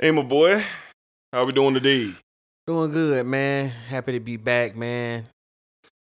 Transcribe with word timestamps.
Hey, 0.00 0.12
my 0.12 0.22
boy. 0.22 0.62
How 1.32 1.44
we 1.44 1.50
doing 1.50 1.74
today? 1.74 2.12
Doing 2.68 2.92
good, 2.92 3.26
man. 3.26 3.68
Happy 3.68 4.12
to 4.12 4.20
be 4.20 4.36
back, 4.36 4.76
man. 4.76 5.24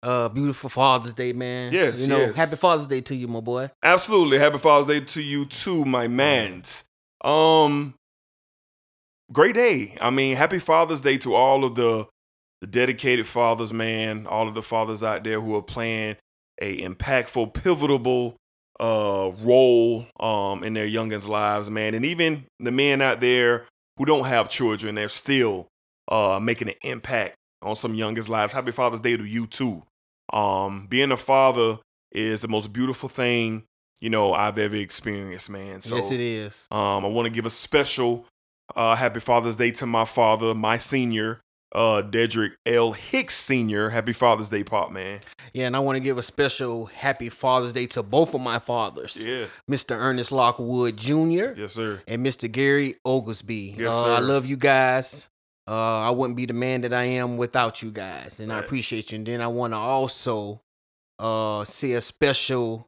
Uh, 0.03 0.27
beautiful 0.27 0.69
Father's 0.69 1.13
Day, 1.13 1.31
man. 1.31 1.71
Yes, 1.71 2.01
you 2.01 2.07
know, 2.07 2.17
yes. 2.17 2.35
happy 2.35 2.57
Father's 2.57 2.87
Day 2.87 2.99
to 2.99 3.15
you, 3.15 3.29
my 3.29 3.39
boy. 3.39 3.71
Absolutely. 3.81 4.39
Happy 4.39 4.57
Father's 4.57 4.87
Day 4.87 4.99
to 4.99 5.23
you 5.23 5.45
too, 5.45 5.85
my 5.85 6.09
mans. 6.09 6.83
Um, 7.23 7.93
great 9.31 9.55
day. 9.55 9.97
I 10.01 10.09
mean, 10.09 10.35
happy 10.35 10.59
Father's 10.59 10.99
Day 10.99 11.17
to 11.19 11.33
all 11.33 11.63
of 11.63 11.75
the 11.75 12.07
the 12.59 12.67
dedicated 12.67 13.25
fathers, 13.25 13.71
man. 13.71 14.27
All 14.27 14.49
of 14.49 14.53
the 14.53 14.61
fathers 14.61 15.01
out 15.01 15.23
there 15.23 15.39
who 15.39 15.55
are 15.55 15.63
playing 15.63 16.17
a 16.61 16.81
impactful, 16.81 17.53
pivotal 17.53 18.35
uh 18.81 19.31
role 19.41 20.05
um 20.19 20.63
in 20.63 20.73
their 20.73 20.85
youngins' 20.85 21.25
lives, 21.25 21.69
man. 21.69 21.93
And 21.93 22.03
even 22.03 22.47
the 22.59 22.71
men 22.71 23.01
out 23.01 23.21
there 23.21 23.63
who 23.97 24.05
don't 24.05 24.25
have 24.25 24.49
children, 24.49 24.95
they're 24.95 25.09
still 25.09 25.67
uh 26.09 26.39
making 26.41 26.69
an 26.69 26.75
impact 26.83 27.35
on 27.61 27.75
some 27.75 27.93
youngins' 27.95 28.29
lives. 28.29 28.53
Happy 28.53 28.71
Father's 28.71 29.01
Day 29.01 29.17
to 29.17 29.25
you 29.25 29.47
too. 29.47 29.83
Um, 30.31 30.87
being 30.87 31.11
a 31.11 31.17
father 31.17 31.79
is 32.11 32.41
the 32.41 32.47
most 32.47 32.71
beautiful 32.73 33.09
thing 33.09 33.63
you 33.99 34.09
know 34.09 34.33
I've 34.33 34.57
ever 34.57 34.75
experienced, 34.75 35.49
man. 35.49 35.81
So 35.81 35.95
yes, 35.95 36.11
it 36.11 36.19
is. 36.19 36.67
um, 36.71 37.03
I 37.05 37.07
want 37.07 37.25
to 37.27 37.33
give 37.33 37.45
a 37.45 37.49
special 37.49 38.25
uh, 38.75 38.95
Happy 38.95 39.19
Father's 39.19 39.55
Day 39.55 39.71
to 39.71 39.85
my 39.85 40.05
father, 40.05 40.53
my 40.53 40.77
senior, 40.77 41.39
uh, 41.73 42.01
Dedrick 42.01 42.51
L. 42.65 42.93
Hicks 42.93 43.35
Senior. 43.35 43.89
Happy 43.89 44.13
Father's 44.13 44.49
Day, 44.49 44.63
Pop, 44.63 44.91
man. 44.91 45.19
Yeah, 45.53 45.67
and 45.67 45.75
I 45.75 45.79
want 45.79 45.95
to 45.97 45.99
give 45.99 46.17
a 46.17 46.23
special 46.23 46.85
happy 46.87 47.29
Father's 47.29 47.73
Day 47.73 47.85
to 47.87 48.03
both 48.03 48.33
of 48.33 48.41
my 48.41 48.59
fathers, 48.59 49.23
Yeah, 49.25 49.45
Mr. 49.69 49.91
Ernest 49.97 50.31
Lockwood 50.31 50.97
Jr. 50.97 51.53
yes, 51.55 51.73
sir. 51.73 51.99
and 52.07 52.25
Mr. 52.25 52.51
Gary 52.51 52.95
Oglesby. 53.05 53.75
Yes, 53.77 53.93
uh, 53.93 54.13
I 54.15 54.19
love 54.19 54.45
you 54.45 54.57
guys. 54.57 55.29
Uh, 55.67 55.99
I 56.07 56.11
wouldn't 56.11 56.37
be 56.37 56.45
the 56.45 56.53
man 56.53 56.81
that 56.81 56.93
I 56.93 57.03
am 57.03 57.35
without 57.37 57.81
you 57.81 57.91
guys, 57.91 58.39
and 58.39 58.53
I 58.53 58.59
appreciate 58.59 59.11
you. 59.11 59.17
And 59.17 59.27
then 59.27 59.41
I 59.41 59.47
want 59.47 59.73
to 59.73 59.77
also 59.77 60.61
uh, 61.19 61.65
say 61.65 61.91
a 61.93 61.99
special 62.01 62.87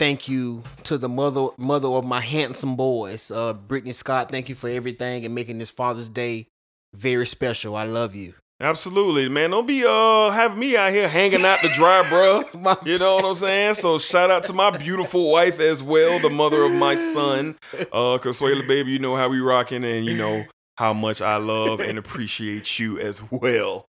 thank 0.00 0.28
you 0.28 0.64
to 0.82 0.98
the 0.98 1.08
mother 1.08 1.48
mother 1.58 1.86
of 1.86 2.04
my 2.04 2.20
handsome 2.20 2.74
boys, 2.74 3.30
uh, 3.30 3.52
Brittany 3.52 3.92
Scott. 3.92 4.30
Thank 4.32 4.48
you 4.48 4.56
for 4.56 4.68
everything 4.68 5.24
and 5.24 5.32
making 5.32 5.58
this 5.58 5.70
Father's 5.70 6.08
Day 6.08 6.48
very 6.94 7.26
special. 7.26 7.76
I 7.76 7.84
love 7.84 8.14
you. 8.14 8.34
Absolutely, 8.60 9.28
man. 9.28 9.50
Don't 9.50 9.66
be 9.66 9.84
uh 9.84 10.30
have 10.30 10.56
me 10.56 10.76
out 10.76 10.92
here 10.92 11.08
hanging 11.08 11.44
out 11.44 11.58
to 11.60 11.68
dry, 11.70 12.08
bro. 12.08 12.44
You 12.84 12.96
know 12.98 13.16
what 13.16 13.24
I'm 13.24 13.34
saying? 13.34 13.74
So 13.74 13.98
shout 13.98 14.30
out 14.30 14.44
to 14.44 14.52
my 14.52 14.70
beautiful 14.76 15.32
wife 15.32 15.58
as 15.58 15.82
well, 15.82 16.20
the 16.20 16.30
mother 16.30 16.62
of 16.62 16.72
my 16.72 16.94
son. 16.94 17.56
Uh 17.90 18.18
Consuela 18.22 18.66
baby, 18.68 18.92
you 18.92 18.98
know 19.00 19.16
how 19.16 19.28
we 19.28 19.40
rocking 19.40 19.82
and 19.84 20.06
you 20.06 20.16
know 20.16 20.44
how 20.76 20.92
much 20.92 21.20
I 21.20 21.38
love 21.38 21.80
and 21.80 21.98
appreciate 21.98 22.78
you 22.78 23.00
as 23.00 23.22
well. 23.32 23.86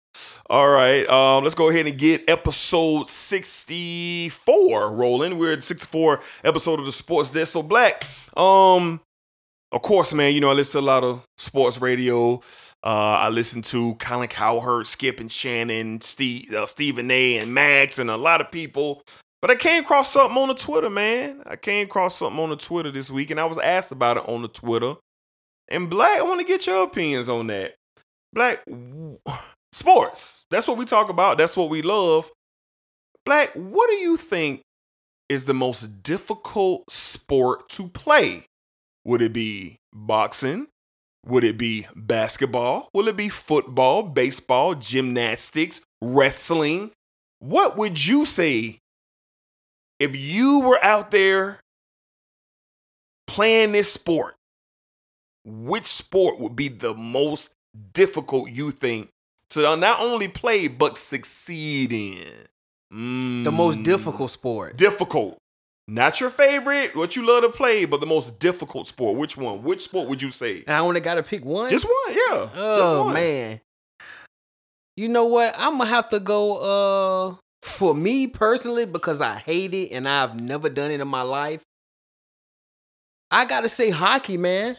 All 0.50 0.70
right, 0.70 1.08
um, 1.08 1.44
let's 1.44 1.56
go 1.56 1.70
ahead 1.70 1.88
and 1.88 1.98
get 1.98 2.28
episode 2.30 3.08
64 3.08 4.92
rolling. 4.92 5.38
We're 5.38 5.54
at 5.54 5.64
64 5.64 6.20
episode 6.44 6.80
of 6.80 6.86
the 6.86 6.92
Sports 6.92 7.32
Desk. 7.32 7.54
So 7.54 7.64
Black, 7.64 8.04
um, 8.38 9.02
of 9.72 9.82
course, 9.82 10.14
man, 10.14 10.34
you 10.34 10.42
know, 10.42 10.50
I 10.50 10.54
listen 10.54 10.82
to 10.82 10.86
a 10.86 10.88
lot 10.88 11.04
of 11.04 11.26
sports 11.38 11.82
radio. 11.82 12.42
Uh, 12.84 13.18
I 13.20 13.30
listen 13.30 13.62
to 13.64 13.96
Colin 13.96 14.28
Cowherd, 14.28 14.88
Skip 14.88 15.22
and 15.22 15.32
Shannon, 15.32 16.02
Steve, 16.02 16.54
uh, 16.54 16.66
Stephen 16.66 17.10
A. 17.10 17.38
and 17.38 17.54
Max, 17.54 17.98
and 17.98 18.10
a 18.10 18.18
lot 18.18 18.42
of 18.42 18.52
people. 18.52 19.04
But 19.42 19.52
I 19.52 19.56
came 19.56 19.84
across 19.84 20.12
something 20.12 20.38
on 20.38 20.50
the 20.50 20.54
Twitter, 20.54 20.90
man. 20.90 21.44
I 21.46 21.56
came 21.56 21.86
across 21.86 22.18
something 22.18 22.40
on 22.42 22.50
the 22.50 22.58
Twitter 22.58 22.92
this 22.92 23.10
week, 23.10 23.32
and 23.32 23.40
I 23.40 23.46
was 23.46 23.58
asked 23.58 23.92
about 23.92 24.18
it 24.18 24.28
on 24.28 24.42
the 24.42 24.48
Twitter. 24.50 24.96
And 25.70 25.90
Black, 25.90 26.20
I 26.20 26.24
want 26.24 26.42
to 26.42 26.46
get 26.46 26.68
your 26.68 26.84
opinions 26.84 27.30
on 27.30 27.48
that. 27.48 27.76
Black, 28.34 28.66
sports. 29.72 30.46
That's 30.50 30.68
what 30.68 30.78
we 30.78 30.86
talk 30.86 31.10
about. 31.10 31.38
That's 31.38 31.56
what 31.56 31.70
we 31.70 31.82
love. 31.82 32.30
Black, 33.26 33.54
what 33.54 33.90
do 33.90 33.96
you 33.96 34.18
think 34.18 34.62
is 35.30 35.46
the 35.46 35.54
most 35.54 36.04
difficult 36.04 36.90
sport 36.90 37.70
to 37.70 37.88
play? 37.88 38.46
Would 39.06 39.22
it 39.22 39.34
be 39.34 39.78
boxing? 39.94 40.68
Would 41.26 41.44
it 41.44 41.58
be 41.58 41.88
basketball? 41.96 42.90
Will 42.94 43.08
it 43.08 43.16
be 43.16 43.30
football, 43.30 44.04
baseball, 44.04 44.76
gymnastics, 44.76 45.82
wrestling? 46.02 46.92
What 47.40 47.78
would 47.78 48.06
you 48.06 48.26
say 48.26 48.80
if 50.00 50.16
you 50.16 50.62
were 50.62 50.84
out 50.84 51.12
there 51.12 51.60
playing 53.28 53.72
this 53.72 53.92
sport? 53.92 54.36
Which 55.46 55.86
sport 55.86 56.40
would 56.40 56.56
be 56.56 56.68
the 56.70 56.94
most 56.94 57.54
difficult 57.94 58.50
you 58.50 58.72
think 58.72 59.10
to 59.50 59.62
not 59.76 60.00
only 60.00 60.28
play 60.28 60.68
but 60.68 60.98
succeed 60.98 61.92
in? 61.94 62.48
The 63.44 63.52
most 63.52 63.80
Mm. 63.80 63.84
difficult 63.84 64.30
sport. 64.32 64.78
Difficult. 64.78 65.38
Not 65.88 66.22
your 66.22 66.30
favorite, 66.30 66.96
what 66.96 67.16
you 67.18 67.28
love 67.28 67.44
to 67.44 67.50
play, 67.50 67.84
but 67.86 68.00
the 68.00 68.06
most 68.06 68.40
difficult 68.40 68.88
sport. 68.88 69.18
Which 69.18 69.36
one? 69.36 69.64
Which 69.64 69.82
sport 69.82 70.08
would 70.08 70.22
you 70.22 70.30
say? 70.30 70.64
And 70.66 70.76
I 70.76 70.80
only 70.80 71.02
got 71.02 71.16
to 71.16 71.24
pick 71.24 71.44
one. 71.44 71.70
Just 71.70 71.86
one, 71.86 72.16
yeah. 72.16 72.46
Just 72.46 72.56
Oh 72.56 73.04
one. 73.06 73.14
man. 73.14 73.60
You 74.96 75.10
know 75.10 75.26
what? 75.26 75.54
I'm 75.58 75.78
gonna 75.78 75.90
have 75.90 76.08
to 76.10 76.20
go 76.20 77.32
uh 77.32 77.36
for 77.64 77.94
me 77.96 78.28
personally 78.28 78.86
because 78.86 79.22
I 79.22 79.36
hate 79.40 79.74
it 79.74 79.92
and 79.92 80.08
I've 80.08 80.40
never 80.40 80.70
done 80.70 80.92
it 80.92 81.02
in 81.02 81.08
my 81.08 81.24
life. 81.24 81.64
I 83.32 83.46
gotta 83.46 83.70
say 83.70 83.90
hockey, 83.90 84.38
man. 84.38 84.78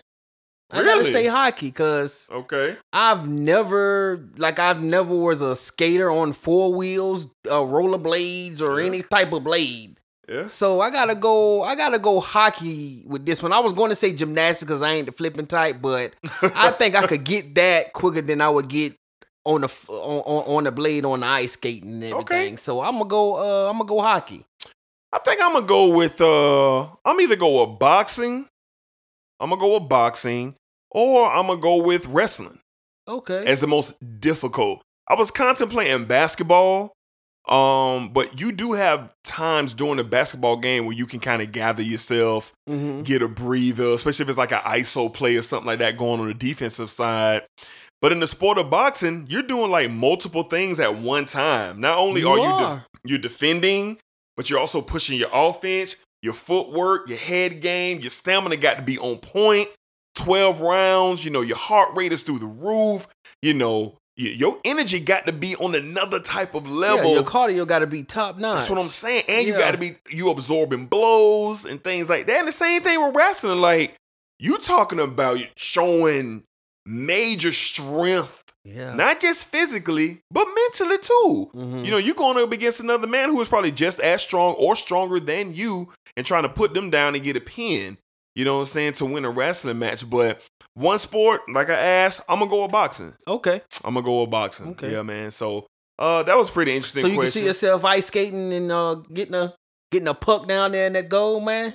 I 0.73 0.83
gotta 0.83 1.05
say 1.05 1.27
hockey 1.27 1.69
because 1.69 2.29
Okay. 2.33 2.77
I've 2.93 3.29
never 3.29 4.25
like 4.39 4.59
I've 4.59 4.83
never 4.83 5.15
was 5.15 5.43
a 5.43 5.55
skater 5.57 6.11
on 6.11 6.33
four 6.33 6.73
wheels, 6.73 7.27
uh, 7.51 7.59
rollerblades, 7.61 8.63
or 8.63 8.81
any 8.81 9.03
type 9.03 9.33
of 9.33 9.45
blade. 9.45 9.94
Yeah. 10.29 10.47
So 10.47 10.81
I 10.81 10.91
gotta 10.91 11.15
go. 11.15 11.63
I 11.63 11.75
gotta 11.75 11.99
go 11.99 12.21
hockey 12.21 13.03
with 13.07 13.27
this 13.27 13.43
one. 13.43 13.53
I 13.53 13.61
was 13.61 13.73
going 13.73 13.91
to 13.91 13.95
say 13.95 14.15
gymnastics 14.15 14.65
because 14.65 14.83
I 14.83 14.93
ain't 14.95 15.07
the 15.07 15.13
flipping 15.13 15.47
type, 15.47 15.83
but 15.83 16.13
I 16.43 16.71
think 16.79 16.95
I 16.95 17.07
could 17.07 17.25
get 17.25 17.55
that 17.57 17.93
quicker 17.93 18.23
than 18.23 18.41
I 18.41 18.49
would 18.49 18.69
get 18.69 18.95
on 19.45 19.61
the 19.61 19.69
on, 19.89 20.21
on, 20.21 20.57
on 20.57 20.65
the 20.65 20.73
blade 20.73 21.05
on 21.05 21.21
the 21.21 21.27
ice 21.27 21.53
skating 21.53 21.95
and 21.95 22.05
everything. 22.05 22.55
Okay. 22.55 22.57
So 22.57 22.81
I'm 22.81 22.93
gonna 22.95 23.05
go. 23.07 23.37
Uh, 23.37 23.71
I'm 23.71 23.77
gonna 23.79 23.89
go 23.89 24.01
hockey. 24.01 24.45
I 25.13 25.19
think 25.19 25.41
I'm 25.43 25.53
gonna 25.53 25.67
go 25.67 25.95
with 25.97 26.21
uh 26.21 26.83
I'm 27.05 27.21
either 27.21 27.37
go 27.37 27.67
with 27.67 27.79
boxing, 27.79 28.47
I'm 29.39 29.51
gonna 29.51 29.61
go 29.61 29.79
with 29.79 29.89
boxing, 29.89 30.55
or 30.91 31.31
I'm 31.31 31.47
gonna 31.47 31.61
go 31.61 31.77
with 31.83 32.07
wrestling 32.07 32.59
Okay. 33.07 33.45
as 33.47 33.61
the 33.61 33.67
most 33.69 33.95
difficult. 34.21 34.81
I 35.09 35.15
was 35.15 35.31
contemplating 35.31 36.07
basketball, 36.07 36.93
um, 37.49 38.11
but 38.13 38.41
you 38.41 38.53
do 38.53 38.73
have 38.73 39.13
times 39.23 39.75
during 39.75 39.99
a 39.99 40.05
basketball 40.05 40.57
game 40.57 40.87
where 40.87 40.97
you 40.97 41.07
can 41.07 41.21
kind 41.21 41.43
of 41.43 41.53
gather 41.53 41.83
yourself, 41.83 42.53
hmm 42.67 43.03
get 43.03 43.21
a 43.21 43.29
breather, 43.29 43.91
especially 43.93 44.23
if 44.25 44.29
it's 44.31 44.39
like 44.39 44.53
an 44.53 44.61
ISO 44.61 45.13
play 45.13 45.37
or 45.37 45.43
something 45.43 45.67
like 45.67 45.81
that 45.81 45.97
going 45.97 46.21
on 46.21 46.29
the 46.29 46.35
defensive 46.35 46.91
side. 46.91 47.43
But 48.01 48.13
in 48.13 48.21
the 48.21 48.27
sport 48.27 48.57
of 48.59 48.71
boxing, 48.71 49.27
you're 49.29 49.43
doing 49.43 49.71
like 49.71 49.91
multiple 49.91 50.45
things 50.45 50.81
at 50.81 50.97
one 50.99 51.25
time. 51.27 51.81
Not 51.81 51.99
only 51.99 52.21
You 52.23 52.29
are, 52.29 52.39
you 52.39 52.59
def- 52.59 52.87
you're 53.05 53.19
defending, 53.19 53.99
but 54.37 54.49
you're 54.49 54.59
also 54.59 54.81
pushing 54.81 55.19
your 55.19 55.31
offense, 55.33 55.97
your 56.23 56.33
footwork, 56.35 57.09
your 57.09 57.19
head 57.19 57.61
game, 57.61 58.01
your 58.01 58.11
stamina 58.11 58.57
got 58.57 58.77
to 58.79 58.83
be 58.83 58.99
on 58.99 59.19
point. 59.19 59.69
12 60.17 60.61
rounds, 60.61 61.25
you 61.25 61.31
know, 61.31 61.41
your 61.41 61.57
heart 61.57 61.97
rate 61.97 62.13
is 62.13 62.23
through 62.23 62.39
the 62.39 62.47
roof. 62.47 63.07
You 63.43 63.55
know, 63.55 63.97
your 64.17 64.59
energy 64.65 65.01
got 65.01 65.27
to 65.27 65.33
be 65.33 65.57
on 65.57 65.75
another 65.75 66.21
type 66.21 66.55
of 66.55 66.67
Yeah, 66.67 66.73
level. 66.75 67.15
your 67.15 67.23
cardio 67.25 67.67
got 67.67 67.81
to 67.81 67.87
be 67.87 68.05
top 68.05 68.39
notch. 68.39 68.55
That's 68.55 68.71
what 68.71 68.79
I'm 68.79 68.87
saying. 68.87 69.25
And 69.29 69.47
you 69.47 69.55
got 69.55 69.73
to 69.73 69.79
be 69.79 69.97
you 70.11 70.31
absorbing 70.31 70.87
blows 70.87 71.65
and 71.65 71.83
things 71.83 72.09
like 72.09 72.27
that. 72.27 72.37
And 72.39 72.49
the 72.49 72.53
same 72.53 72.83
thing 72.83 73.01
with 73.05 73.15
wrestling. 73.17 73.61
Like 73.61 73.95
you 74.39 74.59
talking 74.59 75.01
about 75.01 75.39
showing 75.57 76.45
major 76.87 77.51
strength, 77.51 78.43
Yeah. 78.65 78.95
not 78.95 79.21
just 79.21 79.49
physically, 79.49 80.21
but 80.31 80.47
mentally 80.55 80.99
too. 80.99 81.51
Mhm. 81.55 81.85
You 81.85 81.91
know, 81.91 81.97
you 81.99 82.15
going 82.15 82.39
up 82.39 82.53
against 82.53 82.81
another 82.81 83.07
man 83.07 83.29
who 83.31 83.41
is 83.41 83.49
probably 83.49 83.73
just 83.73 84.01
as 84.01 84.23
strong 84.23 84.55
or 84.59 84.77
stronger 84.77 85.19
than 85.19 85.55
you 85.55 85.89
and 86.17 86.25
trying 86.25 86.43
to 86.45 86.49
put 86.49 86.73
them 86.75 86.91
down 86.91 87.15
and 87.15 87.25
get 87.25 87.37
a 87.37 87.41
pin. 87.41 87.99
You 88.35 88.45
know 88.45 88.55
what 88.55 88.61
I'm 88.61 88.67
saying? 88.67 88.93
To 88.95 89.07
win 89.07 89.25
a 89.25 89.31
wrestling 89.31 89.79
match. 89.79 90.09
But 90.09 90.41
one 90.75 90.99
sport, 90.99 91.43
like 91.53 91.71
I 91.71 91.75
asked, 91.75 92.23
I'm 92.29 92.39
gonna 92.41 92.51
go 92.51 92.63
with 92.63 92.73
boxing. 92.73 93.15
okay. 93.29 93.63
I'm 93.85 93.95
gonna 93.95 94.05
go 94.05 94.23
with 94.23 94.31
boxing. 94.31 94.69
Okay. 94.71 94.93
Yeah, 94.93 95.03
man. 95.03 95.31
So 95.31 95.67
uh 95.99 96.23
that 96.25 96.37
was 96.37 96.51
pretty 96.51 96.75
interesting. 96.75 97.03
So 97.03 97.09
you 97.09 97.19
can 97.21 97.31
see 97.31 97.45
yourself 97.45 97.85
ice 97.85 98.07
skating 98.07 98.53
and 98.53 98.73
uh, 98.73 98.95
getting 99.13 99.35
a 99.35 99.55
getting 99.93 100.09
a 100.09 100.15
puck 100.15 100.49
down 100.49 100.73
there 100.73 100.87
in 100.89 100.95
that 100.95 101.09
goal, 101.09 101.41
man. 101.41 101.75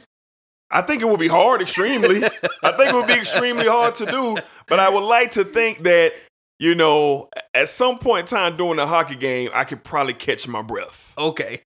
I 0.72 0.82
think 0.84 1.02
it 1.02 1.06
would 1.06 1.20
be 1.20 1.28
hard, 1.30 1.62
extremely. 1.62 2.18
I 2.64 2.72
think 2.74 2.90
it 2.90 2.94
would 2.94 3.08
be 3.08 3.14
extremely 3.14 3.66
hard 3.68 3.96
to 3.96 4.06
do. 4.06 4.38
But 4.68 4.80
I 4.80 4.90
would 4.90 5.04
like 5.04 5.32
to 5.32 5.44
think 5.44 5.80
that, 5.84 6.12
you 6.60 6.76
know, 6.76 7.30
at 7.56 7.70
some 7.70 7.98
point 7.98 8.32
in 8.32 8.38
time 8.38 8.56
during 8.56 8.76
the 8.76 8.86
hockey 8.86 9.16
game, 9.16 9.50
I 9.52 9.64
could 9.64 9.84
probably 9.84 10.14
catch 10.14 10.48
my 10.48 10.62
breath. 10.62 11.14
Okay. 11.18 11.62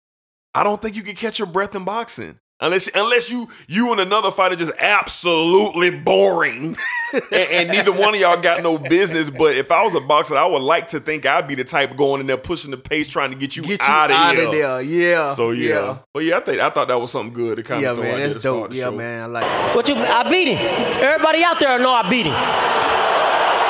I 0.54 0.64
don't 0.64 0.80
think 0.80 0.96
you 0.96 1.02
can 1.02 1.16
catch 1.16 1.40
your 1.40 1.48
breath 1.48 1.74
in 1.74 1.84
boxing. 1.84 2.38
Unless 2.64 2.90
unless 2.94 3.32
you 3.32 3.48
you 3.68 3.92
and 3.92 4.00
another 4.00 4.30
fighter 4.30 4.56
just 4.56 4.72
absolutely 4.80 5.90
boring, 5.90 6.76
and, 7.14 7.34
and 7.34 7.70
neither 7.70 7.92
one 7.92 8.14
of 8.14 8.22
y'all 8.22 8.40
got 8.40 8.62
no 8.62 8.78
business. 8.78 9.32
But 9.32 9.56
if 9.56 9.72
I 9.72 9.84
was 9.84 9.96
a 9.96 10.00
boxer, 10.00 10.38
I 10.38 10.46
would 10.46 10.62
like 10.62 10.86
to 10.90 11.00
think 11.00 11.26
I'd 11.26 11.48
be 11.48 11.56
the 11.56 11.64
type 11.64 11.96
going 11.98 12.22
in 12.22 12.28
there 12.28 12.38
pushing 12.38 12.70
the 12.70 12.78
pace, 12.78 13.08
trying 13.08 13.32
to 13.32 13.36
get 13.38 13.58
you, 13.58 13.64
Get 13.64 13.82
you 13.82 13.88
out 13.88 14.12
of 14.12 14.16
out 14.18 14.36
here. 14.36 14.46
of 14.46 14.52
there. 14.52 14.82
Yeah. 14.84 15.34
So 15.34 15.50
yeah. 15.52 15.98
but 16.14 16.24
yeah, 16.24 16.38
I 16.38 16.40
think 16.42 16.62
I 16.62 16.70
thought 16.70 16.88
that 16.90 17.02
was 17.02 17.12
something 17.12 17.34
good 17.34 17.58
to 17.58 17.64
kind 17.64 17.82
Yeah, 17.82 17.92
of 17.92 17.98
throw 17.98 18.06
man, 18.06 18.20
there 18.20 18.30
that's 18.30 18.44
dope. 18.44 18.70
the 18.70 18.76
Yeah, 18.76 18.84
show. 18.86 18.92
man, 18.92 19.24
I 19.24 19.26
like 19.26 19.44
that. 19.44 19.76
What 19.76 19.90
you? 19.90 19.96
I 19.96 20.30
beat 20.30 20.48
him. 20.50 20.58
Everybody 21.04 21.44
out 21.44 21.60
there 21.60 21.80
know 21.80 21.92
I 21.92 22.08
beat 22.10 22.28
him. 22.28 22.36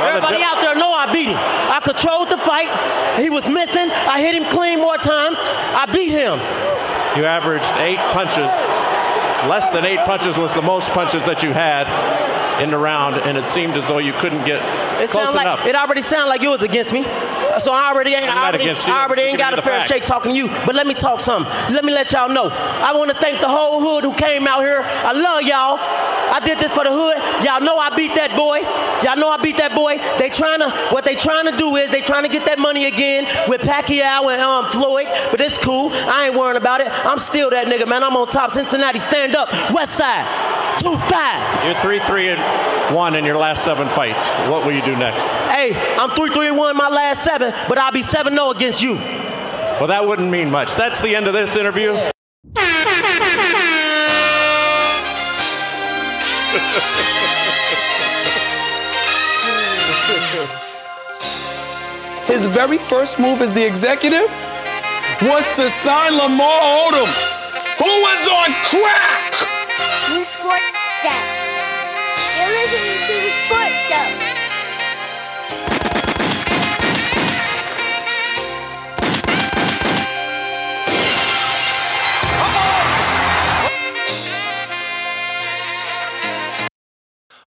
Everybody 0.04 0.44
out 0.44 0.60
there 0.62 0.76
know 0.76 0.92
I 0.92 1.14
beat 1.14 1.28
him. 1.30 1.38
I 1.38 1.80
controlled 1.82 2.30
the 2.30 2.38
fight. 2.38 2.68
He 3.22 3.30
was 3.30 3.48
missing. 3.48 3.88
I 3.90 4.20
hit 4.20 4.36
him 4.36 4.50
clean 4.52 4.80
more 4.80 4.98
times. 4.98 5.40
I 5.44 5.86
beat 5.94 6.10
him. 6.10 6.40
You 7.16 7.26
averaged 7.26 7.72
eight 7.78 8.00
punches. 8.14 8.50
Less 9.50 9.70
than 9.70 9.86
eight 9.86 10.00
punches 10.06 10.38
was 10.38 10.54
the 10.54 10.62
most 10.62 10.90
punches 10.92 11.26
that 11.26 11.44
you 11.44 11.52
had 11.52 11.88
in 12.62 12.70
the 12.70 12.78
round, 12.78 13.18
and 13.18 13.38
it 13.38 13.48
seemed 13.48 13.74
as 13.74 13.86
though 13.88 13.98
you 13.98 14.14
couldn't 14.14 14.46
get 14.46 14.62
It 15.02 15.10
close 15.10 15.34
sound 15.34 15.36
like 15.36 15.66
it 15.66 15.76
already 15.76 16.02
sounded 16.02 16.30
like 16.30 16.42
you 16.42 16.50
was 16.52 16.62
against 16.64 16.94
me. 16.94 17.04
So 17.62 17.72
I 17.72 17.92
already 17.92 18.14
ain't, 18.14 18.26
I 18.26 18.50
already. 18.50 18.70
I 18.70 19.06
already 19.06 19.22
ain't 19.22 19.38
got 19.38 19.58
a 19.58 19.62
fair 19.62 19.86
shake 19.86 20.06
talking 20.06 20.32
to 20.32 20.38
you. 20.38 20.48
But 20.66 20.74
let 20.74 20.88
me 20.88 20.94
talk 20.96 21.20
something. 21.20 21.52
Let 21.74 21.86
me 21.86 21.94
let 21.94 22.12
y'all 22.12 22.30
know. 22.30 22.50
I 22.50 22.94
want 22.98 23.12
to 23.12 23.18
thank 23.18 23.40
the 23.40 23.48
whole 23.48 23.80
hood 23.80 24.04
who 24.04 24.14
came 24.16 24.48
out 24.48 24.62
here. 24.62 24.82
I 24.82 25.14
love 25.14 25.44
y'all. 25.44 25.78
I 26.32 26.40
did 26.44 26.58
this 26.58 26.72
for 26.72 26.84
the 26.84 26.92
hood. 26.92 27.46
Y'all 27.46 27.62
know 27.62 27.78
I 27.78 27.94
beat 27.96 28.16
that 28.16 28.36
boy. 28.36 28.60
Y'all 29.06 29.18
know 29.18 29.30
I 29.30 29.38
beat 29.44 29.58
that 29.58 29.76
boy. 29.76 29.98
They 30.18 30.30
trying 30.30 30.60
to 30.60 30.72
what 30.90 31.06
they 31.06 31.16
trying 31.16 31.46
to 31.52 31.56
do 31.58 31.76
is 31.76 31.92
they 31.92 32.02
trying 32.02 32.24
to 32.24 32.30
get 32.30 32.46
that 32.46 32.58
money 32.58 32.86
again 32.86 33.28
with 33.48 33.62
Pacquiao 33.62 34.32
and 34.32 34.42
um, 34.42 34.66
Floyd. 34.72 35.08
But 35.30 35.42
it's 35.42 35.58
cool. 35.58 35.92
I 35.94 36.28
ain't 36.28 36.36
worrying 36.38 36.58
about 36.58 36.82
it. 36.82 36.88
I'm 37.06 37.20
still 37.20 37.50
that 37.52 37.68
nigga, 37.68 37.88
man. 37.88 38.04
I'm 38.04 38.16
on 38.16 38.28
top. 38.28 38.52
Cincinnati, 38.52 39.00
stand 39.00 39.36
up. 39.36 39.52
West 39.72 39.94
Side, 39.98 40.26
two 40.80 40.96
five. 41.12 41.66
You're 41.66 41.76
three, 41.76 42.00
three, 42.00 42.30
and 42.30 42.40
one 42.96 43.16
in 43.16 43.26
your 43.26 43.38
last 43.38 43.64
seven 43.64 43.88
fights. 43.90 44.26
What 44.50 44.66
will 44.66 44.74
you 44.74 44.82
do 44.82 44.96
next? 44.96 45.26
Hey, 45.52 45.76
I'm 45.98 46.10
3 46.12 46.30
3 46.30 46.52
1 46.52 46.78
my 46.78 46.90
last 46.90 47.24
seven, 47.24 47.51
but 47.68 47.78
I'll 47.78 47.92
be 47.92 48.04
7 48.04 48.34
0 48.34 48.52
against 48.52 48.82
you. 48.82 48.96
Well, 48.96 49.88
that 49.88 50.06
wouldn't 50.06 50.30
mean 50.30 50.52
much. 50.52 50.76
That's 50.76 51.02
the 51.02 51.16
end 51.16 51.28
of 51.28 51.34
this 51.34 51.56
interview. 51.56 51.94
His 62.26 62.48
very 62.48 62.78
first 62.78 63.20
move 63.20 63.42
as 63.42 63.52
the 63.52 63.66
executive 63.66 64.30
was 65.22 65.50
to 65.58 65.70
sign 65.70 66.16
Lamar 66.16 66.62
Odom, 66.88 67.12
who 67.78 67.92
was 68.08 68.28
on 68.30 68.54
crack. 68.64 69.34
The 70.10 70.24
Sports 70.24 70.74
Desk. 71.04 71.62
You're 72.38 72.54
listening 72.56 73.04
to 73.04 73.14
the 73.20 73.32
Sports 73.44 73.82
Show. 73.88 74.31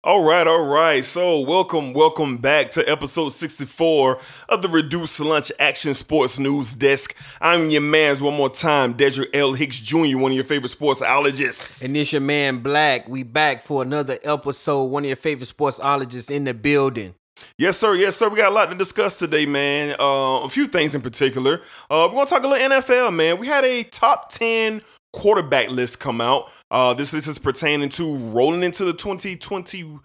All 0.07 0.23
right, 0.23 0.47
all 0.47 0.61
right. 0.63 1.03
So, 1.03 1.41
welcome, 1.41 1.95
welcome 1.95 2.37
back 2.37 2.69
to 2.73 2.87
episode 2.87 3.31
64 3.31 4.21
of 4.51 4.61
the 4.61 4.69
Reduced 4.69 5.19
Lunch 5.21 5.51
Action 5.59 5.95
Sports 5.95 6.39
News 6.39 6.75
Desk. 6.75 7.17
I'm 7.41 7.71
your 7.71 7.81
man's 7.81 8.21
one 8.21 8.35
more 8.35 8.51
time, 8.51 8.93
Dedrick 8.93 9.31
L. 9.33 9.55
Hicks 9.55 9.81
Jr., 9.81 10.19
one 10.19 10.33
of 10.33 10.35
your 10.35 10.45
favorite 10.45 10.73
sportsologists. 10.73 11.83
And 11.83 11.97
this 11.97 12.13
your 12.13 12.21
man 12.21 12.59
Black. 12.59 13.09
We 13.09 13.23
back 13.23 13.63
for 13.63 13.81
another 13.81 14.19
episode. 14.23 14.85
One 14.85 15.05
of 15.05 15.07
your 15.07 15.17
favorite 15.17 15.49
sportsologists 15.49 16.31
in 16.31 16.45
the 16.45 16.53
building. 16.53 17.15
Yes, 17.57 17.79
sir. 17.79 17.95
Yes, 17.95 18.15
sir. 18.15 18.29
We 18.29 18.37
got 18.37 18.53
a 18.53 18.55
lot 18.55 18.69
to 18.69 18.75
discuss 18.75 19.19
today, 19.19 19.47
man. 19.47 19.97
Uh, 19.99 20.41
a 20.41 20.49
few 20.51 20.67
things 20.67 20.95
in 20.95 21.01
particular. 21.01 21.63
Uh, 21.89 22.09
we're 22.11 22.17
going 22.17 22.27
to 22.27 22.31
talk 22.31 22.45
a 22.45 22.47
little 22.47 22.69
NFL, 22.69 23.15
man. 23.15 23.39
We 23.39 23.47
had 23.47 23.65
a 23.65 23.83
top 23.85 24.29
10 24.29 24.83
quarterback 25.15 25.71
list 25.71 26.01
come 26.01 26.21
out. 26.21 26.51
Uh, 26.71 26.93
this 26.93 27.15
list 27.15 27.29
is 27.29 27.39
pertaining 27.39 27.89
to 27.91 28.17
rolling 28.35 28.63
into 28.63 28.85
the 28.85 28.93
2020. 28.93 29.99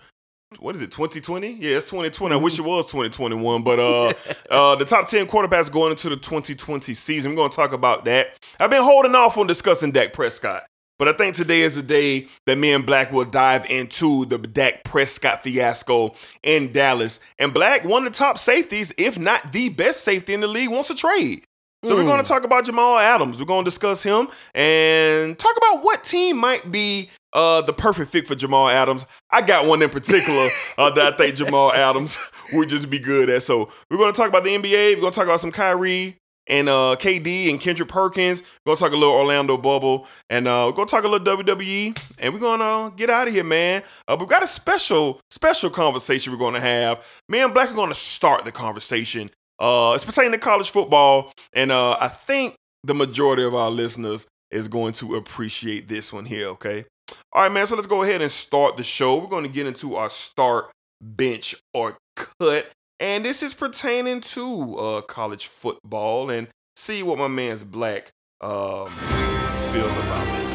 What 0.59 0.75
is 0.75 0.81
it? 0.81 0.91
2020? 0.91 1.53
Yeah, 1.53 1.77
it's 1.77 1.87
2020. 1.87 2.33
I 2.33 2.37
wish 2.37 2.57
it 2.57 2.63
was 2.63 2.85
2021, 2.87 3.63
but 3.63 3.79
uh, 3.79 4.13
uh, 4.49 4.75
the 4.75 4.85
top 4.85 5.07
10 5.07 5.27
quarterbacks 5.27 5.71
going 5.71 5.91
into 5.91 6.09
the 6.09 6.15
2020 6.15 6.93
season. 6.93 7.31
We're 7.31 7.37
going 7.37 7.49
to 7.49 7.55
talk 7.55 7.73
about 7.73 8.05
that. 8.05 8.37
I've 8.59 8.69
been 8.69 8.83
holding 8.83 9.15
off 9.15 9.37
on 9.37 9.47
discussing 9.47 9.91
Dak 9.91 10.13
Prescott. 10.13 10.63
But 10.99 11.07
I 11.07 11.13
think 11.13 11.33
today 11.33 11.61
is 11.61 11.75
the 11.75 11.81
day 11.81 12.27
that 12.45 12.57
me 12.57 12.73
and 12.73 12.85
Black 12.85 13.11
will 13.13 13.23
dive 13.23 13.65
into 13.67 14.25
the 14.25 14.37
Dak 14.37 14.83
Prescott 14.83 15.41
fiasco 15.41 16.13
in 16.43 16.73
Dallas. 16.73 17.21
And 17.39 17.53
Black, 17.53 17.85
one 17.85 18.05
of 18.05 18.11
the 18.11 18.17
top 18.17 18.37
safeties, 18.37 18.93
if 18.97 19.17
not 19.17 19.53
the 19.53 19.69
best 19.69 20.03
safety 20.03 20.33
in 20.33 20.41
the 20.41 20.47
league, 20.47 20.69
wants 20.69 20.89
to 20.89 20.95
trade. 20.95 21.45
So 21.85 21.95
we're 21.95 22.03
going 22.03 22.21
to 22.21 22.27
talk 22.27 22.43
about 22.43 22.65
Jamal 22.65 22.97
Adams. 22.97 23.39
We're 23.39 23.45
going 23.45 23.63
to 23.63 23.69
discuss 23.69 24.03
him 24.03 24.27
and 24.53 25.39
talk 25.39 25.55
about 25.55 25.81
what 25.81 26.03
team 26.03 26.37
might 26.37 26.69
be 26.69 27.09
uh, 27.31 27.61
the 27.61 27.71
perfect 27.71 28.11
fit 28.11 28.27
for 28.27 28.35
Jamal 28.35 28.67
Adams. 28.67 29.05
I 29.31 29.41
got 29.41 29.65
one 29.65 29.81
in 29.81 29.89
particular 29.89 30.49
uh, 30.77 30.89
that 30.91 31.13
I 31.13 31.15
think 31.15 31.35
Jamal 31.35 31.71
Adams 31.73 32.19
would 32.51 32.67
just 32.67 32.89
be 32.89 32.99
good 32.99 33.29
at. 33.29 33.43
So 33.43 33.71
we're 33.89 33.97
going 33.97 34.11
to 34.11 34.17
talk 34.17 34.27
about 34.27 34.43
the 34.43 34.49
NBA. 34.49 34.95
We're 34.95 35.01
going 35.01 35.13
to 35.13 35.15
talk 35.15 35.25
about 35.25 35.39
some 35.39 35.53
Kyrie 35.53 36.17
and 36.49 36.67
uh, 36.67 36.97
KD 36.99 37.49
and 37.49 37.61
Kendrick 37.61 37.87
Perkins. 37.87 38.41
We're 38.65 38.71
gonna 38.71 38.77
talk 38.77 38.91
a 38.91 38.97
little 38.97 39.13
Orlando 39.13 39.55
bubble, 39.55 40.07
and 40.29 40.47
uh, 40.47 40.65
we're 40.65 40.73
gonna 40.75 40.87
talk 40.87 41.03
a 41.03 41.07
little 41.07 41.37
WWE, 41.37 41.97
and 42.17 42.33
we're 42.33 42.39
gonna 42.39 42.93
get 42.95 43.09
out 43.09 43.27
of 43.27 43.33
here, 43.33 43.43
man. 43.43 43.83
Uh, 44.07 44.17
we've 44.19 44.27
got 44.27 44.41
a 44.41 44.47
special, 44.47 45.21
special 45.29 45.69
conversation 45.69 46.33
we're 46.33 46.39
gonna 46.39 46.59
have. 46.59 47.21
Me 47.29 47.39
and 47.39 47.53
Black 47.53 47.71
are 47.71 47.75
gonna 47.75 47.93
start 47.93 48.45
the 48.45 48.51
conversation. 48.51 49.29
Uh, 49.59 49.91
it's 49.93 50.05
pertaining 50.05 50.31
to 50.31 50.37
college 50.37 50.69
football, 50.69 51.31
and 51.53 51.71
uh, 51.71 51.97
I 51.99 52.07
think 52.07 52.55
the 52.83 52.93
majority 52.93 53.43
of 53.43 53.53
our 53.53 53.69
listeners 53.69 54.25
is 54.51 54.67
going 54.67 54.93
to 54.93 55.15
appreciate 55.15 55.87
this 55.87 56.13
one 56.13 56.25
here. 56.25 56.47
Okay. 56.47 56.85
All 57.33 57.43
right, 57.43 57.51
man. 57.51 57.65
So 57.67 57.75
let's 57.75 57.87
go 57.87 58.03
ahead 58.03 58.21
and 58.21 58.31
start 58.31 58.77
the 58.77 58.83
show. 58.83 59.17
We're 59.17 59.27
going 59.27 59.43
to 59.43 59.51
get 59.51 59.67
into 59.67 59.95
our 59.95 60.09
start, 60.09 60.71
bench, 61.01 61.55
or 61.73 61.97
cut. 62.15 62.71
And 62.99 63.23
this 63.23 63.43
is 63.43 63.53
pertaining 63.53 64.21
to 64.21 64.77
uh, 64.77 65.01
college 65.01 65.47
football 65.47 66.29
and 66.29 66.47
see 66.75 67.03
what 67.03 67.17
my 67.17 67.27
man's 67.27 67.63
black 67.63 68.09
um, 68.41 68.87
feels 68.87 69.95
about 69.95 70.25
this. 70.37 70.48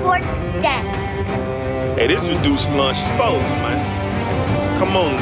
Sports 0.00 0.34
Desk. 0.62 1.26
Hey, 1.98 2.06
this 2.06 2.26
reduced 2.28 2.70
lunch 2.72 2.98
sports, 2.98 3.52
man. 3.54 4.78
Come 4.78 4.96
on 4.96 5.20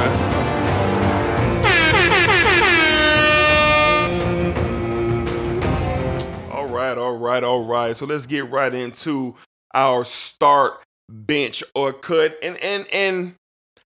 right, 6.89 6.99
all 6.99 7.17
right, 7.17 7.45
all 7.45 7.65
right. 7.65 7.97
So 7.97 8.07
let's 8.07 8.27
get 8.27 8.51
right 8.51 8.73
into 8.73 9.35
our 9.75 10.05
start, 10.05 10.81
bench, 11.09 11.63
or 11.75 11.93
cut. 11.93 12.39
And 12.43 12.57
and 12.59 12.87
and 12.93 13.35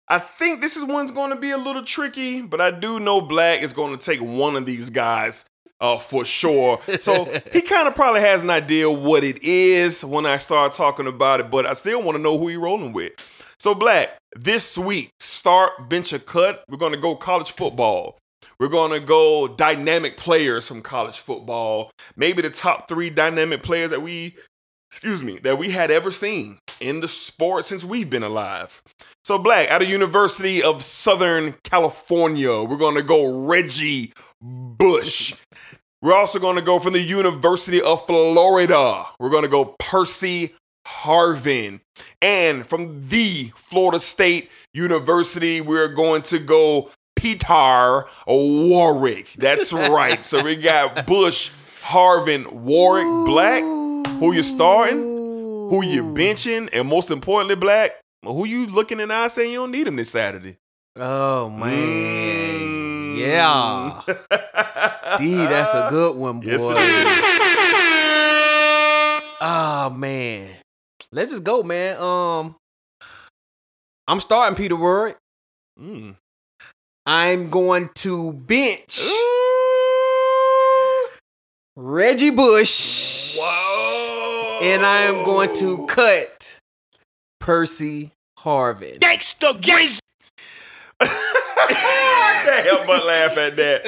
I 0.08 0.18
think 0.18 0.60
this 0.60 0.76
is 0.76 0.84
one's 0.84 1.10
going 1.10 1.30
to 1.30 1.36
be 1.36 1.50
a 1.50 1.58
little 1.58 1.84
tricky, 1.84 2.42
but 2.42 2.60
I 2.60 2.70
do 2.70 3.00
know 3.00 3.20
Black 3.20 3.62
is 3.62 3.72
going 3.72 3.96
to 3.96 4.04
take 4.04 4.20
one 4.20 4.56
of 4.56 4.66
these 4.66 4.90
guys 4.90 5.44
uh, 5.82 5.98
for 5.98 6.24
sure. 6.24 6.80
So 7.00 7.26
he 7.52 7.60
kind 7.60 7.88
of 7.88 7.94
probably 7.94 8.20
has 8.20 8.42
an 8.42 8.50
idea 8.50 8.88
what 8.90 9.24
it 9.24 9.42
is 9.42 10.04
when 10.04 10.24
I 10.24 10.38
start 10.38 10.72
talking 10.72 11.06
about 11.08 11.40
it, 11.40 11.50
but 11.50 11.66
I 11.66 11.74
still 11.74 12.02
want 12.02 12.16
to 12.16 12.22
know 12.22 12.38
who 12.38 12.48
he 12.48 12.56
rolling 12.56 12.92
with. 12.92 13.12
So 13.58 13.74
Black, 13.74 14.16
this 14.34 14.78
week, 14.78 15.10
start, 15.20 15.88
bench, 15.88 16.12
or 16.12 16.18
cut. 16.20 16.64
We're 16.68 16.78
going 16.78 16.92
to 16.92 16.98
go 16.98 17.16
college 17.16 17.52
football. 17.52 18.18
We're 18.58 18.68
going 18.68 18.92
to 18.98 19.04
go 19.04 19.48
dynamic 19.48 20.16
players 20.16 20.66
from 20.66 20.82
college 20.82 21.18
football. 21.18 21.90
Maybe 22.16 22.42
the 22.42 22.50
top 22.50 22.88
three 22.88 23.10
dynamic 23.10 23.62
players 23.62 23.90
that 23.90 24.02
we, 24.02 24.36
excuse 24.90 25.22
me, 25.22 25.38
that 25.42 25.58
we 25.58 25.70
had 25.70 25.90
ever 25.90 26.10
seen 26.12 26.58
in 26.80 27.00
the 27.00 27.08
sport 27.08 27.64
since 27.64 27.84
we've 27.84 28.10
been 28.10 28.22
alive. 28.22 28.82
So, 29.24 29.38
Black, 29.38 29.68
out 29.68 29.82
of 29.82 29.88
University 29.88 30.62
of 30.62 30.82
Southern 30.82 31.54
California, 31.64 32.62
we're 32.62 32.76
going 32.76 32.96
to 32.96 33.02
go 33.02 33.48
Reggie 33.48 34.12
Bush. 34.40 35.34
We're 36.02 36.14
also 36.16 36.38
going 36.40 36.56
to 36.56 36.62
go 36.62 36.78
from 36.80 36.94
the 36.94 37.00
University 37.00 37.80
of 37.80 38.04
Florida. 38.06 39.04
We're 39.20 39.30
going 39.30 39.44
to 39.44 39.48
go 39.50 39.76
Percy 39.78 40.52
Harvin. 40.86 41.80
And 42.20 42.66
from 42.66 43.06
the 43.08 43.52
Florida 43.54 44.00
State 44.00 44.50
University, 44.74 45.60
we're 45.60 45.88
going 45.94 46.22
to 46.22 46.40
go 46.40 46.90
Peter 47.14 48.04
Warrick. 48.26 49.32
That's 49.34 49.72
right. 49.72 50.24
so 50.24 50.42
we 50.42 50.56
got 50.56 51.06
Bush, 51.06 51.50
Harvin, 51.82 52.50
Warrick, 52.52 53.26
Black. 53.26 53.62
Who 54.18 54.32
you 54.32 54.42
starting? 54.42 54.98
Who 54.98 55.84
you 55.84 56.02
benching? 56.14 56.68
And 56.72 56.88
most 56.88 57.12
importantly, 57.12 57.54
Black, 57.54 57.92
who 58.24 58.44
you 58.46 58.66
looking 58.66 58.98
in 58.98 59.08
the 59.10 59.14
eye 59.14 59.28
saying 59.28 59.52
you 59.52 59.58
don't 59.60 59.70
need 59.70 59.86
him 59.86 59.96
this 59.96 60.10
Saturday? 60.10 60.56
Oh 60.96 61.48
man, 61.48 62.58
Mm. 62.58 62.81
Yeah. 63.26 64.00
D, 65.18 65.36
that's 65.36 65.74
a 65.74 65.86
good 65.90 66.16
one, 66.16 66.40
boy. 66.40 66.46
Yes. 66.46 66.60
Oh 69.44 69.90
man, 69.90 70.48
let's 71.10 71.32
just 71.32 71.42
go, 71.44 71.62
man. 71.62 72.00
Um, 72.00 72.56
I'm 74.06 74.20
starting 74.20 74.56
Peter 74.56 74.76
Word. 74.76 75.16
Mm. 75.80 76.16
I'm 77.04 77.50
going 77.50 77.90
to 77.96 78.32
bench 78.32 79.00
Reggie 81.74 82.30
Bush. 82.30 83.36
Whoa. 83.36 84.60
And 84.62 84.86
I 84.86 85.02
am 85.02 85.24
going 85.24 85.52
to 85.56 85.86
cut 85.86 86.60
Percy 87.40 88.12
Harvin. 88.38 88.98
I 91.70 92.42
can't 92.44 92.66
help 92.66 92.86
but 92.86 93.06
laugh 93.06 93.36
at 93.38 93.56
that. 93.56 93.86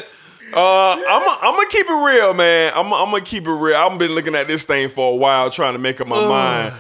Uh, 0.56 0.96
I'm 1.08 1.38
I'm 1.42 1.54
gonna 1.56 1.68
keep 1.68 1.86
it 1.88 1.92
real, 1.92 2.34
man. 2.34 2.72
I'm 2.76 2.92
I'm 2.92 3.10
gonna 3.10 3.20
keep 3.24 3.46
it 3.46 3.50
real. 3.50 3.74
I've 3.76 3.98
been 3.98 4.12
looking 4.12 4.34
at 4.34 4.46
this 4.46 4.64
thing 4.64 4.88
for 4.88 5.12
a 5.12 5.16
while, 5.16 5.50
trying 5.50 5.72
to 5.72 5.78
make 5.80 6.00
up 6.00 6.06
my 6.06 6.20
mind, 6.28 6.74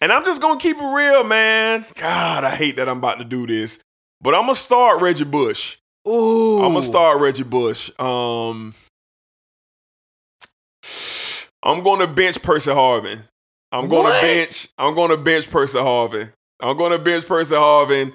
and 0.00 0.12
I'm 0.12 0.24
just 0.24 0.40
gonna 0.42 0.58
keep 0.58 0.76
it 0.78 0.94
real, 0.94 1.22
man. 1.22 1.84
God, 1.94 2.42
I 2.44 2.50
hate 2.50 2.76
that 2.76 2.88
I'm 2.88 2.98
about 2.98 3.18
to 3.18 3.24
do 3.24 3.46
this, 3.46 3.78
but 4.20 4.34
I'm 4.34 4.42
gonna 4.42 4.54
start 4.54 5.00
Reggie 5.02 5.24
Bush. 5.24 5.76
Ooh. 6.08 6.62
I'm 6.62 6.70
gonna 6.72 6.82
start 6.82 7.20
Reggie 7.20 7.44
Bush. 7.44 7.90
Um, 8.00 8.74
I'm 11.62 11.84
gonna 11.84 12.06
bench 12.08 12.42
Percy 12.42 12.70
Harvin. 12.70 13.22
I'm 13.70 13.88
gonna 13.88 14.02
What? 14.08 14.22
bench. 14.22 14.68
I'm 14.78 14.94
gonna 14.94 15.16
bench 15.16 15.48
Percy 15.50 15.78
Harvin. 15.78 16.32
I'm 16.60 16.76
gonna 16.76 16.98
bench 16.98 17.26
Percy 17.26 17.54
Harvin, 17.54 18.14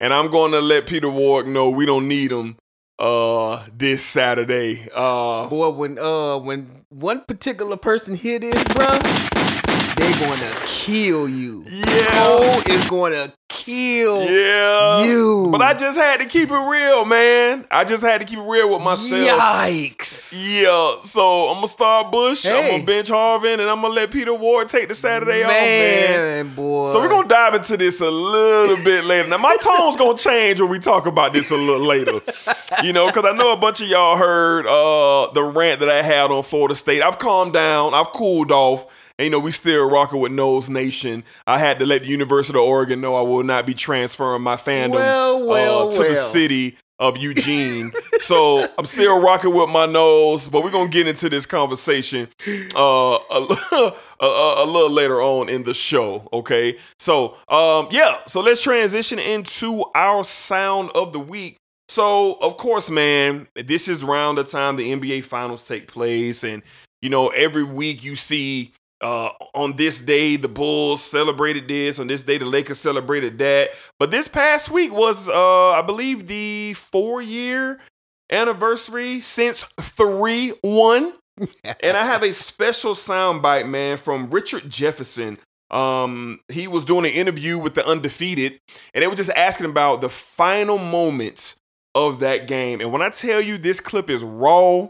and 0.00 0.12
I'm 0.12 0.30
gonna 0.30 0.60
let 0.60 0.86
Peter 0.86 1.08
Ward 1.10 1.46
know 1.46 1.70
we 1.70 1.86
don't 1.86 2.08
need 2.08 2.30
him 2.32 2.56
uh 2.98 3.64
this 3.76 4.04
Saturday. 4.04 4.88
Uh, 4.94 5.46
Boy, 5.48 5.70
when 5.70 5.98
uh 5.98 6.38
when 6.38 6.84
one 6.88 7.20
particular 7.24 7.76
person 7.76 8.14
hear 8.14 8.38
this, 8.38 8.62
bruh, 8.64 9.37
they 9.98 10.12
gonna 10.26 10.54
kill 10.64 11.28
you. 11.28 11.64
yeah, 11.66 12.24
Cole 12.24 12.74
is 12.74 12.88
gonna 12.88 13.32
kill 13.48 14.22
yeah. 14.24 15.04
you. 15.04 15.48
But 15.50 15.62
I 15.62 15.74
just 15.74 15.98
had 15.98 16.20
to 16.20 16.26
keep 16.26 16.50
it 16.50 16.54
real, 16.54 17.04
man. 17.04 17.66
I 17.70 17.84
just 17.84 18.02
had 18.02 18.20
to 18.20 18.26
keep 18.26 18.38
it 18.38 18.48
real 18.48 18.72
with 18.72 18.82
myself. 18.82 19.40
Yikes. 19.40 20.34
Yeah, 20.36 21.00
so 21.02 21.48
I'm 21.48 21.56
gonna 21.56 21.66
start 21.66 22.12
Bush. 22.12 22.46
I'm 22.46 22.70
gonna 22.70 22.84
bench 22.84 23.08
Harvin, 23.08 23.54
and 23.54 23.62
I'm 23.62 23.80
gonna 23.80 23.94
let 23.94 24.10
Peter 24.10 24.34
Ward 24.34 24.68
take 24.68 24.88
the 24.88 24.94
Saturday 24.94 25.42
off, 25.42 25.48
man. 25.48 26.46
Man, 26.46 26.54
boy. 26.54 26.92
So 26.92 27.00
we're 27.00 27.08
gonna 27.08 27.28
dive 27.28 27.54
into 27.54 27.76
this 27.76 28.00
a 28.00 28.10
little 28.10 28.76
bit 28.84 29.04
later. 29.04 29.28
Now 29.28 29.38
my 29.38 29.56
tone's 29.60 29.96
gonna 29.96 30.16
change 30.16 30.60
when 30.60 30.70
we 30.70 30.78
talk 30.78 31.06
about 31.06 31.32
this 31.32 31.50
a 31.50 31.56
little 31.56 31.86
later. 31.86 32.20
You 32.84 32.92
know, 32.92 33.06
because 33.06 33.24
I 33.24 33.32
know 33.32 33.52
a 33.52 33.56
bunch 33.56 33.80
of 33.80 33.88
y'all 33.88 34.16
heard 34.16 34.66
uh, 34.66 35.32
the 35.32 35.42
rant 35.42 35.80
that 35.80 35.88
I 35.88 36.02
had 36.02 36.30
on 36.30 36.42
Florida 36.42 36.74
State. 36.74 37.02
I've 37.02 37.18
calmed 37.18 37.54
down. 37.54 37.94
I've 37.94 38.12
cooled 38.12 38.52
off. 38.52 38.86
And, 39.18 39.24
you 39.24 39.30
know, 39.30 39.40
we 39.40 39.50
still 39.50 39.90
rocking 39.90 40.20
with 40.20 40.30
Noles 40.30 40.70
Nation. 40.70 41.24
I 41.46 41.58
had 41.58 41.80
to 41.80 41.86
let 41.86 42.02
the 42.02 42.08
University 42.08 42.56
of 42.56 42.64
Oregon 42.64 43.00
know 43.00 43.16
I 43.16 43.22
will 43.22 43.42
not 43.42 43.66
be 43.66 43.74
transferring 43.74 44.42
my 44.42 44.54
fandom 44.54 44.92
Well, 44.92 45.46
well, 45.46 45.88
uh, 45.88 45.90
to 45.90 46.02
the 46.04 46.14
city 46.14 46.76
of 47.00 47.16
Eugene. 47.16 47.92
so 48.18 48.66
I'm 48.78 48.84
still 48.84 49.20
rocking 49.22 49.54
with 49.54 49.70
my 49.70 49.86
Noles, 49.86 50.50
but 50.50 50.62
we're 50.62 50.70
gonna 50.70 50.88
get 50.88 51.06
into 51.06 51.28
this 51.28 51.46
conversation 51.46 52.28
uh, 52.76 52.80
a, 52.80 53.56
a, 53.72 54.24
a, 54.24 54.64
a 54.64 54.66
little 54.66 54.90
later 54.90 55.20
on 55.20 55.48
in 55.48 55.64
the 55.64 55.74
show. 55.74 56.28
Okay, 56.32 56.76
so 56.98 57.36
um, 57.48 57.88
yeah, 57.90 58.18
so 58.26 58.40
let's 58.40 58.62
transition 58.62 59.18
into 59.18 59.84
our 59.94 60.24
sound 60.24 60.90
of 60.94 61.12
the 61.12 61.20
week. 61.20 61.56
So 61.88 62.34
of 62.40 62.56
course, 62.56 62.90
man, 62.90 63.48
this 63.54 63.88
is 63.88 64.02
around 64.02 64.36
the 64.36 64.44
time 64.44 64.76
the 64.76 64.92
NBA 64.92 65.24
finals 65.24 65.66
take 65.66 65.86
place, 65.86 66.42
and 66.44 66.62
you 67.00 67.10
know 67.10 67.28
every 67.28 67.64
week 67.64 68.02
you 68.02 68.16
see 68.16 68.72
uh, 69.00 69.30
on 69.54 69.76
this 69.76 70.00
day 70.00 70.36
the 70.36 70.48
Bulls 70.48 71.02
celebrated 71.02 71.68
this, 71.68 71.98
on 71.98 72.06
this 72.06 72.22
day 72.22 72.38
the 72.38 72.44
Lakers 72.44 72.78
celebrated 72.78 73.38
that. 73.38 73.70
But 73.98 74.10
this 74.10 74.28
past 74.28 74.70
week 74.70 74.92
was, 74.92 75.28
uh, 75.28 75.70
I 75.70 75.82
believe, 75.82 76.26
the 76.26 76.72
four 76.74 77.22
year 77.22 77.80
anniversary 78.30 79.20
since 79.20 79.64
3 79.80 80.54
1. 80.62 81.12
and 81.64 81.96
I 81.96 82.04
have 82.04 82.22
a 82.22 82.32
special 82.32 82.94
soundbite, 82.94 83.68
man, 83.68 83.96
from 83.96 84.30
Richard 84.30 84.68
Jefferson. 84.68 85.38
Um, 85.70 86.40
he 86.48 86.66
was 86.66 86.84
doing 86.84 87.04
an 87.04 87.12
interview 87.12 87.58
with 87.58 87.74
the 87.74 87.86
undefeated, 87.86 88.58
and 88.94 89.02
they 89.02 89.06
were 89.06 89.14
just 89.14 89.30
asking 89.30 89.70
about 89.70 90.00
the 90.00 90.08
final 90.08 90.78
moments 90.78 91.56
of 91.94 92.20
that 92.20 92.48
game. 92.48 92.80
And 92.80 92.90
when 92.90 93.02
I 93.02 93.10
tell 93.10 93.40
you 93.40 93.58
this 93.58 93.80
clip 93.80 94.08
is 94.08 94.24
raw, 94.24 94.88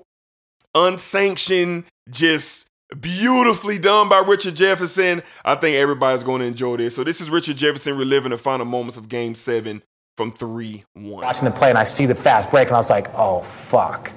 unsanctioned, 0.75 1.85
just 2.11 2.69
beautifully 3.01 3.79
done 3.79 4.09
by 4.09 4.21
Richard 4.27 4.57
Jefferson, 4.57 5.23
I 5.45 5.55
think 5.55 5.77
everybody's 5.77 6.23
going 6.23 6.41
to 6.41 6.47
enjoy 6.47 6.77
this. 6.77 6.97
So 6.97 7.05
this 7.05 7.21
is 7.21 7.31
Richard 7.31 7.57
Jefferson 7.57 7.97
reliving 7.97 8.31
the 8.31 8.37
final 8.37 8.67
moments 8.67 8.97
of 8.97 9.09
Game 9.09 9.35
Seven 9.35 9.83
from 10.17 10.33
three 10.33 10.85
one. 10.95 11.23
watching 11.23 11.45
the 11.45 11.51
play 11.55 11.69
and 11.69 11.79
I 11.79 11.85
see 11.85 12.07
the 12.07 12.15
fast 12.15 12.51
break 12.51 12.69
and 12.69 12.75
I 12.75 12.79
was 12.79 12.91
like, 12.91 13.09
oh 13.15 13.41
fuck. 13.41 14.13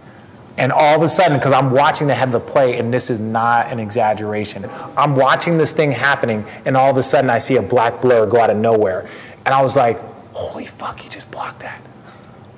And 0.58 0.72
all 0.72 0.96
of 0.96 1.02
a 1.02 1.08
sudden, 1.08 1.38
because 1.38 1.54
I'm 1.54 1.72
watching 1.72 2.08
the 2.08 2.14
head 2.14 2.28
of 2.28 2.34
the 2.34 2.40
play, 2.40 2.78
and 2.78 2.94
this 2.94 3.10
is 3.10 3.20
not 3.20 3.72
an 3.72 3.80
exaggeration, 3.80 4.70
I'm 4.98 5.16
watching 5.16 5.58
this 5.58 5.72
thing 5.72 5.92
happening, 5.92 6.46
and 6.66 6.76
all 6.76 6.92
of 6.92 6.98
a 6.98 7.04
sudden 7.04 7.30
I 7.30 7.38
see 7.38 7.56
a 7.56 7.62
black 7.62 8.02
blur 8.02 8.26
go 8.26 8.40
out 8.40 8.50
of 8.50 8.58
nowhere. 8.58 9.10
And 9.46 9.56
I 9.56 9.62
was 9.62 9.76
like, 9.78 9.98
holy 10.34 10.66
fuck, 10.66 11.00
he 11.00 11.10
just 11.10 11.32
blocked 11.32 11.62
that. 11.62 11.82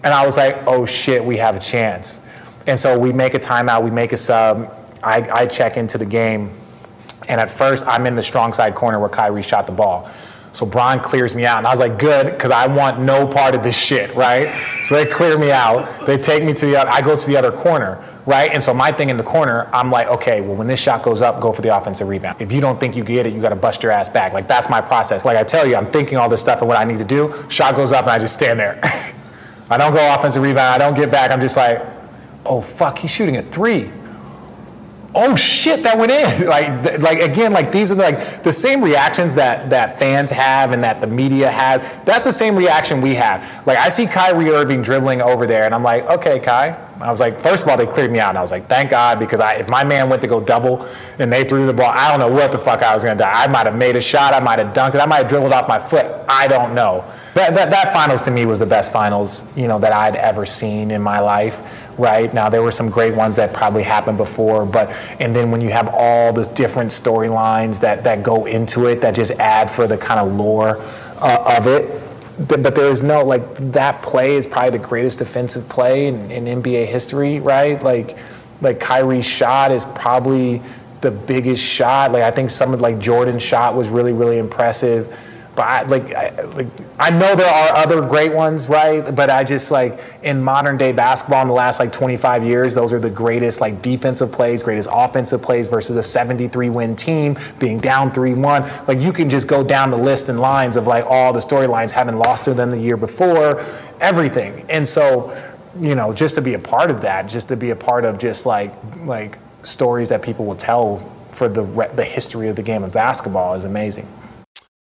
And 0.04 0.14
I 0.14 0.26
was 0.26 0.38
like, 0.38 0.58
oh 0.68 0.86
shit, 0.86 1.24
we 1.24 1.38
have 1.38 1.56
a 1.56 1.60
chance. 1.60 2.20
And 2.66 2.80
so 2.80 2.98
we 2.98 3.14
make 3.14 3.36
a 3.36 3.40
timeout, 3.40 3.84
we 3.84 3.92
make 3.92 4.12
a 4.12 4.18
sub. 4.18 4.74
I, 5.04 5.28
I 5.32 5.46
check 5.46 5.78
into 5.78 5.98
the 5.98 6.06
game. 6.06 6.52
And 7.28 7.40
at 7.40 7.50
first, 7.50 7.88
I'm 7.88 8.06
in 8.06 8.16
the 8.16 8.24
strong 8.24 8.54
side 8.54 8.76
corner 8.76 9.00
where 9.00 9.10
Kyrie 9.10 9.42
shot 9.42 9.66
the 9.66 9.74
ball. 9.74 10.10
So 10.54 10.68
Bron 10.68 11.00
clears 11.00 11.34
me 11.34 11.46
out. 11.46 11.58
And 11.58 11.68
I 11.68 11.72
was 11.72 11.80
like, 11.80 11.98
good, 11.98 12.28
because 12.32 12.52
I 12.52 12.68
want 12.68 13.00
no 13.00 13.28
part 13.28 13.56
of 13.56 13.64
this 13.64 13.78
shit, 13.78 14.14
right? 14.16 14.48
So 14.84 14.96
they 14.96 15.10
clear 15.10 15.38
me 15.38 15.52
out. 15.52 16.06
They 16.06 16.18
take 16.18 16.44
me 16.44 16.54
to 16.54 16.66
the 16.68 16.76
other, 16.76 16.92
I 16.92 17.02
go 17.02 17.18
to 17.18 17.28
the 17.28 17.36
other 17.36 17.52
corner, 17.52 18.04
right? 18.28 18.52
And 18.54 18.62
so 18.62 18.72
my 18.72 18.92
thing 18.92 19.10
in 19.10 19.18
the 19.18 19.24
corner, 19.24 19.68
I'm 19.74 19.90
like, 19.90 20.08
okay, 20.08 20.42
well, 20.42 20.56
when 20.56 20.68
this 20.68 20.80
shot 20.80 21.02
goes 21.02 21.24
up, 21.24 21.42
go 21.42 21.52
for 21.52 21.64
the 21.64 21.76
offensive 21.76 22.08
rebound. 22.08 22.40
If 22.40 22.52
you 22.52 22.62
don't 22.62 22.80
think 22.80 22.96
you 22.96 23.04
get 23.04 23.26
it, 23.26 23.34
you 23.34 23.42
got 23.42 23.50
to 23.50 23.56
bust 23.56 23.82
your 23.82 23.92
ass 23.92 24.10
back. 24.10 24.34
Like, 24.34 24.48
that's 24.48 24.70
my 24.70 24.80
process. 24.80 25.26
Like 25.26 25.38
I 25.38 25.44
tell 25.44 25.66
you, 25.66 25.76
I'm 25.76 25.88
thinking 25.88 26.20
all 26.20 26.30
this 26.30 26.42
stuff 26.42 26.60
and 26.60 26.68
what 26.68 26.78
I 26.78 26.84
need 26.84 27.00
to 27.00 27.04
do. 27.04 27.34
Shot 27.50 27.76
goes 27.76 27.92
up 27.92 28.04
and 28.04 28.12
I 28.12 28.20
just 28.20 28.36
stand 28.36 28.60
there. 28.60 28.80
I 29.72 29.78
don't 29.78 29.94
go 29.94 30.14
offensive 30.14 30.44
rebound. 30.44 30.60
I 30.60 30.78
don't 30.78 30.96
get 30.96 31.10
back. 31.10 31.32
I'm 31.32 31.42
just 31.42 31.58
like, 31.58 31.82
oh, 32.46 32.62
fuck, 32.62 33.00
he's 33.00 33.10
shooting 33.10 33.38
a 33.38 33.42
three 33.42 33.90
oh 35.16 35.36
shit 35.36 35.84
that 35.84 35.98
went 35.98 36.12
in. 36.12 36.48
Like 36.54 37.00
like 37.00 37.20
again 37.20 37.54
like 37.54 37.72
these 37.72 37.92
are 37.92 37.96
like 37.96 38.44
the 38.44 38.52
same 38.52 38.84
reactions 38.84 39.36
that 39.36 39.70
that 39.70 39.98
fans 39.98 40.30
have 40.32 40.72
and 40.72 40.84
that 40.84 41.02
the 41.02 41.08
media 41.08 41.50
has. 41.50 41.82
That's 42.04 42.26
the 42.26 42.34
same 42.34 42.56
reaction 42.56 43.02
we 43.02 43.16
have. 43.16 43.66
Like 43.66 43.78
i 43.78 43.90
see 43.90 44.06
Kyrie 44.06 44.50
Irving 44.50 44.82
dribbling 44.82 45.22
over 45.22 45.48
there 45.48 45.64
and 45.64 45.74
i'm 45.74 45.84
like 45.84 46.06
okay 46.08 46.40
Kai 46.40 46.78
i 47.04 47.12
was 47.12 47.20
like 47.20 47.40
first 47.40 47.64
of 47.64 47.70
all 47.70 47.78
they 47.78 47.86
cleared 47.86 48.12
me 48.12 48.20
out 48.20 48.30
and 48.30 48.38
i 48.38 48.42
was 48.42 48.52
like 48.52 48.68
thank 48.68 48.90
god 48.90 49.20
because 49.20 49.40
I, 49.40 49.56
if 49.56 49.70
my 49.70 49.84
man 49.84 50.10
went 50.10 50.22
to 50.22 50.28
go 50.28 50.42
double 50.42 50.86
and 51.20 51.32
they 51.32 51.44
threw 51.44 51.66
the 51.66 51.74
ball 51.74 51.92
i 51.94 52.10
don't 52.10 52.20
know 52.20 52.34
what 52.34 52.52
the 52.52 52.58
fuck 52.58 52.82
i 52.82 52.94
was 52.94 53.04
gonna 53.04 53.18
do 53.18 53.24
i 53.24 53.48
might 53.48 53.66
have 53.66 53.78
made 53.78 53.96
a 53.96 54.02
shot 54.02 54.34
i 54.34 54.40
might 54.40 54.60
have 54.60 54.74
dunked 54.74 54.96
it 54.96 55.02
i 55.02 55.06
might 55.06 55.18
have 55.18 55.30
dribbled 55.30 55.54
off 55.54 55.68
my 55.68 55.80
foot 55.80 56.06
i 56.28 56.48
don't 56.48 56.74
know 56.74 57.04
that, 57.34 57.54
that, 57.54 57.70
that 57.70 57.94
finals 57.94 58.22
to 58.22 58.32
me 58.32 58.46
was 58.46 58.60
the 58.60 58.66
best 58.66 58.92
finals 58.92 59.56
you 59.58 59.68
know 59.68 59.80
that 59.80 59.94
i'd 59.94 60.16
ever 60.16 60.46
seen 60.46 60.92
in 60.92 61.02
my 61.02 61.20
life 61.20 61.80
right? 61.98 62.34
Now 62.34 62.50
there 62.50 62.62
were 62.62 62.72
some 62.72 62.90
great 62.90 63.16
ones 63.16 63.36
that 63.36 63.54
probably 63.54 63.84
happened 63.84 64.18
before, 64.18 64.66
but 64.66 64.90
and 65.20 65.36
then 65.36 65.52
when 65.52 65.62
you 65.62 65.70
have 65.70 65.90
all 65.94 66.34
the 66.34 66.44
different 66.44 66.92
storylines 66.92 67.80
that 67.82 68.04
that 68.04 68.24
go 68.24 68.46
into 68.46 68.88
it 68.88 69.02
that 69.02 69.16
just 69.16 69.32
add 69.34 69.70
for 69.70 69.88
the 69.88 69.98
kind 69.98 70.20
of 70.20 70.34
lore 70.34 70.78
uh, 71.22 71.58
of 71.58 71.68
it. 71.68 72.13
But 72.38 72.76
there 72.76 72.88
is 72.88 73.04
no 73.04 73.24
like 73.24 73.56
that 73.58 74.02
play 74.02 74.36
is 74.36 74.48
probably 74.48 74.72
the 74.72 74.86
greatest 74.86 75.20
defensive 75.20 75.70
play 75.70 76.08
in, 76.08 76.32
in 76.32 76.64
NBA 76.64 76.88
history, 76.88 77.40
right? 77.40 77.82
Like 77.82 78.18
like 78.62 78.80
Kyrie's 78.80 79.26
shot 79.26 79.72
is 79.72 79.86
probably 79.86 80.62
the 81.02 81.12
biggest 81.12 81.64
shot. 81.64 82.12
Like 82.12 82.24
I 82.24 82.32
think 82.32 82.50
some 82.50 82.74
of 82.74 82.82
like 82.82 82.98
Jordan's 82.98 83.44
shot 83.44 83.76
was 83.76 83.90
really 83.90 84.14
really 84.14 84.40
impressive. 84.40 85.16
But 85.56 85.68
I, 85.68 85.84
like, 85.84 86.14
I, 86.16 86.42
like, 86.42 86.68
I 87.00 87.12
know 87.12 87.36
there 87.36 87.48
are 87.48 87.78
other 87.78 88.02
great 88.02 88.34
ones, 88.34 88.70
right? 88.70 89.16
But 89.16 89.30
I 89.30 89.44
just 89.44 89.70
like 89.70 89.94
in 90.24 90.42
modern 90.44 90.78
day 90.78 90.92
basketball 90.92 91.44
in 91.44 91.48
the 91.48 91.54
last 91.54 91.80
like 91.80 91.92
25 91.92 92.44
years, 92.44 92.74
those 92.74 92.92
are 92.92 93.00
the 93.00 93.10
greatest 93.10 93.62
like 93.62 93.82
defensive 93.82 94.32
plays, 94.32 94.64
greatest 94.64 94.90
offensive 94.92 95.42
plays 95.42 95.68
versus 95.68 95.96
a 95.96 96.04
73 96.04 96.70
win 96.70 96.96
team 96.96 97.36
being 97.60 97.78
down 97.78 98.12
3-1. 98.12 98.88
Like 98.88 99.00
you 99.00 99.14
can 99.14 99.30
just 99.30 99.48
go 99.48 99.64
down 99.64 99.92
the 99.92 99.98
list 99.98 100.30
and 100.30 100.40
lines 100.40 100.76
of 100.76 100.88
like 100.88 101.06
all 101.06 101.34
the 101.34 101.40
storylines 101.40 101.92
having 101.92 102.18
lost 102.18 102.46
to 102.46 102.54
them 102.54 102.72
the 102.72 102.80
year 102.80 102.98
before, 102.98 103.64
everything. 104.02 104.66
And 104.70 104.88
so, 104.88 105.38
you 105.80 105.94
know, 105.94 106.14
just 106.14 106.36
to 106.36 106.42
be 106.42 106.56
a 106.56 106.60
part 106.60 106.90
of 106.90 107.02
that, 107.02 107.28
just 107.28 107.50
to 107.50 107.56
be 107.56 107.70
a 107.70 107.76
part 107.76 108.06
of 108.06 108.18
just 108.18 108.46
like 108.46 108.74
like 109.06 109.38
stories 109.62 110.10
that 110.10 110.24
people 110.24 110.46
will 110.46 110.56
tell 110.56 110.98
for 111.32 111.48
the 111.48 111.64
the 111.96 112.06
history 112.06 112.48
of 112.48 112.56
the 112.56 112.64
game 112.64 112.84
of 112.84 112.92
basketball 112.92 113.54
is 113.54 113.66
amazing. 113.66 114.08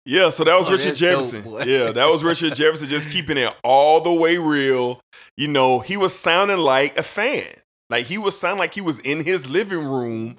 Yeah, 0.06 0.30
so 0.30 0.44
that 0.44 0.56
was 0.56 0.68
Oh, 0.68 0.72
Richard 0.72 0.90
that's 0.90 1.00
dope, 1.00 1.10
Jefferson. 1.32 1.68
yeah, 1.68 1.90
that 1.90 2.06
was 2.06 2.22
Richard 2.24 2.54
Jefferson 2.56 2.88
just 2.88 3.10
keeping 3.10 3.36
it 3.36 3.52
all 3.64 4.00
the 4.00 4.12
way 4.12 4.38
real. 4.38 5.00
You 5.36 5.48
know, 5.48 5.80
he 5.80 5.96
was 5.96 6.14
sounding 6.14 6.58
like 6.58 6.96
a 6.96 7.02
fan. 7.02 7.46
Like 7.90 8.06
he 8.06 8.16
was 8.16 8.38
sounding 8.38 8.58
like 8.60 8.74
he 8.74 8.80
was 8.80 8.98
in 9.00 9.24
his 9.24 9.48
living 9.48 9.84
room 9.84 10.38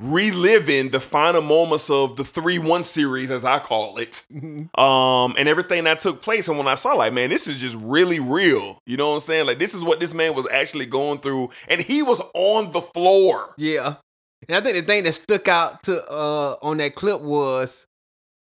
reliving 0.00 0.88
the 0.90 1.00
final 1.00 1.42
moments 1.42 1.90
of 1.90 2.16
the 2.16 2.22
3-1 2.22 2.84
series 2.84 3.30
as 3.30 3.44
I 3.44 3.58
call 3.58 3.98
it. 3.98 4.24
Um 4.78 5.34
and 5.36 5.46
everything 5.48 5.84
that 5.84 5.98
took 5.98 6.22
place 6.22 6.48
and 6.48 6.56
when 6.56 6.66
I 6.68 6.74
saw 6.74 6.94
like 6.94 7.12
man 7.12 7.28
this 7.30 7.46
is 7.46 7.60
just 7.60 7.76
really 7.78 8.18
real. 8.18 8.78
You 8.86 8.96
know 8.96 9.08
what 9.10 9.14
I'm 9.16 9.20
saying? 9.20 9.46
Like 9.46 9.58
this 9.58 9.74
is 9.74 9.84
what 9.84 10.00
this 10.00 10.14
man 10.14 10.34
was 10.34 10.48
actually 10.50 10.86
going 10.86 11.18
through 11.18 11.50
and 11.68 11.80
he 11.82 12.02
was 12.02 12.20
on 12.34 12.70
the 12.70 12.80
floor. 12.80 13.54
Yeah. 13.58 13.96
And 14.48 14.56
I 14.56 14.60
think 14.62 14.76
the 14.76 14.82
thing 14.82 15.04
that 15.04 15.12
stuck 15.12 15.48
out 15.48 15.82
to 15.82 16.02
uh 16.10 16.56
on 16.62 16.78
that 16.78 16.94
clip 16.94 17.20
was 17.20 17.86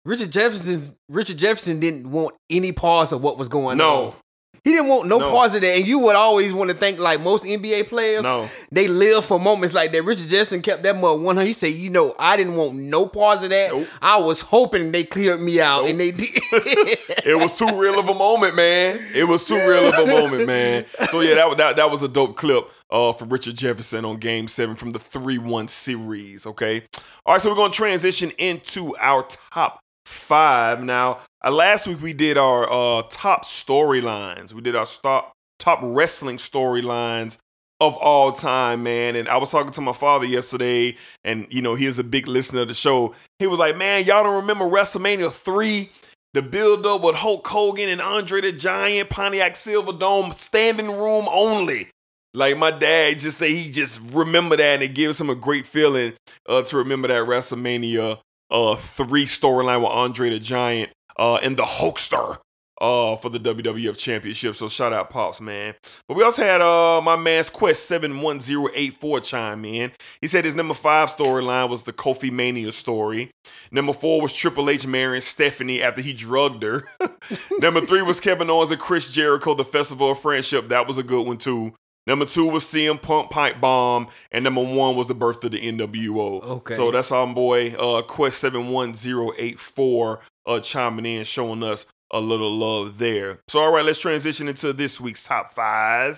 Richard 0.07 0.31
Jefferson 0.31 0.95
Richard 1.09 1.37
Jefferson 1.37 1.79
didn't 1.81 2.09
want 2.09 2.33
any 2.49 2.71
pause 2.71 3.11
of 3.11 3.21
what 3.21 3.37
was 3.37 3.49
going 3.49 3.73
on. 3.73 3.77
No. 3.77 4.15
He 4.63 4.73
didn't 4.73 4.89
want 4.89 5.07
no, 5.07 5.19
No. 5.19 5.31
pause 5.31 5.55
of 5.55 5.61
that. 5.61 5.77
And 5.77 5.87
you 5.87 5.99
would 5.99 6.15
always 6.15 6.53
want 6.53 6.69
to 6.71 6.75
think 6.75 6.99
like 6.99 7.21
most 7.21 7.45
NBA 7.45 7.87
players, 7.87 8.23
No. 8.23 8.49
they 8.71 8.87
live 8.87 9.23
for 9.23 9.39
moments 9.39 9.73
like 9.73 9.91
that. 9.93 10.03
Richard 10.03 10.27
Jefferson 10.27 10.61
kept 10.61 10.83
that 10.83 10.95
mud 10.97 11.21
100. 11.21 11.45
He 11.45 11.53
said, 11.53 11.67
you 11.67 11.89
know, 11.89 12.13
I 12.19 12.35
didn't 12.35 12.55
want 12.55 12.75
no 12.75 13.05
pause 13.05 13.43
of 13.43 13.49
that. 13.51 13.71
Nope. 13.71 13.87
I 14.01 14.17
was 14.17 14.41
hoping 14.41 14.91
they 14.91 15.03
cleared 15.03 15.41
me 15.41 15.61
out 15.61 15.85
and 15.85 15.99
they 15.99 16.11
did. 16.11 16.29
it 16.51 17.39
was 17.41 17.57
too 17.57 17.79
real 17.79 17.99
of 17.99 18.09
a 18.09 18.13
moment, 18.13 18.55
man. 18.55 18.99
It 19.13 19.25
was 19.25 19.45
too 19.47 19.55
real 19.55 19.87
of 19.89 19.95
a 19.99 20.05
moment, 20.07 20.47
man. 20.47 20.85
So 21.11 21.19
yeah, 21.21 21.35
that 21.35 21.57
that, 21.57 21.75
that 21.77 21.91
was 21.91 22.01
a 22.01 22.07
dope 22.09 22.35
clip 22.35 22.69
uh, 22.89 23.13
for 23.13 23.25
Richard 23.25 23.55
Jefferson 23.55 24.03
on 24.05 24.17
Game 24.17 24.47
Seven 24.47 24.75
from 24.75 24.91
the 24.91 24.99
three 24.99 25.37
one 25.37 25.67
series. 25.67 26.45
Okay, 26.45 26.83
all 27.25 27.35
right. 27.35 27.41
So 27.41 27.49
we're 27.49 27.55
gonna 27.55 27.71
transition 27.73 28.31
into 28.37 28.95
our 28.97 29.23
top 29.23 29.79
five 30.07 30.83
now. 30.83 31.19
Uh, 31.43 31.51
last 31.51 31.87
week 31.87 32.01
we 32.01 32.13
did 32.13 32.37
our 32.37 32.67
uh, 32.69 33.03
top 33.09 33.45
storylines. 33.45 34.53
We 34.53 34.61
did 34.61 34.75
our 34.75 34.85
stop 34.85 35.33
top 35.59 35.79
wrestling 35.83 36.37
storylines 36.37 37.37
of 37.79 37.95
all 37.97 38.31
time, 38.31 38.83
man. 38.83 39.15
And 39.15 39.27
I 39.27 39.37
was 39.37 39.51
talking 39.51 39.71
to 39.71 39.81
my 39.81 39.91
father 39.91 40.25
yesterday, 40.25 40.97
and 41.23 41.45
you 41.49 41.61
know, 41.61 41.75
he 41.75 41.85
is 41.85 41.99
a 41.99 42.03
big 42.03 42.27
listener 42.27 42.61
of 42.61 42.67
the 42.69 42.73
show. 42.73 43.13
He 43.39 43.47
was 43.47 43.59
like, 43.59 43.77
Man, 43.77 44.05
y'all 44.05 44.23
don't 44.23 44.41
remember 44.41 44.65
WrestleMania 44.65 45.31
3? 45.31 45.89
The 46.33 46.41
build 46.41 46.85
up 46.85 47.01
with 47.01 47.15
Hulk 47.15 47.47
Hogan 47.47 47.89
and 47.89 48.01
Andre 48.01 48.41
the 48.41 48.51
Giant, 48.51 49.09
Pontiac 49.09 49.53
Silverdome, 49.53 50.33
standing 50.33 50.87
room 50.87 51.25
only. 51.31 51.87
Like 52.33 52.57
my 52.57 52.69
dad 52.69 53.19
just 53.19 53.37
say 53.37 53.55
he 53.55 53.71
just 53.71 53.99
remember 54.11 54.57
that 54.57 54.75
and 54.75 54.83
it 54.83 54.93
gives 54.93 55.19
him 55.19 55.29
a 55.29 55.35
great 55.35 55.65
feeling 55.65 56.13
uh, 56.47 56.61
to 56.63 56.77
remember 56.77 57.07
that 57.07 57.27
WrestleMania 57.27 58.19
uh, 58.49 58.75
3 58.75 59.25
storyline 59.25 59.79
with 59.79 59.91
Andre 59.91 60.29
the 60.29 60.39
Giant 60.39 60.91
uh, 61.17 61.35
and 61.35 61.57
the 61.57 61.63
Hulkster 61.63 62.37
uh 62.79 63.15
for 63.15 63.29
the 63.29 63.39
WWF 63.39 63.97
Championship. 63.97 64.55
So 64.55 64.69
shout 64.69 64.93
out 64.93 65.09
Pops, 65.09 65.41
man. 65.41 65.75
But 66.07 66.15
we 66.15 66.23
also 66.23 66.43
had 66.43 66.61
uh 66.61 67.01
my 67.01 67.15
man's 67.15 67.49
Quest 67.49 67.87
71084 67.87 69.19
chime 69.21 69.65
in. 69.65 69.91
He 70.21 70.27
said 70.27 70.45
his 70.45 70.55
number 70.55 70.73
five 70.73 71.09
storyline 71.09 71.69
was 71.69 71.83
the 71.83 71.93
Kofi 71.93 72.31
Mania 72.31 72.71
story. 72.71 73.31
Number 73.71 73.93
four 73.93 74.21
was 74.21 74.33
Triple 74.33 74.69
H 74.69 74.85
marrying 74.85 75.21
Stephanie 75.21 75.81
after 75.81 76.01
he 76.01 76.13
drugged 76.13 76.63
her. 76.63 76.87
number 77.59 77.81
three 77.81 78.01
was 78.01 78.19
Kevin 78.19 78.49
Owens 78.49 78.71
and 78.71 78.79
Chris 78.79 79.11
Jericho, 79.11 79.53
the 79.53 79.65
Festival 79.65 80.11
of 80.11 80.19
Friendship. 80.19 80.69
That 80.69 80.87
was 80.87 80.97
a 80.97 81.03
good 81.03 81.25
one 81.25 81.37
too. 81.37 81.73
Number 82.07 82.25
two 82.25 82.47
was 82.47 82.63
CM 82.63 83.01
Punk 83.01 83.29
Pipe 83.29 83.59
Bomb, 83.59 84.07
and 84.31 84.45
number 84.45 84.63
one 84.63 84.95
was 84.95 85.09
the 85.09 85.13
birth 85.13 85.43
of 85.43 85.51
the 85.51 85.59
NWO. 85.59 86.41
Okay. 86.41 86.73
So 86.73 86.89
that's 86.89 87.11
our 87.11 87.27
boy 87.27 87.73
uh, 87.73 88.01
Quest 88.01 88.37
seven 88.37 88.69
one 88.69 88.95
zero 88.95 89.33
eight 89.37 89.59
four 89.59 90.21
uh, 90.45 90.61
chiming 90.61 91.05
in, 91.05 91.25
showing 91.25 91.63
us 91.63 91.85
a 92.09 92.21
little 92.21 92.49
love 92.49 92.97
there. 92.97 93.39
So 93.49 93.59
all 93.59 93.73
right, 93.73 93.83
let's 93.83 93.99
transition 93.99 94.47
into 94.47 94.71
this 94.71 95.01
week's 95.01 95.27
top 95.27 95.51
five. 95.51 96.17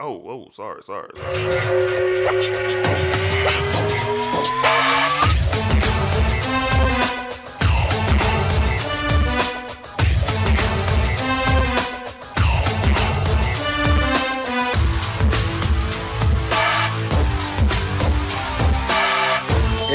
Oh, 0.00 0.22
oh, 0.24 0.48
sorry, 0.50 0.82
sorry, 0.82 1.10
sorry. 1.14 2.36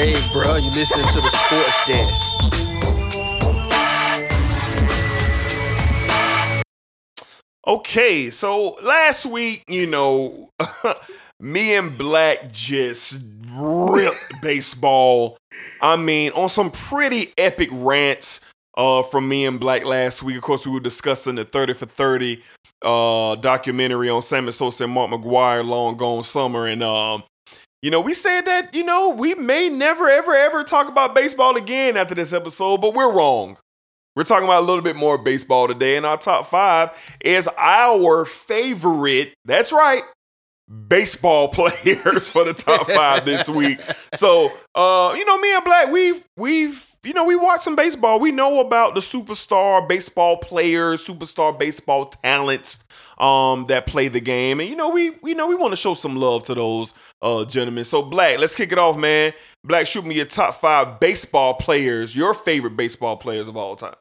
Hey, 0.02 0.14
bro, 0.32 0.56
you 0.56 0.68
listening 0.72 1.04
to 1.04 1.20
the 1.20 1.30
sports 1.30 1.86
desk. 1.86 2.34
Okay, 7.68 8.30
so 8.30 8.70
last 8.82 9.26
week, 9.26 9.62
you 9.68 9.86
know, 9.86 10.50
me 11.40 11.76
and 11.76 11.96
Black 11.96 12.50
just 12.52 13.24
ripped 13.56 14.42
baseball. 14.42 15.38
I 15.80 15.94
mean, 15.94 16.32
on 16.32 16.48
some 16.48 16.72
pretty 16.72 17.32
epic 17.38 17.68
rants 17.70 18.40
uh, 18.76 19.04
from 19.04 19.28
me 19.28 19.46
and 19.46 19.60
Black 19.60 19.84
last 19.84 20.24
week. 20.24 20.36
Of 20.36 20.42
course, 20.42 20.66
we 20.66 20.72
were 20.72 20.80
discussing 20.80 21.36
the 21.36 21.44
30 21.44 21.74
for 21.74 21.86
30 21.86 22.42
uh, 22.84 23.36
documentary 23.36 24.10
on 24.10 24.20
Sammy 24.22 24.50
Sosa 24.50 24.82
and 24.82 24.92
Mark 24.92 25.12
McGwire, 25.12 25.64
Long 25.64 25.96
Gone 25.96 26.24
Summer. 26.24 26.66
And, 26.66 26.82
um, 26.82 27.22
you 27.82 27.90
know, 27.90 28.00
we 28.00 28.14
said 28.14 28.42
that, 28.42 28.74
you 28.74 28.84
know, 28.84 29.08
we 29.10 29.34
may 29.34 29.68
never, 29.68 30.08
ever, 30.08 30.34
ever 30.34 30.62
talk 30.62 30.88
about 30.88 31.14
baseball 31.14 31.56
again 31.56 31.96
after 31.96 32.14
this 32.14 32.32
episode, 32.32 32.80
but 32.80 32.94
we're 32.94 33.12
wrong. 33.12 33.58
We're 34.14 34.24
talking 34.24 34.44
about 34.44 34.62
a 34.62 34.66
little 34.66 34.82
bit 34.82 34.94
more 34.94 35.18
baseball 35.18 35.68
today, 35.68 35.96
and 35.96 36.06
our 36.06 36.18
top 36.18 36.46
five 36.46 37.16
is 37.24 37.48
our 37.58 38.24
favorite. 38.24 39.34
That's 39.46 39.72
right, 39.72 40.02
baseball 40.88 41.48
players 41.52 42.30
for 42.30 42.44
the 42.44 42.54
top 42.54 42.88
five 42.88 43.24
this 43.24 43.48
week. 43.48 43.80
So, 44.14 44.52
uh, 44.74 45.14
you 45.16 45.24
know, 45.24 45.38
me 45.38 45.54
and 45.54 45.64
Black, 45.64 45.90
we've 45.90 46.22
we've 46.36 46.91
you 47.04 47.12
know 47.12 47.24
we 47.24 47.36
watch 47.36 47.60
some 47.60 47.76
baseball. 47.76 48.20
We 48.20 48.32
know 48.32 48.60
about 48.60 48.94
the 48.94 49.00
superstar 49.00 49.86
baseball 49.88 50.36
players, 50.36 51.06
superstar 51.06 51.58
baseball 51.58 52.06
talents 52.06 52.84
um 53.18 53.66
that 53.66 53.86
play 53.86 54.08
the 54.08 54.20
game, 54.20 54.60
and 54.60 54.68
you 54.68 54.76
know 54.76 54.88
we 54.88 55.10
we 55.22 55.34
know 55.34 55.46
we 55.46 55.54
want 55.54 55.72
to 55.72 55.76
show 55.76 55.94
some 55.94 56.16
love 56.16 56.44
to 56.44 56.54
those 56.54 56.94
uh 57.20 57.44
gentlemen. 57.44 57.84
So, 57.84 58.02
Black, 58.02 58.38
let's 58.38 58.54
kick 58.54 58.72
it 58.72 58.78
off, 58.78 58.96
man. 58.96 59.32
Black, 59.64 59.86
shoot 59.86 60.04
me 60.04 60.16
your 60.16 60.26
top 60.26 60.54
five 60.54 61.00
baseball 61.00 61.54
players, 61.54 62.14
your 62.14 62.34
favorite 62.34 62.76
baseball 62.76 63.16
players 63.16 63.48
of 63.48 63.56
all 63.56 63.76
time. 63.76 63.94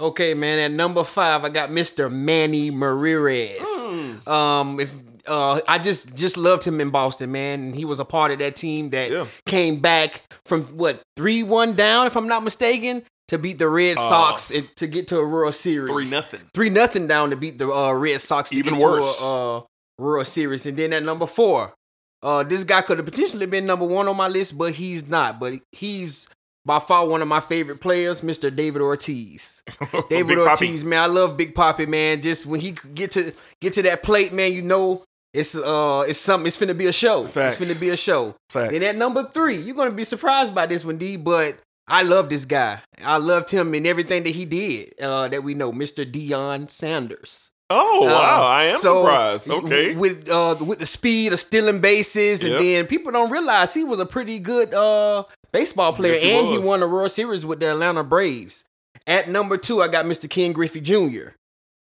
Okay, 0.00 0.34
man. 0.34 0.58
At 0.58 0.70
number 0.70 1.04
five, 1.04 1.44
I 1.44 1.50
got 1.50 1.70
Mr. 1.70 2.10
Manny 2.10 2.70
Ramirez. 2.70 3.58
Hmm. 3.62 4.28
Um, 4.28 4.80
if 4.80 4.96
uh, 5.28 5.60
I 5.68 5.78
just 5.78 6.14
just 6.14 6.36
loved 6.36 6.64
him 6.64 6.80
in 6.80 6.90
Boston, 6.90 7.32
man, 7.32 7.60
and 7.60 7.74
he 7.74 7.84
was 7.84 8.00
a 8.00 8.04
part 8.04 8.30
of 8.32 8.38
that 8.40 8.56
team 8.56 8.90
that 8.90 9.10
Yeah. 9.10 9.26
came 9.46 9.80
back 9.80 10.22
from 10.46 10.62
what 10.76 11.00
three 11.16 11.42
one 11.42 11.74
down, 11.74 12.06
if 12.06 12.16
I'm 12.16 12.28
not 12.28 12.42
mistaken, 12.42 13.02
to 13.28 13.38
beat 13.38 13.58
the 13.58 13.68
Red 13.68 13.98
Sox 13.98 14.50
and 14.50 14.64
to 14.76 14.86
get 14.86 15.08
to 15.08 15.18
a 15.18 15.26
World 15.28 15.54
Series. 15.54 15.90
Uh, 15.90 15.92
Three 15.94 16.10
nothing. 16.10 16.40
Three 16.54 16.70
nothing 16.70 17.06
down 17.06 17.30
to 17.30 17.36
beat 17.36 17.58
the 17.58 17.68
uh, 17.70 17.92
Red 17.92 18.20
Sox. 18.20 18.50
To 18.50 18.56
Even 18.56 18.74
get 18.74 18.80
to 18.80 18.86
a, 18.86 18.90
worse. 18.90 19.22
uh, 19.22 19.60
World 19.98 20.26
Series, 20.26 20.64
and 20.66 20.76
then 20.76 20.92
at 20.92 21.02
number 21.02 21.26
four, 21.26 21.74
uh, 22.22 22.42
this 22.42 22.64
guy 22.64 22.82
could 22.82 22.98
have 22.98 23.04
potentially 23.06 23.46
been 23.46 23.66
number 23.66 23.86
one 23.86 24.08
on 24.08 24.16
my 24.16 24.28
list, 24.28 24.56
but 24.56 24.72
he's 24.74 25.06
not. 25.08 25.38
But 25.38 25.54
he's 25.72 26.28
by 26.64 26.78
far 26.80 27.06
one 27.06 27.22
of 27.22 27.28
my 27.28 27.40
favorite 27.40 27.80
players, 27.80 28.20
Mr. 28.20 28.54
David 28.54 28.82
Ortiz. 28.82 29.62
David. 30.10 30.38
Ortiz, 30.38 30.84
man, 30.84 30.98
I 31.00 31.06
love 31.06 31.36
Big 31.36 31.54
Papi, 31.54 31.88
man. 31.88 32.20
Just 32.20 32.44
when 32.46 32.60
he 32.60 32.74
get 32.94 33.10
to 33.12 33.32
get 33.60 33.72
to 33.74 33.82
that 33.82 34.02
plate, 34.02 34.32
man, 34.32 34.52
you 34.52 34.62
know 34.62 35.02
it's 35.34 35.54
uh 35.54 36.04
it's 36.08 36.18
something. 36.18 36.46
It's 36.46 36.56
finna 36.58 36.76
be 36.76 36.86
a 36.86 36.92
show. 36.92 37.24
Facts. 37.24 37.60
It's 37.60 37.70
finna 37.70 37.80
be 37.80 37.90
a 37.90 37.96
show. 37.96 38.34
Facts. 38.50 38.72
Then 38.72 38.82
at 38.82 38.96
number 38.96 39.24
three, 39.24 39.56
you're 39.56 39.76
gonna 39.76 39.90
be 39.92 40.04
surprised 40.04 40.54
by 40.54 40.66
this 40.66 40.84
one, 40.84 40.96
D. 40.98 41.16
But 41.16 41.58
I 41.86 42.02
love 42.02 42.28
this 42.28 42.44
guy. 42.44 42.80
I 43.04 43.16
loved 43.18 43.50
him 43.50 43.72
and 43.74 43.86
everything 43.86 44.22
that 44.24 44.30
he 44.34 44.44
did. 44.44 44.92
Uh, 45.00 45.28
that 45.28 45.42
we 45.42 45.54
know, 45.54 45.72
Mr. 45.72 46.10
Deion 46.10 46.68
Sanders. 46.70 47.50
Oh 47.70 48.04
wow, 48.06 48.42
Uh, 48.42 48.46
I 48.46 48.64
am 48.64 48.78
so, 48.78 49.02
surprised. 49.02 49.50
Okay. 49.50 49.94
With 49.94 50.28
uh 50.30 50.56
with 50.60 50.78
the 50.78 50.86
speed 50.86 51.32
of 51.34 51.38
stealing 51.40 51.80
bases, 51.80 52.42
and 52.42 52.52
Yep. 52.52 52.60
then 52.62 52.86
people 52.86 53.12
don't 53.12 53.30
realize 53.30 53.74
he 53.74 53.84
was 53.84 54.00
a 54.00 54.06
pretty 54.06 54.38
good 54.38 54.72
uh 54.72 55.24
baseball 55.52 55.92
player, 55.92 56.12
Yes, 56.12 56.22
he 56.22 56.30
and 56.32 56.48
was. 56.48 56.62
he 56.62 56.68
won 56.68 56.80
the 56.80 56.88
World 56.88 57.10
Series 57.10 57.44
with 57.44 57.60
the 57.60 57.70
Atlanta 57.72 58.02
Braves. 58.04 58.64
At 59.06 59.28
number 59.28 59.56
two, 59.58 59.82
I 59.82 59.88
got 59.88 60.06
Mr. 60.06 60.28
Ken 60.30 60.52
Griffey 60.52 60.80
Jr. 60.80 61.32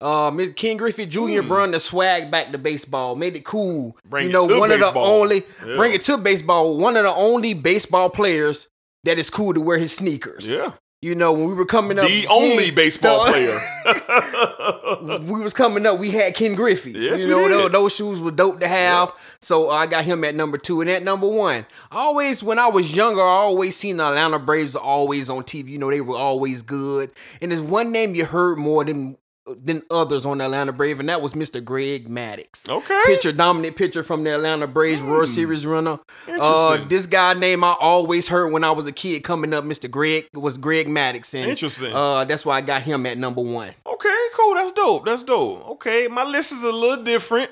Uh, 0.02 0.32
Mr. 0.32 0.56
Ken 0.56 0.78
Griffey 0.78 1.06
Jr. 1.06 1.44
brought 1.44 1.72
the 1.72 1.80
swag 1.80 2.32
back 2.32 2.52
to 2.52 2.58
baseball, 2.58 3.16
made 3.16 3.36
it 3.36 3.46
cool. 3.46 3.96
Bring 4.10 4.24
you 4.26 4.30
it 4.32 4.34
know, 4.34 4.48
to 4.48 4.60
one 4.60 4.72
of 4.72 4.80
the 4.80 4.92
only 4.96 5.44
Yeah. 5.66 5.76
bring 5.78 5.94
it 5.94 6.02
to 6.04 6.18
baseball. 6.18 6.78
One 6.78 6.98
of 6.98 7.04
the 7.04 7.14
only 7.14 7.54
baseball 7.54 8.10
players 8.10 8.68
that 9.04 9.20
is 9.20 9.30
cool 9.30 9.54
to 9.54 9.62
wear 9.62 9.78
his 9.78 9.96
sneakers. 9.96 10.50
Yeah. 10.50 10.72
You 11.04 11.16
know, 11.16 11.34
when 11.34 11.48
we 11.48 11.54
were 11.56 11.66
coming 11.66 11.98
up, 11.98 12.08
The 12.08 12.28
only 12.28 12.66
he- 12.66 12.72
baseball 12.72 13.26
the- 13.26 13.32
player. 13.32 15.20
we 15.22 15.40
was 15.42 15.54
coming 15.54 15.84
up, 15.88 15.98
we 15.98 16.12
had 16.12 16.36
Ken 16.36 16.54
Griffey. 16.54 16.92
Yes, 16.92 17.22
you 17.24 17.28
know, 17.30 17.48
those, 17.50 17.72
those 17.72 17.96
shoes 17.96 18.20
were 18.20 18.30
dope 18.32 18.60
to 18.60 18.68
have. 18.68 19.12
So 19.42 19.70
I 19.72 19.88
got 19.88 20.04
him 20.04 20.24
at 20.24 20.36
number 20.36 20.60
two. 20.60 20.82
And 20.82 20.90
at 20.90 21.04
number 21.04 21.28
one, 21.28 21.66
I 21.92 21.98
always, 21.98 22.44
when 22.44 22.60
I 22.60 22.68
was 22.68 22.96
younger, 22.96 23.22
I 23.22 23.26
always 23.26 23.76
seen 23.76 23.98
the 23.98 24.04
Atlanta 24.06 24.38
Braves 24.38 24.76
always 24.76 25.28
on 25.30 25.44
TV. 25.44 25.70
You 25.70 25.80
know, 25.80 25.90
they 25.90 26.02
were 26.02 26.18
always 26.18 26.62
good. 26.62 27.10
And 27.42 27.52
there's 27.52 27.62
one 27.64 27.92
name 27.92 28.14
you 28.14 28.26
heard 28.26 28.58
more 28.60 28.84
than 28.84 29.18
than 29.46 29.82
others 29.90 30.26
on 30.26 30.38
the 30.38 30.46
Atlanta 30.46 30.72
Braves, 30.72 31.00
and 31.00 31.10
that 31.10 31.22
was 31.22 31.34
Mr. 31.34 31.64
Greg 31.64 32.08
Maddux. 32.08 32.70
Okay. 32.70 32.86
Hmm. 32.90 33.12
Pitcher, 33.12 33.32
dominant 33.32 33.76
pitcher 33.76 34.04
from 34.04 34.24
the 34.24 34.36
Atlanta 34.36 34.68
Braves, 34.68 35.04
World 35.04 35.30
Series 35.30 35.66
runner. 35.66 36.00
Uh, 36.28 36.78
this 36.86 37.06
guy 37.06 37.34
name 37.34 37.64
I 37.64 37.76
always 37.80 38.28
heard 38.28 38.52
when 38.52 38.64
I 38.64 38.72
was 38.72 38.88
a 38.88 38.92
kid 38.92 39.24
coming 39.24 39.54
up, 39.54 39.64
Mr. 39.64 39.90
Greg, 39.90 40.28
was 40.34 40.58
Greg 40.58 40.88
Maddux. 40.88 41.34
And, 41.34 41.50
Interesting. 41.50 41.94
Uh, 41.94 42.24
that's 42.26 42.46
why 42.46 42.58
I 42.58 42.62
got 42.62 42.84
him 42.84 43.06
at 43.06 43.18
number 43.18 43.42
one. 43.42 43.74
Okay, 43.86 44.28
cool. 44.36 44.56
That's 44.56 44.72
dope. 44.72 45.06
That's 45.06 45.24
dope. 45.24 45.68
Okay, 45.72 46.08
my 46.08 46.24
list 46.24 46.52
is 46.52 46.64
a 46.64 46.72
little 46.72 47.04
different. 47.04 47.52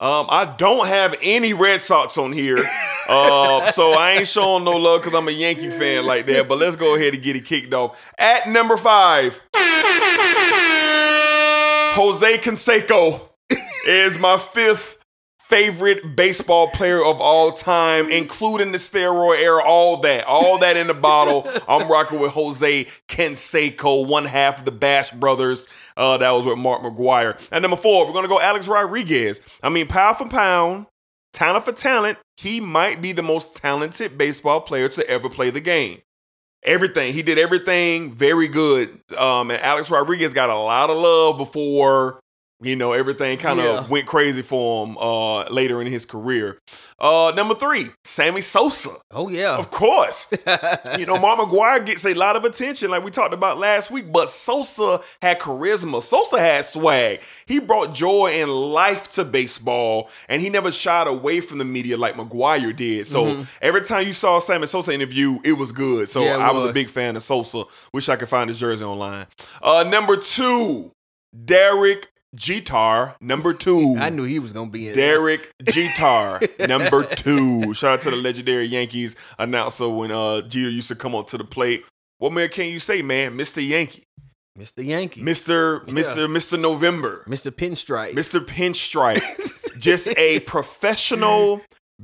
Um, 0.00 0.26
I 0.28 0.44
don't 0.44 0.88
have 0.88 1.14
any 1.22 1.52
Red 1.52 1.80
Sox 1.80 2.18
on 2.18 2.32
here, 2.32 2.56
uh, 3.08 3.60
so 3.70 3.92
I 3.92 4.16
ain't 4.18 4.26
showing 4.26 4.64
no 4.64 4.72
love 4.72 5.00
because 5.00 5.16
I'm 5.16 5.28
a 5.28 5.30
Yankee 5.30 5.70
fan 5.70 6.04
like 6.04 6.26
that. 6.26 6.48
But 6.48 6.58
let's 6.58 6.74
go 6.76 6.96
ahead 6.96 7.14
and 7.14 7.22
get 7.22 7.36
it 7.36 7.44
kicked 7.44 7.72
off. 7.72 8.12
At 8.18 8.48
number 8.48 8.76
five, 8.76 9.40
Jose 11.96 12.38
Canseco 12.38 13.20
is 13.86 14.18
my 14.18 14.36
fifth 14.36 14.98
favorite 15.38 16.16
baseball 16.16 16.66
player 16.66 16.98
of 16.98 17.20
all 17.20 17.52
time, 17.52 18.10
including 18.10 18.72
the 18.72 18.78
steroid 18.78 19.40
era, 19.40 19.62
all 19.64 19.98
that, 19.98 20.24
all 20.26 20.58
that 20.58 20.76
in 20.76 20.88
the 20.88 20.94
bottle. 20.94 21.48
I'm 21.68 21.88
rocking 21.88 22.18
with 22.18 22.32
Jose 22.32 22.86
Canseco, 23.06 24.08
one 24.08 24.24
half 24.24 24.58
of 24.58 24.64
the 24.64 24.72
Bash 24.72 25.12
Brothers. 25.12 25.68
Uh, 25.96 26.18
that 26.18 26.32
was 26.32 26.44
with 26.44 26.58
Mark 26.58 26.82
McGwire. 26.82 27.40
And 27.52 27.62
number 27.62 27.76
four, 27.76 28.08
we're 28.08 28.12
gonna 28.12 28.26
go 28.26 28.40
Alex 28.40 28.66
Rodriguez. 28.66 29.40
I 29.62 29.68
mean, 29.68 29.86
pound 29.86 30.16
for 30.16 30.28
pound, 30.28 30.86
talent 31.32 31.64
for 31.64 31.70
talent, 31.70 32.18
he 32.36 32.58
might 32.58 33.00
be 33.00 33.12
the 33.12 33.22
most 33.22 33.56
talented 33.62 34.18
baseball 34.18 34.60
player 34.62 34.88
to 34.88 35.08
ever 35.08 35.28
play 35.30 35.50
the 35.50 35.60
game. 35.60 36.00
Everything 36.64 37.12
he 37.12 37.22
did, 37.22 37.38
everything 37.38 38.12
very 38.12 38.48
good. 38.48 38.88
Um, 39.16 39.50
and 39.50 39.60
Alex 39.60 39.90
Rodriguez 39.90 40.32
got 40.32 40.48
a 40.48 40.56
lot 40.56 40.88
of 40.88 40.96
love 40.96 41.36
before 41.36 42.20
you 42.64 42.76
know 42.76 42.92
everything 42.92 43.38
kind 43.38 43.60
of 43.60 43.64
Yeah. 43.66 43.86
went 43.88 44.06
crazy 44.06 44.42
for 44.42 44.86
him 44.86 44.96
uh, 44.98 45.44
later 45.50 45.80
in 45.80 45.86
his 45.86 46.04
career. 46.04 46.58
Uh, 46.98 47.32
number 47.36 47.54
three, 47.54 47.90
Sammy 48.04 48.40
Sosa. 48.40 48.90
Oh 49.12 49.28
yeah. 49.28 49.56
Of 49.56 49.70
course. 49.70 50.26
you 50.98 51.06
know, 51.06 51.18
Mark 51.18 51.38
McGwire 51.38 51.84
gets 51.84 52.04
a 52.04 52.14
lot 52.14 52.34
of 52.36 52.44
attention, 52.44 52.90
like 52.90 53.04
we 53.04 53.10
talked 53.10 53.34
about 53.34 53.58
last 53.58 53.90
week, 53.90 54.10
but 54.12 54.28
Sosa 54.28 55.00
had 55.22 55.38
charisma. 55.38 56.02
Sosa 56.02 56.38
had 56.40 56.64
swag. 56.64 57.20
He 57.46 57.60
brought 57.60 57.94
joy 57.94 58.30
and 58.34 58.50
life 58.50 59.08
to 59.12 59.24
baseball, 59.24 60.10
and 60.28 60.42
he 60.42 60.50
never 60.50 60.72
shied 60.72 61.06
away 61.06 61.40
from 61.40 61.58
the 61.58 61.64
media 61.64 61.96
like 61.96 62.16
McGwire 62.16 62.74
did. 62.74 63.06
So 63.06 63.44
every 63.62 63.82
time 63.82 64.06
you 64.06 64.12
saw 64.12 64.38
a 64.38 64.40
Sammy 64.40 64.66
Sosa 64.66 64.92
interview, 64.92 65.38
it 65.44 65.52
was 65.52 65.70
good. 65.70 66.08
So 66.10 66.22
Mm-hmm. 66.24 66.40
Yeah, 66.40 66.48
I 66.48 66.52
was 66.52 66.64
a 66.64 66.72
big 66.72 66.86
fan 66.86 67.16
of 67.16 67.22
Sosa. 67.22 67.64
Wish 67.92 68.08
I 68.08 68.16
could 68.16 68.28
find 68.30 68.48
his 68.48 68.58
jersey 68.58 68.82
online. 68.82 69.26
Uh, 69.62 69.84
number 69.90 70.16
two, 70.16 70.90
Derek 71.44 72.06
Jeter. 72.34 73.14
Number 73.20 73.52
two. 73.52 73.96
I 73.98 74.10
knew 74.10 74.24
he 74.24 74.38
was 74.38 74.52
gonna 74.52 74.70
be 74.70 74.88
in. 74.88 74.94
Derek 74.94 75.50
Jeter, 75.64 76.40
number 76.68 77.04
two. 77.04 77.72
Shout 77.74 77.92
out 77.94 78.00
to 78.02 78.10
the 78.10 78.16
legendary 78.16 78.66
Yankees 78.66 79.16
announcer 79.38 79.88
when 79.88 80.10
uh 80.10 80.42
Jeter 80.42 80.70
used 80.70 80.88
to 80.88 80.94
come 80.96 81.14
up 81.14 81.26
to 81.28 81.38
the 81.38 81.44
plate. 81.44 81.84
What 82.18 82.32
more 82.32 82.48
can 82.48 82.66
you 82.66 82.78
say, 82.78 83.02
man? 83.02 83.36
Mr. 83.36 83.66
Yankee, 83.66 84.04
Mr. 84.58 84.84
Yankee, 84.84 85.22
Mr. 85.22 85.84
Mr. 85.86 86.26
Mr. 86.28 86.58
November, 86.60 87.24
Mr. 87.28 87.50
Pinstripe. 87.50 88.12
Mr. 88.12 88.40
Pinstripe, 88.40 89.78
just 89.80 90.08
a 90.16 90.40
professional 90.40 91.60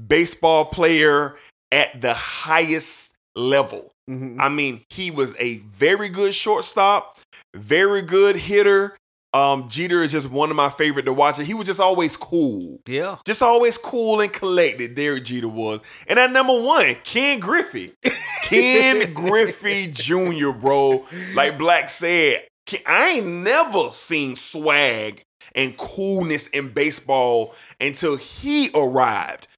baseball 0.06 0.64
player 0.66 1.36
at 1.72 2.00
the 2.00 2.14
highest 2.14 3.14
level. 3.36 3.90
Mhm. 4.08 4.36
I 4.40 4.48
mean, 4.48 4.82
he 4.90 5.10
was 5.10 5.34
a 5.38 5.58
very 5.58 6.08
good 6.08 6.34
shortstop, 6.34 7.18
very 7.54 8.02
good 8.02 8.36
hitter. 8.36 8.96
Um, 9.32 9.68
Jeter 9.68 10.02
is 10.02 10.12
just 10.12 10.30
one 10.30 10.50
of 10.50 10.56
my 10.56 10.70
favorite 10.70 11.04
to 11.06 11.12
watch. 11.12 11.38
And 11.38 11.46
he 11.46 11.54
was 11.54 11.66
just 11.66 11.80
always 11.80 12.16
cool. 12.16 12.80
Yeah. 12.86 13.16
Just 13.24 13.42
always 13.42 13.78
cool 13.78 14.20
and 14.20 14.32
collected. 14.32 14.94
Derek 14.94 15.24
Jeter 15.24 15.48
was. 15.48 15.80
And 16.08 16.18
at 16.18 16.32
number 16.32 16.60
one, 16.60 16.96
Ken 17.04 17.38
Griffey. 17.38 17.92
Ken 18.42 19.12
Griffey 19.14 19.88
Jr., 19.92 20.50
bro. 20.50 21.04
Like 21.34 21.58
Black 21.58 21.88
said, 21.88 22.46
I 22.86 23.10
ain't 23.10 23.26
never 23.26 23.90
seen 23.92 24.36
swag 24.36 25.22
and 25.54 25.76
coolness 25.76 26.46
in 26.48 26.68
baseball 26.68 27.54
until 27.80 28.16
he 28.16 28.68
arrived. 28.74 29.48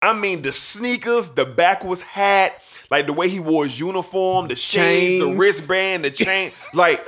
I 0.00 0.14
mean, 0.14 0.42
the 0.42 0.52
sneakers, 0.52 1.30
the 1.30 1.44
backwards 1.44 2.02
hat, 2.02 2.60
like 2.90 3.06
the 3.06 3.12
way 3.12 3.28
he 3.28 3.40
wore 3.40 3.64
his 3.64 3.78
uniform, 3.78 4.48
the 4.48 4.54
chains, 4.54 5.22
the 5.22 5.38
wristband, 5.38 6.04
the 6.04 6.10
chain. 6.10 6.50
like, 6.74 7.02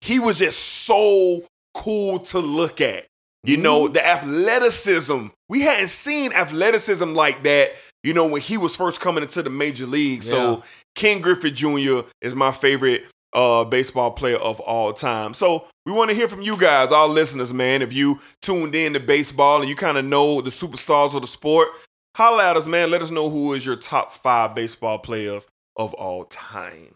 he 0.00 0.18
was 0.18 0.38
just 0.38 0.58
so 0.58 1.44
cool 1.74 2.18
to 2.20 2.38
look 2.38 2.80
at. 2.80 3.06
You 3.42 3.56
know, 3.56 3.84
Mm-hmm. 3.84 3.92
the 3.94 4.06
athleticism. 4.06 5.26
We 5.48 5.62
hadn't 5.62 5.88
seen 5.88 6.32
athleticism 6.32 7.14
like 7.14 7.42
that, 7.44 7.70
you 8.04 8.12
know, 8.14 8.26
when 8.26 8.40
he 8.42 8.56
was 8.58 8.76
first 8.76 9.00
coming 9.00 9.22
into 9.22 9.42
the 9.42 9.50
major 9.50 9.86
league. 9.86 10.22
Yeah. 10.22 10.30
So 10.30 10.62
Ken 10.94 11.20
Griffey 11.20 11.50
Jr. 11.50 12.00
is 12.20 12.34
my 12.34 12.52
favorite 12.52 13.04
uh 13.32 13.64
baseball 13.64 14.10
player 14.10 14.36
of 14.36 14.60
all 14.60 14.92
time. 14.92 15.32
So 15.34 15.64
we 15.86 15.92
want 15.92 16.10
to 16.10 16.16
hear 16.16 16.28
from 16.28 16.42
you 16.42 16.56
guys, 16.58 16.92
our 16.92 17.08
listeners, 17.08 17.54
man. 17.54 17.80
If 17.80 17.92
you 17.92 18.18
tuned 18.42 18.74
in 18.74 18.92
to 18.92 19.00
baseball 19.00 19.60
and 19.60 19.68
you 19.68 19.76
kind 19.76 19.96
of 19.96 20.04
know 20.04 20.40
the 20.40 20.50
superstars 20.50 21.14
of 21.14 21.22
the 21.22 21.28
sport, 21.28 21.68
holla 22.16 22.50
at 22.50 22.56
us, 22.56 22.66
man. 22.66 22.90
Let 22.90 23.02
us 23.02 23.10
know 23.10 23.30
who 23.30 23.54
is 23.54 23.64
your 23.64 23.76
top 23.76 24.12
five 24.12 24.54
baseball 24.54 24.98
players 24.98 25.48
of 25.76 25.94
all 25.94 26.24
time. 26.24 26.94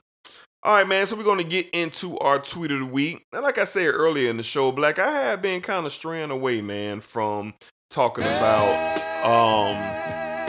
All 0.66 0.74
right, 0.77 0.88
man. 0.88 1.05
So 1.05 1.14
we're 1.14 1.24
gonna 1.24 1.44
get 1.44 1.68
into 1.74 2.16
our 2.20 2.38
tweet 2.38 2.70
of 2.70 2.79
the 2.79 2.87
week. 2.87 3.27
And 3.35 3.42
like 3.42 3.59
I 3.59 3.64
said 3.64 3.85
earlier 3.88 4.31
in 4.31 4.38
the 4.38 4.42
show, 4.42 4.72
Black, 4.72 4.98
I 4.98 5.11
have 5.11 5.42
been 5.42 5.61
kind 5.61 5.85
of 5.85 5.92
straying 5.92 6.31
away, 6.31 6.62
man, 6.62 7.00
from 7.00 7.53
talking 7.90 8.24
about 8.24 8.96
um 9.22 9.74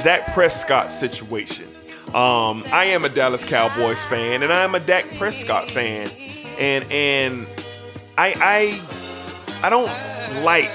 Dak 0.06 0.34
Prescott 0.34 0.90
situation. 0.90 1.68
Um, 2.14 2.64
I 2.72 2.86
am 2.94 3.04
a 3.04 3.10
Dallas 3.10 3.44
Cowboys 3.44 4.06
fan, 4.06 4.42
and 4.42 4.54
I 4.54 4.64
am 4.64 4.74
a 4.74 4.80
Dak 4.80 5.06
Prescott 5.18 5.70
fan, 5.70 6.08
and 6.58 6.90
and 6.90 7.46
I 8.18 8.82
I 9.62 9.68
I 9.68 9.70
don't 9.70 9.92
like 10.46 10.72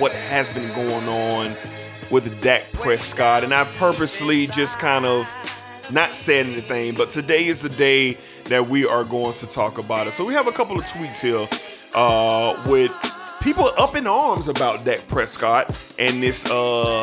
what 0.00 0.12
has 0.12 0.50
been 0.50 0.68
going 0.74 1.08
on 1.08 1.54
with 2.10 2.42
Dak 2.42 2.64
Prescott, 2.72 3.44
and 3.44 3.54
I 3.54 3.66
purposely 3.76 4.48
just 4.48 4.80
kind 4.80 5.04
of 5.04 5.32
not 5.92 6.16
said 6.16 6.46
anything, 6.46 6.94
but 6.94 7.10
today 7.10 7.46
is 7.46 7.62
the 7.62 7.68
day 7.68 8.18
that 8.50 8.68
we 8.68 8.84
are 8.84 9.04
going 9.04 9.32
to 9.34 9.46
talk 9.46 9.78
about 9.78 10.06
it. 10.06 10.12
So 10.12 10.24
we 10.24 10.34
have 10.34 10.48
a 10.48 10.52
couple 10.52 10.74
of 10.76 10.82
tweets 10.82 11.22
here 11.22 11.48
uh, 11.94 12.62
with 12.68 12.92
people 13.40 13.70
up 13.78 13.94
in 13.94 14.06
arms 14.06 14.48
about 14.48 14.84
Dak 14.84 15.06
Prescott 15.08 15.68
and 15.98 16.22
this 16.22 16.44
uh, 16.50 17.02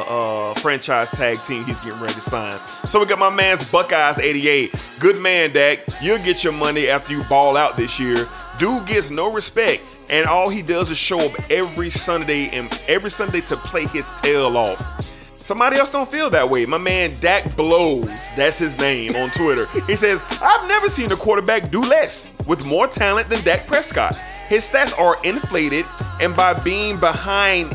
uh, 0.52 0.54
franchise 0.56 1.12
tag 1.12 1.38
team 1.38 1.64
he's 1.64 1.80
getting 1.80 2.00
ready 2.00 2.14
to 2.14 2.22
sign. 2.22 2.52
So 2.86 3.00
we 3.00 3.06
got 3.06 3.18
my 3.18 3.30
man's 3.30 3.72
Buckeyes 3.72 4.20
88. 4.20 4.74
Good 5.00 5.20
man, 5.22 5.54
Dak. 5.54 5.80
You'll 6.02 6.20
get 6.20 6.44
your 6.44 6.54
money 6.54 6.90
after 6.90 7.14
you 7.14 7.24
ball 7.24 7.56
out 7.56 7.78
this 7.78 7.98
year. 8.00 8.18
Dude 8.60 8.86
gets 8.86 9.10
no 9.10 9.32
respect, 9.32 9.98
and 10.10 10.28
all 10.28 10.50
he 10.50 10.62
does 10.62 10.92
is 10.92 10.98
show 10.98 11.20
up 11.20 11.32
every 11.50 11.90
Sunday 11.90 12.50
and 12.50 12.70
every 12.88 13.12
Sunday 13.12 13.42
to 13.42 13.56
play 13.56 13.86
his 13.88 14.12
tail 14.12 14.58
off. 14.58 15.17
Somebody 15.48 15.78
else 15.78 15.90
don't 15.90 16.10
feel 16.10 16.30
that 16.32 16.50
way. 16.50 16.66
My 16.66 16.78
man 16.78 17.14
Dak 17.22 17.56
Blows, 17.56 18.36
that's 18.36 18.60
his 18.60 18.78
name 18.78 19.16
on 19.16 19.30
Twitter. 19.30 19.66
He 19.88 19.96
says, 19.96 20.22
I've 20.44 20.68
never 20.68 20.90
seen 20.90 21.10
a 21.14 21.16
quarterback 21.16 21.72
do 21.72 21.80
less 21.84 22.34
with 22.48 22.68
more 22.68 22.86
talent 22.86 23.30
than 23.30 23.42
Dak 23.46 23.66
Prescott. 23.66 24.18
His 24.50 24.70
stats 24.70 25.00
are 25.00 25.16
inflated, 25.24 25.86
and 26.20 26.36
by 26.36 26.54
being 26.54 27.00
behind 27.00 27.74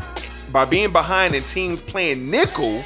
by 0.51 0.65
being 0.65 0.91
behind 0.91 1.33
in 1.33 1.41
teams 1.41 1.81
playing 1.81 2.29
nickel, 2.29 2.79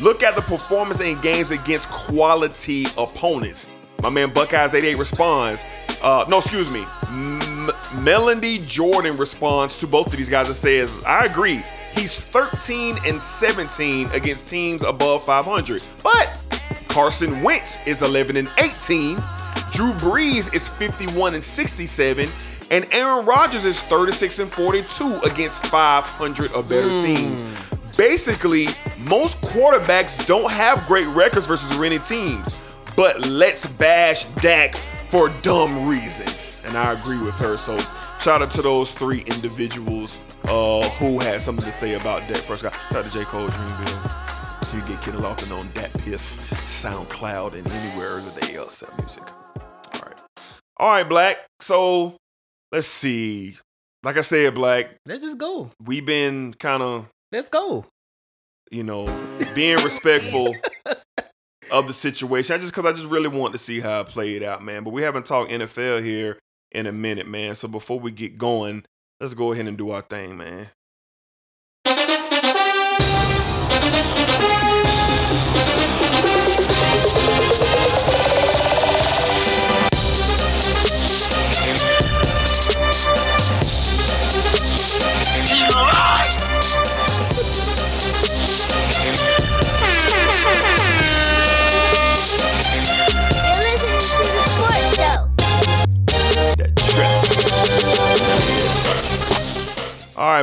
look 0.00 0.24
at 0.24 0.34
the 0.34 0.42
performance 0.42 1.00
in 1.00 1.16
games 1.20 1.52
against 1.52 1.88
quality 1.90 2.86
opponents. 2.98 3.68
My 4.02 4.10
man 4.10 4.32
Buckeyes 4.32 4.74
88 4.74 4.96
responds, 4.96 5.64
uh, 6.02 6.24
no, 6.28 6.38
excuse 6.38 6.74
me. 6.74 6.84
M- 7.10 7.70
Melody 8.02 8.58
Jordan 8.66 9.16
responds 9.16 9.78
to 9.78 9.86
both 9.86 10.08
of 10.08 10.16
these 10.16 10.28
guys 10.28 10.48
and 10.48 10.56
says, 10.56 11.00
I 11.06 11.26
agree. 11.26 11.62
He's 11.94 12.16
13 12.16 12.96
and 13.06 13.22
17 13.22 14.10
against 14.10 14.50
teams 14.50 14.82
above 14.82 15.24
500. 15.24 15.82
But 16.02 16.28
Carson 16.88 17.42
Wentz 17.42 17.78
is 17.86 18.02
11 18.02 18.36
and 18.36 18.50
18. 18.58 19.16
Drew 19.70 19.92
Brees 19.94 20.52
is 20.54 20.68
51 20.68 21.34
and 21.34 21.42
67. 21.42 22.28
And 22.70 22.86
Aaron 22.92 23.24
Rodgers 23.24 23.64
is 23.64 23.82
36 23.82 24.38
and 24.40 24.50
42 24.50 25.20
against 25.24 25.64
500 25.66 26.52
or 26.52 26.62
better 26.62 26.90
hmm. 26.90 26.96
teams. 26.96 27.70
Basically, 27.96 28.66
most 28.98 29.40
quarterbacks 29.42 30.26
don't 30.26 30.50
have 30.50 30.84
great 30.86 31.06
records 31.08 31.46
versus 31.46 31.78
winning 31.78 32.00
teams. 32.00 32.60
But 32.96 33.28
let's 33.28 33.66
bash 33.66 34.24
Dak 34.36 34.74
for 34.74 35.30
dumb 35.42 35.88
reasons. 35.88 36.62
And 36.66 36.76
I 36.76 36.92
agree 36.92 37.18
with 37.18 37.34
her. 37.34 37.56
So 37.56 37.76
shout 38.24 38.40
out 38.40 38.50
to 38.50 38.62
those 38.62 38.90
three 38.90 39.20
individuals 39.26 40.24
uh, 40.44 40.88
who 40.98 41.18
had 41.18 41.42
something 41.42 41.62
to 41.62 41.70
say 41.70 41.92
about 41.92 42.26
Dak 42.26 42.42
Prescott. 42.44 42.72
Shout 42.72 43.04
out 43.04 43.10
to 43.10 43.18
J. 43.18 43.24
Cole 43.26 43.46
Dreamville. 43.48 44.74
You 44.74 44.80
get 44.88 45.02
Kendall 45.02 45.24
Lofton 45.24 45.60
on 45.60 45.68
that 45.74 45.92
Piff, 45.98 46.40
SoundCloud, 46.50 47.52
and 47.52 47.70
anywhere 47.70 48.20
that 48.20 48.34
they 48.40 48.56
uh, 48.56 48.66
sell 48.68 48.88
music. 48.98 49.24
All 49.26 50.00
right. 50.06 50.22
All 50.78 50.90
right, 50.90 51.06
Black. 51.06 51.36
So 51.60 52.16
let's 52.72 52.86
see. 52.86 53.58
Like 54.02 54.16
I 54.16 54.22
said, 54.22 54.54
Black, 54.54 54.96
Let's 55.04 55.22
just 55.22 55.36
go. 55.36 55.70
we've 55.84 56.06
been 56.06 56.54
kind 56.54 56.82
of 56.82 57.10
Let's 57.30 57.50
go. 57.50 57.84
you 58.70 58.84
know, 58.84 59.04
being 59.54 59.76
respectful 59.84 60.54
of 61.70 61.86
the 61.88 61.92
situation. 61.92 62.54
I 62.54 62.58
just 62.58 62.72
because 62.74 62.86
I 62.86 62.92
just 62.92 63.10
really 63.10 63.28
want 63.28 63.52
to 63.52 63.58
see 63.58 63.80
how 63.80 64.00
it 64.00 64.06
played 64.06 64.42
out, 64.42 64.64
man. 64.64 64.82
But 64.82 64.94
we 64.94 65.02
haven't 65.02 65.26
talked 65.26 65.50
NFL 65.50 66.02
here 66.02 66.38
in 66.74 66.86
a 66.86 66.92
minute, 66.92 67.26
man. 67.26 67.54
So 67.54 67.68
before 67.68 68.00
we 68.00 68.10
get 68.10 68.36
going, 68.36 68.84
let's 69.20 69.34
go 69.34 69.52
ahead 69.52 69.66
and 69.66 69.78
do 69.78 69.90
our 69.90 70.02
thing, 70.02 70.36
man. 70.36 70.68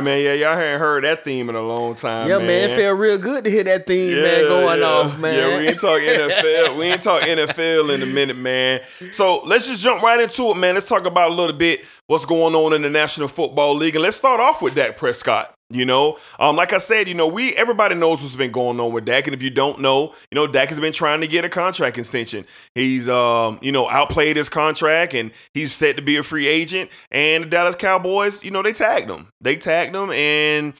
man. 0.02 0.22
Yeah, 0.22 0.32
y'all 0.34 0.54
hadn't 0.54 0.80
heard 0.80 1.04
that 1.04 1.24
theme 1.24 1.48
in 1.48 1.54
a 1.54 1.62
long 1.62 1.94
time. 1.94 2.28
Yeah, 2.28 2.38
man. 2.38 2.70
it 2.70 2.76
felt 2.76 2.98
real 2.98 3.18
good 3.18 3.44
to 3.44 3.50
hear 3.50 3.64
that 3.64 3.86
theme, 3.86 4.22
man, 4.22 4.42
going 4.42 4.80
yeah. 4.80 4.86
off, 4.86 5.18
man. 5.18 5.34
Yeah, 5.34 5.58
we 5.58 5.68
ain't 5.68 5.80
talk 5.80 6.00
NFL. 6.00 6.78
we 6.78 6.84
ain't 6.86 7.02
talk 7.02 7.22
NFL 7.22 7.94
in 7.94 8.02
a 8.02 8.06
minute, 8.06 8.36
man. 8.36 8.80
So 9.10 9.42
let's 9.44 9.68
just 9.68 9.82
jump 9.82 10.02
right 10.02 10.20
into 10.20 10.50
it, 10.50 10.56
man. 10.56 10.74
Let's 10.74 10.88
talk 10.88 11.06
about 11.06 11.30
a 11.30 11.34
little 11.34 11.56
bit 11.56 11.84
what's 12.06 12.24
going 12.24 12.54
on 12.54 12.72
in 12.74 12.82
the 12.82 12.90
National 12.90 13.28
Football 13.28 13.76
League, 13.76 13.94
and 13.94 14.02
let's 14.02 14.16
start 14.16 14.40
off 14.40 14.62
with 14.62 14.74
Dak 14.74 14.96
Prescott. 14.96 15.54
You 15.72 15.86
know, 15.86 16.18
um, 16.38 16.56
like 16.56 16.72
I 16.72 16.78
said, 16.78 17.08
you 17.08 17.14
know, 17.14 17.26
we 17.26 17.54
everybody 17.54 17.94
knows 17.94 18.22
what's 18.22 18.36
been 18.36 18.52
going 18.52 18.78
on 18.78 18.92
with 18.92 19.04
Dak, 19.04 19.26
and 19.26 19.34
if 19.34 19.42
you 19.42 19.50
don't 19.50 19.80
know, 19.80 20.14
you 20.30 20.36
know, 20.36 20.46
Dak 20.46 20.68
has 20.68 20.78
been 20.78 20.92
trying 20.92 21.20
to 21.22 21.26
get 21.26 21.44
a 21.44 21.48
contract 21.48 21.98
extension. 21.98 22.44
He's, 22.74 23.08
um, 23.08 23.58
you 23.62 23.72
know, 23.72 23.88
outplayed 23.88 24.36
his 24.36 24.48
contract, 24.48 25.14
and 25.14 25.32
he's 25.54 25.72
set 25.72 25.96
to 25.96 26.02
be 26.02 26.16
a 26.16 26.22
free 26.22 26.46
agent. 26.46 26.90
And 27.10 27.44
the 27.44 27.48
Dallas 27.48 27.74
Cowboys, 27.74 28.44
you 28.44 28.50
know, 28.50 28.62
they 28.62 28.72
tagged 28.72 29.08
him. 29.08 29.28
They 29.40 29.56
tagged 29.56 29.96
him, 29.96 30.10
and 30.10 30.74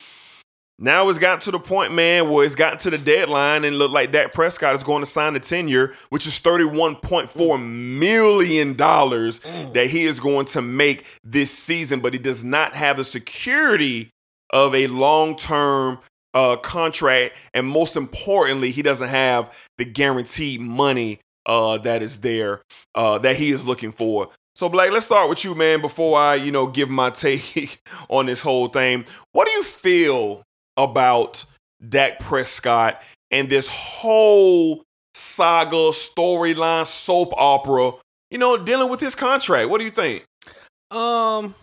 now 0.83 1.09
it's 1.09 1.18
gotten 1.20 1.38
to 1.40 1.52
the 1.52 1.61
point, 1.61 1.94
man, 1.94 2.28
where 2.28 2.44
it's 2.44 2.57
gotten 2.57 2.78
to 2.78 2.90
the 2.90 2.98
deadline 2.98 3.64
and 3.64 3.78
look 3.78 3.92
like 3.92 4.11
Dak 4.11 4.33
Prescott 4.33 4.74
is 4.74 4.83
going 4.83 5.00
to 5.00 5.07
sign 5.07 5.37
a 5.37 5.38
tender, 5.38 5.94
which 6.09 6.26
is 6.26 6.40
$31.4 6.40 7.64
million 7.98 8.76
that 8.76 9.88
he 9.88 10.02
is 10.02 10.18
going 10.18 10.46
to 10.46 10.61
make 10.61 11.07
this 11.22 11.57
season, 11.57 12.00
but 12.00 12.14
he 12.14 12.18
does 12.18 12.42
not 12.42 12.74
have 12.74 12.96
the 12.96 13.05
security 13.05 14.11
of 14.52 14.74
a 14.74 14.86
long 14.86 15.36
term 15.36 15.98
uh, 16.34 16.56
contract. 16.56 17.36
And 17.54 17.66
most 17.66 17.96
importantly, 17.96 18.70
he 18.70 18.82
doesn't 18.82 19.08
have 19.08 19.68
the 19.78 19.84
guaranteed 19.84 20.60
money 20.60 21.20
uh, 21.46 21.78
that 21.78 22.02
is 22.02 22.20
there 22.20 22.62
uh, 22.94 23.18
that 23.18 23.36
he 23.36 23.50
is 23.50 23.66
looking 23.66 23.92
for. 23.92 24.28
So, 24.54 24.68
Blake, 24.68 24.92
let's 24.92 25.06
start 25.06 25.30
with 25.30 25.44
you, 25.44 25.54
man, 25.54 25.80
before 25.80 26.18
I, 26.18 26.34
you 26.34 26.52
know, 26.52 26.66
give 26.66 26.88
my 26.88 27.10
take 27.10 27.80
on 28.08 28.26
this 28.26 28.42
whole 28.42 28.68
thing. 28.68 29.04
What 29.32 29.46
do 29.46 29.52
you 29.52 29.62
feel 29.62 30.42
about 30.76 31.44
Dak 31.86 32.20
Prescott 32.20 33.02
and 33.30 33.48
this 33.48 33.68
whole 33.68 34.82
saga, 35.14 35.90
storyline, 35.90 36.86
soap 36.86 37.32
opera, 37.36 37.92
you 38.30 38.38
know, 38.38 38.56
dealing 38.56 38.90
with 38.90 39.00
his 39.00 39.14
contract? 39.14 39.70
What 39.70 39.78
do 39.78 39.84
you 39.84 39.90
think? 39.90 40.24
Um, 40.90 41.54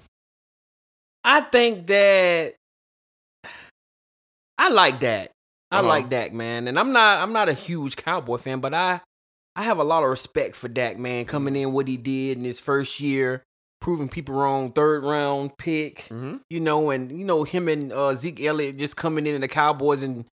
I 1.24 1.42
think 1.42 1.86
that 1.88 2.54
I 4.60 4.70
like 4.70 5.00
that. 5.00 5.32
I 5.72 5.80
Uh-huh. 5.80 5.88
like 5.88 6.10
Dak, 6.10 6.34
man, 6.34 6.68
and 6.68 6.78
I'm 6.78 6.92
not. 6.92 7.20
I'm 7.20 7.34
not 7.34 7.48
a 7.50 7.54
huge 7.54 7.96
Cowboy 7.96 8.38
fan, 8.38 8.60
but 8.60 8.74
I, 8.74 9.02
I 9.56 9.64
have 9.64 9.80
a 9.80 9.84
lot 9.84 10.04
of 10.04 10.10
respect 10.10 10.56
for 10.56 10.68
Dak, 10.68 10.98
man, 11.00 11.26
coming 11.26 11.56
in 11.56 11.72
what 11.74 11.88
he 11.88 11.96
did 11.98 12.38
in 12.38 12.44
his 12.44 12.60
first 12.60 13.00
year, 13.00 13.44
proving 13.80 14.10
people 14.10 14.36
wrong. 14.36 14.72
Third 14.72 15.04
round 15.04 15.58
pick, 15.58 16.08
Mm-hmm. 16.10 16.38
you 16.50 16.60
know, 16.60 16.90
and 16.92 17.12
you 17.12 17.24
know 17.26 17.44
him 17.46 17.68
and 17.68 17.94
uh, 17.94 18.14
Zeke 18.16 18.42
Elliott 18.44 18.78
just 18.78 18.96
coming 18.98 19.26
in 19.28 19.42
the 19.42 19.48
Cowboys 19.48 20.04
and 20.04 20.26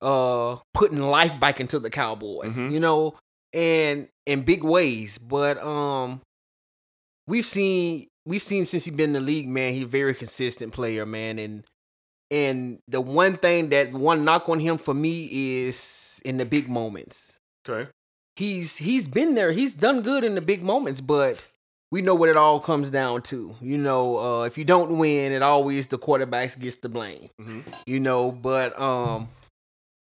uh 0.00 0.56
putting 0.74 1.00
life 1.00 1.38
back 1.40 1.60
into 1.60 1.78
the 1.78 1.90
Cowboys, 1.90 2.56
Mhm. 2.56 2.72
you 2.72 2.80
know, 2.80 3.14
and 3.52 4.08
in 4.26 4.42
big 4.42 4.62
ways. 4.64 5.18
But 5.18 5.58
um, 5.62 6.20
we've 7.26 7.44
seen 7.44 8.06
we've 8.26 8.42
seen 8.42 8.64
since 8.64 8.84
he's 8.84 8.94
been 8.94 9.10
in 9.10 9.14
the 9.14 9.20
league, 9.20 9.48
man, 9.48 9.74
he's 9.74 9.84
a 9.84 9.88
very 9.88 10.14
consistent 10.14 10.72
player, 10.72 11.04
man, 11.04 11.38
and 11.38 11.64
and 12.30 12.78
the 12.88 13.00
one 13.00 13.36
thing 13.36 13.68
that 13.70 13.92
one 13.92 14.24
knock 14.24 14.48
on 14.48 14.60
him 14.60 14.78
for 14.78 14.94
me 14.94 15.28
is 15.66 16.20
in 16.24 16.36
the 16.38 16.44
big 16.44 16.68
moments. 16.68 17.38
Okay. 17.68 17.90
He's 18.36 18.76
he's 18.76 19.06
been 19.08 19.34
there. 19.34 19.52
He's 19.52 19.74
done 19.74 20.02
good 20.02 20.24
in 20.24 20.34
the 20.34 20.40
big 20.40 20.62
moments, 20.62 21.00
but 21.00 21.44
we 21.92 22.02
know 22.02 22.14
what 22.16 22.28
it 22.28 22.36
all 22.36 22.58
comes 22.58 22.90
down 22.90 23.22
to. 23.22 23.54
You 23.60 23.78
know, 23.78 24.18
uh, 24.18 24.42
if 24.44 24.58
you 24.58 24.64
don't 24.64 24.98
win, 24.98 25.30
it 25.32 25.42
always 25.42 25.86
the 25.86 25.98
quarterbacks 25.98 26.58
gets 26.58 26.76
the 26.76 26.88
blame. 26.88 27.30
Mhm. 27.40 27.62
You 27.86 28.00
know, 28.00 28.32
but 28.32 28.78
um, 28.80 29.28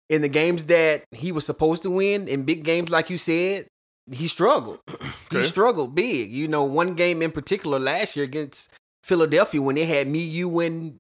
in 0.10 0.22
the 0.22 0.30
games 0.30 0.66
that 0.66 1.04
he 1.12 1.32
was 1.32 1.46
supposed 1.46 1.82
to 1.84 1.90
win, 1.90 2.28
in 2.28 2.44
big 2.44 2.64
games 2.64 2.92
like 2.92 3.10
you 3.10 3.18
said, 3.18 3.66
he 4.12 4.28
struggled. 4.28 4.80
He 5.32 5.42
struggled 5.44 5.96
big. 5.96 6.30
You 6.30 6.50
know, 6.50 6.66
one 6.66 6.94
game 6.94 7.22
in 7.22 7.32
particular 7.32 7.80
last 7.80 8.18
year 8.18 8.26
against 8.26 8.70
Philadelphia 9.02 9.62
when 9.62 9.76
they 9.76 9.86
had 9.86 10.08
me, 10.10 10.20
you, 10.20 10.60
and 10.60 10.98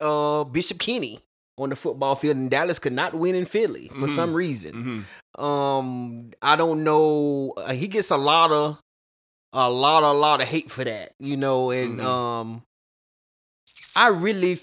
uh, 0.00 0.44
Bishop 0.44 0.78
Kenny 0.78 1.20
on 1.58 1.70
the 1.70 1.76
football 1.76 2.14
field, 2.14 2.36
and 2.36 2.50
Dallas 2.50 2.78
could 2.78 2.92
not 2.92 3.14
win 3.14 3.34
in 3.34 3.44
Philly 3.44 3.88
for 3.88 4.06
Mhm. 4.06 4.14
some 4.14 4.32
reason. 4.34 5.04
Mm-hmm. 5.36 5.44
Um, 5.44 6.30
I 6.40 6.54
don't 6.56 6.84
know. 6.84 7.52
Uh, 7.56 7.72
he 7.72 7.88
gets 7.88 8.10
a 8.10 8.16
lot 8.16 8.52
of, 8.52 8.78
a 9.52 9.68
lot, 9.70 10.02
a 10.04 10.12
lot 10.12 10.40
of 10.40 10.46
hate 10.48 10.70
for 10.70 10.84
that, 10.84 11.12
you 11.18 11.36
know. 11.36 11.70
And 11.70 11.98
Mhm. 11.98 12.04
um, 12.04 12.62
I 13.96 14.08
really, 14.08 14.60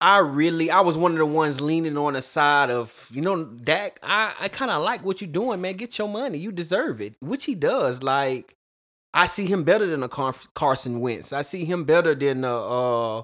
I 0.00 0.18
really, 0.18 0.70
I 0.70 0.80
was 0.80 0.98
one 0.98 1.12
of 1.12 1.18
the 1.18 1.26
ones 1.26 1.60
leaning 1.60 1.96
on 1.96 2.12
the 2.14 2.22
side 2.22 2.70
of, 2.70 3.08
you 3.12 3.22
know, 3.22 3.44
Dak. 3.44 3.98
I, 4.02 4.34
I 4.40 4.48
kind 4.48 4.70
of 4.70 4.82
like 4.82 5.04
what 5.04 5.20
you're 5.20 5.30
doing, 5.30 5.60
man. 5.60 5.76
Get 5.76 5.98
your 5.98 6.08
money. 6.08 6.38
You 6.38 6.52
deserve 6.52 7.00
it, 7.00 7.14
which 7.20 7.44
he 7.46 7.54
does. 7.54 8.02
Like, 8.02 8.54
I 9.14 9.26
see 9.26 9.46
him 9.46 9.64
better 9.64 9.86
than 9.86 10.02
a 10.02 10.08
Carson 10.08 11.00
Wentz. 11.00 11.32
I 11.32 11.42
see 11.42 11.64
him 11.64 11.84
better 11.84 12.14
than 12.14 12.44
uh, 12.44 13.18
uh, 13.18 13.22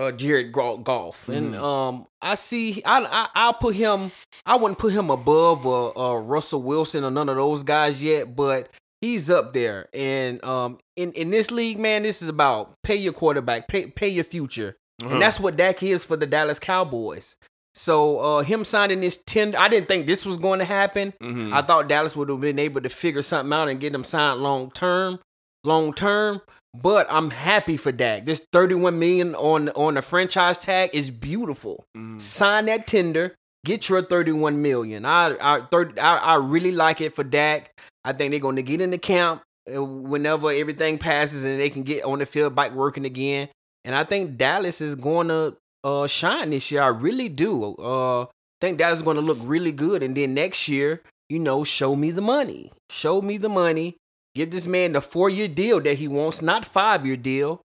uh 0.00 0.12
Jared 0.12 0.52
Goff, 0.52 1.28
and 1.28 1.54
Mhm. 1.54 1.58
um, 1.62 2.06
I 2.22 2.34
see. 2.34 2.82
I, 2.84 3.00
I 3.04 3.28
I'll 3.34 3.54
put 3.54 3.74
him. 3.76 4.10
I 4.46 4.56
wouldn't 4.56 4.78
put 4.78 4.92
him 4.92 5.10
above 5.10 5.66
uh, 5.66 5.88
uh 5.90 6.16
Russell 6.16 6.62
Wilson 6.62 7.04
or 7.04 7.10
none 7.10 7.28
of 7.28 7.36
those 7.36 7.62
guys 7.62 8.02
yet, 8.02 8.34
but 8.34 8.68
he's 9.00 9.28
up 9.30 9.52
there. 9.52 9.88
And 9.94 10.42
um, 10.44 10.78
in 10.96 11.12
in 11.12 11.30
this 11.30 11.50
league, 11.50 11.78
man, 11.78 12.02
this 12.04 12.22
is 12.22 12.28
about 12.28 12.72
pay 12.82 12.96
your 12.96 13.12
quarterback, 13.12 13.68
pay 13.68 13.86
pay 13.86 14.08
your 14.08 14.24
future, 14.24 14.76
Uh-huh. 15.02 15.12
and 15.12 15.22
that's 15.22 15.38
what 15.38 15.56
Dak 15.56 15.82
is 15.82 16.04
for 16.04 16.16
the 16.16 16.26
Dallas 16.26 16.58
Cowboys. 16.58 17.36
So 17.74 18.18
uh, 18.18 18.42
him 18.42 18.64
signing 18.64 19.00
this 19.00 19.16
ten, 19.18 19.54
I 19.54 19.68
didn't 19.68 19.86
think 19.88 20.06
this 20.06 20.26
was 20.26 20.38
going 20.38 20.58
to 20.58 20.64
happen. 20.64 21.12
Mhm. 21.22 21.52
I 21.52 21.62
thought 21.62 21.88
Dallas 21.88 22.16
would 22.16 22.28
have 22.28 22.40
been 22.40 22.58
able 22.58 22.80
to 22.80 22.88
figure 22.88 23.22
something 23.22 23.52
out 23.52 23.68
and 23.68 23.78
get 23.78 23.94
him 23.94 24.02
signed 24.04 24.40
long 24.40 24.70
term, 24.72 25.20
long 25.62 25.92
term. 25.94 26.40
But 26.74 27.06
I'm 27.10 27.30
happy 27.30 27.76
for 27.76 27.90
Dak. 27.92 28.26
This 28.26 28.46
31 28.52 28.98
million 28.98 29.34
on 29.34 29.70
on 29.70 29.94
the 29.94 30.02
franchise 30.02 30.58
tag 30.58 30.90
is 30.92 31.10
beautiful. 31.10 31.84
Mhm. 31.96 32.20
Sign 32.20 32.66
that 32.66 32.86
tender, 32.86 33.34
get 33.64 33.88
your 33.88 34.02
31 34.02 34.62
million. 34.62 35.04
I 35.04 35.36
I, 35.40 35.60
30, 35.62 36.00
I 36.00 36.16
I 36.16 36.34
really 36.36 36.72
like 36.72 37.00
it 37.00 37.14
for 37.14 37.24
Dak. 37.24 37.72
I 38.04 38.12
think 38.12 38.30
they're 38.30 38.40
going 38.40 38.56
to 38.56 38.62
get 38.62 38.80
in 38.80 38.90
the 38.92 38.98
camp 38.98 39.42
uh, 39.74 39.82
whenever 39.82 40.50
everything 40.50 40.98
passes 40.98 41.44
and 41.44 41.60
they 41.60 41.70
can 41.70 41.82
get 41.82 42.04
on 42.04 42.20
the 42.20 42.26
field 42.26 42.54
back 42.54 42.72
working 42.72 43.04
again. 43.04 43.48
And 43.84 43.94
I 43.94 44.04
think 44.04 44.36
Dallas 44.38 44.80
is 44.80 44.94
going 44.94 45.28
to 45.28 45.56
uh, 45.82 46.06
shine 46.06 46.50
this 46.50 46.70
year. 46.70 46.82
I 46.82 46.88
really 46.88 47.28
do. 47.28 47.74
Uh, 47.76 48.26
think 48.60 48.78
Dallas 48.78 48.98
is 48.98 49.02
going 49.02 49.16
to 49.16 49.22
look 49.22 49.38
really 49.40 49.72
good. 49.72 50.02
And 50.02 50.16
then 50.16 50.34
next 50.34 50.68
year, 50.68 51.02
you 51.28 51.38
know, 51.38 51.64
show 51.64 51.96
me 51.96 52.10
the 52.10 52.20
money. 52.20 52.70
Show 52.90 53.22
me 53.22 53.38
the 53.38 53.48
money. 53.48 53.96
Give 54.40 54.50
this 54.50 54.66
man 54.66 54.92
the 54.94 55.02
four 55.02 55.28
year 55.28 55.48
deal 55.48 55.80
that 55.80 55.98
he 55.98 56.08
wants, 56.08 56.40
not 56.40 56.64
five 56.64 57.04
year 57.04 57.18
deal. 57.18 57.60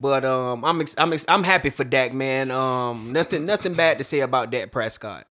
But 0.00 0.24
um, 0.24 0.64
I'm 0.64 0.80
ex- 0.80 0.96
I'm 0.98 1.12
ex- 1.12 1.24
I'm 1.28 1.44
happy 1.44 1.70
for 1.70 1.84
Dak, 1.84 2.12
man. 2.12 2.50
Um, 2.50 3.12
nothing 3.12 3.46
nothing 3.46 3.74
bad 3.74 3.98
to 3.98 4.02
say 4.02 4.18
about 4.18 4.50
Dak 4.50 4.72
Prescott. 4.72 5.28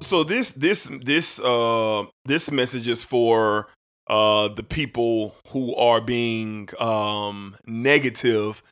so 0.00 0.22
this 0.22 0.52
this 0.52 0.88
this 1.02 1.40
uh 1.40 2.04
this 2.24 2.52
message 2.52 2.86
is 2.86 3.02
for 3.02 3.66
uh 4.06 4.46
the 4.46 4.62
people 4.62 5.34
who 5.48 5.74
are 5.74 6.00
being 6.00 6.68
um 6.78 7.56
negative 7.66 8.62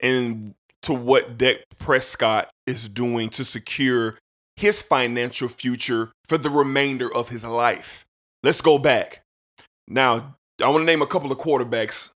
and 0.00 0.54
to 0.84 0.94
what 0.94 1.36
Dak 1.38 1.58
Prescott 1.78 2.50
is 2.66 2.88
doing 2.88 3.28
to 3.30 3.44
secure 3.44 4.18
his 4.56 4.82
financial 4.82 5.48
future 5.48 6.12
for 6.26 6.38
the 6.38 6.50
remainder 6.50 7.12
of 7.14 7.28
his 7.28 7.44
life. 7.44 8.04
Let's 8.42 8.60
go 8.60 8.78
back. 8.78 9.22
Now, 9.88 10.36
I 10.62 10.68
want 10.68 10.82
to 10.82 10.86
name 10.86 11.02
a 11.02 11.06
couple 11.06 11.32
of 11.32 11.38
quarterbacks 11.38 12.10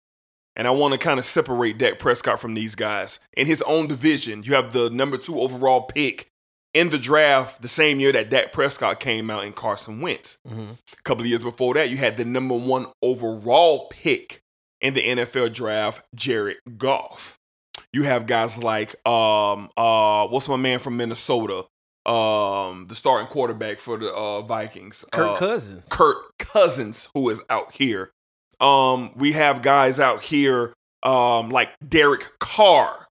and 0.56 0.66
I 0.66 0.70
want 0.70 0.92
to 0.92 0.98
kind 0.98 1.18
of 1.18 1.24
separate 1.24 1.78
Dak 1.78 1.98
Prescott 1.98 2.40
from 2.40 2.54
these 2.54 2.74
guys. 2.74 3.20
In 3.36 3.46
his 3.46 3.62
own 3.62 3.86
division, 3.86 4.42
you 4.42 4.54
have 4.54 4.72
the 4.72 4.90
number 4.90 5.16
2 5.16 5.38
overall 5.38 5.82
pick 5.82 6.28
in 6.72 6.90
the 6.90 6.98
draft 6.98 7.62
the 7.62 7.68
same 7.68 8.00
year 8.00 8.12
that 8.12 8.30
Dak 8.30 8.52
Prescott 8.52 9.00
came 9.00 9.30
out 9.30 9.44
in 9.44 9.52
Carson 9.52 10.00
Wentz. 10.00 10.38
A 10.98 11.02
couple 11.04 11.22
of 11.22 11.28
years 11.28 11.44
before 11.44 11.74
that, 11.74 11.90
you 11.90 11.96
had 11.96 12.16
the 12.16 12.24
number 12.24 12.56
one 12.56 12.86
overall 13.02 13.86
pick 13.90 14.40
in 14.80 14.94
the 14.94 15.02
NFL 15.02 15.52
draft, 15.54 16.04
Jared 16.14 16.56
Goff. 16.76 17.38
You 17.94 18.02
have 18.02 18.26
guys 18.26 18.60
like 18.60 18.96
um 19.06 19.70
uh 19.76 20.26
what's 20.26 20.48
my 20.48 20.56
man 20.56 20.80
from 20.80 20.96
Minnesota? 20.96 21.64
Um 22.04 22.86
the 22.88 22.94
starting 22.96 23.28
quarterback 23.28 23.78
for 23.78 23.96
the 23.96 24.12
uh 24.12 24.42
Vikings. 24.42 25.04
Kirk 25.12 25.30
uh, 25.30 25.36
Cousins. 25.36 25.88
Kirk 25.90 26.16
Cousins, 26.40 27.08
who 27.14 27.30
is 27.30 27.40
out 27.48 27.72
here. 27.72 28.10
Um, 28.60 29.12
we 29.14 29.32
have 29.32 29.62
guys 29.62 30.00
out 30.00 30.24
here, 30.24 30.74
um, 31.04 31.50
like 31.50 31.70
Derek 31.86 32.32
Carr 32.40 33.06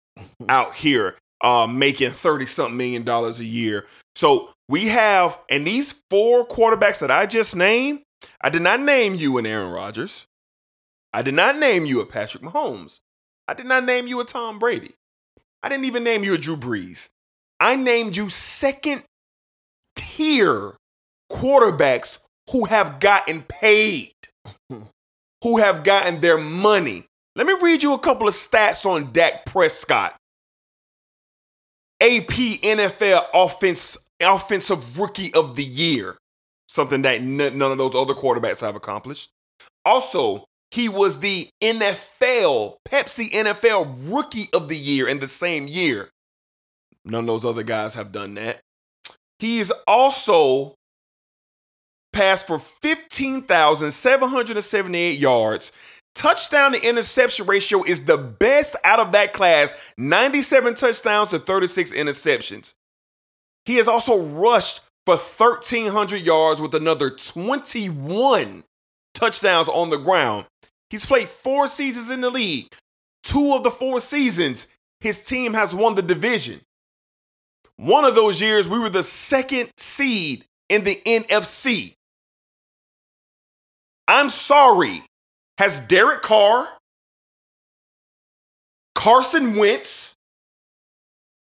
out 0.50 0.74
here, 0.74 1.16
uh, 1.40 1.66
making 1.66 2.10
30 2.10 2.44
something 2.44 2.76
million 2.76 3.04
dollars 3.04 3.40
a 3.40 3.44
year. 3.44 3.86
So 4.16 4.50
we 4.68 4.88
have, 4.88 5.38
and 5.50 5.66
these 5.66 6.02
four 6.10 6.46
quarterbacks 6.46 7.00
that 7.00 7.10
I 7.10 7.26
just 7.26 7.56
named, 7.56 8.00
I 8.40 8.50
did 8.50 8.62
not 8.62 8.80
name 8.80 9.14
you 9.14 9.38
an 9.38 9.46
Aaron 9.46 9.70
Rodgers. 9.70 10.26
I 11.12 11.22
did 11.22 11.34
not 11.34 11.56
name 11.58 11.86
you 11.86 12.00
a 12.00 12.06
Patrick 12.06 12.42
Mahomes. 12.42 13.00
I 13.46 13.54
did 13.54 13.66
not 13.66 13.84
name 13.84 14.06
you 14.06 14.20
a 14.20 14.24
Tom 14.24 14.58
Brady. 14.58 14.94
I 15.62 15.68
didn't 15.68 15.84
even 15.86 16.04
name 16.04 16.24
you 16.24 16.34
a 16.34 16.38
Drew 16.38 16.56
Brees. 16.56 17.08
I 17.60 17.76
named 17.76 18.16
you 18.16 18.28
second 18.28 19.04
tier 19.94 20.74
quarterbacks 21.30 22.20
who 22.50 22.66
have 22.66 23.00
gotten 23.00 23.42
paid, 23.42 24.12
who 24.70 25.58
have 25.58 25.84
gotten 25.84 26.20
their 26.20 26.38
money. 26.38 27.06
Let 27.36 27.46
me 27.46 27.56
read 27.62 27.82
you 27.82 27.94
a 27.94 27.98
couple 27.98 28.28
of 28.28 28.34
stats 28.34 28.86
on 28.86 29.12
Dak 29.12 29.44
Prescott. 29.46 30.16
AP 32.00 32.28
NFL 32.28 33.26
offense 33.32 33.96
offensive 34.22 34.98
rookie 34.98 35.32
of 35.34 35.56
the 35.56 35.64
year, 35.64 36.16
something 36.68 37.02
that 37.02 37.22
none 37.22 37.62
of 37.62 37.78
those 37.78 37.94
other 37.94 38.14
quarterbacks 38.14 38.60
have 38.60 38.76
accomplished. 38.76 39.30
Also, 39.84 40.44
he 40.74 40.88
was 40.88 41.20
the 41.20 41.48
NFL 41.62 42.78
Pepsi 42.84 43.30
NFL 43.30 44.12
rookie 44.12 44.48
of 44.52 44.68
the 44.68 44.76
year 44.76 45.06
in 45.06 45.20
the 45.20 45.28
same 45.28 45.68
year. 45.68 46.10
None 47.04 47.20
of 47.20 47.28
those 47.28 47.44
other 47.44 47.62
guys 47.62 47.94
have 47.94 48.10
done 48.10 48.34
that. 48.34 48.58
He 49.38 49.60
is 49.60 49.72
also 49.86 50.74
passed 52.12 52.48
for 52.48 52.58
15,778 52.58 55.16
yards. 55.16 55.70
Touchdown 56.16 56.72
to 56.72 56.88
interception 56.88 57.46
ratio 57.46 57.84
is 57.84 58.06
the 58.06 58.18
best 58.18 58.74
out 58.82 58.98
of 58.98 59.12
that 59.12 59.32
class 59.32 59.76
97 59.96 60.74
touchdowns 60.74 61.30
to 61.30 61.38
36 61.38 61.92
interceptions. 61.92 62.74
He 63.64 63.76
has 63.76 63.86
also 63.86 64.26
rushed 64.26 64.80
for 65.06 65.14
1,300 65.14 66.20
yards 66.20 66.60
with 66.60 66.74
another 66.74 67.10
21 67.10 68.64
touchdowns 69.14 69.68
on 69.68 69.90
the 69.90 69.98
ground. 69.98 70.46
He's 70.94 71.04
played 71.04 71.28
four 71.28 71.66
seasons 71.66 72.08
in 72.08 72.20
the 72.20 72.30
league. 72.30 72.72
Two 73.24 73.54
of 73.54 73.64
the 73.64 73.70
four 73.72 73.98
seasons, 73.98 74.68
his 75.00 75.24
team 75.24 75.52
has 75.54 75.74
won 75.74 75.96
the 75.96 76.02
division. 76.02 76.60
One 77.74 78.04
of 78.04 78.14
those 78.14 78.40
years, 78.40 78.68
we 78.68 78.78
were 78.78 78.88
the 78.88 79.02
second 79.02 79.70
seed 79.76 80.44
in 80.68 80.84
the 80.84 81.02
NFC. 81.04 81.96
I'm 84.06 84.28
sorry. 84.28 85.02
Has 85.58 85.80
Derek 85.80 86.22
Carr, 86.22 86.68
Carson 88.94 89.56
Wentz, 89.56 90.14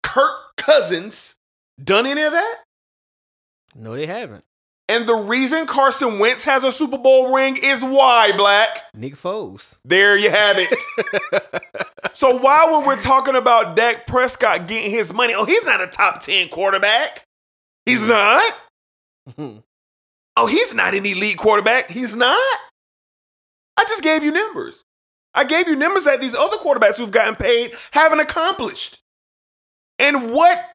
Kirk 0.04 0.58
Cousins 0.58 1.38
done 1.84 2.06
any 2.06 2.22
of 2.22 2.34
that? 2.34 2.56
No, 3.76 3.96
they 3.96 4.06
haven't. 4.06 4.44
And 4.90 5.08
the 5.08 5.14
reason 5.14 5.68
Carson 5.68 6.18
Wentz 6.18 6.46
has 6.46 6.64
a 6.64 6.72
Super 6.72 6.98
Bowl 6.98 7.32
ring 7.32 7.58
is 7.62 7.84
why, 7.84 8.32
Black. 8.36 8.86
Nick 8.96 9.14
Foles. 9.14 9.78
There 9.86 10.18
you 10.18 10.32
have 10.32 10.56
it. 10.58 10.74
so 12.16 12.36
why 12.40 12.68
when 12.72 12.88
we're 12.88 12.98
talking 12.98 13.36
about 13.36 13.76
Dak 13.76 14.08
Prescott 14.08 14.68
getting 14.68 14.90
his 14.90 15.14
money, 15.14 15.36
oh, 15.38 15.46
he's 15.46 15.64
not 15.64 15.80
a 15.80 15.86
top 15.86 16.24
10 16.24 16.50
quarterback. 16.50 17.24
He's 17.86 18.00
mm-hmm. 18.00 18.10
not. 18.10 18.54
Mm-hmm. 19.30 19.60
oh, 20.38 20.48
he's 20.48 20.74
not 20.74 20.96
an 20.96 21.06
elite 21.06 21.38
quarterback. 21.38 21.92
He's 21.92 22.16
not. 22.16 22.58
I 23.78 23.84
just 23.84 24.02
gave 24.02 24.24
you 24.24 24.32
numbers. 24.32 24.84
I 25.36 25.44
gave 25.44 25.68
you 25.68 25.76
numbers 25.76 26.06
that 26.06 26.20
these 26.20 26.34
other 26.34 26.58
quarterbacks 26.58 26.98
who've 26.98 27.12
gotten 27.12 27.36
paid 27.36 27.74
haven't 27.92 28.22
accomplished. 28.22 28.98
And 30.00 30.32
what 30.32 30.72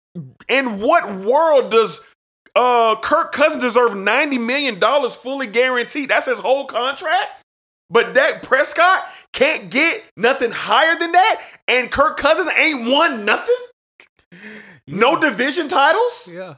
in 0.49 0.79
what 0.79 1.13
world 1.17 1.73
does 1.73 2.14
uh 2.57 2.97
Kirk 3.01 3.33
Cousins 3.33 3.63
deserve 3.63 3.97
90 3.97 4.39
million 4.39 4.79
dollars 4.79 5.17
fully 5.17 5.47
guaranteed? 5.47 6.09
That's 6.09 6.27
his 6.27 6.41
whole 6.41 6.67
contract. 6.67 7.43
But 7.91 8.15
Dak 8.15 8.43
Prescott 8.43 9.05
can't 9.33 9.71
get 9.71 10.11
nothing 10.17 10.51
higher 10.53 10.97
than 10.99 11.13
that, 11.13 11.45
and 11.69 11.91
Kirk 11.91 12.17
Cousins 12.17 12.49
ain't 12.57 12.89
won 12.91 13.25
nothing. 13.25 13.55
No 14.89 15.21
division 15.21 15.69
titles. 15.69 16.29
Yeah. 16.33 16.55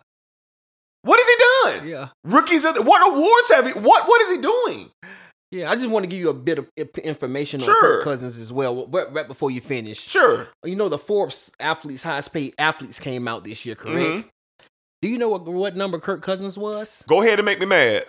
What 1.03 1.21
has 1.23 1.29
he 1.29 1.79
done? 1.81 1.89
Yeah. 1.89 2.09
Rookies. 2.25 2.65
Of 2.65 2.75
the, 2.75 2.83
what 2.83 3.07
awards 3.13 3.51
have 3.51 3.67
he? 3.67 3.73
What 3.73 4.09
What 4.09 4.21
is 4.23 4.31
he 4.31 4.39
doing? 4.39 4.91
Yeah, 5.53 5.71
I 5.71 5.77
just 5.77 5.89
want 5.89 6.03
to 6.03 6.09
give 6.09 6.19
you 6.19 6.29
a 6.29 6.35
bit 6.35 6.59
of 6.59 6.69
information 7.05 7.63
on 7.63 7.69
Kirk 7.81 8.03
Cousins 8.03 8.39
as 8.39 8.53
well, 8.53 8.87
right, 8.89 9.13
right 9.13 9.29
before 9.29 9.51
you 9.51 9.61
finish. 9.61 10.01
Sure. 10.01 10.49
You 10.65 10.75
know 10.75 10.89
the 10.89 10.99
Forbes 10.99 11.53
athletes 11.61 12.03
highest 12.03 12.33
paid 12.33 12.55
athletes 12.59 12.99
came 12.99 13.29
out 13.29 13.45
this 13.45 13.65
year, 13.65 13.77
correct? 13.77 13.97
Mhm. 13.99 14.29
Do 15.07 15.13
you 15.13 15.19
know 15.19 15.29
what 15.29 15.45
what 15.45 15.77
number 15.77 16.01
Kirk 16.01 16.21
Cousins 16.21 16.59
was? 16.59 17.05
Go 17.07 17.23
ahead 17.23 17.39
and 17.39 17.47
make 17.47 17.61
me 17.61 17.67
mad. 17.67 18.07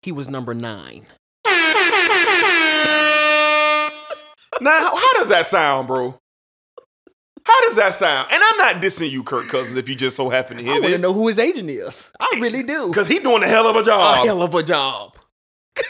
He 0.00 0.12
was 0.12 0.30
number 0.30 0.54
nine. 0.54 1.02
Now, 4.62 4.96
how- 4.96 5.12
does 5.18 5.28
that 5.28 5.44
sound, 5.44 5.88
bro? 5.88 6.18
How 7.44 7.60
does 7.68 7.76
that 7.76 7.92
sound? 7.92 8.28
And 8.32 8.42
I'm 8.42 8.56
not 8.56 8.76
dissing 8.82 9.10
you, 9.10 9.22
Kirk 9.24 9.48
Cousins, 9.48 9.76
if 9.76 9.90
you 9.90 9.94
just 9.94 10.16
so 10.16 10.30
happen 10.30 10.56
to 10.56 10.62
I 10.62 10.64
hear 10.64 10.72
want 10.72 10.84
to 10.84 10.90
this, 10.92 11.02
know 11.02 11.12
who 11.12 11.28
his 11.28 11.38
agent 11.38 11.68
is. 11.68 12.10
I 12.18 12.38
really 12.40 12.62
do. 12.62 12.88
because 12.90 13.08
he's 13.08 13.20
doing 13.20 13.42
a 13.42 13.46
hell 13.46 13.66
of 13.68 13.76
a 13.76 13.82
job. 13.82 14.24
A 14.24 14.26
hell 14.26 14.42
of 14.42 14.54
a 14.54 14.62
job. 14.62 15.18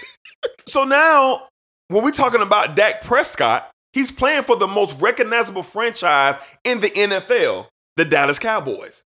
So 0.67 0.83
now, 0.83 1.47
when 1.87 2.03
we're 2.03 2.11
talking 2.11 2.43
about 2.43 2.75
Dak 2.75 3.03
Prescott, 3.03 3.71
he's 3.93 4.11
playing 4.11 4.43
for 4.43 4.57
the 4.57 4.67
most 4.67 5.01
recognizable 5.01 5.63
franchise 5.63 6.35
in 6.65 6.81
the 6.81 6.91
NFL, 6.91 7.69
the 7.97 8.05
Dallas 8.05 8.41
Cowboys. 8.41 9.05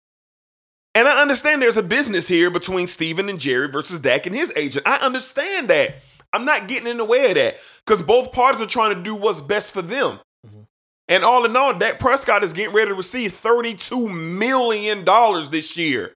And 0.94 1.06
I 1.06 1.20
understand 1.22 1.62
there's 1.62 1.76
a 1.76 1.82
business 1.82 2.26
here 2.26 2.50
between 2.50 2.86
Stephen 2.86 3.28
and 3.28 3.38
Jerry 3.38 3.68
versus 3.68 4.00
Dak 4.00 4.26
and 4.26 4.34
his 4.34 4.52
agent. 4.56 4.86
I 4.86 4.96
understand 4.96 5.68
that. 5.68 5.96
I'm 6.32 6.44
not 6.44 6.68
getting 6.68 6.88
in 6.88 6.96
the 6.96 7.04
way 7.04 7.28
of 7.28 7.34
that 7.34 7.56
because 7.84 8.02
both 8.02 8.32
parties 8.32 8.62
are 8.62 8.66
trying 8.66 8.94
to 8.94 9.02
do 9.02 9.14
what's 9.14 9.40
best 9.40 9.72
for 9.72 9.82
them. 9.82 10.20
Mm-hmm. 10.46 10.62
And 11.08 11.24
all 11.24 11.44
in 11.44 11.56
all, 11.56 11.74
Dak 11.74 11.98
Prescott 11.98 12.44
is 12.44 12.52
getting 12.52 12.74
ready 12.74 12.90
to 12.90 12.94
receive 12.94 13.32
$32 13.32 14.12
million 14.12 15.04
this 15.50 15.76
year. 15.76 16.14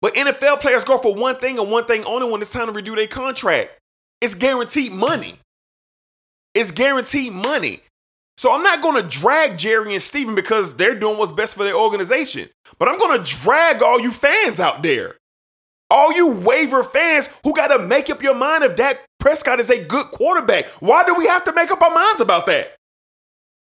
But 0.00 0.14
NFL 0.14 0.60
players 0.60 0.84
go 0.84 0.98
for 0.98 1.14
one 1.14 1.36
thing 1.36 1.58
and 1.58 1.70
one 1.70 1.84
thing 1.84 2.04
only 2.04 2.30
when 2.30 2.40
it's 2.40 2.52
time 2.52 2.72
to 2.72 2.72
redo 2.72 2.94
their 2.94 3.06
contract. 3.06 3.78
It's 4.20 4.34
guaranteed 4.34 4.92
money. 4.92 5.34
It's 6.54 6.70
guaranteed 6.70 7.32
money. 7.32 7.80
So 8.36 8.54
I'm 8.54 8.62
not 8.62 8.82
going 8.82 9.02
to 9.02 9.06
drag 9.06 9.58
Jerry 9.58 9.92
and 9.92 10.02
Stephen 10.02 10.34
because 10.34 10.76
they're 10.76 10.94
doing 10.94 11.18
what's 11.18 11.32
best 11.32 11.56
for 11.56 11.64
their 11.64 11.74
organization. 11.74 12.48
But 12.80 12.88
I'm 12.88 12.98
going 12.98 13.22
to 13.22 13.36
drag 13.44 13.82
all 13.82 14.00
you 14.00 14.10
fans 14.10 14.58
out 14.58 14.82
there. 14.82 15.16
All 15.90 16.12
you 16.12 16.32
waiver 16.32 16.82
fans 16.82 17.28
who 17.44 17.54
got 17.54 17.68
to 17.68 17.78
make 17.78 18.10
up 18.10 18.22
your 18.22 18.34
mind 18.34 18.64
if 18.64 18.74
Dak 18.74 19.04
Prescott 19.18 19.60
is 19.60 19.70
a 19.70 19.84
good 19.84 20.06
quarterback. 20.06 20.66
Why 20.80 21.04
do 21.04 21.14
we 21.14 21.26
have 21.26 21.44
to 21.44 21.52
make 21.52 21.70
up 21.70 21.82
our 21.82 21.94
minds 21.94 22.20
about 22.20 22.46
that? 22.46 22.76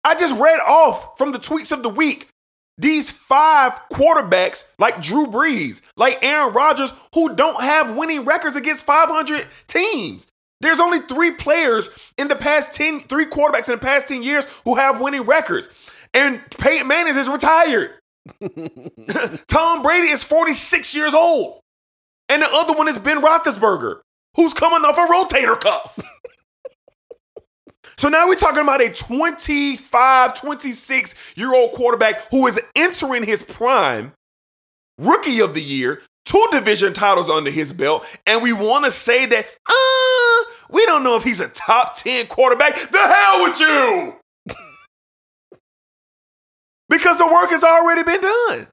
I 0.03 0.15
just 0.15 0.39
read 0.39 0.59
off 0.59 1.17
from 1.17 1.31
the 1.31 1.39
tweets 1.39 1.71
of 1.71 1.81
the 1.81 1.89
week 1.89 2.29
these 2.77 3.11
five 3.11 3.77
quarterbacks 3.91 4.69
like 4.79 5.01
Drew 5.01 5.27
Brees, 5.27 5.81
like 5.97 6.23
Aaron 6.23 6.53
Rodgers, 6.53 6.93
who 7.13 7.35
don't 7.35 7.61
have 7.61 7.97
winning 7.97 8.23
records 8.23 8.55
against 8.55 8.85
500 8.85 9.47
teams. 9.67 10.27
There's 10.61 10.79
only 10.79 10.99
three 10.99 11.31
players 11.31 12.13
in 12.17 12.29
the 12.29 12.35
past 12.35 12.73
10, 12.75 13.01
three 13.01 13.25
quarterbacks 13.25 13.67
in 13.67 13.75
the 13.75 13.81
past 13.85 14.07
10 14.07 14.23
years 14.23 14.45
who 14.63 14.75
have 14.75 15.01
winning 15.01 15.23
records. 15.23 15.69
And 16.13 16.41
Peyton 16.57 16.87
Manning 16.87 17.17
is 17.17 17.29
retired. 17.29 17.91
Tom 19.47 19.81
Brady 19.81 20.07
is 20.07 20.23
46 20.23 20.95
years 20.95 21.13
old. 21.13 21.61
And 22.29 22.43
the 22.43 22.49
other 22.51 22.73
one 22.73 22.87
is 22.87 22.99
Ben 22.99 23.21
Roethlisberger, 23.21 24.01
who's 24.35 24.53
coming 24.53 24.87
off 24.87 24.97
a 24.97 25.11
rotator 25.11 25.59
cuff. 25.59 25.99
so 27.97 28.07
now 28.09 28.27
we're 28.27 28.35
talking 28.35 28.61
about 28.61 28.81
a 28.81 28.89
25, 28.89 30.39
26 30.39 31.33
year 31.35 31.53
old 31.53 31.71
quarterback 31.71 32.29
who 32.29 32.45
is 32.45 32.61
entering 32.75 33.23
his 33.23 33.41
prime, 33.41 34.13
rookie 34.99 35.41
of 35.41 35.55
the 35.55 35.61
year, 35.61 36.01
two 36.25 36.45
division 36.51 36.93
titles 36.93 37.29
under 37.29 37.49
his 37.49 37.71
belt, 37.71 38.05
and 38.27 38.43
we 38.43 38.53
want 38.53 38.85
to 38.85 38.91
say 38.91 39.25
that, 39.25 39.47
uh, 39.67 40.51
we 40.69 40.85
don't 40.85 41.03
know 41.03 41.15
if 41.15 41.23
he's 41.23 41.39
a 41.39 41.49
top 41.49 41.95
10 41.95 42.27
quarterback. 42.27 42.75
The 42.75 42.99
hell 42.99 43.43
with 43.43 43.59
you! 43.59 44.18
Because 46.89 47.17
the 47.17 47.27
work 47.27 47.49
has 47.49 47.63
already 47.63 48.03
been 48.03 48.21
done. 48.21 48.67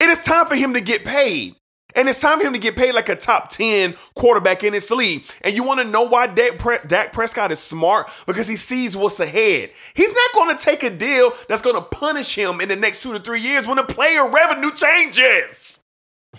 It 0.00 0.10
is 0.10 0.24
time 0.24 0.46
for 0.46 0.54
him 0.54 0.74
to 0.74 0.80
get 0.80 1.04
paid. 1.04 1.54
And 1.96 2.08
it's 2.08 2.20
time 2.20 2.38
for 2.38 2.46
him 2.46 2.52
to 2.52 2.58
get 2.58 2.76
paid 2.76 2.94
like 2.94 3.08
a 3.08 3.16
top 3.16 3.48
10 3.48 3.94
quarterback 4.14 4.62
in 4.62 4.74
his 4.74 4.90
league. 4.90 5.24
And 5.42 5.56
you 5.56 5.64
want 5.64 5.80
to 5.80 5.86
know 5.86 6.02
why 6.02 6.26
Dak, 6.26 6.58
Pre- 6.58 6.78
Dak 6.86 7.12
Prescott 7.12 7.50
is 7.50 7.58
smart? 7.58 8.08
Because 8.26 8.46
he 8.46 8.56
sees 8.56 8.96
what's 8.96 9.18
ahead. 9.20 9.70
He's 9.94 10.14
not 10.14 10.34
going 10.34 10.56
to 10.56 10.62
take 10.62 10.82
a 10.82 10.90
deal 10.90 11.32
that's 11.48 11.62
going 11.62 11.76
to 11.76 11.82
punish 11.82 12.36
him 12.36 12.60
in 12.60 12.68
the 12.68 12.76
next 12.76 13.02
two 13.02 13.12
to 13.14 13.18
three 13.18 13.40
years 13.40 13.66
when 13.66 13.76
the 13.76 13.82
player 13.82 14.28
revenue 14.28 14.70
changes. 14.72 15.80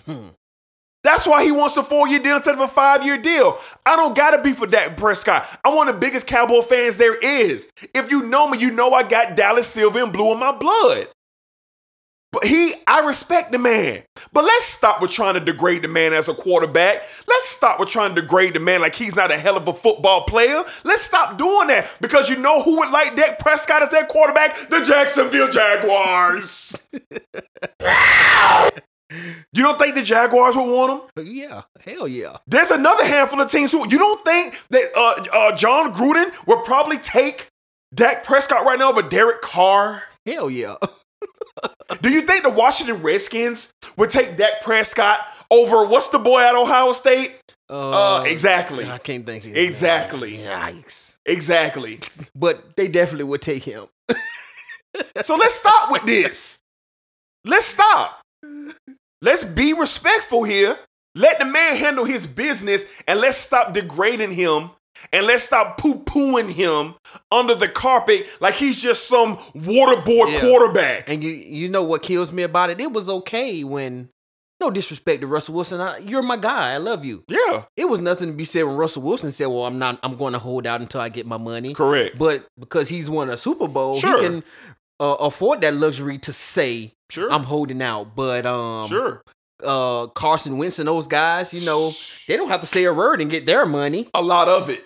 Hmm. 0.06 0.28
That's 1.02 1.26
why 1.26 1.44
he 1.44 1.52
wants 1.52 1.76
a 1.76 1.82
four 1.82 2.08
year 2.08 2.18
deal 2.18 2.36
instead 2.36 2.54
of 2.54 2.60
a 2.60 2.68
five 2.68 3.04
year 3.04 3.16
deal. 3.16 3.56
I 3.86 3.96
don't 3.96 4.16
gotta 4.16 4.42
be 4.42 4.52
for 4.52 4.66
Dak 4.66 4.96
Prescott. 4.96 5.46
I'm 5.64 5.74
one 5.74 5.88
of 5.88 5.94
the 5.94 6.00
biggest 6.00 6.26
Cowboy 6.26 6.60
fans 6.60 6.98
there 6.98 7.16
is. 7.18 7.70
If 7.94 8.10
you 8.10 8.26
know 8.26 8.48
me, 8.48 8.58
you 8.58 8.70
know 8.70 8.92
I 8.92 9.02
got 9.02 9.36
Dallas 9.36 9.66
silver 9.66 10.02
and 10.02 10.12
blue 10.12 10.32
in 10.32 10.38
my 10.38 10.52
blood. 10.52 11.08
But 12.32 12.44
he, 12.44 12.74
I 12.86 13.00
respect 13.00 13.50
the 13.50 13.58
man. 13.58 14.04
But 14.32 14.44
let's 14.44 14.66
stop 14.66 15.02
with 15.02 15.10
trying 15.10 15.34
to 15.34 15.40
degrade 15.40 15.82
the 15.82 15.88
man 15.88 16.12
as 16.12 16.28
a 16.28 16.34
quarterback. 16.34 17.02
Let's 17.26 17.48
stop 17.48 17.80
with 17.80 17.88
trying 17.88 18.14
to 18.14 18.20
degrade 18.20 18.54
the 18.54 18.60
man 18.60 18.80
like 18.80 18.94
he's 18.94 19.16
not 19.16 19.32
a 19.32 19.38
hell 19.38 19.56
of 19.56 19.66
a 19.66 19.72
football 19.72 20.22
player. 20.24 20.62
Let's 20.84 21.02
stop 21.02 21.38
doing 21.38 21.68
that 21.68 21.96
because 22.00 22.30
you 22.30 22.36
know 22.36 22.62
who 22.62 22.78
would 22.78 22.90
like 22.90 23.16
Dak 23.16 23.40
Prescott 23.40 23.82
as 23.82 23.90
their 23.90 24.04
quarterback? 24.06 24.56
The 24.56 24.84
Jacksonville 24.86 25.50
Jaguars. 25.50 26.88
you 29.52 29.62
don't 29.62 29.78
think 29.78 29.94
the 29.94 30.02
Jaguars 30.02 30.56
would 30.56 30.70
want 30.70 31.10
him? 31.16 31.26
Yeah, 31.26 31.62
hell 31.84 32.08
yeah. 32.08 32.36
There's 32.46 32.70
another 32.70 33.04
handful 33.04 33.40
of 33.40 33.50
teams 33.50 33.72
who 33.72 33.80
you 33.88 33.98
don't 33.98 34.24
think 34.24 34.58
that 34.70 34.90
uh, 34.96 35.24
uh, 35.32 35.56
Jon 35.56 35.92
Gruden 35.92 36.30
would 36.46 36.64
probably 36.64 36.98
take 36.98 37.48
Dak 37.94 38.24
Prescott 38.24 38.64
right 38.64 38.78
now 38.78 38.90
over 38.90 39.02
Derek 39.02 39.40
Carr. 39.40 40.04
Hell 40.26 40.50
yeah. 40.50 40.76
Do 42.00 42.10
you 42.10 42.22
think 42.22 42.44
the 42.44 42.50
Washington 42.50 43.02
Redskins 43.02 43.72
would 43.96 44.10
take 44.10 44.36
Dak 44.36 44.62
Prescott 44.62 45.20
over 45.50 45.86
what's 45.86 46.08
the 46.08 46.18
boy 46.18 46.40
at 46.40 46.54
Ohio 46.54 46.92
State? 46.92 47.32
Uh, 47.68 48.24
exactly. 48.26 48.84
I 48.84 48.98
can't 48.98 49.26
think 49.26 49.44
of. 49.44 49.56
Exactly. 49.56 50.38
Yikes. 50.38 51.18
Exactly. 51.26 52.00
But 52.34 52.76
they 52.76 52.88
definitely 52.88 53.24
would 53.24 53.42
take 53.42 53.64
him. 53.64 53.86
So 55.22 55.36
let's 55.36 55.54
stop 55.54 55.90
with 55.92 56.04
this. 56.04 56.58
Let's 57.44 57.66
stop. 57.66 58.19
Let's 59.22 59.44
be 59.44 59.72
respectful 59.72 60.44
here. 60.44 60.78
Let 61.14 61.38
the 61.40 61.44
man 61.44 61.76
handle 61.76 62.04
his 62.04 62.26
business 62.26 63.02
and 63.08 63.20
let's 63.20 63.36
stop 63.36 63.72
degrading 63.72 64.32
him 64.32 64.70
and 65.12 65.26
let's 65.26 65.42
stop 65.42 65.76
poo 65.78 66.04
pooing 66.04 66.52
him 66.52 66.94
under 67.32 67.54
the 67.54 67.68
carpet 67.68 68.26
like 68.40 68.54
he's 68.54 68.80
just 68.82 69.08
some 69.08 69.36
waterboard 69.54 70.32
Yeah. 70.32 70.40
quarterback. 70.40 71.08
And 71.08 71.22
you 71.24 71.30
you 71.30 71.68
know 71.68 71.82
what 71.84 72.02
kills 72.02 72.32
me 72.32 72.42
about 72.44 72.70
it? 72.70 72.80
It 72.80 72.92
was 72.92 73.08
okay 73.08 73.64
when 73.64 74.08
no 74.60 74.70
disrespect 74.70 75.22
to 75.22 75.26
Russell 75.26 75.54
Wilson. 75.54 75.80
I, 75.80 75.98
you're 75.98 76.22
my 76.22 76.36
guy. 76.36 76.74
I 76.74 76.76
love 76.76 77.02
you. 77.04 77.24
Yeah. 77.28 77.64
It 77.78 77.86
was 77.86 77.98
nothing 78.00 78.28
to 78.28 78.34
be 78.34 78.44
said 78.44 78.64
when 78.64 78.76
Russell 78.76 79.02
Wilson 79.02 79.32
said, 79.32 79.46
"Well, 79.46 79.64
I'm 79.64 79.78
not. 79.78 79.98
I'm 80.02 80.16
going 80.16 80.34
to 80.34 80.38
hold 80.38 80.66
out 80.66 80.82
until 80.82 81.00
I 81.00 81.08
get 81.08 81.24
my 81.26 81.38
money." 81.38 81.72
Correct. 81.72 82.18
But 82.18 82.46
because 82.58 82.90
he's 82.90 83.08
won 83.08 83.30
a 83.30 83.38
Super 83.38 83.68
Bowl, 83.68 83.96
Sure. 83.96 84.20
he 84.20 84.28
can 84.28 84.44
uh, 85.00 85.16
afford 85.20 85.62
that 85.62 85.74
luxury 85.74 86.18
to 86.18 86.32
say, 86.32 86.92
Sure. 87.10 87.32
"I'm 87.32 87.42
holding 87.44 87.82
out." 87.82 88.14
But 88.14 88.46
um, 88.46 88.86
sure. 88.88 89.22
uh, 89.64 90.06
Carson 90.08 90.58
Wentz 90.58 90.78
and 90.78 90.86
those 90.86 91.06
guys, 91.08 91.52
you 91.52 91.64
know, 91.66 91.90
they 92.28 92.36
don't 92.36 92.48
have 92.50 92.60
to 92.60 92.66
say 92.66 92.84
a 92.84 92.92
word 92.94 93.20
and 93.20 93.28
get 93.30 93.46
their 93.46 93.66
money. 93.66 94.08
A 94.14 94.22
lot 94.22 94.46
of 94.48 94.68
it. 94.70 94.84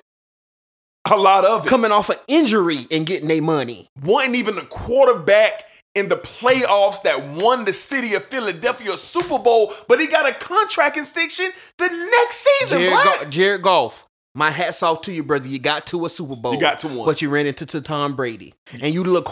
A 1.11 1.17
lot 1.17 1.45
of 1.45 1.67
it. 1.67 1.69
Coming 1.69 1.93
off 1.93 2.09
an 2.09 2.17
injury 2.29 2.87
and 2.91 3.05
getting 3.05 3.29
their 3.29 3.43
money. 3.43 3.87
wasn't 4.03 4.37
even 4.37 4.57
the 4.57 4.63
quarterback 4.63 5.65
in 5.95 6.09
the 6.09 6.17
playoffs 6.17 7.03
that 7.03 7.23
won 7.43 7.67
the 7.67 7.73
city 7.75 8.15
of 8.15 8.25
Philadelphia 8.25 8.93
Super 8.97 9.39
Bowl, 9.39 9.73
but 9.87 10.01
he 10.01 10.07
got 10.07 10.27
a 10.29 10.33
contract 10.33 10.97
extension 10.97 11.51
the 11.77 11.89
next 11.89 12.37
season. 12.59 12.79
Jared. 12.79 13.05
Go- 13.05 13.25
Jared 13.31 13.63
Goff. 13.63 14.07
My 14.35 14.51
hat's 14.51 14.83
off 14.83 15.03
to 15.03 15.13
you, 15.13 15.23
brother. 15.23 15.47
You 15.47 15.59
got 15.61 15.87
to 15.89 16.07
a 16.07 16.09
Super 16.09 16.35
Bowl. 16.37 16.55
You 16.55 16.61
got 16.61 16.79
to 16.81 16.89
one. 16.89 17.07
But 17.07 17.21
you 17.23 17.29
ran 17.29 17.47
into 17.47 17.67
to 17.67 17.81
Tom 17.83 18.17
Brady. 18.17 18.55
And 18.73 18.93
you 18.95 19.05
look 19.05 19.29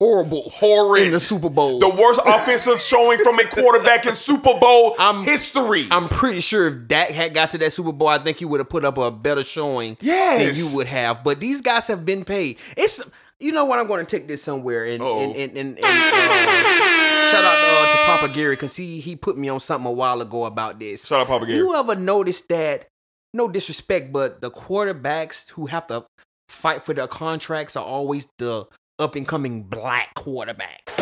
horrible 0.00 0.48
Horrid. 0.50 1.06
in 1.06 1.12
the 1.12 1.20
Super 1.20 1.48
Bowl. 1.48 1.78
the 1.78 1.88
worst 1.88 2.20
offensive 2.26 2.80
showing 2.80 3.18
from 3.18 3.38
a 3.38 3.44
quarterback 3.44 4.04
in 4.06 4.14
Super 4.14 4.58
Bowl 4.58 4.94
I'm- 4.98 5.22
history. 5.24 5.88
I'm 5.90 6.08
pretty 6.08 6.40
sure 6.40 6.66
if 6.68 6.86
Dak 6.88 7.10
had 7.10 7.32
got 7.34 7.50
to 7.52 7.58
that 7.58 7.72
Super 7.72 7.92
Bowl, 7.92 8.08
I 8.08 8.18
think 8.18 8.38
he 8.38 8.44
would 8.44 8.60
have 8.60 8.68
put 8.68 8.84
up 8.84 8.98
a 8.98 9.10
better 9.10 9.42
showing 9.42 9.96
Yes. 10.00 10.44
than 10.44 10.56
you 10.66 10.76
would 10.76 10.86
have. 10.86 11.24
But 11.24 11.40
these 11.40 11.60
guys 11.62 11.86
have 11.86 12.04
been 12.04 12.24
paid. 12.24 12.58
It's 12.76 13.02
you 13.38 13.52
know 13.52 13.64
what 13.66 13.78
I'm 13.78 13.86
going 13.86 14.04
to 14.04 14.16
take 14.16 14.28
this 14.28 14.42
somewhere 14.42 14.84
and 14.86 15.02
Uh-oh. 15.02 15.20
and 15.20 15.36
and, 15.36 15.50
and, 15.56 15.76
and 15.76 15.84
uh, 15.84 17.30
shout 17.30 17.44
out 17.44 17.56
uh, 17.58 17.90
to 17.92 17.98
Papa 18.06 18.28
Gary 18.34 18.54
because 18.56 18.76
he 18.76 19.00
he 19.00 19.14
put 19.16 19.36
me 19.36 19.48
on 19.48 19.60
something 19.60 19.86
a 19.86 19.92
while 19.92 20.20
ago 20.22 20.44
about 20.44 20.78
this. 20.80 21.06
Shout 21.06 21.20
out 21.20 21.26
Papa 21.26 21.46
Gary. 21.46 21.58
You 21.58 21.74
ever 21.78 21.94
noticed 21.94 22.48
that? 22.48 22.86
No 23.34 23.48
disrespect, 23.48 24.12
but 24.12 24.40
the 24.40 24.50
quarterbacks 24.50 25.50
who 25.50 25.66
have 25.66 25.86
to 25.88 26.04
fight 26.48 26.82
for 26.82 26.94
their 26.94 27.06
contracts 27.06 27.76
are 27.76 27.84
always 27.84 28.26
the 28.38 28.66
up 28.98 29.14
and 29.14 29.26
coming 29.26 29.62
black 29.62 30.14
quarterbacks. 30.14 30.98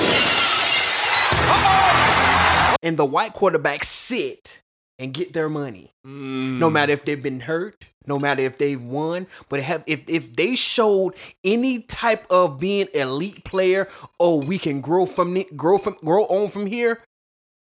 And 2.83 2.97
the 2.97 3.05
white 3.05 3.35
quarterbacks 3.35 3.85
sit 3.85 4.63
and 4.99 5.13
get 5.13 5.33
their 5.33 5.49
money. 5.49 5.93
Mm. 6.07 6.59
No 6.59 6.71
matter 6.71 6.93
if 6.93 7.05
they've 7.05 7.23
been 7.23 7.41
hurt, 7.41 7.85
no 8.07 8.19
matter 8.19 8.43
if 8.43 8.59
they've 8.59 8.83
won, 8.83 9.27
but 9.49 9.61
have 9.61 9.83
if 9.87 10.05
if 10.09 10.37
they 10.37 10.55
showed 10.55 11.15
any 11.43 11.81
type 11.81 12.27
of 12.31 12.59
being 12.59 12.89
elite 12.95 13.45
player, 13.45 13.89
oh, 14.21 14.41
we 14.41 14.59
can 14.59 14.81
grow 14.81 15.07
from 15.07 15.43
grow 15.57 15.79
from 15.79 15.97
grow 16.05 16.25
on 16.25 16.49
from 16.49 16.67
here, 16.67 17.01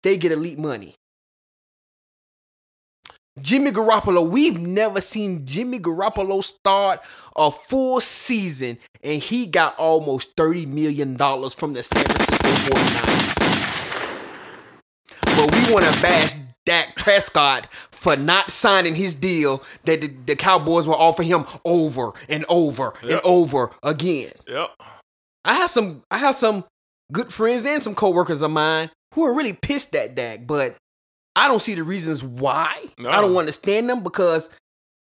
they 0.03 0.17
get 0.17 0.33
elite 0.33 0.59
money. 0.59 0.95
Jimmy 3.41 3.71
Garoppolo, 3.71 4.29
we've 4.29 4.61
never 4.61 5.01
seen 5.01 5.47
Jimmy 5.47 5.79
Garoppolo 5.79 6.43
start 6.43 7.01
a 7.35 7.51
full 7.51 8.01
season 8.01 8.79
and 9.03 9.23
he 9.23 9.47
got 9.47 9.79
almost 9.79 10.37
$30 10.37 10.67
million 10.69 11.17
from 11.17 11.73
the 11.73 11.83
San 11.83 12.05
Francisco 12.05 12.49
49ers. 12.49 13.33
But 15.25 15.51
we 15.51 15.73
want 15.73 15.85
to 15.87 16.03
bash 16.03 16.35
Dak 16.67 16.95
Prescott 16.95 17.69
for 17.91 18.17
not 18.17 18.51
signing 18.51 18.95
his 18.95 19.15
deal 19.15 19.63
that 19.85 20.03
the, 20.03 20.09
the 20.27 20.37
Cowboys 20.37 20.87
will 20.87 20.95
offer 20.95 21.23
him 21.23 21.45
over 21.65 22.13
and 22.29 22.45
over 22.49 22.93
and 23.03 23.21
over 23.25 23.71
again. 23.83 24.31
Yep. 24.47 24.71
I 25.45 25.55
have 25.55 25.71
some 25.71 26.03
I 26.11 26.19
have 26.19 26.35
some 26.35 26.65
good 27.11 27.33
friends 27.33 27.67
and 27.67 27.83
some 27.83 27.95
coworkers 27.95 28.43
of 28.43 28.51
mine 28.51 28.91
who 29.15 29.25
are 29.25 29.35
really 29.35 29.55
pissed 29.55 29.95
at 29.97 30.15
Dak, 30.15 30.47
but 30.47 30.77
I 31.35 31.49
don't 31.49 31.61
see 31.61 31.75
the 31.75 31.83
reasons 31.83 32.23
why. 32.23 32.85
No. 32.99 33.09
I 33.09 33.21
don't 33.21 33.37
understand 33.37 33.89
them 33.89 34.03
because 34.03 34.51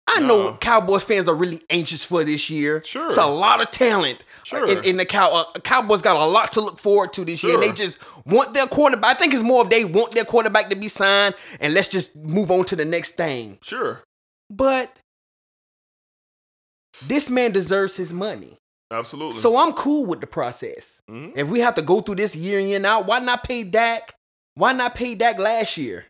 I 0.06 0.20
No. 0.20 0.26
know 0.50 0.56
Cowboys 0.60 1.02
fans 1.02 1.28
are 1.28 1.34
really 1.34 1.62
anxious 1.70 2.04
for 2.04 2.22
this 2.24 2.50
year. 2.50 2.82
Sure. 2.84 3.06
It's 3.06 3.16
a 3.16 3.26
lot 3.26 3.60
of 3.60 3.70
talent. 3.70 4.22
Sure. 4.44 4.68
In, 4.68 4.84
in 4.84 4.96
the 4.98 5.06
cow, 5.06 5.30
uh, 5.32 5.58
Cowboys 5.60 6.02
got 6.02 6.16
a 6.16 6.26
lot 6.26 6.52
to 6.52 6.60
look 6.60 6.78
forward 6.78 7.12
to 7.14 7.24
this 7.24 7.42
year. 7.42 7.54
And 7.54 7.62
they 7.62 7.72
just 7.72 7.98
want 8.26 8.52
their 8.54 8.66
quarterback. 8.66 9.16
I 9.16 9.18
think 9.18 9.32
it's 9.32 9.42
more 9.42 9.62
of 9.62 9.70
they 9.70 9.84
want 9.84 10.12
their 10.12 10.24
quarterback 10.26 10.68
to 10.70 10.76
be 10.76 10.88
signed 10.88 11.34
and 11.58 11.72
let's 11.74 11.88
just 11.88 12.14
move 12.16 12.50
on 12.50 12.64
to 12.66 12.76
the 12.76 12.84
next 12.84 13.12
thing. 13.16 13.58
Sure. 13.62 14.02
But 14.50 14.92
this 17.06 17.28
man 17.30 17.52
deserves 17.52 17.96
his 17.96 18.12
money. 18.12 18.58
Absolutely. 18.92 19.40
So 19.40 19.56
I'm 19.56 19.72
cool 19.72 20.06
with 20.06 20.20
the 20.20 20.26
process. 20.26 21.00
Mhm. 21.10 21.32
If 21.36 21.48
we 21.48 21.60
have 21.60 21.74
to 21.74 21.82
go 21.82 22.00
through 22.00 22.16
this 22.16 22.36
year 22.36 22.60
in 22.60 22.66
year 22.68 22.84
out, 22.86 23.06
why 23.06 23.18
not 23.18 23.42
pay 23.42 23.64
Dak? 23.64 24.14
Why 24.54 24.72
not 24.72 24.94
pay 24.94 25.14
Dak 25.14 25.38
last 25.38 25.76
year? 25.76 26.06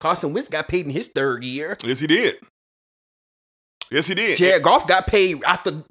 Carson 0.00 0.32
Wentz 0.32 0.48
got 0.48 0.68
paid 0.68 0.86
in 0.86 0.92
his 0.92 1.08
third 1.08 1.44
year. 1.44 1.76
yes, 1.84 2.00
he 2.00 2.06
did. 2.06 2.36
Yes, 3.90 4.06
he 4.06 4.14
did. 4.14 4.38
Jared 4.38 4.62
Goff 4.62 4.86
got 4.86 5.06
paid 5.08 5.42
after 5.44 5.82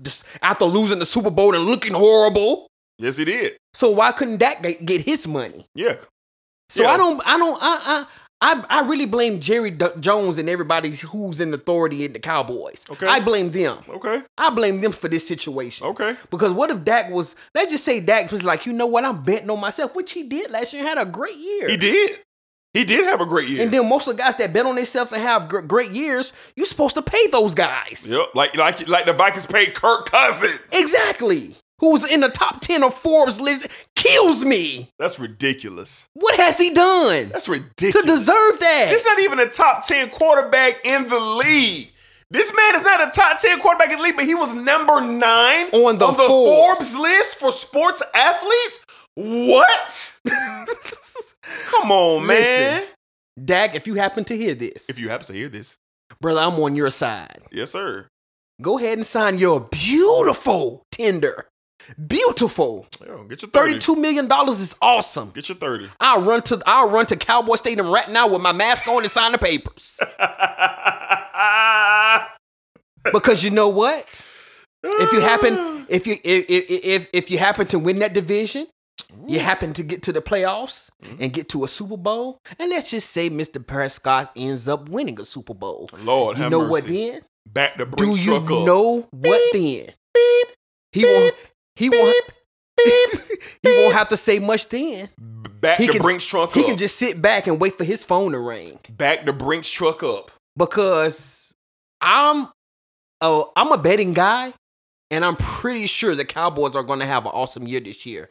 after 0.41 0.66
losing 0.66 1.00
the 1.00 1.06
Super 1.06 1.30
Bowl 1.30 1.54
and 1.54 1.66
looking 1.66 1.93
horrible. 1.93 2.68
Yes, 2.97 3.18
he 3.18 3.26
did. 3.26 3.58
So 3.74 3.91
why 3.91 4.12
couldn't 4.14 4.38
Dak 4.38 4.62
get- 4.64 4.86
get 4.86 5.02
his 5.02 5.28
money? 5.28 5.66
Yeah. 5.76 5.97
So 6.70 6.84
Yeah. 6.84 6.91
I 6.91 6.97
don't, 6.97 7.22
I 7.26 7.38
don't, 7.38 7.60
I, 7.62 8.06
I, 8.41 8.63
I, 8.69 8.87
really 8.87 9.05
blame 9.05 9.41
Jerry 9.41 9.69
D- 9.71 9.85
Jones 9.99 10.37
and 10.37 10.49
everybody 10.49 10.91
who's 10.91 11.41
in 11.41 11.53
authority 11.53 12.05
at 12.05 12.13
the 12.13 12.19
Cowboys. 12.19 12.85
Okay. 12.89 13.05
I 13.05 13.19
blame 13.19 13.51
them. 13.51 13.79
Okay. 13.89 14.21
I 14.37 14.49
blame 14.49 14.79
them 14.79 14.93
for 14.93 15.09
this 15.09 15.27
situation. 15.27 15.87
Okay. 15.87 16.15
Because 16.29 16.53
what 16.53 16.69
if 16.69 16.85
Dak 16.85 17.11
was, 17.11 17.35
let's 17.53 17.71
just 17.71 17.83
say 17.83 17.99
Dak 17.99 18.31
was 18.31 18.43
like, 18.45 18.65
you 18.65 18.71
know 18.71 18.87
what, 18.87 19.03
I'm 19.03 19.23
betting 19.23 19.49
on 19.49 19.59
myself, 19.59 19.93
which 19.93 20.13
he 20.13 20.23
did 20.23 20.51
last 20.51 20.71
year 20.71 20.81
and 20.87 20.97
had 20.97 21.05
a 21.07 21.09
great 21.09 21.35
year. 21.35 21.69
He 21.69 21.77
did. 21.77 22.19
He 22.73 22.85
did 22.85 23.03
have 23.05 23.19
a 23.19 23.25
great 23.25 23.49
year. 23.49 23.63
And 23.63 23.71
then 23.71 23.89
most 23.89 24.07
of 24.07 24.15
the 24.15 24.23
guys 24.23 24.35
that 24.35 24.53
bet 24.53 24.65
on 24.65 24.75
themselves 24.75 25.11
and 25.11 25.21
have 25.21 25.49
gr- 25.49 25.61
great 25.61 25.91
years, 25.91 26.31
you're 26.55 26.67
supposed 26.67 26.95
to 26.95 27.01
pay 27.01 27.27
those 27.31 27.55
guys. 27.55 28.09
yep, 28.09 28.27
like 28.35 28.55
like 28.55 28.87
like 28.87 29.05
the 29.05 29.13
Vikings 29.13 29.47
paid 29.47 29.73
Kirk 29.73 30.05
Cousins. 30.05 30.59
Exactly. 30.71 31.55
Who's 31.79 32.09
in 32.09 32.19
the 32.19 32.29
top 32.29 32.59
10 32.61 32.83
of 32.83 32.93
Forbes 32.93 33.39
list 33.39 33.67
kills 34.04 34.43
me. 34.45 34.89
That's 35.00 35.20
ridiculous. 35.20 36.08
What 36.14 36.36
has 36.38 36.58
he 36.58 36.74
done 36.74 37.30
That's 37.30 37.50
ridiculous. 37.50 37.93
to 38.02 38.08
deserve 38.08 38.60
that? 38.60 38.88
He's 38.89 39.06
not 39.06 39.20
even 39.20 39.39
a 39.39 39.47
top 39.50 39.86
10 39.86 40.10
quarterback 40.10 40.86
in 40.86 41.08
the 41.08 41.20
league. 41.20 41.89
This 42.32 42.54
man 42.56 42.76
is 42.76 42.84
not 42.84 43.08
a 43.08 43.10
top 43.12 43.39
10 43.39 43.60
quarterback 43.60 43.89
in 43.91 43.97
the 43.97 44.04
league, 44.04 44.16
but 44.16 44.26
he 44.26 44.36
was 44.36 44.54
number 44.54 45.02
nine 45.02 45.66
On 45.74 45.97
the 45.97 46.08
Forbes. 46.14 46.93
Forbes. 46.93 46.95
list 46.95 47.38
for 47.39 47.52
sports 47.52 48.04
athletes? 48.14 48.86
What? 49.16 50.20
Come 51.72 51.91
on, 51.91 52.28
man. 52.28 52.38
Listen. 52.82 52.88
Dak, 53.43 53.76
if 53.76 53.88
you 53.88 53.95
happen 53.95 54.24
to 54.26 54.36
hear 54.38 54.54
this, 54.54 54.89
If 54.89 55.00
you 55.00 55.10
happen 55.10 55.26
to 55.28 55.34
hear 55.34 55.50
this. 55.50 55.78
brother, 56.22 56.41
I'm 56.41 56.60
on 56.60 56.76
your 56.76 56.89
side. 56.89 57.39
Yes, 57.52 57.72
sir. 57.72 58.08
Go 58.62 58.78
ahead 58.78 58.97
and 58.97 59.08
sign 59.08 59.38
your 59.39 59.62
beautiful 59.62 60.84
tender. 60.91 61.47
Beautiful. 62.07 62.87
Yo, 63.05 63.23
get 63.23 63.41
your 63.41 63.51
30. 63.51 63.79
$32 63.79 64.01
million 64.01 64.29
is 64.49 64.75
awesome. 64.81 65.31
Get 65.31 65.49
your 65.49 65.57
30. 65.57 65.89
I'll 65.99 66.21
run 66.21 66.41
to 66.43 66.61
I'll 66.65 66.89
run 66.89 67.05
to 67.07 67.15
Cowboy 67.15 67.55
Stadium 67.55 67.89
right 67.89 68.09
now 68.09 68.27
with 68.27 68.41
my 68.41 68.53
mask 68.53 68.87
on 68.87 69.01
and 69.01 69.11
sign 69.11 69.31
the 69.31 69.37
papers. 69.37 69.99
Because 73.11 73.43
you 73.43 73.51
know 73.51 73.69
what? 73.69 74.05
If 74.83 75.13
you 75.13 75.21
happen 75.21 75.85
if 75.89 76.07
you 76.07 76.15
if 76.23 76.45
if 76.49 77.07
if, 77.13 77.31
you 77.31 77.37
happen 77.37 77.67
to 77.67 77.79
win 77.79 77.99
that 77.99 78.13
division, 78.13 78.67
you 79.27 79.39
happen 79.39 79.73
to 79.73 79.83
get 79.83 80.03
to 80.03 80.13
the 80.13 80.21
playoffs 80.21 80.89
mm-hmm. 81.03 81.21
and 81.21 81.33
get 81.33 81.49
to 81.49 81.63
a 81.63 81.67
Super 81.67 81.97
Bowl, 81.97 82.39
and 82.57 82.69
let's 82.69 82.91
just 82.91 83.09
say 83.09 83.29
Mr. 83.29 83.65
Prescott 83.65 84.31
ends 84.35 84.67
up 84.67 84.89
winning 84.89 85.19
a 85.19 85.25
Super 85.25 85.53
Bowl. 85.53 85.89
Lord, 86.03 86.37
you 86.37 86.49
know 86.49 86.67
what 86.67 86.85
then? 86.85 87.21
Back 87.47 87.77
the 87.77 87.85
Do 87.85 88.15
you 88.15 88.35
up. 88.35 88.43
know 88.43 89.07
what 89.11 89.41
then? 89.53 89.87
He 90.91 91.05
won't 91.05 91.35
he 91.80 91.89
won't 91.89 92.25
he 93.63 93.69
won't 93.69 93.93
have 93.95 94.09
to 94.09 94.17
say 94.17 94.39
much 94.39 94.69
then. 94.69 95.09
Back 95.59 95.80
He 95.80 95.88
the 95.88 95.93
can, 95.93 96.01
Brinks 96.01 96.25
truck 96.25 96.53
he 96.53 96.61
up. 96.61 96.67
can 96.67 96.77
just 96.77 96.95
sit 96.95 97.21
back 97.21 97.47
and 97.47 97.59
wait 97.59 97.77
for 97.77 97.84
his 97.84 98.03
phone 98.05 98.32
to 98.34 98.39
ring. 98.39 98.80
Back 98.89 99.25
the 99.25 99.34
Brinks 99.34 99.69
truck 99.69 100.03
up. 100.03 100.32
because 100.57 101.53
I'm 102.01 102.47
oh 103.21 103.51
I'm 103.55 103.71
a 103.71 103.77
betting 103.77 104.13
guy, 104.13 104.53
and 105.09 105.25
I'm 105.25 105.36
pretty 105.36 105.86
sure 105.88 106.15
the 106.15 106.25
Cowboys 106.25 106.75
are 106.75 106.84
going 106.84 106.99
to 106.99 107.05
have 107.05 107.25
an 107.25 107.32
awesome 107.34 107.67
year 107.67 107.80
this 107.80 108.05
year. 108.05 108.30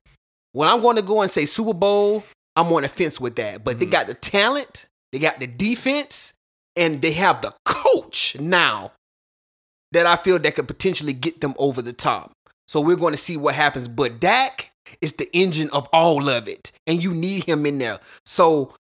When 0.52 0.68
I'm 0.68 0.80
going 0.80 0.96
to 0.96 1.02
go 1.02 1.20
and 1.22 1.30
say 1.30 1.44
Super 1.44 1.74
Bowl, 1.74 2.24
I'm 2.56 2.72
on 2.72 2.82
the 2.82 2.88
fence 2.88 3.20
with 3.20 3.36
that. 3.36 3.64
But 3.64 3.78
they 3.78 3.84
mm-hmm. 3.86 3.92
got 3.92 4.06
the 4.06 4.14
talent, 4.14 4.86
they 5.12 5.18
got 5.18 5.40
the 5.40 5.46
defense, 5.46 6.32
and 6.76 7.02
they 7.02 7.12
have 7.12 7.42
the 7.42 7.52
coach 7.64 8.36
now 8.40 8.92
that 9.92 10.06
I 10.06 10.16
feel 10.16 10.38
that 10.38 10.54
could 10.54 10.68
potentially 10.68 11.12
get 11.12 11.40
them 11.40 11.54
over 11.58 11.82
the 11.82 11.92
top. 11.92 12.32
So 12.68 12.80
we're 12.80 12.96
going 12.96 13.14
to 13.14 13.18
see 13.18 13.36
what 13.36 13.54
happens. 13.54 13.88
But 13.88 14.20
Dak 14.20 14.70
is 15.00 15.14
the 15.14 15.28
engine 15.36 15.70
of 15.72 15.88
all 15.92 16.28
of 16.28 16.46
it, 16.46 16.70
and 16.86 17.02
you 17.02 17.12
need 17.12 17.44
him 17.44 17.66
in 17.66 17.78
there. 17.78 17.98
So 18.24 18.74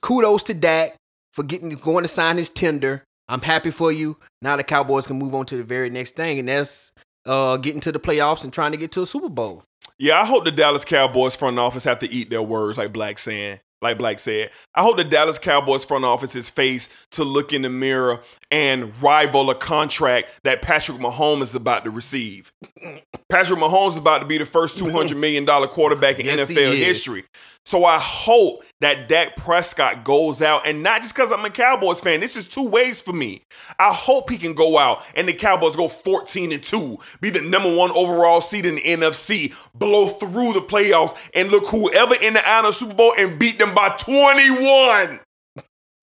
kudos 0.00 0.42
to 0.44 0.54
Dak 0.54 0.96
for 1.32 1.42
getting 1.42 1.70
going 1.70 2.04
to 2.04 2.08
sign 2.08 2.36
his 2.36 2.48
tender. 2.48 3.04
I'm 3.28 3.40
happy 3.40 3.70
for 3.70 3.90
you. 3.90 4.18
Now 4.42 4.56
the 4.56 4.64
Cowboys 4.64 5.06
can 5.06 5.18
move 5.18 5.34
on 5.34 5.46
to 5.46 5.56
the 5.56 5.62
very 5.62 5.88
next 5.88 6.16
thing, 6.16 6.38
and 6.38 6.48
that's 6.48 6.92
uh, 7.24 7.56
getting 7.56 7.80
to 7.82 7.92
the 7.92 8.00
playoffs 8.00 8.44
and 8.44 8.52
trying 8.52 8.72
to 8.72 8.76
get 8.76 8.92
to 8.92 9.02
a 9.02 9.06
Super 9.06 9.28
Bowl. 9.28 9.62
Yeah, 9.98 10.20
I 10.20 10.24
hope 10.24 10.44
the 10.44 10.50
Dallas 10.50 10.84
Cowboys 10.84 11.36
front 11.36 11.58
office 11.58 11.84
have 11.84 12.00
to 12.00 12.10
eat 12.10 12.30
their 12.30 12.42
words, 12.42 12.78
like 12.78 12.92
Black 12.92 13.18
saying, 13.18 13.60
like 13.82 13.98
Black 13.98 14.18
said. 14.18 14.50
I 14.74 14.82
hope 14.82 14.96
the 14.96 15.04
Dallas 15.04 15.38
Cowboys 15.38 15.84
front 15.84 16.04
office 16.04 16.36
is 16.36 16.48
faced 16.48 17.10
to 17.12 17.24
look 17.24 17.52
in 17.52 17.62
the 17.62 17.70
mirror 17.70 18.20
and 18.50 18.90
rival 19.02 19.50
a 19.50 19.54
contract 19.54 20.40
that 20.44 20.62
Patrick 20.62 20.98
Mahomes 20.98 21.42
is 21.42 21.54
about 21.54 21.84
to 21.84 21.90
receive. 21.90 22.52
Patrick 23.30 23.58
Mahomes 23.58 23.88
is 23.90 23.96
about 23.98 24.20
to 24.20 24.26
be 24.26 24.38
the 24.38 24.46
first 24.46 24.78
two 24.84 24.90
hundred 24.90 25.18
million 25.18 25.44
dollar 25.44 25.66
quarterback 25.66 26.18
in 26.18 26.26
Yes, 26.26 26.48
he 26.48 26.54
NFL 26.54 26.72
is. 26.72 26.78
history. 26.78 27.24
So 27.64 27.84
I 27.84 27.96
hope 28.00 28.64
that 28.80 29.08
Dak 29.08 29.36
Prescott 29.36 30.02
goes 30.04 30.42
out, 30.42 30.66
and 30.66 30.82
not 30.82 31.00
just 31.02 31.14
because 31.14 31.30
I'm 31.30 31.44
a 31.44 31.50
Cowboys 31.50 32.00
fan. 32.00 32.18
This 32.18 32.36
is 32.36 32.48
two 32.48 32.68
ways 32.68 33.00
for 33.00 33.12
me. 33.12 33.42
I 33.78 33.92
hope 33.92 34.30
he 34.30 34.36
can 34.36 34.54
go 34.54 34.78
out 34.78 35.00
and 35.14 35.28
the 35.28 35.32
Cowboys 35.32 35.76
go 35.76 35.86
14 35.86 36.50
and 36.50 36.60
two, 36.62 36.98
be 37.20 37.30
the 37.30 37.40
number 37.40 37.72
one 37.74 37.92
overall 37.92 38.40
seed 38.40 38.66
in 38.66 38.74
the 38.74 38.80
NFC, 38.80 39.54
blow 39.74 40.06
through 40.08 40.54
the 40.54 40.60
playoffs, 40.60 41.14
and 41.34 41.50
look 41.50 41.66
whoever 41.68 42.16
in 42.16 42.34
the 42.34 42.42
of 42.64 42.74
Super 42.74 42.94
Bowl 42.94 43.14
and 43.16 43.38
beat 43.38 43.60
them 43.60 43.71
by 43.74 43.90
21. 43.98 45.20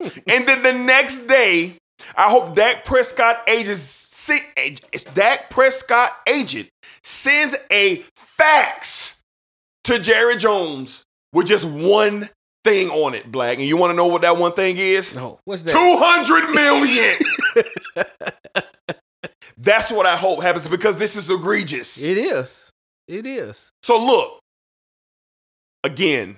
and 0.01 0.47
then 0.47 0.63
the 0.63 0.73
next 0.73 1.27
day, 1.27 1.75
I 2.15 2.29
hope 2.29 2.55
Dak 2.55 2.85
Prescott 2.85 3.47
ages 3.47 4.31
Dak 5.13 5.49
Prescott 5.49 6.11
agent 6.27 6.69
sends 7.03 7.55
a 7.71 8.03
fax 8.15 9.21
to 9.85 9.99
Jerry 9.99 10.37
Jones 10.37 11.03
with 11.33 11.47
just 11.47 11.65
one 11.65 12.29
thing 12.63 12.89
on 12.89 13.15
it, 13.15 13.31
Black. 13.31 13.57
And 13.57 13.67
you 13.67 13.77
want 13.77 13.91
to 13.91 13.95
know 13.95 14.07
what 14.07 14.21
that 14.21 14.37
one 14.37 14.53
thing 14.53 14.77
is? 14.77 15.15
No, 15.15 15.39
what's 15.45 15.63
that? 15.63 15.71
200 15.71 16.49
million. 16.51 17.17
That's 19.57 19.91
what 19.91 20.05
I 20.05 20.15
hope 20.15 20.41
happens 20.41 20.67
because 20.67 20.99
this 20.99 21.15
is 21.15 21.29
egregious. 21.29 22.01
It 22.03 22.17
is. 22.17 22.71
It 23.07 23.25
is. 23.25 23.71
So 23.83 23.99
look, 24.03 24.39
again, 25.83 26.37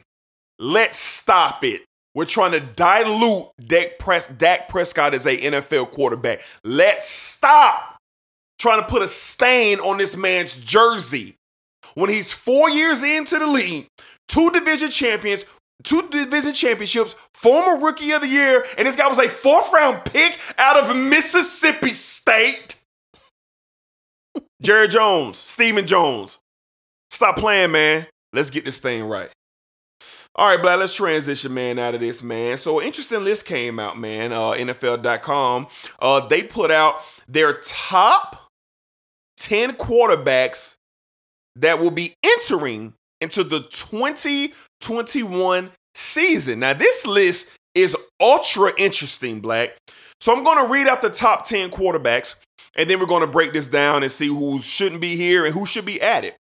let's 0.62 0.98
stop 0.98 1.64
it. 1.64 1.82
We're 2.14 2.26
trying 2.26 2.52
to 2.52 2.60
dilute 2.60 3.48
Dak, 3.66 3.98
Pres- 4.00 4.28
Dak 4.28 4.70
Prescott 4.70 5.14
as 5.14 5.26
a 5.26 5.36
NFL 5.36 5.92
quarterback. 5.92 6.42
Let's 6.64 7.08
stop 7.08 7.98
trying 8.60 8.82
to 8.82 8.88
put 8.88 9.02
a 9.02 9.08
stain 9.08 9.80
on 9.80 9.98
this 9.98 10.16
man's 10.16 10.60
jersey. 10.60 11.36
When 11.96 12.10
he's 12.10 12.32
four 12.32 12.70
years 12.70 13.02
into 13.02 13.40
the 13.40 13.48
league, 13.48 13.88
two 14.28 14.52
division 14.52 14.90
champions, 14.90 15.46
two 15.84 16.08
division 16.10 16.54
championships, 16.54 17.16
former 17.34 17.84
rookie 17.84 18.12
of 18.12 18.22
the 18.22 18.28
year, 18.28 18.64
and 18.78 18.88
this 18.88 18.96
guy 18.96 19.08
was 19.08 19.20
a 19.20 19.30
fourth 19.30 19.74
round 19.74 20.06
pick 20.06 20.40
out 20.58 20.78
of 20.78 20.96
Mississippi 20.96 21.94
State. 21.94 22.76
Jerry 24.62 24.88
Jones, 24.88 25.38
Stephen 25.38 25.88
Jones. 25.88 26.38
Stop 27.10 27.38
playing, 27.38 27.72
man. 27.72 28.06
Let's 28.32 28.52
get 28.52 28.64
this 28.64 28.80
thing 28.80 29.04
right. 29.04 29.30
All 30.36 30.48
right, 30.48 30.62
Black, 30.62 30.80
let's 30.80 30.96
transition, 30.96 31.54
man, 31.54 31.78
out 31.78 31.94
of 31.94 32.00
this, 32.00 32.24
man. 32.24 32.58
So, 32.58 32.82
interesting 32.82 33.26
list 33.26 33.46
came 33.46 33.80
out, 33.80 34.00
man. 34.00 34.32
Uh, 34.32 34.52
NFL.com. 34.52 35.68
Uh, 36.00 36.26
they 36.28 36.42
put 36.42 36.72
out 36.72 37.04
their 37.28 37.60
top 37.60 38.48
10 39.38 39.74
quarterbacks 39.74 40.76
that 41.58 41.80
will 41.80 41.92
be 41.92 42.14
entering 42.24 42.94
into 43.20 43.44
the 43.44 43.64
2021 43.64 45.72
season. 45.96 46.60
Now, 46.60 46.72
this 46.74 47.06
list 47.06 47.50
is 47.76 47.98
ultra 48.22 48.72
interesting, 48.78 49.42
Black. 49.42 49.76
So, 50.22 50.34
I'm 50.34 50.46
going 50.46 50.66
to 50.66 50.72
read 50.72 50.88
out 50.88 51.02
the 51.02 51.10
top 51.10 51.46
10 51.46 51.72
quarterbacks, 51.72 52.36
and 52.78 52.90
then 52.90 53.02
we're 53.02 53.06
going 53.06 53.26
to 53.26 53.28
break 53.28 53.52
this 53.52 53.68
down 53.68 54.02
and 54.02 54.10
see 54.10 54.28
who 54.28 54.62
shouldn't 54.62 55.02
be 55.02 55.18
here 55.18 55.46
and 55.46 55.54
who 55.54 55.66
should 55.66 55.86
be 55.86 56.02
added. 56.02 56.36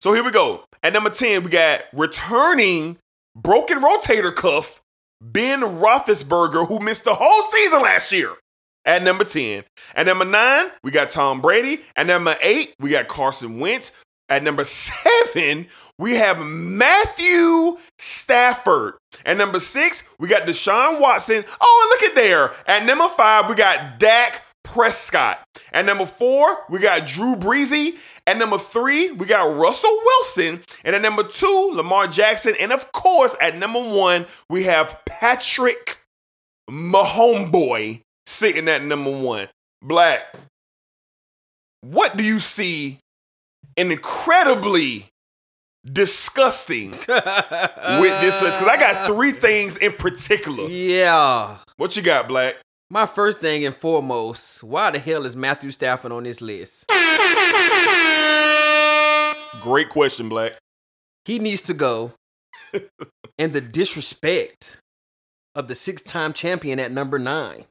So 0.00 0.12
here 0.12 0.22
we 0.22 0.30
go. 0.30 0.64
At 0.82 0.92
number 0.92 1.10
10, 1.10 1.42
we 1.42 1.50
got 1.50 1.82
returning 1.92 2.98
broken 3.42 3.80
rotator 3.80 4.34
cuff, 4.34 4.80
Ben 5.20 5.60
Roethlisberger, 5.60 6.68
who 6.68 6.78
missed 6.80 7.04
the 7.04 7.14
whole 7.14 7.42
season 7.42 7.82
last 7.82 8.12
year. 8.12 8.34
At 8.84 9.02
number 9.02 9.24
10. 9.24 9.64
At 9.94 10.06
number 10.06 10.24
9, 10.24 10.66
we 10.82 10.90
got 10.90 11.10
Tom 11.10 11.40
Brady. 11.40 11.82
At 11.96 12.06
number 12.06 12.36
8, 12.40 12.74
we 12.80 12.90
got 12.90 13.08
Carson 13.08 13.58
Wentz. 13.58 13.92
At 14.30 14.42
number 14.42 14.64
7, 15.34 15.66
we 15.98 16.16
have 16.16 16.38
Matthew 16.40 17.78
Stafford. 17.98 18.94
At 19.26 19.36
number 19.36 19.58
6, 19.58 20.08
we 20.18 20.28
got 20.28 20.46
Deshaun 20.46 21.00
Watson. 21.00 21.44
Oh, 21.60 21.88
and 21.90 21.90
look 21.90 22.10
at 22.10 22.14
there. 22.14 22.50
At 22.66 22.86
number 22.86 23.08
5, 23.08 23.48
we 23.48 23.54
got 23.56 23.98
Dak 23.98 24.42
Prescott. 24.64 25.42
At 25.72 25.84
number 25.84 26.06
4, 26.06 26.64
we 26.70 26.78
got 26.80 27.06
Drew 27.06 27.36
Breesy. 27.36 27.98
At 28.26 28.36
number 28.36 28.58
three, 28.58 29.10
we 29.12 29.24
got 29.24 29.58
Russell 29.58 29.96
Wilson. 30.04 30.60
And 30.84 30.94
at 30.94 31.00
number 31.00 31.22
two, 31.22 31.70
Lamar 31.72 32.06
Jackson. 32.06 32.54
And 32.60 32.72
of 32.72 32.92
course, 32.92 33.34
at 33.40 33.56
number 33.56 33.80
one, 33.80 34.26
we 34.50 34.64
have 34.64 35.00
Patrick 35.06 35.98
Mahomeboy 36.70 38.02
sitting 38.26 38.68
at 38.68 38.82
number 38.84 39.10
one. 39.18 39.48
Black, 39.80 40.34
what 41.80 42.16
do 42.18 42.22
you 42.24 42.38
see 42.38 42.98
incredibly 43.78 45.06
disgusting 45.90 46.90
with 46.90 47.06
this 47.08 48.42
list? 48.42 48.58
Because 48.58 48.68
I 48.68 48.76
got 48.78 49.06
three 49.06 49.32
things 49.32 49.76
in 49.78 49.92
particular. 49.92 50.68
Yeah. 50.68 51.56
What 51.76 51.96
you 51.96 52.02
got, 52.02 52.28
Black? 52.28 52.56
My 52.90 53.04
first 53.04 53.40
thing 53.40 53.66
and 53.66 53.74
foremost, 53.74 54.64
why 54.64 54.90
the 54.90 54.98
hell 54.98 55.26
is 55.26 55.36
Matthew 55.36 55.70
Stafford 55.72 56.10
on 56.10 56.22
this 56.22 56.40
list? 56.40 56.86
Great 59.60 59.90
question, 59.90 60.30
Black. 60.30 60.52
He 61.26 61.38
needs 61.38 61.60
to 61.62 61.74
go. 61.74 62.12
and 63.38 63.52
the 63.52 63.60
disrespect 63.60 64.80
of 65.54 65.68
the 65.68 65.74
six-time 65.74 66.32
champion 66.32 66.80
at 66.80 66.90
number 66.90 67.18
nine. 67.18 67.66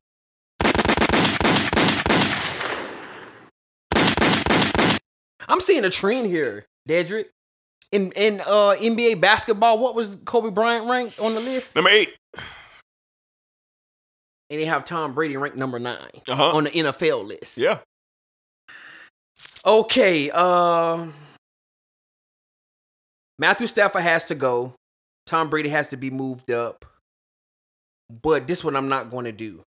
I'm 5.49 5.61
seeing 5.61 5.84
a 5.84 5.89
trend 5.89 6.28
here, 6.28 6.68
Dedrick. 6.88 7.26
In 7.91 8.11
in 8.15 8.41
uh, 8.41 8.76
NBA 8.80 9.20
basketball, 9.20 9.80
what 9.80 9.95
was 9.95 10.18
Kobe 10.26 10.51
Bryant 10.51 10.88
ranked 10.88 11.20
on 11.20 11.34
the 11.34 11.39
list? 11.39 11.76
Number 11.76 11.89
eight. 11.89 12.13
And 14.49 14.59
they 14.59 14.65
have 14.65 14.85
Tom 14.85 15.13
Brady 15.13 15.37
ranked 15.37 15.57
number 15.57 15.79
9 15.79 15.95
Uh-huh. 16.27 16.51
on 16.55 16.63
the 16.65 16.69
NFL 16.71 17.25
list. 17.27 17.57
Yeah. 17.57 17.79
Okay. 19.65 20.31
Uh, 20.33 21.07
Matthew 23.39 23.67
Stafford 23.67 24.01
has 24.03 24.25
to 24.25 24.35
go. 24.35 24.73
Tom 25.25 25.49
Brady 25.49 25.69
has 25.69 25.89
to 25.89 25.97
be 25.97 26.09
moved 26.09 26.51
up. 26.51 26.85
But 28.09 28.47
this 28.47 28.63
one 28.63 28.75
I'm 28.75 28.87
not 28.87 29.09
going 29.11 29.25
to 29.25 29.31
do. 29.33 29.63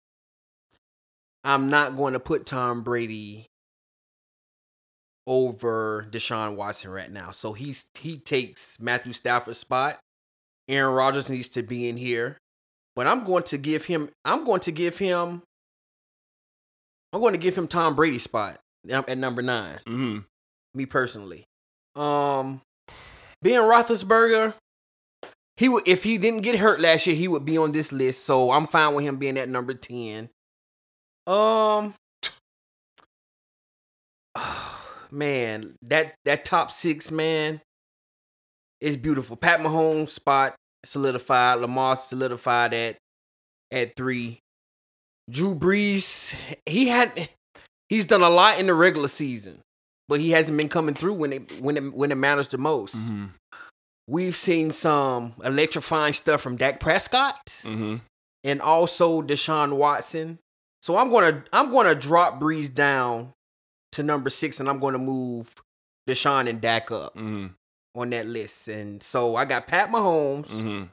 I'm 1.43 1.70
not 1.70 1.97
going 1.97 2.12
to 2.12 2.20
put 2.20 2.45
Tom 2.45 2.83
Brady 2.83 3.47
over 5.27 6.07
Deshaun 6.11 6.55
Watson 6.57 6.91
right 6.91 7.11
now. 7.11 7.31
So 7.31 7.53
he's 7.55 7.89
he 7.99 8.16
takes 8.16 8.79
Matthew 8.81 9.12
Stafford's 9.12 9.59
spot. 9.59 9.99
Aaron 10.68 10.95
Rodgers 10.95 11.31
needs 11.31 11.49
to 11.51 11.62
be 11.62 11.89
in 11.89 11.97
here. 11.97 12.37
But 12.97 13.07
I'm 13.07 13.23
going 13.25 13.43
to 13.45 13.59
give 13.59 13.85
him 13.85 14.09
I'm 14.25 14.45
going 14.45 14.61
to 14.63 14.73
give 14.73 14.99
him 14.99 15.43
I'm 17.13 17.21
going 17.21 17.35
to 17.35 17.39
give 17.39 17.57
him 17.57 17.69
Tom 17.69 17.95
Brady's 17.95 18.25
spot 18.25 18.59
at 18.91 19.19
number 19.19 19.43
9 19.43 19.79
Mm-hmm. 19.87 20.19
me 20.75 20.87
personally. 20.87 21.45
Um, 21.95 22.61
Ben 23.43 23.61
Roethlisberger, 23.63 24.55
he 25.57 25.69
would 25.69 25.87
if 25.87 26.05
he 26.05 26.19
didn't 26.19 26.41
get 26.43 26.59
hurt 26.59 26.81
last 26.81 27.07
year, 27.07 27.17
he 27.17 27.29
would 27.29 27.45
be 27.45 27.57
on 27.59 27.73
this 27.73 27.93
list. 27.93 28.25
So 28.25 28.51
I'm 28.51 28.67
fine 28.67 28.95
with 28.95 29.05
him 29.05 29.17
being 29.17 29.39
at 29.39 29.49
number 29.49 29.75
ten. 29.75 30.29
Um, 31.27 31.95
man, 35.11 35.75
that 35.83 36.15
that 36.25 36.45
top 36.45 36.71
six 36.71 37.11
man 37.11 37.61
is 38.81 38.97
beautiful. 38.97 39.37
Pat 39.37 39.61
Mahomes 39.61 40.11
spot 40.11 40.55
solidified. 40.87 41.59
Lamar 41.61 41.97
solidified 41.97 42.72
at 42.74 42.97
at 43.72 43.97
three. 43.97 44.39
Drew 45.30 45.55
Brees, 45.55 46.34
he 46.66 46.89
had 46.89 47.28
he's 47.89 48.05
done 48.07 48.22
a 48.22 48.30
lot 48.30 48.59
in 48.61 48.66
the 48.66 48.74
regular 48.74 49.09
season, 49.09 49.59
but 50.09 50.20
he 50.20 50.30
hasn't 50.30 50.57
been 50.57 50.68
coming 50.68 50.95
through 50.95 51.14
when 51.14 51.32
it 51.32 51.61
when 51.61 51.76
it 51.76 51.93
when 51.93 52.12
it 52.12 52.16
matters 52.16 52.49
the 52.49 52.59
most. 52.59 52.97
Mm-hmm. 52.97 53.24
We've 54.09 54.37
seen 54.37 54.70
some 54.70 55.34
electrifying 55.45 56.12
stuff 56.12 56.41
from 56.41 56.57
Dak 56.57 56.78
Prescott 56.78 57.41
Mm-hmm. 57.64 57.97
and 58.45 58.61
also 58.62 59.20
Deshaun 59.20 59.76
Watson. 59.76 60.39
So 60.82 60.97
I'm 60.97 61.11
gonna 61.11 61.43
I'm 61.53 61.72
gonna 61.72 61.97
drop 61.97 62.41
Brees 62.41 62.72
down 62.72 63.32
to 63.93 64.05
number 64.05 64.30
six, 64.30 64.61
and 64.61 64.68
I'm 64.68 64.78
gonna 64.78 64.99
move 64.99 65.53
Deshaun 66.09 66.49
and 66.49 66.61
Dak 66.61 66.93
up 66.93 67.16
Mm-hmm. 67.16 67.47
On 67.97 68.11
that 68.11 68.27
list. 68.27 68.69
And 68.69 69.03
so 69.03 69.35
I 69.37 69.45
got 69.45 69.67
Pat 69.67 69.91
Mahomes, 69.91 70.47
Mm-hmm. 70.49 70.85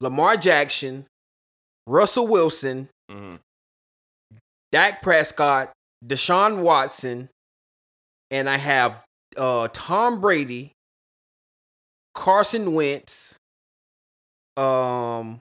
Lamar 0.00 0.36
Jackson, 0.36 1.06
Russell 1.86 2.26
Wilson, 2.28 2.88
Mm-hmm. 3.10 3.36
Dak 4.72 5.00
Prescott, 5.00 5.72
Deshaun 6.04 6.58
Watson, 6.62 7.28
and 8.30 8.48
I 8.50 8.56
have 8.56 9.04
uh, 9.36 9.68
Tom 9.72 10.20
Brady, 10.20 10.72
Carson 12.14 12.74
Wentz, 12.74 13.36
um, 14.56 15.40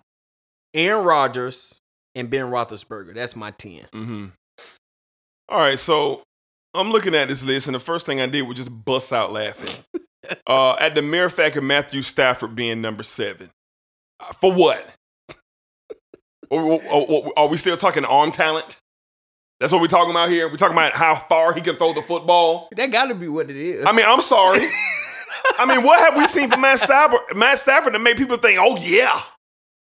Aaron 0.74 1.04
Rodgers, 1.04 1.80
and 2.14 2.30
Ben 2.30 2.46
Roethlisberger. 2.46 3.14
That's 3.16 3.36
my 3.36 3.52
ten. 3.52 3.82
Mm-hmm. 3.94 4.26
All 5.50 5.60
right, 5.60 5.80
so 5.80 6.22
I'm 6.74 6.92
looking 6.92 7.16
at 7.16 7.28
this 7.28 7.44
list, 7.44 7.68
and 7.68 7.76
the 7.76 7.80
first 7.80 8.06
thing 8.06 8.22
I 8.22 8.28
did 8.28 8.44
was 8.44 8.58
just 8.58 8.86
bust 8.86 9.12
out 9.12 9.32
laughing. 9.34 9.84
uh, 10.48 10.74
at 10.80 10.96
the 10.96 11.02
mere 11.02 11.30
fact 11.30 11.56
of 11.58 11.64
Matthew 11.64 12.02
Stafford 12.02 12.56
being 12.56 12.82
number 12.82 13.04
seven. 13.04 13.50
Uh, 14.20 14.34
for 14.34 14.54
what? 14.54 14.88
Are- 16.52 17.48
we 17.48 17.58
still 17.58 17.78
talking 17.78 18.06
arm 18.06 18.32
talent? 18.32 18.78
That's 19.60 19.72
what 19.72 19.82
we're 19.82 19.88
talking 19.88 20.12
about 20.12 20.30
here. 20.30 20.50
We're 20.50 20.58
talking 20.58 20.76
about 20.76 20.94
how 20.94 21.16
far 21.16 21.54
he 21.54 21.62
can 21.62 21.76
throw 21.78 21.94
the 21.94 22.02
football. 22.02 22.68
That 22.76 22.92
got 22.92 23.08
to 23.08 23.16
be 23.16 23.28
what 23.28 23.50
it 23.50 23.56
is. 23.56 23.86
I 23.86 23.94
mean, 23.94 24.06
I'm 24.08 24.22
sorry. 24.22 24.60
I 25.60 25.66
mean, 25.66 25.84
what 25.84 26.00
have 26.00 26.18
we 26.18 26.28
seen 26.28 26.50
from 26.50 26.62
Matt 26.62 26.80
Stafford, 26.80 27.20
Matt 27.36 27.58
Stafford 27.60 27.94
to 27.94 28.00
make 28.00 28.18
people 28.18 28.36
think, 28.38 28.60
oh, 28.62 28.78
yeah, 28.78 29.22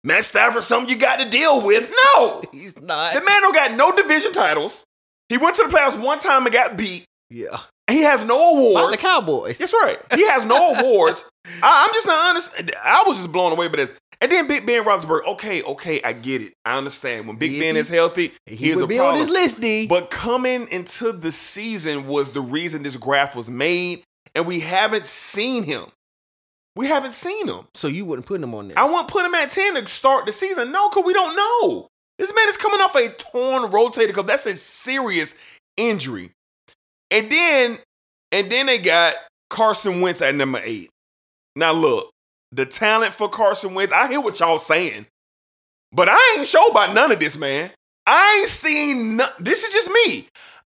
Matt 0.03 0.25
Stafford, 0.25 0.63
something 0.63 0.89
you 0.89 0.97
got 0.99 1.19
to 1.19 1.29
deal 1.29 1.61
with? 1.65 1.93
No. 2.15 2.41
he's 2.51 2.81
not. 2.81 3.13
The 3.13 3.21
man 3.21 3.41
don't 3.41 3.53
got 3.53 3.73
no 3.75 3.91
division 3.91 4.31
titles. 4.33 4.83
He 5.29 5.37
went 5.37 5.55
to 5.57 5.67
the 5.67 5.73
playoffs 5.73 6.01
one 6.01 6.19
time 6.19 6.45
and 6.45 6.53
got 6.53 6.75
beat. 6.75 7.05
yeah, 7.29 7.57
He 7.89 8.01
has 8.03 8.23
no 8.23 8.51
awards 8.55 8.85
by 8.85 8.91
the. 8.91 8.97
Cowboys. 8.97 9.57
That's 9.57 9.73
right. 9.73 9.99
He 10.15 10.25
has 10.27 10.45
no 10.45 10.73
awards. 10.79 11.27
I, 11.61 11.85
I'm 11.87 11.93
just 11.93 12.07
not 12.07 12.29
honest. 12.29 12.51
I 12.83 13.03
was 13.05 13.17
just 13.17 13.31
blown 13.31 13.51
away 13.51 13.67
by 13.67 13.77
this. 13.77 13.93
And 14.21 14.31
then 14.31 14.47
Big 14.47 14.67
Ben 14.67 14.83
Roethlisberger. 14.85 15.25
Okay, 15.29 15.63
okay, 15.63 15.99
I 16.03 16.13
get 16.13 16.41
it. 16.43 16.53
I 16.63 16.77
understand. 16.77 17.27
When 17.27 17.37
Big 17.37 17.53
If 17.53 17.59
Ben 17.61 17.73
he- 17.75 17.79
is 17.81 17.89
healthy, 17.89 18.33
He 18.45 18.55
he 18.55 18.69
is 18.69 18.75
would 18.77 18.83
a 18.85 18.87
be 18.87 18.97
problem. 18.97 19.15
on 19.15 19.21
this 19.21 19.29
list, 19.31 19.59
D. 19.59 19.87
But 19.87 20.11
coming 20.11 20.67
into 20.69 21.11
the 21.11 21.31
season 21.31 22.05
was 22.07 22.31
the 22.33 22.41
reason 22.41 22.83
this 22.83 22.97
graph 22.97 23.35
was 23.35 23.49
made, 23.49 24.03
and 24.35 24.45
we 24.45 24.59
haven't 24.59 25.07
seen 25.07 25.63
him. 25.63 25.85
We 26.75 26.85
haven't 26.87 27.13
seen 27.15 27.47
him. 27.47 27.67
so 27.73 27.87
you 27.89 28.05
wouldn't 28.05 28.27
put 28.27 28.39
him 28.41 28.53
on 28.55 28.67
there. 28.69 28.79
I 28.79 28.85
wouldn't 28.85 29.09
put 29.09 29.25
him 29.25 29.33
at 29.35 29.49
10 29.49 29.73
to 29.73 29.87
start 29.87 30.25
the 30.25 30.31
season. 30.31 30.71
No, 30.71 30.87
because 30.87 31.03
we 31.03 31.13
don't 31.13 31.35
know. 31.35 31.87
This 32.19 32.33
man 32.33 32.47
is 32.47 32.55
coming 32.57 32.79
off 32.79 32.95
a 32.95 33.09
torn 33.09 33.63
rotator 33.71 34.13
cuff. 34.13 34.27
That's 34.27 34.45
a 34.45 34.55
serious 34.55 35.35
injury. 35.75 36.31
And 37.11 37.29
then, 37.29 37.79
and 38.31 38.49
then 38.51 38.65
they 38.65 38.77
got 38.79 39.15
Carson 39.49 40.01
Wentz 40.01 40.21
at 40.21 40.33
number 40.33 40.61
eight. 40.63 40.89
Now 41.55 41.73
look, 41.73 42.09
the 42.51 42.65
talent 42.65 43.13
for 43.13 43.29
Carson 43.29 43.73
Wentz, 43.73 43.93
I 43.93 44.07
hear 44.07 44.21
what 44.21 44.39
y'all 44.39 44.59
saying. 44.59 45.05
But 45.91 46.07
I 46.09 46.35
ain't 46.37 46.47
sure 46.47 46.71
about 46.71 46.95
none 46.95 47.11
of 47.11 47.19
this, 47.19 47.37
man. 47.37 47.71
I 48.07 48.39
ain't 48.39 48.47
seen 48.49 49.17
no- 49.17 49.29
this 49.39 49.63
is 49.63 49.73
just 49.73 49.91
me. 49.91 50.27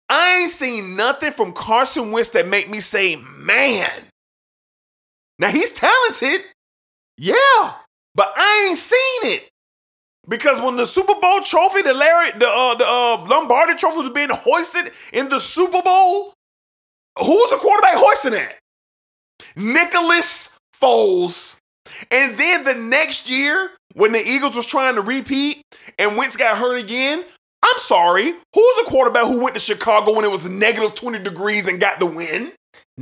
I 0.08 0.40
ain't 0.40 0.50
seen 0.50 0.96
nothing 0.96 1.30
from 1.30 1.52
Carson 1.52 2.10
Wentz 2.10 2.30
that 2.30 2.48
make 2.48 2.68
me 2.68 2.80
say, 2.80 3.16
man. 3.16 3.88
Now 5.38 5.48
he's 5.48 5.72
talented. 5.72 6.44
Yeah. 7.16 7.74
But 8.14 8.32
I 8.36 8.66
ain't 8.68 8.78
seen 8.78 9.32
it. 9.32 9.48
Because 10.28 10.60
when 10.60 10.76
the 10.76 10.86
Super 10.86 11.14
Bowl 11.20 11.40
trophy, 11.40 11.82
the 11.82 11.94
Larry, 11.94 12.30
the 12.38 12.48
uh, 12.48 12.74
the 12.76 12.86
uh, 12.86 13.24
Lombardi 13.28 13.74
trophy 13.74 13.98
was 13.98 14.10
being 14.10 14.30
hoisted 14.30 14.92
in 15.12 15.28
the 15.28 15.40
Super 15.40 15.82
Bowl, 15.82 16.34
who 17.18 17.32
was 17.32 17.50
the 17.50 17.56
quarterback 17.56 17.94
hoisting 17.96 18.32
that? 18.32 18.58
Nicholas 19.56 20.58
Foles. 20.74 21.58
And 22.10 22.38
then 22.38 22.64
the 22.64 22.74
next 22.74 23.28
year, 23.28 23.72
when 23.94 24.12
the 24.12 24.22
Eagles 24.24 24.56
was 24.56 24.66
trying 24.66 24.94
to 24.94 25.02
repeat 25.02 25.62
and 25.98 26.16
Wentz 26.16 26.36
got 26.36 26.56
hurt 26.56 26.78
again, 26.78 27.24
I'm 27.62 27.78
sorry, 27.78 28.30
who 28.30 28.60
was 28.60 28.84
the 28.84 28.90
quarterback 28.90 29.26
who 29.26 29.40
went 29.40 29.54
to 29.54 29.60
Chicago 29.60 30.14
when 30.14 30.24
it 30.24 30.30
was 30.30 30.48
negative 30.48 30.94
20 30.94 31.18
degrees 31.20 31.68
and 31.68 31.80
got 31.80 31.98
the 31.98 32.06
win? 32.06 32.52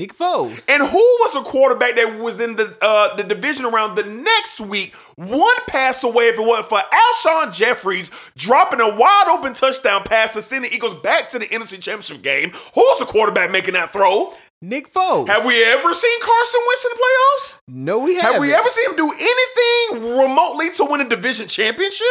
Nick 0.00 0.14
Foles. 0.14 0.64
And 0.66 0.82
who 0.82 0.96
was 0.96 1.34
the 1.34 1.42
quarterback 1.42 1.94
that 1.96 2.18
was 2.18 2.40
in 2.40 2.56
the 2.56 2.74
uh, 2.80 3.14
the 3.16 3.22
division 3.22 3.66
around 3.66 3.96
the 3.96 4.04
next 4.04 4.62
week? 4.62 4.96
One 5.16 5.56
pass 5.68 6.02
away 6.02 6.28
if 6.28 6.38
it 6.38 6.42
wasn't 6.42 6.68
for 6.68 6.78
Alshon 6.78 7.54
Jeffries 7.54 8.10
dropping 8.34 8.80
a 8.80 8.88
wide 8.88 9.26
open 9.28 9.52
touchdown 9.52 10.02
pass 10.04 10.32
to 10.32 10.40
send 10.40 10.64
the 10.64 10.74
Eagles 10.74 10.94
back 10.94 11.28
to 11.28 11.38
the 11.38 11.46
NFC 11.46 11.82
Championship 11.82 12.22
game. 12.22 12.50
Who's 12.74 12.98
the 12.98 13.04
quarterback 13.06 13.50
making 13.50 13.74
that 13.74 13.90
throw? 13.90 14.32
Nick 14.62 14.92
Foles. 14.92 15.26
Have 15.28 15.46
we 15.46 15.64
ever 15.64 15.94
seen 15.94 16.20
Carson 16.20 16.60
Wentz 16.66 16.84
in 16.84 16.90
the 16.92 17.02
playoffs? 17.02 17.58
No, 17.68 17.98
we 18.00 18.16
haven't. 18.16 18.32
Have 18.32 18.40
we 18.42 18.52
ever 18.52 18.68
seen 18.68 18.90
him 18.90 18.96
do 18.96 19.10
anything 19.10 20.18
remotely 20.18 20.70
to 20.72 20.84
win 20.84 21.00
a 21.00 21.08
division 21.08 21.48
championship? 21.48 22.06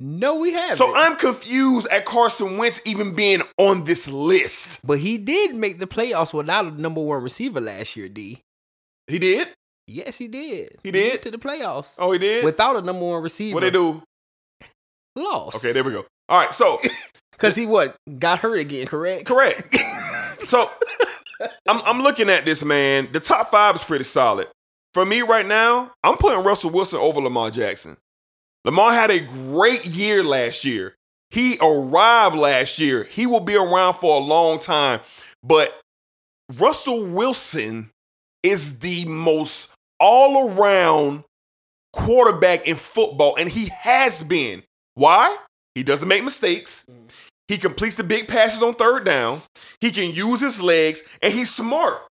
No, 0.00 0.40
we 0.40 0.52
haven't. 0.52 0.76
So 0.76 0.92
I'm 0.96 1.16
confused 1.16 1.86
at 1.88 2.04
Carson 2.04 2.58
Wentz 2.58 2.82
even 2.84 3.14
being 3.14 3.40
on 3.56 3.84
this 3.84 4.08
list. 4.08 4.84
but 4.86 4.98
he 4.98 5.16
did 5.16 5.54
make 5.54 5.78
the 5.78 5.86
playoffs 5.86 6.34
without 6.34 6.66
a 6.66 6.80
number 6.80 7.00
one 7.00 7.22
receiver 7.22 7.60
last 7.60 7.96
year, 7.96 8.08
D. 8.08 8.40
He 9.06 9.20
did? 9.20 9.48
Yes, 9.86 10.18
he 10.18 10.26
did. 10.26 10.76
He 10.82 10.90
did? 10.90 11.10
went 11.12 11.22
to 11.22 11.30
the 11.30 11.38
playoffs. 11.38 11.96
Oh, 12.00 12.10
he 12.10 12.18
did? 12.18 12.44
Without 12.44 12.74
a 12.74 12.82
number 12.82 13.06
one 13.06 13.22
receiver. 13.22 13.54
what 13.54 13.60
they 13.60 13.70
do? 13.70 14.02
Lost. 15.14 15.56
Okay, 15.58 15.70
there 15.72 15.84
we 15.84 15.92
go. 15.92 16.04
All 16.28 16.38
right, 16.40 16.52
so 16.52 16.80
Because 17.32 17.54
he 17.54 17.66
what? 17.66 17.94
Got 18.18 18.40
hurt 18.40 18.58
again, 18.58 18.86
correct? 18.86 19.26
Correct. 19.26 19.74
so 20.46 20.68
I'm, 21.68 21.80
I'm 21.84 22.02
looking 22.02 22.30
at 22.30 22.44
this, 22.44 22.64
man. 22.64 23.08
The 23.12 23.20
top 23.20 23.48
five 23.48 23.76
is 23.76 23.84
pretty 23.84 24.04
solid. 24.04 24.48
For 24.94 25.04
me 25.04 25.20
right 25.22 25.46
now, 25.46 25.92
I'm 26.02 26.16
putting 26.16 26.42
Russell 26.44 26.70
Wilson 26.70 26.98
over 27.00 27.20
Lamar 27.20 27.50
Jackson. 27.50 27.96
Lamar 28.64 28.92
had 28.92 29.10
a 29.10 29.20
great 29.20 29.86
year 29.86 30.24
last 30.24 30.64
year. 30.64 30.94
He 31.30 31.58
arrived 31.60 32.36
last 32.36 32.78
year. 32.78 33.04
He 33.04 33.26
will 33.26 33.40
be 33.40 33.56
around 33.56 33.94
for 33.94 34.16
a 34.16 34.24
long 34.24 34.58
time. 34.58 35.00
But 35.42 35.78
Russell 36.58 37.14
Wilson 37.14 37.90
is 38.42 38.78
the 38.78 39.04
most 39.04 39.74
all 40.00 40.58
around 40.58 41.24
quarterback 41.92 42.66
in 42.66 42.76
football, 42.76 43.36
and 43.36 43.48
he 43.48 43.68
has 43.82 44.22
been. 44.22 44.62
Why? 44.94 45.36
He 45.74 45.82
doesn't 45.82 46.08
make 46.08 46.24
mistakes. 46.24 46.86
He 47.48 47.58
completes 47.58 47.96
the 47.96 48.04
big 48.04 48.28
passes 48.28 48.62
on 48.62 48.74
third 48.74 49.04
down. 49.04 49.42
He 49.80 49.90
can 49.90 50.10
use 50.10 50.40
his 50.40 50.60
legs, 50.60 51.02
and 51.22 51.32
he's 51.32 51.54
smart. 51.54 52.02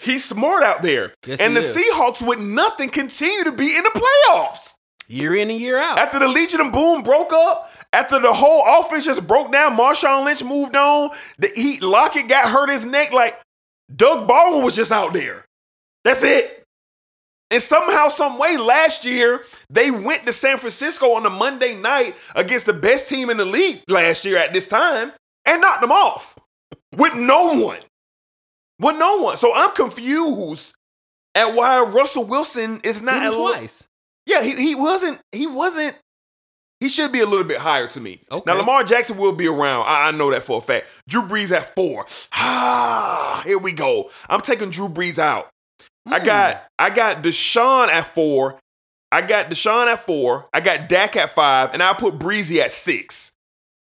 He's 0.00 0.24
smart 0.24 0.62
out 0.62 0.82
there. 0.82 1.14
Yes, 1.26 1.40
and 1.40 1.54
the 1.54 1.60
is. 1.60 1.76
Seahawks, 1.76 2.26
with 2.26 2.40
nothing, 2.40 2.88
continue 2.88 3.44
to 3.44 3.52
be 3.52 3.76
in 3.76 3.84
the 3.84 3.90
playoffs. 4.30 4.74
Year 5.08 5.34
in 5.36 5.50
and 5.50 5.60
year 5.60 5.78
out. 5.78 5.98
After 5.98 6.18
the 6.18 6.28
Legion 6.28 6.60
of 6.60 6.72
Boom 6.72 7.02
broke 7.02 7.32
up, 7.32 7.70
after 7.92 8.20
the 8.20 8.32
whole 8.32 8.64
offense 8.80 9.04
just 9.04 9.26
broke 9.26 9.52
down, 9.52 9.76
Marshawn 9.76 10.24
Lynch 10.24 10.44
moved 10.44 10.76
on. 10.76 11.10
The 11.38 11.50
he 11.54 11.80
Lockett 11.80 12.28
got 12.28 12.46
hurt 12.46 12.70
his 12.70 12.86
neck. 12.86 13.12
Like 13.12 13.38
Doug 13.94 14.28
Baldwin 14.28 14.64
was 14.64 14.76
just 14.76 14.92
out 14.92 15.12
there. 15.12 15.44
That's 16.04 16.22
it. 16.22 16.64
And 17.50 17.60
somehow, 17.60 18.08
some 18.08 18.38
way, 18.38 18.56
last 18.56 19.04
year 19.04 19.42
they 19.68 19.90
went 19.90 20.24
to 20.26 20.32
San 20.32 20.58
Francisco 20.58 21.12
on 21.14 21.26
a 21.26 21.30
Monday 21.30 21.74
night 21.74 22.14
against 22.36 22.66
the 22.66 22.72
best 22.72 23.08
team 23.08 23.28
in 23.28 23.36
the 23.38 23.44
league 23.44 23.82
last 23.88 24.24
year 24.24 24.36
at 24.38 24.52
this 24.52 24.68
time 24.68 25.12
and 25.44 25.60
knocked 25.60 25.80
them 25.80 25.90
off 25.92 26.38
with 26.96 27.14
no 27.14 27.58
one. 27.64 27.80
With 28.78 28.96
no 28.98 29.18
one. 29.22 29.36
So 29.36 29.52
I'm 29.54 29.72
confused 29.74 30.74
at 31.34 31.54
why 31.54 31.80
Russell 31.80 32.24
Wilson 32.24 32.80
is 32.84 33.02
not 33.02 33.32
a 33.32 33.36
twice. 33.36 33.86
yeah, 34.26 34.42
he, 34.42 34.54
he 34.54 34.74
wasn't. 34.74 35.20
He 35.32 35.46
wasn't. 35.46 35.98
He 36.80 36.88
should 36.88 37.12
be 37.12 37.20
a 37.20 37.26
little 37.26 37.44
bit 37.44 37.58
higher 37.58 37.86
to 37.88 38.00
me. 38.00 38.20
Okay. 38.32 38.42
Now 38.46 38.56
Lamar 38.58 38.84
Jackson 38.84 39.18
will 39.18 39.34
be 39.34 39.46
around. 39.46 39.82
I, 39.86 40.08
I 40.08 40.10
know 40.12 40.30
that 40.30 40.44
for 40.44 40.58
a 40.58 40.60
fact. 40.62 40.86
Drew 41.08 41.22
Brees 41.22 41.50
at 41.54 41.74
four. 41.74 42.06
Ah, 42.62 43.42
here 43.44 43.58
we 43.58 43.72
go. 43.72 44.10
I'm 44.28 44.40
taking 44.40 44.70
Drew 44.70 44.88
Brees 44.88 45.18
out. 45.18 45.48
I 46.06 46.18
got 46.20 46.56
mm. 46.56 46.60
I 46.78 46.90
got 46.90 47.22
Deshaun 47.22 47.88
at 47.88 48.06
four. 48.06 48.58
I 49.12 49.22
got 49.22 49.50
Deshaun 49.50 49.86
at 49.86 50.00
four. 50.00 50.48
I 50.52 50.60
got 50.60 50.88
Dak 50.88 51.16
at 51.16 51.30
five, 51.30 51.70
and 51.72 51.82
I 51.82 51.92
put 51.92 52.18
Breezy 52.18 52.60
at 52.60 52.72
six. 52.72 53.32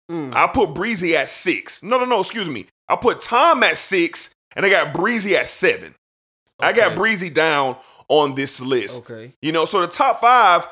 Mm. 0.10 0.34
I 0.34 0.48
put 0.48 0.74
Breezy 0.74 1.16
at 1.16 1.30
six. 1.30 1.84
No, 1.84 1.98
no, 1.98 2.06
no. 2.06 2.20
Excuse 2.20 2.50
me. 2.50 2.68
I 2.88 2.96
put 2.96 3.20
Tom 3.20 3.64
at 3.64 3.78
six, 3.78 4.34
and 4.56 4.66
I 4.66 4.70
got 4.70 4.94
Breezy 4.94 5.36
at 5.36 5.48
seven. 5.48 5.94
I 6.62 6.74
got 6.74 6.96
Breezy 6.96 7.30
down 7.30 7.78
on 8.10 8.36
this 8.36 8.60
list. 8.60 9.10
Okay. 9.10 9.34
You 9.42 9.52
know, 9.52 9.66
so 9.66 9.82
the 9.82 9.88
top 9.88 10.20
five, 10.20 10.68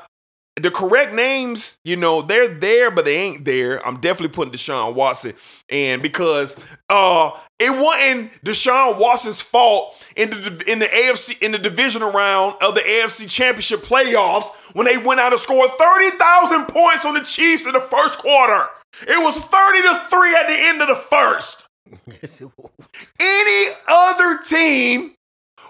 the 0.58 0.72
correct 0.72 1.14
names, 1.14 1.80
you 1.84 1.96
know, 1.96 2.22
they're 2.22 2.48
there, 2.48 2.90
but 2.90 3.06
they 3.06 3.18
ain't 3.18 3.46
there. 3.46 3.86
I'm 3.86 4.00
definitely 4.00 4.34
putting 4.34 4.52
Deshaun 4.54 4.96
Watson. 4.96 5.34
And 5.70 6.02
because 6.02 6.58
uh 6.90 7.32
it 7.60 7.70
wasn't 7.72 8.32
Deshaun 8.44 9.00
Watson's 9.00 9.42
fault 9.42 10.08
in 10.16 10.32
the 10.32 10.64
in 10.68 10.80
the 10.80 10.86
AFC 10.86 11.42
in 11.42 11.52
the 11.52 11.60
divisional 11.60 12.12
round 12.12 12.56
of 12.62 12.74
the 12.76 12.82
AFC 12.82 13.30
championship 13.30 13.82
playoffs 13.82 14.54
when 14.74 14.86
they 14.86 14.98
went 14.98 15.20
out 15.20 15.32
and 15.32 15.40
scored 15.40 15.70
30,000 15.70 16.66
points 16.66 17.06
on 17.06 17.14
the 17.14 17.22
Chiefs 17.22 17.66
in 17.66 17.74
the 17.74 17.82
first 17.82 18.18
quarter. 18.20 18.64
It 19.02 19.22
was 19.24 19.36
30 19.36 19.82
to 19.84 19.96
3 20.10 20.36
at 20.36 20.48
the 20.48 20.56
end 20.58 20.82
of 20.82 20.88
the 20.88 20.96
first. 20.96 21.68
Any 23.20 23.74
other 23.88 24.40
team 24.40 25.14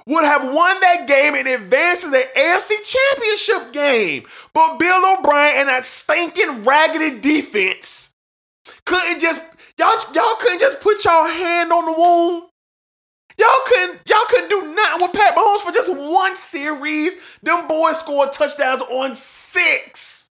would 0.08 0.24
have 0.24 0.44
won 0.44 0.80
that 0.80 1.06
game 1.08 1.36
and 1.36 1.48
advanced 1.48 2.06
to 2.06 2.10
the 2.10 2.26
AFC 2.36 2.72
Championship 2.84 3.74
game. 3.74 4.24
But 4.54 4.78
Bill 4.78 5.18
O'Brien 5.18 5.58
and 5.58 5.70
that 5.70 5.86
stinking 5.86 6.64
raggedy 6.64 7.20
defense 7.20 8.14
couldn't 8.86 9.20
just 9.20 9.42
y'all 9.78 9.98
y'all 10.14 10.36
couldn't 10.40 10.60
just 10.60 10.80
put 10.80 11.04
y'all 11.04 11.28
hand 11.28 11.72
on 11.72 11.86
the 11.86 11.92
wound. 11.92 12.44
Y'all 13.38 13.50
couldn't 13.66 14.00
y'all 14.10 14.26
couldn't 14.30 14.50
do 14.50 14.74
nothing 14.74 15.08
with 15.08 15.14
Pat 15.14 15.36
Mahomes 15.36 15.60
for 15.60 15.72
just 15.72 15.94
one 15.94 16.36
series. 16.38 17.38
Them 17.44 17.68
boys 17.68 18.00
scored 18.00 18.32
touchdowns 18.32 18.82
on 18.84 19.14
six 19.14 20.30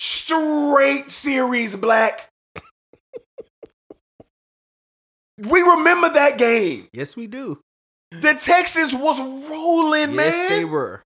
straight 0.00 1.10
series, 1.10 1.76
Black. 1.76 2.28
we 5.38 5.60
remember 5.62 6.10
that 6.10 6.38
game. 6.38 6.88
Yes, 6.92 7.16
we 7.16 7.28
do. 7.28 7.62
The 8.20 8.34
Texans 8.34 8.94
was 8.94 9.20
rolling, 9.48 10.14
man. 10.14 10.26
Yes, 10.26 10.48
they 10.50 10.64
were. 10.64 11.02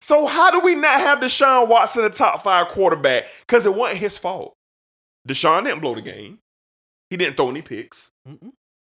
So 0.00 0.26
how 0.26 0.50
do 0.50 0.60
we 0.60 0.74
not 0.74 1.00
have 1.00 1.18
Deshaun 1.20 1.68
Watson 1.68 2.04
the 2.04 2.10
top 2.10 2.42
five 2.42 2.68
quarterback? 2.68 3.26
Because 3.40 3.66
it 3.66 3.74
wasn't 3.74 4.00
his 4.00 4.18
fault. 4.18 4.54
Deshaun 5.28 5.64
didn't 5.64 5.80
blow 5.80 5.94
the 5.94 6.02
game. 6.02 6.38
He 7.10 7.16
didn't 7.16 7.36
throw 7.36 7.50
any 7.50 7.62
picks. 7.62 8.10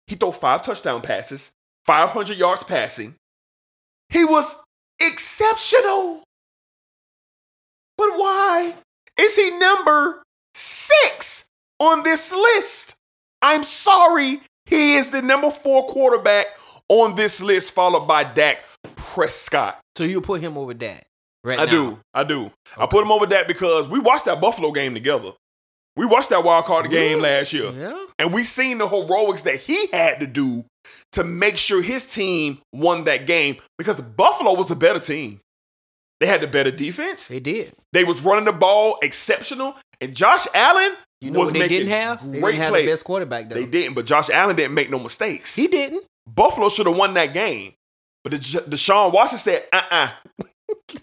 He 0.07 0.15
threw 0.15 0.31
five 0.31 0.61
touchdown 0.61 1.01
passes, 1.01 1.51
500 1.85 2.37
yards 2.37 2.63
passing. 2.63 3.15
He 4.09 4.23
was 4.23 4.63
exceptional. 4.99 6.23
But 7.97 8.17
why 8.17 8.75
is 9.19 9.35
he 9.35 9.57
number 9.59 10.23
six 10.53 11.45
on 11.79 12.03
this 12.03 12.31
list? 12.31 12.95
I'm 13.41 13.63
sorry. 13.63 14.41
He 14.65 14.95
is 14.95 15.09
the 15.09 15.21
number 15.21 15.51
four 15.51 15.85
quarterback 15.85 16.47
on 16.91 17.15
this 17.15 17.41
list, 17.41 17.73
followed 17.73 18.05
by 18.05 18.25
Dak 18.25 18.65
Prescott. 18.97 19.79
So 19.95 20.03
you 20.03 20.19
put 20.19 20.41
him 20.41 20.57
over 20.57 20.73
that. 20.73 21.05
Right 21.43 21.57
I 21.57 21.65
now. 21.65 21.71
do. 21.71 21.99
I 22.13 22.23
do. 22.25 22.51
I 22.77 22.85
put 22.85 23.03
him 23.03 23.11
over 23.11 23.25
that 23.27 23.47
because 23.47 23.87
we 23.87 23.99
watched 23.99 24.25
that 24.25 24.41
Buffalo 24.41 24.71
game 24.71 24.93
together. 24.93 25.31
We 25.95 26.05
watched 26.05 26.29
that 26.29 26.43
wild 26.43 26.65
card 26.65 26.89
game 26.89 27.19
last 27.21 27.53
year. 27.53 27.71
Yeah. 27.71 28.05
And 28.19 28.33
we 28.33 28.43
seen 28.43 28.77
the 28.77 28.87
heroics 28.87 29.43
that 29.43 29.57
he 29.57 29.87
had 29.91 30.19
to 30.19 30.27
do 30.27 30.65
to 31.13 31.23
make 31.23 31.57
sure 31.57 31.81
his 31.81 32.13
team 32.13 32.59
won 32.73 33.05
that 33.05 33.25
game 33.25 33.57
because 33.77 34.01
Buffalo 34.01 34.55
was 34.55 34.69
a 34.69 34.75
better 34.75 34.99
team. 34.99 35.39
They 36.19 36.27
had 36.27 36.41
the 36.41 36.47
better 36.47 36.71
defense. 36.71 37.27
They 37.29 37.39
did. 37.39 37.73
They 37.93 38.03
was 38.03 38.21
running 38.21 38.45
the 38.45 38.53
ball 38.53 38.97
exceptional. 39.01 39.75
And 39.99 40.15
Josh 40.15 40.45
Allen 40.53 40.93
You 41.21 41.31
know 41.31 41.39
was 41.39 41.47
what 41.47 41.53
they 41.53 41.59
making 41.61 41.77
didn't 41.79 41.91
have? 41.91 42.31
They 42.31 42.39
great 42.39 42.51
didn't 42.51 42.63
have 42.65 42.73
the 42.73 42.85
best 42.85 43.03
quarterback 43.05 43.49
though. 43.49 43.55
They 43.55 43.65
didn't, 43.65 43.95
but 43.95 44.05
Josh 44.05 44.29
Allen 44.29 44.55
didn't 44.55 44.73
make 44.73 44.89
no 44.89 44.99
mistakes. 44.99 45.55
He 45.55 45.67
didn't. 45.67 46.03
Buffalo 46.33 46.69
should 46.69 46.87
have 46.87 46.95
won 46.97 47.13
that 47.15 47.33
game. 47.33 47.73
But 48.23 48.33
the, 48.33 48.37
Deshaun 48.37 49.13
Watson 49.13 49.37
said, 49.39 49.65
uh 49.73 49.81
uh 49.91 50.09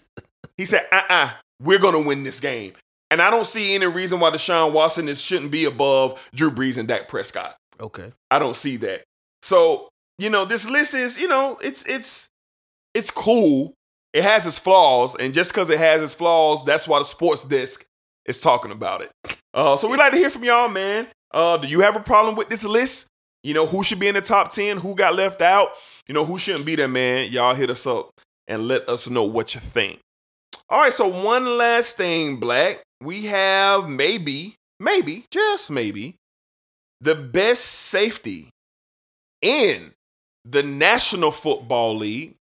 he 0.57 0.65
said, 0.65 0.87
uh 0.91 1.01
uh, 1.09 1.31
we're 1.61 1.79
going 1.79 2.01
to 2.01 2.07
win 2.07 2.23
this 2.23 2.39
game. 2.39 2.73
And 3.11 3.21
I 3.21 3.29
don't 3.29 3.45
see 3.45 3.73
any 3.75 3.87
reason 3.87 4.19
why 4.19 4.29
Deshaun 4.29 4.71
Watson 4.71 5.09
is, 5.09 5.21
shouldn't 5.21 5.51
be 5.51 5.65
above 5.65 6.29
Drew 6.33 6.51
Brees 6.51 6.77
and 6.77 6.87
Dak 6.87 7.07
Prescott. 7.07 7.57
Okay. 7.81 8.11
I 8.29 8.39
don't 8.39 8.55
see 8.55 8.77
that. 8.77 9.03
So, 9.41 9.89
you 10.17 10.29
know, 10.29 10.45
this 10.45 10.69
list 10.69 10.93
is, 10.93 11.17
you 11.17 11.27
know, 11.27 11.57
it's 11.61 11.85
it's 11.85 12.29
it's 12.93 13.09
cool. 13.09 13.73
It 14.13 14.23
has 14.23 14.47
its 14.47 14.57
flaws, 14.57 15.15
and 15.15 15.33
just 15.33 15.51
because 15.51 15.69
it 15.69 15.77
has 15.77 16.01
its 16.01 16.15
flaws, 16.15 16.65
that's 16.65 16.87
why 16.87 16.99
the 16.99 17.05
sports 17.05 17.45
desk 17.45 17.85
is 18.25 18.39
talking 18.39 18.71
about 18.71 19.01
it. 19.01 19.11
Uh, 19.53 19.77
so 19.77 19.87
we'd 19.87 19.97
like 19.97 20.11
to 20.11 20.17
hear 20.17 20.29
from 20.29 20.43
y'all, 20.43 20.67
man. 20.67 21.07
Uh, 21.31 21.57
do 21.57 21.67
you 21.67 21.81
have 21.81 21.95
a 21.95 21.99
problem 21.99 22.35
with 22.35 22.49
this 22.49 22.65
list? 22.65 23.07
You 23.43 23.53
know, 23.53 23.65
who 23.65 23.83
should 23.83 23.99
be 23.99 24.07
in 24.07 24.15
the 24.15 24.21
top 24.21 24.51
10? 24.51 24.79
Who 24.79 24.95
got 24.95 25.15
left 25.15 25.41
out? 25.41 25.69
You 26.07 26.13
know, 26.13 26.25
who 26.25 26.37
shouldn't 26.37 26.65
be 26.65 26.75
there, 26.75 26.87
man? 26.87 27.31
Y'all 27.31 27.55
hit 27.55 27.69
us 27.69 27.87
up 27.87 28.11
and 28.47 28.67
let 28.67 28.87
us 28.89 29.09
know 29.09 29.23
what 29.23 29.55
you 29.55 29.61
think. 29.61 29.99
All 30.69 30.81
right, 30.81 30.93
so 30.93 31.07
one 31.07 31.57
last 31.57 31.97
thing, 31.97 32.37
Black. 32.37 32.81
We 33.01 33.27
have 33.27 33.87
maybe, 33.87 34.55
maybe, 34.79 35.25
just 35.31 35.71
maybe, 35.71 36.15
the 36.99 37.15
best 37.15 37.63
safety 37.63 38.49
in 39.41 39.93
the 40.43 40.63
National 40.63 41.31
Football 41.31 41.95
League. 41.95 42.35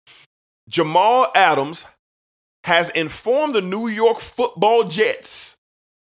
Jamal 0.68 1.32
Adams 1.36 1.86
has 2.64 2.90
informed 2.90 3.54
the 3.54 3.62
New 3.62 3.88
York 3.88 4.20
Football 4.20 4.84
Jets 4.86 5.58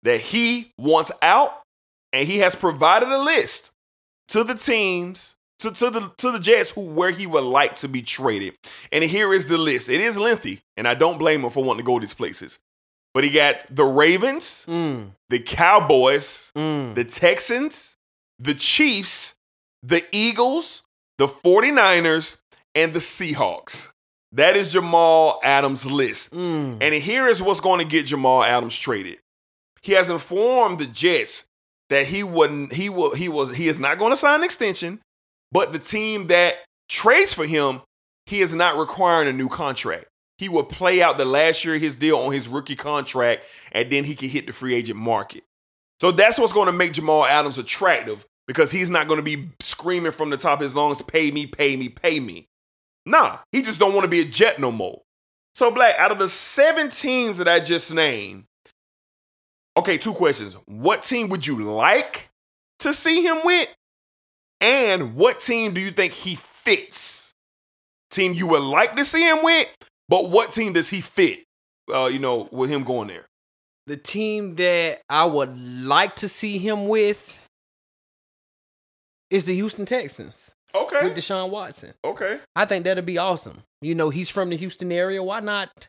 that 0.03 0.19
he 0.19 0.71
wants 0.77 1.11
out 1.21 1.61
and 2.11 2.27
he 2.27 2.39
has 2.39 2.55
provided 2.55 3.07
a 3.07 3.21
list 3.21 3.70
to 4.31 4.43
the 4.43 4.55
teams 4.55 5.35
to, 5.59 5.71
to 5.71 5.89
the 5.89 6.11
to 6.17 6.31
the 6.31 6.39
Jets 6.39 6.71
who 6.71 6.81
where 6.81 7.11
he 7.11 7.27
would 7.27 7.43
like 7.43 7.75
to 7.75 7.87
be 7.87 8.01
traded. 8.01 8.53
And 8.91 9.03
here 9.03 9.31
is 9.33 9.47
the 9.47 9.57
list. 9.57 9.89
It 9.89 10.01
is 10.01 10.17
lengthy, 10.17 10.61
and 10.75 10.87
I 10.87 10.93
don't 10.95 11.17
blame 11.19 11.43
him 11.43 11.49
for 11.49 11.63
wanting 11.63 11.83
to 11.83 11.87
go 11.87 11.99
these 11.99 12.13
places. 12.13 12.59
But 13.13 13.23
he 13.23 13.29
got 13.29 13.63
the 13.69 13.83
Ravens, 13.83 14.65
Mm. 14.67 15.11
the 15.29 15.39
Cowboys, 15.39 16.51
Mm. 16.55 16.95
the 16.95 17.03
Texans, 17.03 17.95
the 18.39 18.53
Chiefs, 18.53 19.35
the 19.83 20.03
Eagles, 20.11 20.83
the 21.17 21.27
49ers, 21.27 22.37
and 22.73 22.93
the 22.93 22.99
Seahawks. 22.99 23.89
That 24.31 24.55
is 24.55 24.71
Jamal 24.71 25.41
Adams' 25.43 25.85
list. 25.91 26.31
Mm. 26.33 26.77
And 26.81 26.93
here 26.95 27.27
is 27.27 27.41
what's 27.43 27.59
going 27.59 27.81
to 27.81 27.85
get 27.85 28.05
Jamal 28.05 28.43
Adams 28.45 28.79
traded. 28.79 29.19
He 29.81 29.91
has 29.91 30.09
informed 30.09 30.79
the 30.79 30.85
Jets 30.85 31.45
that 31.91 32.07
he 32.07 32.23
wouldn't 32.23 32.73
he 32.73 32.89
will 32.89 33.13
he 33.13 33.29
was 33.29 33.55
he 33.55 33.67
is 33.67 33.79
not 33.79 33.99
going 33.99 34.11
to 34.11 34.17
sign 34.17 34.39
an 34.39 34.45
extension, 34.45 34.99
but 35.51 35.73
the 35.73 35.79
team 35.79 36.27
that 36.27 36.55
trades 36.89 37.33
for 37.33 37.45
him, 37.45 37.81
he 38.25 38.39
is 38.39 38.55
not 38.55 38.77
requiring 38.77 39.27
a 39.27 39.33
new 39.33 39.49
contract. 39.49 40.05
He 40.37 40.49
will 40.49 40.63
play 40.63 41.03
out 41.03 41.17
the 41.17 41.25
last 41.25 41.63
year 41.63 41.75
of 41.75 41.81
his 41.81 41.95
deal 41.95 42.17
on 42.17 42.33
his 42.33 42.47
rookie 42.47 42.75
contract, 42.75 43.45
and 43.73 43.91
then 43.91 44.05
he 44.05 44.15
can 44.15 44.29
hit 44.29 44.47
the 44.47 44.53
free 44.53 44.73
agent 44.73 44.97
market. 44.97 45.43
So 45.99 46.11
that's 46.11 46.39
what's 46.39 46.53
going 46.53 46.67
to 46.67 46.73
make 46.73 46.93
Jamal 46.93 47.25
Adams 47.25 47.59
attractive 47.59 48.25
because 48.47 48.71
he's 48.71 48.89
not 48.89 49.07
going 49.07 49.19
to 49.19 49.23
be 49.23 49.49
screaming 49.59 50.11
from 50.11 50.29
the 50.31 50.37
top 50.37 50.59
of 50.59 50.63
his 50.63 50.75
lungs, 50.75 51.01
pay 51.01 51.29
me, 51.29 51.45
pay 51.45 51.75
me, 51.75 51.89
pay 51.89 52.19
me. 52.19 52.47
Nah, 53.05 53.39
he 53.51 53.61
just 53.61 53.79
don't 53.79 53.93
want 53.93 54.05
to 54.05 54.09
be 54.09 54.21
a 54.21 54.25
Jet 54.25 54.59
no 54.59 54.71
more. 54.71 55.01
So, 55.53 55.69
Black, 55.69 55.95
out 55.99 56.11
of 56.11 56.19
the 56.19 56.29
seven 56.29 56.89
teams 56.89 57.37
that 57.37 57.47
I 57.47 57.59
just 57.59 57.93
named, 57.93 58.45
Okay, 59.77 59.97
two 59.97 60.13
questions. 60.13 60.55
What 60.65 61.03
team 61.03 61.29
would 61.29 61.47
you 61.47 61.61
like 61.61 62.29
to 62.79 62.93
see 62.93 63.23
him 63.23 63.39
with? 63.43 63.69
And 64.59 65.15
what 65.15 65.39
team 65.39 65.73
do 65.73 65.81
you 65.81 65.91
think 65.91 66.13
he 66.13 66.35
fits? 66.35 67.33
Team 68.09 68.33
you 68.33 68.47
would 68.47 68.61
like 68.63 68.95
to 68.97 69.05
see 69.05 69.27
him 69.27 69.43
with, 69.43 69.67
but 70.09 70.29
what 70.29 70.51
team 70.51 70.73
does 70.73 70.89
he 70.89 70.99
fit? 70.99 71.45
Uh, 71.91 72.05
you 72.07 72.19
know, 72.19 72.49
with 72.51 72.69
him 72.69 72.83
going 72.83 73.07
there. 73.07 73.25
The 73.87 73.95
team 73.97 74.55
that 74.55 74.99
I 75.09 75.25
would 75.25 75.57
like 75.57 76.15
to 76.17 76.27
see 76.27 76.57
him 76.57 76.87
with 76.89 77.43
is 79.29 79.45
the 79.45 79.55
Houston 79.55 79.85
Texans 79.85 80.51
Okay. 80.75 81.03
with 81.05 81.17
Deshaun 81.17 81.49
Watson. 81.49 81.93
okay. 82.03 82.39
I 82.55 82.65
think 82.65 82.83
that'd 82.85 83.05
be 83.05 83.17
awesome. 83.17 83.63
You 83.81 83.95
know, 83.95 84.09
he's 84.09 84.29
from 84.29 84.49
the 84.49 84.57
Houston 84.57 84.91
area. 84.91 85.23
Why 85.23 85.39
not? 85.39 85.87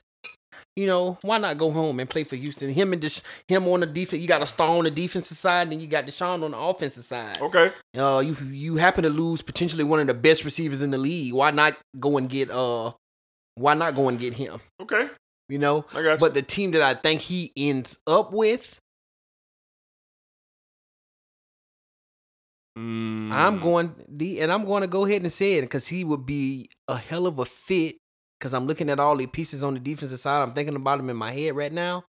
You 0.75 0.87
know, 0.87 1.19
why 1.21 1.37
not 1.37 1.59
go 1.59 1.71
home 1.71 2.01
and 2.01 2.09
play 2.09 2.25
for 2.25 2.37
Houston? 2.37 2.71
Him 2.73 2.95
and 2.95 3.03
Desha- 3.03 3.23
him 3.47 3.69
on 3.69 3.81
the 3.81 3.87
defense. 3.87 4.23
You 4.23 4.29
got 4.29 4.41
a 4.41 4.47
star 4.47 4.69
on 4.71 4.85
the 4.85 4.91
defensive 4.91 5.37
side, 5.37 5.71
and 5.71 5.83
you 5.83 5.87
got 5.87 6.07
Deshaun 6.07 6.43
on 6.43 6.53
the 6.53 6.59
offensive 6.59 7.05
side. 7.05 7.41
Okay. 7.43 7.71
Uh, 7.97 8.23
you 8.25 8.35
you 8.51 8.77
happen 8.77 9.03
to 9.05 9.11
lose 9.11 9.43
potentially 9.43 9.85
one 9.85 10.01
of 10.01 10.07
the 10.07 10.15
best 10.15 10.45
receivers 10.47 10.81
in 10.81 10.91
the 10.91 10.97
league. 10.99 11.35
Why 11.35 11.51
not 11.51 11.77
go 12.01 12.17
and 12.17 12.29
get 12.29 12.51
uh? 12.51 12.93
Why 13.55 13.75
not 13.75 13.95
go 13.95 14.09
and 14.09 14.19
get 14.19 14.33
him? 14.33 14.61
Okay. 14.81 15.11
You 15.51 15.59
know. 15.59 15.85
I 15.95 16.03
got 16.03 16.13
you. 16.13 16.19
But 16.19 16.33
the 16.33 16.41
team 16.43 16.71
that 16.71 16.81
I 16.81 16.95
think 16.95 17.21
he 17.21 17.53
ends 17.55 17.99
up 18.07 18.33
with, 18.33 18.81
Mm, 22.79 23.31
I'm 23.31 23.59
going 23.59 23.95
the 24.09 24.41
and 24.41 24.51
I'm 24.51 24.65
going 24.65 24.81
to 24.81 24.89
go 24.89 25.05
ahead 25.05 25.21
and 25.21 25.31
say 25.31 25.59
it 25.59 25.61
because 25.63 25.89
he 25.89 26.05
would 26.05 26.25
be 26.25 26.71
a 26.89 26.97
hell 26.97 27.27
of 27.27 27.39
a 27.39 27.45
fit. 27.45 27.97
Because 28.43 28.55
I'm 28.55 28.67
looking 28.67 28.91
at 28.91 28.99
all 28.99 29.17
the 29.17 29.29
pieces 29.29 29.63
on 29.63 29.75
the 29.75 29.79
defensive 29.79 30.19
side. 30.19 30.43
I'm 30.43 30.53
thinking 30.53 30.75
about 30.75 30.97
them 30.97 31.09
in 31.09 31.17
my 31.17 31.31
head 31.31 31.55
right 31.55 31.71
now, 31.71 32.03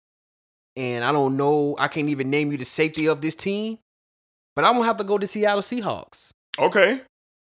and 0.76 1.06
I 1.06 1.12
don't 1.12 1.38
know. 1.38 1.76
I 1.78 1.88
can't 1.88 2.10
even 2.10 2.32
name 2.32 2.52
you 2.52 2.58
the 2.58 2.66
safety 2.66 3.08
of 3.08 3.22
this 3.22 3.36
team. 3.36 3.78
But 4.56 4.66
I'm 4.66 4.74
gonna 4.74 4.86
have 4.86 4.98
to 4.98 5.04
go 5.04 5.20
to 5.20 5.28
Seattle 5.28 5.62
Seahawks. 5.62 6.32
Okay. 6.58 7.02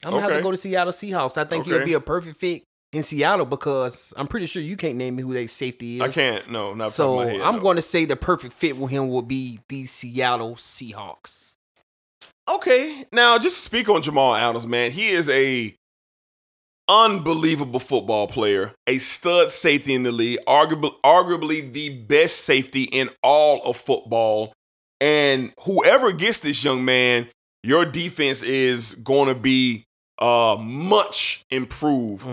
I'm 0.05 0.11
gonna 0.11 0.21
have 0.21 0.35
to 0.35 0.43
go 0.43 0.51
to 0.51 0.59
Seattle 0.59 0.93
Seahawks. 0.93 1.39
I 1.39 1.45
think 1.45 1.65
he'll 1.65 1.87
be 1.87 1.95
a 1.95 2.01
perfect 2.01 2.39
fit 2.39 2.65
in 2.93 3.03
Seattle 3.03 3.47
because 3.47 4.13
I'm 4.15 4.27
pretty 4.27 4.45
sure 4.45 4.63
you 4.63 4.77
can't 4.77 4.97
name 4.97 5.17
me 5.17 5.23
who 5.23 5.33
their 5.33 5.49
safety 5.49 5.97
is. 5.97 6.03
I 6.03 6.09
can't. 6.09 6.51
No, 6.51 6.75
not 6.75 6.91
So 6.91 7.17
my 7.17 7.27
head, 7.27 7.41
I'm 7.41 7.57
no. 7.57 7.61
going 7.63 7.77
to 7.77 7.83
say 7.83 8.05
the 8.05 8.17
perfect 8.17 8.53
fit 8.53 8.77
with 8.77 8.91
him 8.91 9.09
will 9.09 9.23
be 9.23 9.61
the 9.71 9.87
Seattle 9.87 10.55
Seahawks. 10.57 11.55
Okay. 12.49 13.05
Now, 13.13 13.39
just 13.39 13.57
to 13.57 13.63
speak 13.63 13.89
on 13.89 14.03
Jamal 14.03 14.35
Adams, 14.35 14.67
man, 14.67 14.91
he 14.91 15.09
is 15.09 15.29
a 15.29 15.75
unbelievable 16.89 17.81
football 17.81 18.27
player, 18.27 18.73
a 18.87 18.99
stud 18.99 19.51
safety 19.51 19.95
in 19.95 20.03
the 20.03 20.13
league, 20.13 20.39
arguably, 20.47 20.93
arguably 21.05 21.73
the 21.73 21.91
best 21.91 22.45
safety 22.45 22.85
in 22.85 23.09
all 23.23 23.61
of 23.65 23.77
football. 23.77 24.53
And 25.01 25.53
whoever 25.65 26.13
gets 26.13 26.41
this 26.41 26.65
young 26.65 26.85
man, 26.85 27.29
your 27.63 27.85
defense 27.85 28.43
is 28.43 28.95
going 28.95 29.29
to 29.29 29.35
be 29.39 29.85
uh, 30.19 30.57
much 30.61 31.45
improved. 31.51 32.25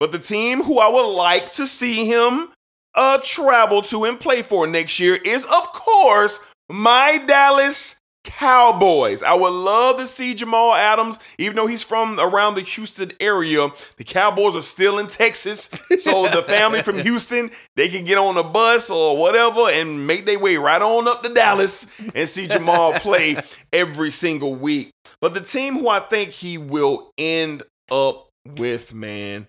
But 0.00 0.12
the 0.12 0.18
team 0.18 0.62
who 0.62 0.78
I 0.78 0.88
would 0.88 1.16
like 1.16 1.52
to 1.52 1.66
see 1.66 2.06
him 2.06 2.48
uh, 2.94 3.18
travel 3.22 3.82
to 3.82 4.04
and 4.04 4.18
play 4.18 4.42
for 4.42 4.66
next 4.66 4.98
year 4.98 5.18
is, 5.24 5.44
of 5.44 5.72
course, 5.72 6.40
my 6.68 7.18
Dallas 7.18 7.97
Cowboys. 8.28 9.22
I 9.22 9.32
would 9.32 9.52
love 9.52 9.96
to 9.96 10.06
see 10.06 10.34
Jamal 10.34 10.74
Adams, 10.74 11.18
even 11.38 11.56
though 11.56 11.66
he's 11.66 11.82
from 11.82 12.20
around 12.20 12.54
the 12.56 12.60
Houston 12.60 13.10
area. 13.20 13.68
The 13.96 14.04
Cowboys 14.04 14.54
are 14.54 14.62
still 14.62 14.98
in 14.98 15.06
Texas, 15.06 15.70
so 15.98 16.28
the 16.34 16.42
family 16.42 16.82
from 16.82 16.98
Houston 16.98 17.50
they 17.74 17.88
can 17.88 18.04
get 18.04 18.18
on 18.18 18.36
a 18.36 18.42
bus 18.42 18.90
or 18.90 19.16
whatever 19.16 19.70
and 19.70 20.06
make 20.06 20.26
their 20.26 20.38
way 20.38 20.56
right 20.56 20.82
on 20.82 21.08
up 21.08 21.22
to 21.22 21.32
Dallas 21.32 21.86
and 22.14 22.28
see 22.28 22.46
Jamal 22.46 22.92
play 23.00 23.42
every 23.72 24.10
single 24.10 24.54
week. 24.54 24.90
But 25.22 25.32
the 25.32 25.40
team 25.40 25.78
who 25.78 25.88
I 25.88 26.00
think 26.00 26.32
he 26.32 26.58
will 26.58 27.10
end 27.16 27.62
up 27.90 28.28
with, 28.44 28.92
man, 28.92 29.48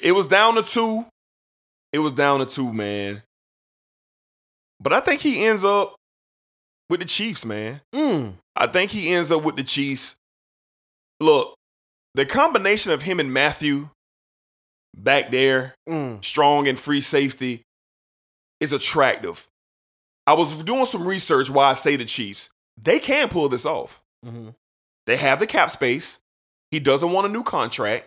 it 0.00 0.12
was 0.12 0.28
down 0.28 0.54
to 0.54 0.62
two. 0.62 1.06
It 1.92 1.98
was 1.98 2.12
down 2.12 2.38
to 2.38 2.46
two, 2.46 2.72
man. 2.72 3.22
But 4.80 4.92
I 4.92 5.00
think 5.00 5.22
he 5.22 5.44
ends 5.44 5.64
up 5.64 5.96
with 6.88 7.00
the 7.00 7.06
Chiefs, 7.06 7.44
man. 7.44 7.80
Mm. 7.94 8.34
I 8.56 8.66
think 8.66 8.90
he 8.90 9.12
ends 9.12 9.30
up 9.30 9.42
with 9.42 9.56
the 9.56 9.62
Chiefs. 9.64 10.16
Look, 11.20 11.54
the 12.14 12.24
combination 12.26 12.92
of 12.92 13.02
him 13.02 13.20
and 13.20 13.32
Mathieu 13.32 13.90
back 14.96 15.30
there, 15.30 15.74
Mm. 15.88 16.24
strong 16.24 16.66
and 16.66 16.78
free 16.78 17.00
safety, 17.00 17.62
is 18.60 18.72
attractive. 18.72 19.46
I 20.26 20.32
was 20.34 20.54
doing 20.64 20.84
some 20.84 21.06
research 21.06 21.48
why 21.50 21.70
I 21.70 21.74
say 21.74 21.96
the 21.96 22.04
Chiefs. 22.04 22.50
They 22.80 22.98
can 22.98 23.28
pull 23.28 23.48
this 23.48 23.64
off. 23.66 24.00
Mhm. 24.24 24.54
They 25.06 25.16
have 25.16 25.38
the 25.38 25.46
cap 25.46 25.70
space. 25.70 26.20
He 26.70 26.80
doesn't 26.80 27.12
want 27.12 27.26
a 27.26 27.30
new 27.30 27.42
contract. 27.42 28.06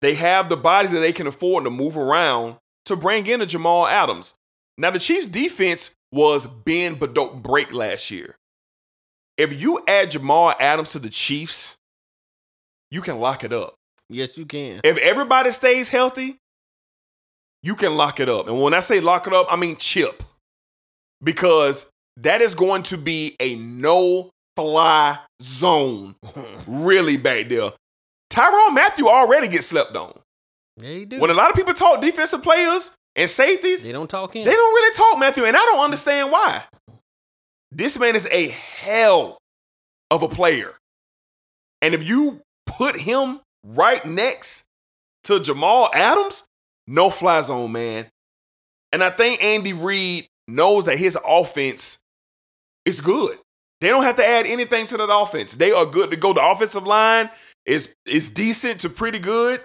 They 0.00 0.14
have 0.14 0.48
the 0.48 0.56
bodies 0.56 0.90
that 0.92 1.00
they 1.00 1.12
can 1.12 1.26
afford 1.26 1.64
to 1.64 1.70
move 1.70 1.96
around 1.96 2.58
to 2.86 2.96
bring 2.96 3.26
in 3.26 3.40
a 3.40 3.46
Jamal 3.46 3.86
Adams. 3.86 4.34
Now, 4.78 4.90
the 4.90 4.98
Chiefs' 4.98 5.28
defense 5.28 5.94
was 6.12 6.46
bend 6.46 7.00
but 7.00 7.14
don't 7.14 7.42
break 7.42 7.72
last 7.72 8.10
year. 8.10 8.36
If 9.38 9.60
you 9.60 9.80
add 9.88 10.10
Jamal 10.10 10.54
Adams 10.60 10.92
to 10.92 10.98
the 10.98 11.08
Chiefs, 11.08 11.76
you 12.90 13.00
can 13.00 13.18
lock 13.18 13.44
it 13.44 13.52
up. 13.52 13.74
Yes, 14.08 14.36
you 14.36 14.44
can. 14.44 14.80
If 14.84 14.98
everybody 14.98 15.50
stays 15.50 15.88
healthy, 15.88 16.36
you 17.62 17.74
can 17.74 17.96
lock 17.96 18.20
it 18.20 18.28
up. 18.28 18.46
And 18.48 18.60
when 18.60 18.74
I 18.74 18.80
say 18.80 19.00
lock 19.00 19.26
it 19.26 19.32
up, 19.32 19.46
I 19.50 19.56
mean 19.56 19.76
chip. 19.76 20.22
Because 21.22 21.88
that 22.18 22.42
is 22.42 22.54
going 22.54 22.82
to 22.84 22.98
be 22.98 23.36
a 23.40 23.56
no 23.56 24.30
fly 24.54 25.18
zone 25.40 26.14
really 26.66 27.16
back 27.16 27.48
there. 27.48 27.72
Tyrann 28.30 28.74
Mathieu 28.74 29.08
already 29.08 29.48
gets 29.48 29.66
slept 29.66 29.94
on. 29.96 30.12
They 30.76 31.04
do. 31.04 31.20
When 31.20 31.30
a 31.30 31.34
lot 31.34 31.50
of 31.50 31.56
people 31.56 31.74
talk 31.74 32.00
defensive 32.00 32.42
players 32.42 32.92
and 33.16 33.28
safeties, 33.28 33.82
they 33.82 33.92
don't 33.92 34.08
talk 34.08 34.34
in. 34.36 34.44
they 34.44 34.50
don't 34.50 34.74
really 34.74 34.94
talk 34.94 35.18
Mathieu, 35.18 35.44
and 35.44 35.56
I 35.56 35.60
don't 35.60 35.84
understand 35.84 36.30
why. 36.30 36.64
This 37.70 37.98
man 37.98 38.16
is 38.16 38.28
a 38.30 38.48
hell 38.48 39.38
of 40.10 40.22
a 40.22 40.28
player. 40.28 40.74
And 41.80 41.94
if 41.94 42.06
you 42.08 42.40
put 42.66 42.96
him 42.96 43.40
right 43.64 44.04
next 44.04 44.64
to 45.24 45.40
Jamal 45.40 45.90
Adams, 45.94 46.44
no 46.86 47.10
fly 47.10 47.40
zone, 47.42 47.72
man. 47.72 48.06
And 48.92 49.02
I 49.02 49.10
think 49.10 49.42
Andy 49.42 49.72
Reid 49.72 50.26
knows 50.46 50.84
that 50.86 50.98
his 50.98 51.16
offense 51.26 51.98
is 52.84 53.00
good. 53.00 53.38
They 53.80 53.88
don't 53.88 54.04
have 54.04 54.16
to 54.16 54.26
add 54.26 54.46
anything 54.46 54.86
to 54.88 54.96
that 54.96 55.12
offense. 55.12 55.54
They 55.54 55.72
are 55.72 55.86
good 55.86 56.10
to 56.10 56.16
go. 56.16 56.32
The 56.32 56.44
offensive 56.44 56.86
line 56.86 57.30
is 57.66 57.94
is 58.06 58.28
decent 58.28 58.80
to 58.80 58.88
pretty 58.88 59.18
good. 59.18 59.62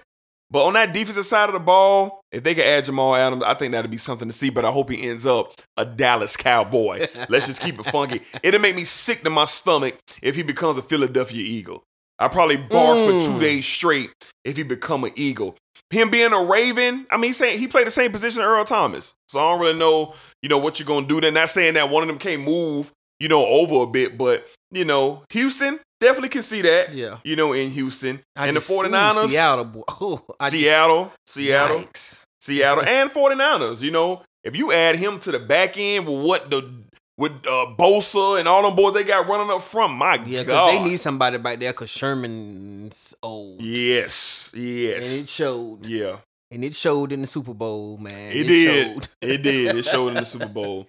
But 0.49 0.65
on 0.65 0.73
that 0.73 0.93
defensive 0.93 1.25
side 1.25 1.49
of 1.49 1.53
the 1.53 1.59
ball, 1.59 2.21
if 2.31 2.41
they 2.43 2.55
can 2.55 2.63
add 2.63 2.85
Jamal 2.85 3.15
Adams, 3.15 3.43
I 3.43 3.53
think 3.53 3.73
that'd 3.73 3.91
be 3.91 3.97
something 3.97 4.27
to 4.29 4.33
see. 4.33 4.49
But 4.49 4.63
I 4.65 4.71
hope 4.71 4.89
he 4.89 5.09
ends 5.09 5.25
up 5.25 5.51
a 5.75 5.83
Dallas 5.85 6.37
Cowboy. 6.37 7.07
Let's 7.29 7.47
just 7.47 7.61
keep 7.61 7.77
it 7.79 7.83
funky. 7.83 8.21
It'll 8.43 8.61
make 8.61 8.75
me 8.75 8.85
sick 8.85 9.21
to 9.23 9.29
my 9.29 9.45
stomach 9.45 9.97
if 10.21 10.35
he 10.35 10.43
becomes 10.43 10.77
a 10.77 10.81
Philadelphia 10.81 11.41
Eagle. 11.43 11.83
I'd 12.19 12.31
probably 12.31 12.57
bark 12.57 12.97
for 12.97 13.21
two 13.21 13.37
Mm. 13.37 13.39
days 13.41 13.65
straight 13.65 14.09
if 14.45 14.57
he 14.57 14.63
become 14.63 15.03
an 15.03 15.11
Eagle. 15.15 15.55
Him 15.89 16.09
being 16.09 16.33
a 16.33 16.43
Raven, 16.45 17.05
I 17.11 17.17
mean, 17.17 17.25
he's 17.29 17.37
saying 17.37 17.59
he 17.59 17.67
played 17.67 17.85
the 17.87 17.91
same 17.91 18.11
position 18.11 18.41
as 18.41 18.47
Earl 18.47 18.63
Thomas, 18.65 19.13
so 19.27 19.39
I 19.39 19.43
don't 19.51 19.59
really 19.61 19.77
know, 19.79 20.13
you 20.41 20.49
know, 20.49 20.57
what 20.57 20.79
you're 20.79 20.87
gonna 20.87 21.05
do. 21.07 21.21
They're 21.21 21.31
not 21.31 21.49
saying 21.49 21.75
that 21.75 21.89
one 21.89 22.03
of 22.03 22.07
them 22.09 22.17
can't 22.17 22.41
move, 22.41 22.91
you 23.19 23.29
know, 23.29 23.45
over 23.45 23.83
a 23.83 23.87
bit, 23.87 24.17
but 24.17 24.47
you 24.71 24.83
know, 24.83 25.23
Houston 25.31 25.79
definitely 25.99 26.29
can 26.29 26.41
see 26.41 26.61
that. 26.61 26.93
Yeah. 26.93 27.17
you 27.23 27.35
know, 27.35 27.53
in 27.53 27.69
Houston 27.71 28.21
I 28.35 28.47
and 28.47 28.55
the 28.55 28.59
just 28.59 28.67
seen 28.67 28.83
49ers, 28.85 29.27
Seattle. 29.29 29.65
boy. 29.65 29.83
Oh, 29.99 30.25
Seattle, 30.49 31.11
Seattle, 31.25 31.79
Yikes. 31.81 32.23
Seattle, 32.39 32.83
and 32.85 33.09
49ers. 33.11 33.81
You 33.81 33.91
know, 33.91 34.21
if 34.43 34.55
you 34.55 34.71
add 34.71 34.95
him 34.97 35.19
to 35.19 35.31
the 35.31 35.39
back 35.39 35.77
end 35.77 36.07
with 36.07 36.23
what 36.25 36.49
the 36.49 36.69
with 37.17 37.31
uh, 37.47 37.73
Bosa 37.77 38.37
and 38.39 38.47
all 38.47 38.61
them 38.61 38.75
boys 38.75 38.93
they 38.93 39.03
got 39.03 39.27
running 39.27 39.49
up 39.49 39.61
front, 39.63 39.93
my 39.93 40.21
Yeah, 40.25 40.43
God, 40.43 40.69
they 40.69 40.83
need 40.83 40.97
somebody 40.97 41.39
back 41.39 41.59
there 41.59 41.71
because 41.73 41.89
Sherman's 41.89 43.15
old. 43.23 43.59
yes, 43.61 44.51
yes, 44.55 45.11
And 45.13 45.23
it 45.23 45.29
showed. 45.29 45.85
yeah. 45.87 46.17
And 46.51 46.63
it 46.63 46.75
showed 46.75 47.11
in 47.11 47.21
the 47.21 47.27
Super 47.27 47.53
Bowl, 47.53 47.97
man. 47.97 48.31
It, 48.31 48.43
did. 48.45 48.93
showed. 48.93 49.07
It 49.21 49.41
did. 49.41 49.75
It 49.75 49.83
showed 49.85 50.09
in 50.09 50.13
the 50.13 50.25
Super 50.25 50.47
Bowl. 50.47 50.87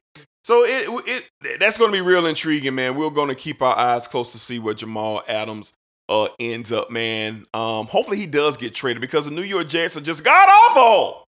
So 0.49 0.65
it 0.65 0.89
it 1.07 1.61
that's 1.61 1.77
going 1.77 1.91
to 1.91 1.93
be 1.93 2.01
real 2.01 2.25
intriguing, 2.25 2.75
man. 2.75 2.97
We're 2.97 3.11
going 3.11 3.29
to 3.29 3.35
keep 3.35 3.61
our 3.61 3.77
eyes 3.77 4.09
close 4.09 4.33
to 4.33 4.39
see 4.39 4.59
where 4.59 4.73
Jamal 4.73 5.23
Adams 5.29 5.75
uh 6.09 6.29
ends 6.41 6.73
up, 6.73 6.91
man. 6.91 7.45
Um, 7.53 7.85
hopefully 7.85 8.17
he 8.17 8.25
does 8.27 8.57
get 8.57 8.75
traded 8.75 9.03
because 9.03 9.27
the 9.27 9.31
New 9.31 9.43
York 9.43 9.69
Jets 9.69 9.99
are 9.99 10.01
just 10.01 10.25
god 10.25 10.49
awful. 10.49 11.25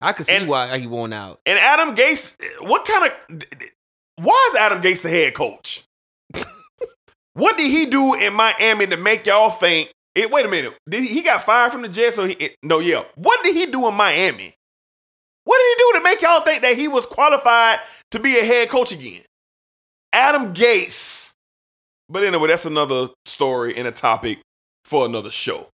I 0.00 0.12
could 0.12 0.26
see 0.26 0.34
And- 0.34 0.48
why 0.48 0.76
he 0.76 0.88
won 0.88 1.12
out. 1.12 1.38
And 1.46 1.56
Adam 1.56 1.94
Gase, 1.94 2.36
what 2.60 2.84
kind 2.84 3.04
of 3.12 3.44
why 4.16 4.48
is 4.50 4.56
Adam 4.56 4.82
Gase 4.82 5.02
the 5.02 5.08
head 5.08 5.34
coach? 5.34 5.84
what 7.34 7.56
did 7.56 7.70
he 7.70 7.86
do 7.86 8.14
in 8.14 8.34
Miami 8.34 8.86
to 8.86 8.96
make 8.96 9.24
y'all 9.24 9.50
think? 9.50 9.92
It, 10.16 10.32
wait 10.32 10.44
a 10.44 10.48
minute, 10.48 10.74
did 10.90 11.02
he, 11.04 11.06
he 11.06 11.22
got 11.22 11.44
fired 11.44 11.70
from 11.70 11.82
the 11.82 11.88
Jets? 11.88 12.16
So 12.16 12.24
he 12.24 12.32
it- 12.32 12.56
no, 12.64 12.80
yeah. 12.80 13.04
What 13.14 13.44
did 13.44 13.54
he 13.54 13.66
do 13.66 13.86
in 13.86 13.94
Miami? 13.94 14.54
What 15.48 15.56
did 15.56 15.78
he 15.78 15.82
do 15.82 15.98
to 15.98 16.04
make 16.04 16.20
y'all 16.20 16.40
think 16.42 16.60
that 16.60 16.76
he 16.76 16.88
was 16.88 17.06
qualified 17.06 17.78
to 18.10 18.18
be 18.18 18.38
a 18.38 18.44
head 18.44 18.68
coach 18.68 18.92
again? 18.92 19.22
Adam 20.12 20.52
Gase. 20.52 21.32
But 22.10 22.22
anyway, 22.22 22.48
that's 22.48 22.66
another 22.66 23.08
story 23.24 23.74
and 23.74 23.88
a 23.88 23.90
topic 23.90 24.40
for 24.84 25.06
another 25.06 25.30
show. 25.30 25.70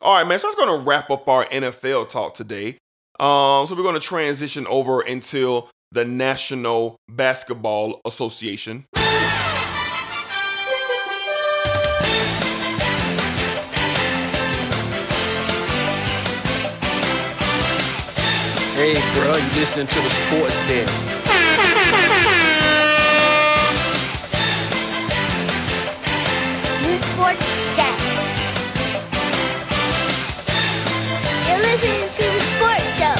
All 0.00 0.14
right, 0.14 0.28
man. 0.28 0.38
So 0.38 0.46
that's 0.46 0.54
going 0.54 0.78
to 0.78 0.86
wrap 0.86 1.10
up 1.10 1.26
our 1.26 1.44
NFL 1.46 2.08
talk 2.08 2.34
today. 2.34 2.78
Um, 3.18 3.66
so 3.66 3.74
we're 3.74 3.82
going 3.82 3.94
to 3.94 4.00
transition 4.00 4.64
over 4.68 5.02
into 5.02 5.64
the 5.90 6.04
National 6.04 6.94
Basketball 7.08 8.00
Association. 8.04 8.84
Hey, 18.86 19.02
bro, 19.18 19.34
you 19.34 19.50
listening 19.58 19.88
to 19.88 19.98
the 19.98 20.10
sports 20.10 20.56
desk. 20.68 21.10
The 26.84 26.96
Sports 26.96 27.46
Desk. 27.74 28.06
You're 31.48 31.62
listening 31.66 32.10
to 32.14 32.22
the 32.30 32.40
Sports 32.54 32.86
Show. 32.96 33.18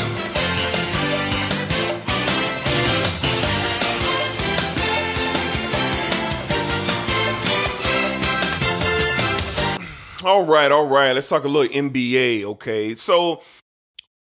All 10.29 10.45
right, 10.47 10.71
all 10.71 10.87
right. 10.87 11.13
Let's 11.13 11.29
talk 11.29 11.43
a 11.43 11.49
little 11.49 11.73
NBA, 11.75 12.45
okay? 12.45 12.95
So, 12.95 13.43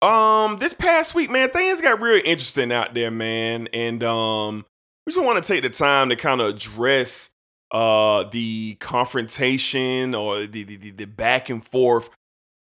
um, 0.02 0.58
this 0.58 0.74
past 0.74 1.14
week, 1.14 1.30
man, 1.30 1.50
things 1.50 1.80
got 1.80 2.00
real 2.00 2.20
interesting 2.24 2.72
out 2.72 2.94
there, 2.94 3.10
man, 3.10 3.68
and 3.72 4.02
um, 4.02 4.64
we 5.06 5.12
just 5.12 5.24
want 5.24 5.42
to 5.42 5.52
take 5.52 5.62
the 5.62 5.70
time 5.70 6.08
to 6.08 6.16
kind 6.16 6.40
of 6.40 6.48
address 6.48 7.30
uh 7.72 8.24
the 8.32 8.74
confrontation 8.80 10.12
or 10.12 10.44
the, 10.44 10.64
the 10.64 10.90
the 10.90 11.04
back 11.04 11.48
and 11.48 11.64
forth 11.64 12.10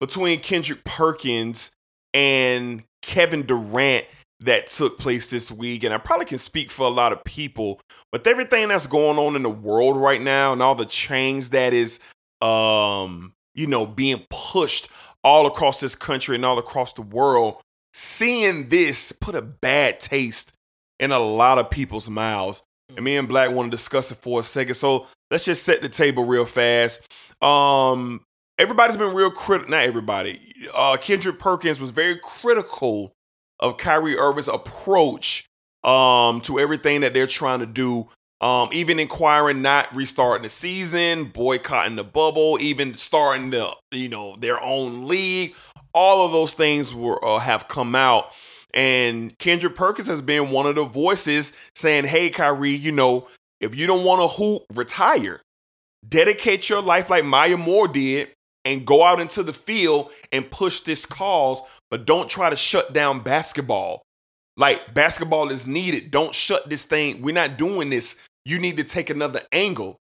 between 0.01 0.39
Kendrick 0.39 0.85
Perkins 0.85 1.71
and 2.13 2.85
Kevin 3.01 3.47
Durant 3.47 4.05
that 4.41 4.67
took 4.69 4.99
place 4.99 5.31
this 5.31 5.51
week. 5.51 5.83
And 5.85 5.93
I 5.93 5.99
probably 5.99 6.27
can 6.27 6.39
speak 6.39 6.71
for 6.71 6.87
a 6.87 6.91
lot 6.91 7.13
of 7.13 7.25
people, 7.25 7.81
with 8.13 8.27
everything 8.27 8.69
that's 8.69 8.87
going 8.87 9.19
on 9.19 9.35
in 9.35 9.43
the 9.43 9.51
world 9.51 9.97
right 9.97 10.21
now 10.21 10.53
and 10.53 10.63
all 10.63 10.75
the 10.75 10.85
change 10.85 11.51
that 11.51 11.73
is 11.73 12.01
um, 12.41 13.33
you 13.55 13.67
know, 13.67 13.87
being 13.87 14.25
pushed 14.31 14.89
all 15.25 15.47
across 15.47 15.81
this 15.81 15.95
country 15.95 16.37
and 16.37 16.45
all 16.45 16.59
across 16.59 16.93
the 16.93 17.03
world, 17.03 17.61
seeing 17.93 18.69
this 18.69 19.13
put 19.13 19.35
a 19.35 19.43
bad 19.43 20.01
taste 20.01 20.53
in 21.01 21.13
a 21.13 21.19
lot 21.19 21.59
of 21.59 21.71
people's 21.71 22.09
mouths. 22.09 22.63
And 22.95 23.05
me 23.05 23.17
and 23.17 23.29
Black 23.29 23.51
want 23.51 23.71
to 23.71 23.77
discuss 23.77 24.11
it 24.11 24.17
for 24.17 24.41
a 24.41 24.43
second. 24.43 24.75
So 24.75 25.07
let's 25.31 25.45
just 25.45 25.63
set 25.63 25.83
the 25.83 25.89
table 25.89 26.25
real 26.25 26.47
fast. 26.47 27.07
Um, 27.43 28.23
everybody's 28.59 28.97
been 28.97 29.15
real 29.15 29.31
critical. 29.31 29.71
Not 29.71 29.85
everybody. 29.85 30.41
Uh, 30.75 30.97
Kendrick 30.97 31.39
Perkins 31.39 31.81
was 31.81 31.91
very 31.91 32.19
critical 32.23 33.13
of 33.61 33.77
Kyrie 33.77 34.17
Irving's 34.17 34.49
approach 34.49 35.45
um, 35.85 36.41
to 36.43 36.59
everything 36.59 37.03
that 37.03 37.15
they're 37.15 37.27
trying 37.27 37.61
to 37.61 37.67
do. 37.67 38.09
Um, 38.41 38.69
even 38.73 39.01
inquiring 39.01 39.63
not 39.63 39.93
restarting 39.95 40.45
the 40.45 40.49
season, 40.49 41.25
boycotting 41.25 41.97
the 41.97 42.05
bubble, 42.05 42.57
even 42.61 42.95
starting 42.95 43.51
the 43.51 43.75
you 43.91 44.09
know 44.09 44.37
their 44.41 44.63
own 44.63 45.09
league. 45.09 45.55
All 45.93 46.25
of 46.25 46.31
those 46.31 46.55
things 46.55 46.95
were 46.95 47.23
uh, 47.25 47.41
have 47.41 47.67
come 47.67 47.97
out, 47.97 48.31
and 48.73 49.37
Kendrick 49.39 49.75
Perkins 49.75 50.07
has 50.07 50.21
been 50.21 50.51
one 50.51 50.67
of 50.67 50.77
the 50.77 50.85
voices 50.85 51.53
saying, 51.75 52.05
"Hey, 52.05 52.31
Kyrie, 52.31 52.71
you 52.71 52.93
know 52.93 53.27
if 53.61 53.75
you 53.75 53.89
don't 53.89 54.05
want 54.05 54.21
to 54.21 54.29
hoop, 54.29 54.63
retire. 54.73 55.41
Dedicate 56.09 56.69
your 56.69 56.81
life 56.81 57.11
like 57.11 57.25
Maya 57.25 57.57
Moore 57.57 57.89
did." 57.89 58.29
And 58.65 58.85
go 58.85 59.03
out 59.03 59.19
into 59.19 59.43
the 59.43 59.55
field 59.55 60.11
and 60.31 60.51
push 60.51 60.81
this 60.81 61.07
cause, 61.07 61.63
but 61.91 62.05
don't 62.05 62.29
try 62.29 62.51
to 62.51 62.57
shut 62.57 62.93
down 62.93 63.21
basketball. 63.23 64.03
Like 64.59 64.93
basketball 64.93 65.51
is 65.51 65.67
needed. 65.67 66.11
Don't 66.11 66.35
shut 66.35 66.69
this 66.69 66.85
thing. 66.85 67.23
We're 67.23 67.35
not 67.35 67.57
doing 67.57 67.89
this. 67.89 68.28
You 68.49 68.59
need 68.59 68.79
to 68.79 68.85
take 68.85 69.11
another 69.11 69.41
angle. 69.53 69.99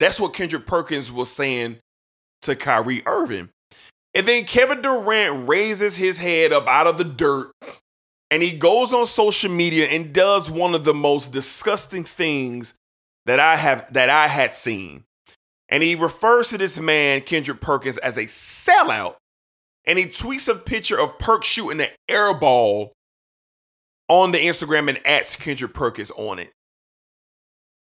That's 0.00 0.18
what 0.18 0.32
Kendrick 0.32 0.64
Perkins 0.66 1.12
was 1.12 1.30
saying 1.30 1.78
to 2.40 2.56
Kyrie 2.56 3.02
Irving. 3.04 3.50
And 4.14 4.26
then 4.26 4.44
Kevin 4.44 4.80
Durant 4.80 5.46
raises 5.46 5.98
his 5.98 6.18
head 6.18 6.52
up 6.52 6.66
out 6.66 6.86
of 6.86 6.96
the 6.96 7.04
dirt 7.04 7.52
and 8.30 8.42
he 8.42 8.52
goes 8.52 8.94
on 8.94 9.04
social 9.04 9.50
media 9.50 9.88
and 9.88 10.14
does 10.14 10.50
one 10.50 10.74
of 10.74 10.86
the 10.86 10.94
most 10.94 11.34
disgusting 11.34 12.02
things 12.02 12.72
that 13.26 13.38
I 13.38 13.56
have 13.56 13.92
that 13.92 14.08
I 14.08 14.28
had 14.28 14.54
seen. 14.54 15.04
And 15.68 15.82
he 15.82 15.94
refers 15.94 16.48
to 16.48 16.56
this 16.56 16.80
man, 16.80 17.20
Kendrick 17.20 17.60
Perkins, 17.60 17.98
as 17.98 18.16
a 18.16 18.22
sellout. 18.22 19.16
And 19.86 19.98
he 19.98 20.06
tweets 20.06 20.48
a 20.48 20.54
picture 20.54 20.98
of 20.98 21.18
Perk 21.18 21.44
shooting 21.44 21.82
an 21.82 21.88
air 22.08 22.32
ball 22.32 22.94
on 24.08 24.32
the 24.32 24.38
Instagram 24.38 24.88
and 24.88 25.00
adds 25.04 25.36
Kendrick 25.36 25.74
Perkins 25.74 26.10
on 26.12 26.38
it. 26.38 26.52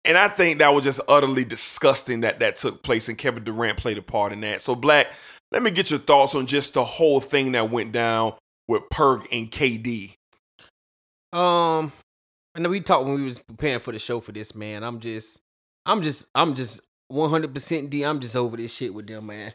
And 0.07 0.17
I 0.17 0.29
think 0.29 0.61
that 0.61 0.73
was 0.73 0.85
just 0.85 1.01
utterly 1.09 1.45
disgusting 1.45 2.21
that 2.21 2.39
that 2.39 2.57
took 2.57 2.83
place 2.83 3.09
and 3.09 3.19
Kevin 3.19 3.45
Durant 3.45 3.77
played 3.79 3.99
a 3.99 4.03
part 4.03 4.33
in 4.33 4.41
that. 4.41 4.61
So, 4.61 4.75
Black, 4.75 5.13
let 5.51 5.63
me 5.63 5.71
get 5.71 5.91
your 5.91 5.99
thoughts 5.99 6.35
on 6.35 6.47
just 6.47 6.75
the 6.75 6.85
whole 6.85 7.21
thing 7.21 7.53
that 7.53 7.71
went 7.71 7.93
down 7.93 8.35
with 8.69 8.83
Perk 8.91 9.27
and 9.33 9.51
KD. 9.51 10.15
Um, 11.33 11.93
I 12.55 12.61
know 12.61 12.69
we 12.69 12.81
talked 12.81 13.07
when 13.07 13.17
we 13.17 13.25
was 13.25 13.39
preparing 13.41 13.81
for 13.81 13.93
the 13.93 13.99
show 13.99 14.21
for 14.21 14.33
this, 14.33 14.55
man. 14.55 14.85
I'm 14.85 15.01
just, 15.01 15.41
I'm 15.85 16.03
just, 16.03 16.29
I'm 16.35 16.55
just 16.55 16.81
100 17.09 17.53
percent 17.53 17.91
D. 17.91 18.05
I'm 18.05 18.21
just 18.21 18.37
over 18.37 18.57
this 18.57 18.75
shit 18.75 18.95
with 18.95 19.07
them, 19.07 19.27
man. 19.27 19.53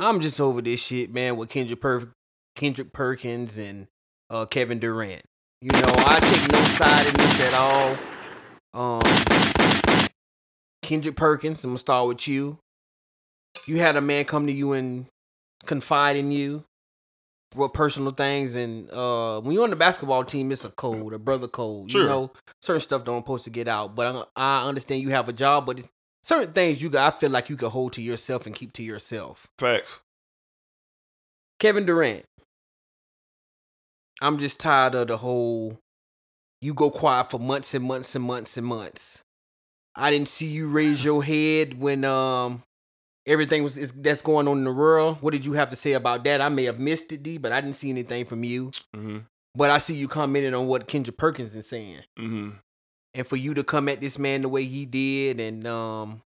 I'm 0.00 0.20
just 0.20 0.40
over 0.40 0.62
this 0.62 0.84
shit, 0.84 1.12
man, 1.12 1.36
with 1.36 1.48
Kendrick 1.48 1.80
per- 1.80 2.12
Kendrick 2.56 2.92
Perkins 2.92 3.58
and 3.58 3.86
uh, 4.30 4.46
Kevin 4.46 4.78
Durant. 4.78 5.22
You 5.60 5.70
know, 5.70 5.94
I 5.96 6.18
take 6.20 6.52
no 6.52 6.58
side 6.58 7.06
in 7.06 7.14
this 7.14 7.40
at 7.40 7.54
all. 7.54 7.96
Um, 8.74 9.53
Kendrick 10.84 11.16
Perkins, 11.16 11.64
I'm 11.64 11.70
gonna 11.70 11.78
start 11.78 12.08
with 12.08 12.28
you. 12.28 12.58
You 13.66 13.78
had 13.78 13.96
a 13.96 14.00
man 14.00 14.24
come 14.26 14.46
to 14.46 14.52
you 14.52 14.72
and 14.72 15.06
confide 15.64 16.16
in 16.16 16.30
you 16.30 16.64
what 17.54 17.72
personal 17.72 18.10
things 18.10 18.56
and 18.56 18.90
uh 18.90 19.40
when 19.40 19.54
you're 19.54 19.62
on 19.62 19.70
the 19.70 19.76
basketball 19.76 20.24
team 20.24 20.50
it's 20.50 20.64
a 20.64 20.70
code 20.70 21.12
a 21.12 21.18
brother 21.18 21.46
code 21.46 21.88
Sure. 21.90 22.02
you 22.02 22.08
know 22.08 22.32
certain 22.60 22.80
stuff 22.80 23.04
don't 23.04 23.22
supposed 23.22 23.44
to 23.44 23.50
get 23.50 23.68
out 23.68 23.94
but 23.94 24.26
I, 24.36 24.62
I 24.64 24.68
understand 24.68 25.02
you 25.02 25.10
have 25.10 25.28
a 25.28 25.32
job 25.32 25.64
but 25.64 25.78
it's, 25.78 25.88
certain 26.24 26.52
things 26.52 26.82
you 26.82 26.90
got 26.90 27.14
I 27.14 27.16
feel 27.16 27.30
like 27.30 27.48
you 27.48 27.56
can 27.56 27.70
hold 27.70 27.92
to 27.94 28.02
yourself 28.02 28.46
and 28.46 28.54
keep 28.54 28.72
to 28.74 28.82
yourself 28.82 29.46
Facts. 29.58 30.00
Kevin 31.60 31.86
Durant 31.86 32.24
I'm 34.20 34.38
just 34.38 34.58
tired 34.60 34.96
of 34.96 35.06
the 35.06 35.18
whole 35.18 35.78
you 36.60 36.74
go 36.74 36.90
quiet 36.90 37.30
for 37.30 37.38
months 37.38 37.72
and 37.72 37.84
months 37.84 38.14
and 38.16 38.24
months 38.24 38.56
and 38.56 38.66
months 38.66 39.22
I 39.96 40.10
didn't 40.10 40.28
see 40.28 40.46
you 40.46 40.70
raise 40.70 41.04
your 41.04 41.22
head 41.22 41.78
when 41.78 42.04
um 42.04 42.62
everything 43.26 43.62
was 43.62 43.78
is, 43.78 43.92
that's 43.92 44.22
going 44.22 44.48
on 44.48 44.58
in 44.58 44.64
the 44.64 44.72
world. 44.72 45.18
What 45.20 45.32
did 45.32 45.44
you 45.44 45.52
have 45.54 45.70
to 45.70 45.76
say 45.76 45.92
about 45.92 46.24
that? 46.24 46.40
I 46.40 46.48
may 46.48 46.64
have 46.64 46.78
missed 46.78 47.12
it, 47.12 47.22
D, 47.22 47.38
but 47.38 47.52
I 47.52 47.60
didn't 47.60 47.76
see 47.76 47.90
anything 47.90 48.24
from 48.24 48.44
you. 48.44 48.70
Mm-hmm. 48.94 49.18
But 49.54 49.70
I 49.70 49.78
see 49.78 49.94
you 49.94 50.08
commenting 50.08 50.52
on 50.54 50.66
what 50.66 50.88
Kendrick 50.88 51.16
Perkins 51.16 51.54
is 51.54 51.66
saying, 51.68 52.00
Mm-hmm. 52.18 52.50
and 53.14 53.26
for 53.26 53.36
you 53.36 53.54
to 53.54 53.62
come 53.62 53.88
at 53.88 54.00
this 54.00 54.18
man 54.18 54.42
the 54.42 54.48
way 54.48 54.64
he 54.64 54.84
did, 54.84 55.38
and 55.38 55.64
um, 55.66 56.22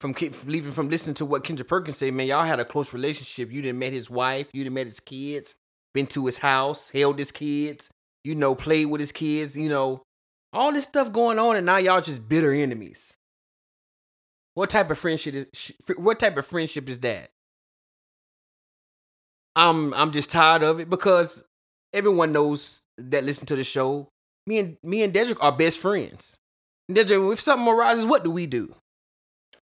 from 0.00 0.12
leaving 0.46 0.72
from 0.72 0.88
listening 0.88 1.14
to 1.14 1.24
what 1.24 1.44
Kendrick 1.44 1.68
Perkins 1.68 1.96
said, 1.96 2.12
man, 2.12 2.26
y'all 2.26 2.44
had 2.44 2.58
a 2.58 2.64
close 2.64 2.92
relationship. 2.92 3.52
You 3.52 3.62
didn't 3.62 3.78
met 3.78 3.92
his 3.92 4.10
wife, 4.10 4.50
you 4.52 4.64
didn't 4.64 4.74
met 4.74 4.86
his 4.86 4.98
kids, 5.00 5.54
been 5.94 6.08
to 6.08 6.26
his 6.26 6.38
house, 6.38 6.90
held 6.90 7.16
his 7.18 7.30
kids, 7.30 7.90
you 8.24 8.34
know, 8.34 8.56
played 8.56 8.86
with 8.86 9.00
his 9.00 9.12
kids, 9.12 9.56
you 9.56 9.68
know, 9.68 10.02
all 10.54 10.72
this 10.72 10.84
stuff 10.84 11.12
going 11.12 11.38
on, 11.38 11.56
and 11.56 11.66
now 11.66 11.76
y'all 11.78 12.00
just 12.00 12.28
bitter 12.28 12.52
enemies. 12.52 13.16
What 14.54 14.70
type 14.70 14.90
of 14.90 14.98
friendship? 14.98 15.34
Is, 15.52 15.72
what 15.96 16.18
type 16.20 16.36
of 16.36 16.46
friendship 16.46 16.88
is 16.88 17.00
that? 17.00 17.28
I'm 19.56 19.92
I'm 19.94 20.12
just 20.12 20.30
tired 20.30 20.62
of 20.62 20.80
it 20.80 20.90
because 20.90 21.44
everyone 21.92 22.32
knows 22.32 22.82
that 22.98 23.24
listen 23.24 23.46
to 23.46 23.56
the 23.56 23.64
show. 23.64 24.08
Me 24.46 24.58
and 24.58 24.76
me 24.82 25.02
and 25.02 25.12
Dedrick 25.12 25.38
are 25.42 25.52
best 25.52 25.78
friends. 25.78 26.36
Dedrick, 26.90 27.32
if 27.32 27.40
something 27.40 27.66
arises, 27.68 28.04
what 28.04 28.24
do 28.24 28.30
we 28.30 28.46
do? 28.46 28.74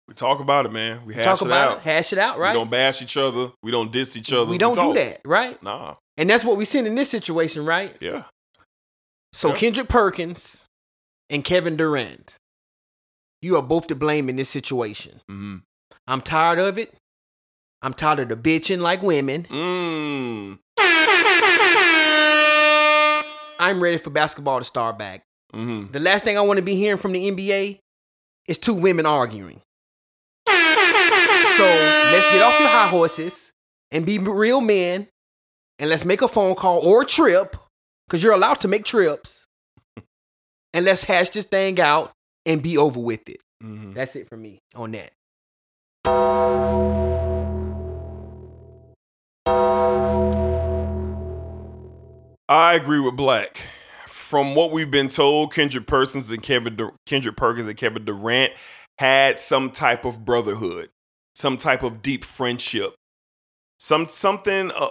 We 0.06 0.14
talk 0.14 0.40
about 0.40 0.66
it, 0.66 0.72
man. 0.72 1.04
We 1.06 1.14
hash 1.14 1.24
Talk 1.24 1.40
it 1.42 1.46
about 1.46 1.70
out. 1.70 1.76
it, 1.78 1.82
hash 1.82 2.12
it 2.12 2.18
out, 2.18 2.38
right? 2.38 2.52
We 2.52 2.58
don't 2.58 2.70
bash 2.70 3.00
each 3.00 3.16
other. 3.16 3.52
We 3.62 3.70
don't 3.70 3.92
diss 3.92 4.16
each 4.16 4.32
other. 4.32 4.50
We 4.50 4.58
don't 4.58 4.74
do 4.74 4.92
that, 4.94 5.20
right? 5.24 5.60
Nah. 5.62 5.94
And 6.16 6.28
that's 6.28 6.44
what 6.44 6.56
we 6.56 6.64
seen 6.64 6.84
in 6.86 6.96
this 6.96 7.08
situation, 7.08 7.64
right? 7.64 7.96
Yeah. 8.00 8.24
So 9.32 9.48
Yeah. 9.50 9.54
Kendrick 9.54 9.88
Perkins 9.88 10.66
and 11.30 11.44
Kevin 11.44 11.76
Durant, 11.76 12.36
you 13.40 13.56
are 13.56 13.62
both 13.62 13.86
to 13.86 13.94
blame 13.94 14.28
in 14.28 14.36
this 14.36 14.50
situation. 14.50 15.20
Mm-hmm. 15.30 15.56
I'm 16.06 16.20
tired 16.20 16.58
of 16.58 16.76
it. 16.76 16.92
I'm 17.80 17.94
tired 17.94 18.18
of 18.18 18.28
the 18.28 18.36
bitching 18.36 18.80
like 18.80 19.02
women. 19.02 19.44
Mm. 19.44 20.58
I'm 23.58 23.82
ready 23.82 23.96
for 23.96 24.10
basketball 24.10 24.58
to 24.58 24.64
start 24.64 24.98
back. 24.98 25.22
Mm-hmm. 25.54 25.92
The 25.92 26.00
last 26.00 26.24
thing 26.24 26.36
I 26.36 26.42
want 26.42 26.58
to 26.58 26.62
be 26.62 26.74
hearing 26.74 26.98
from 26.98 27.12
the 27.12 27.30
NBA 27.30 27.78
is 28.46 28.58
two 28.58 28.74
women 28.74 29.06
arguing. 29.06 29.62
So 30.46 31.64
let's 31.64 32.32
get 32.32 32.42
off 32.42 32.58
your 32.58 32.68
high 32.68 32.88
horses 32.88 33.52
and 33.90 34.06
be 34.06 34.18
real 34.18 34.60
men 34.60 35.08
and 35.78 35.90
let's 35.90 36.04
make 36.04 36.22
a 36.22 36.28
phone 36.28 36.54
call 36.54 36.80
or 36.80 37.02
a 37.02 37.06
trip 37.06 37.56
because 38.06 38.22
you're 38.22 38.32
allowed 38.32 38.60
to 38.60 38.68
make 38.68 38.84
trips 38.84 39.46
and 40.72 40.84
let's 40.84 41.04
hash 41.04 41.30
this 41.30 41.44
thing 41.44 41.80
out 41.80 42.12
and 42.46 42.62
be 42.62 42.78
over 42.78 43.00
with 43.00 43.28
it. 43.28 43.42
Mm-hmm. 43.62 43.92
That's 43.92 44.16
it 44.16 44.28
for 44.28 44.36
me 44.36 44.58
on 44.74 44.92
that. 44.92 45.10
I 52.48 52.74
agree 52.74 52.98
with 52.98 53.16
Black. 53.16 53.60
From 54.06 54.54
what 54.54 54.70
we've 54.70 54.90
been 54.90 55.08
told, 55.08 55.52
Kendrick 55.52 55.86
Persons 55.86 56.30
and 56.30 56.42
Kevin 56.42 56.76
Dur- 56.76 56.94
Kendrick 57.06 57.36
Perkins 57.36 57.66
and 57.66 57.76
Kevin 57.76 58.04
Durant 58.04 58.52
had 58.98 59.38
some 59.38 59.70
type 59.70 60.04
of 60.04 60.24
brotherhood, 60.24 60.88
some 61.34 61.56
type 61.56 61.82
of 61.82 62.02
deep 62.02 62.24
friendship, 62.24 62.94
some 63.78 64.08
something 64.08 64.70
uh, 64.72 64.88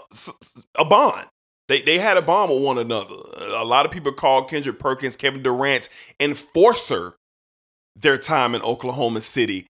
a 0.76 0.86
bond. 0.86 1.28
They 1.70 1.82
they 1.84 2.00
had 2.00 2.18
a 2.18 2.22
bond 2.22 2.52
with 2.52 2.64
one 2.64 2.80
another. 2.80 3.16
A 3.38 3.64
lot 3.64 3.86
of 3.86 3.92
people 3.92 4.12
call 4.12 4.44
Kendrick 4.44 4.80
Perkins, 4.80 5.16
Kevin 5.16 5.44
Durant's 5.44 5.88
enforcer 6.20 7.16
their 7.96 8.18
time 8.18 8.56
in 8.56 8.62
Oklahoma 8.62 9.22
City. 9.22 9.68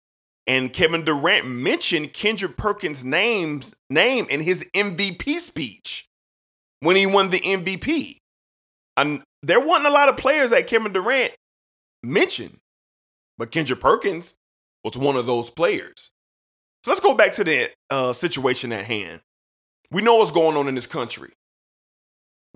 And 0.47 0.73
Kevin 0.73 1.05
Durant 1.05 1.47
mentioned 1.47 2.13
Kendrick 2.13 2.57
Perkins' 2.57 3.05
name's 3.05 3.75
name 3.89 4.27
in 4.29 4.41
his 4.41 4.69
MVP 4.75 5.39
speech 5.39 6.07
when 6.81 6.97
he 6.97 7.07
won 7.07 7.31
the 7.31 7.41
MVP. 7.41 8.17
And 8.97 9.23
there 9.43 9.61
wasn't 9.61 9.87
a 9.87 9.93
lot 9.93 10.09
of 10.09 10.17
players 10.17 10.51
that 10.51 10.67
Kevin 10.67 10.93
Durant 10.93 11.35
mentioned, 12.03 12.59
but 13.39 13.53
Kendrick 13.53 13.81
Perkins 13.81 14.35
was 14.83 14.99
one 14.99 15.17
of 15.17 15.27
those 15.27 15.51
players. 15.51 16.11
So 16.85 16.91
let's 16.91 17.01
go 17.01 17.15
back 17.15 17.33
to 17.33 17.45
the 17.45 17.71
uh, 17.91 18.13
situation 18.13 18.73
at 18.73 18.87
hand. 18.87 19.21
We 19.93 20.03
know 20.03 20.17
what's 20.17 20.33
going 20.33 20.57
on 20.57 20.67
in 20.67 20.75
this 20.75 20.89
country. 20.89 21.33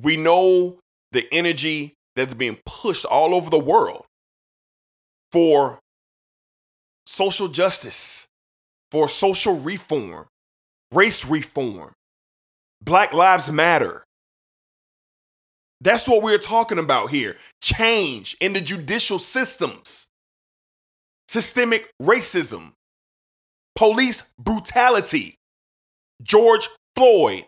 We 0.03 0.17
know 0.17 0.79
the 1.13 1.27
energy 1.33 1.95
that's 2.15 2.35
being 2.35 2.59
pushed 2.67 3.05
all 3.05 3.35
over 3.35 3.51
the 3.51 3.59
world 3.59 4.05
for 5.33 5.79
social 7.07 7.49
justice, 7.49 8.27
for 8.91 9.09
social 9.09 9.57
reform, 9.57 10.27
race 10.93 11.29
reform, 11.29 11.93
Black 12.83 13.13
Lives 13.13 13.51
Matter. 13.51 14.05
That's 15.81 16.09
what 16.09 16.23
we're 16.23 16.39
talking 16.39 16.79
about 16.79 17.11
here. 17.11 17.37
Change 17.63 18.37
in 18.41 18.55
the 18.55 18.61
judicial 18.61 19.19
systems, 19.19 20.07
systemic 21.29 21.91
racism, 22.01 22.73
police 23.75 24.33
brutality, 24.39 25.35
George 26.23 26.69
Floyd, 26.97 27.45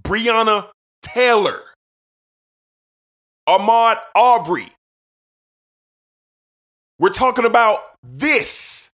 Breonna 0.00 0.70
Taylor, 1.06 1.62
Ahmaud 3.48 3.98
Arbery. 4.16 4.72
We're 6.98 7.10
talking 7.10 7.44
about 7.44 7.80
this. 8.02 8.90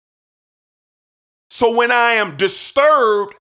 So 1.49 1.73
when 1.75 1.91
I 1.91 2.13
am 2.13 2.35
disturbed 2.35 3.35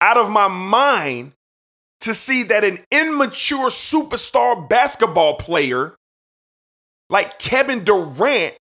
out 0.00 0.16
of 0.16 0.28
my 0.28 0.48
mind 0.48 1.32
to 2.00 2.14
see 2.14 2.42
that 2.44 2.64
an 2.64 2.78
immature 2.90 3.68
superstar 3.68 4.68
basketball 4.68 5.36
player 5.36 5.94
like 7.10 7.38
Kevin 7.38 7.84
Durant, 7.84 8.54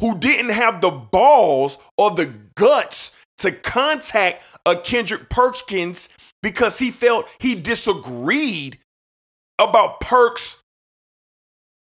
who 0.00 0.18
didn't 0.18 0.52
have 0.52 0.80
the 0.80 0.90
balls 0.90 1.78
or 1.96 2.10
the 2.10 2.32
guts 2.56 3.16
to 3.38 3.52
contact 3.52 4.44
a 4.66 4.74
Kendrick 4.76 5.28
Perkins 5.28 6.08
because 6.42 6.78
he 6.78 6.90
felt 6.90 7.28
he 7.38 7.54
disagreed 7.54 8.78
about 9.58 10.00
Perk's 10.00 10.62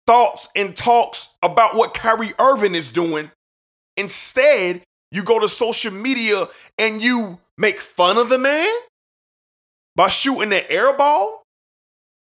thoughts 0.06 0.50
and 0.56 0.76
talks 0.76 1.38
about 1.44 1.76
what 1.76 1.94
Kyrie 1.94 2.34
Irving 2.40 2.76
is 2.76 2.90
doing. 2.90 3.30
Instead, 3.98 4.82
you 5.12 5.24
go 5.24 5.40
to 5.40 5.48
social 5.48 5.92
media 5.92 6.48
and 6.78 7.02
you 7.02 7.40
make 7.58 7.80
fun 7.80 8.18
of 8.18 8.30
the 8.30 8.38
man 8.38 8.74
by 9.96 10.08
shooting 10.08 10.50
the 10.50 10.72
air 10.72 10.94
ball 10.94 11.44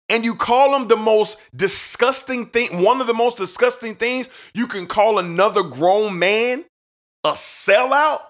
and 0.09 0.24
you 0.24 0.35
call 0.35 0.74
him 0.74 0.89
the 0.89 0.97
most 0.97 1.41
disgusting 1.57 2.47
thing, 2.47 2.83
one 2.83 3.01
of 3.01 3.07
the 3.07 3.14
most 3.14 3.37
disgusting 3.39 3.95
things 3.95 4.29
you 4.55 4.66
can 4.66 4.87
call 4.87 5.18
another 5.18 5.62
grown 5.62 6.18
man 6.18 6.64
a 7.24 7.31
sellout? 7.31 8.20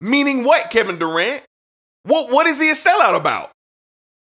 Meaning 0.00 0.44
what, 0.44 0.70
Kevin 0.70 0.98
Durant? 0.98 1.42
What, 2.04 2.30
what 2.30 2.46
is 2.46 2.60
he 2.60 2.70
a 2.70 2.74
sellout 2.74 3.16
about? 3.16 3.50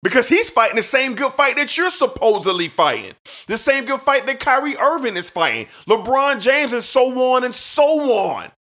Because 0.04 0.30
he's 0.30 0.50
fighting 0.50 0.76
the 0.76 0.84
same 0.84 1.16
good 1.16 1.34
fight 1.34 1.58
that 1.58 1.78
you're 1.78 1.90
supposedly 1.90 2.70
fighting. 2.70 3.16
The 3.48 3.58
same 3.58 3.86
good 3.86 4.00
fight 4.00 4.28
that 4.28 4.40
Kyrie 4.40 4.78
Irving 4.78 5.18
is 5.18 5.30
fighting. 5.30 5.66
LeBron 5.88 6.40
James 6.40 6.72
and 6.72 6.84
so 6.84 7.34
on 7.34 7.44
and 7.44 7.54
so 7.54 7.84
on. 8.14 8.52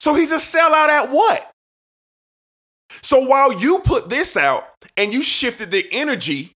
So 0.00 0.14
he's 0.14 0.32
a 0.32 0.36
sellout 0.36 0.88
at 0.88 1.10
what? 1.10 1.50
So 3.02 3.26
while 3.26 3.58
you 3.58 3.78
put 3.78 4.10
this 4.10 4.36
out 4.36 4.64
and 4.96 5.14
you 5.14 5.22
shifted 5.22 5.70
the 5.70 5.86
energy 5.92 6.52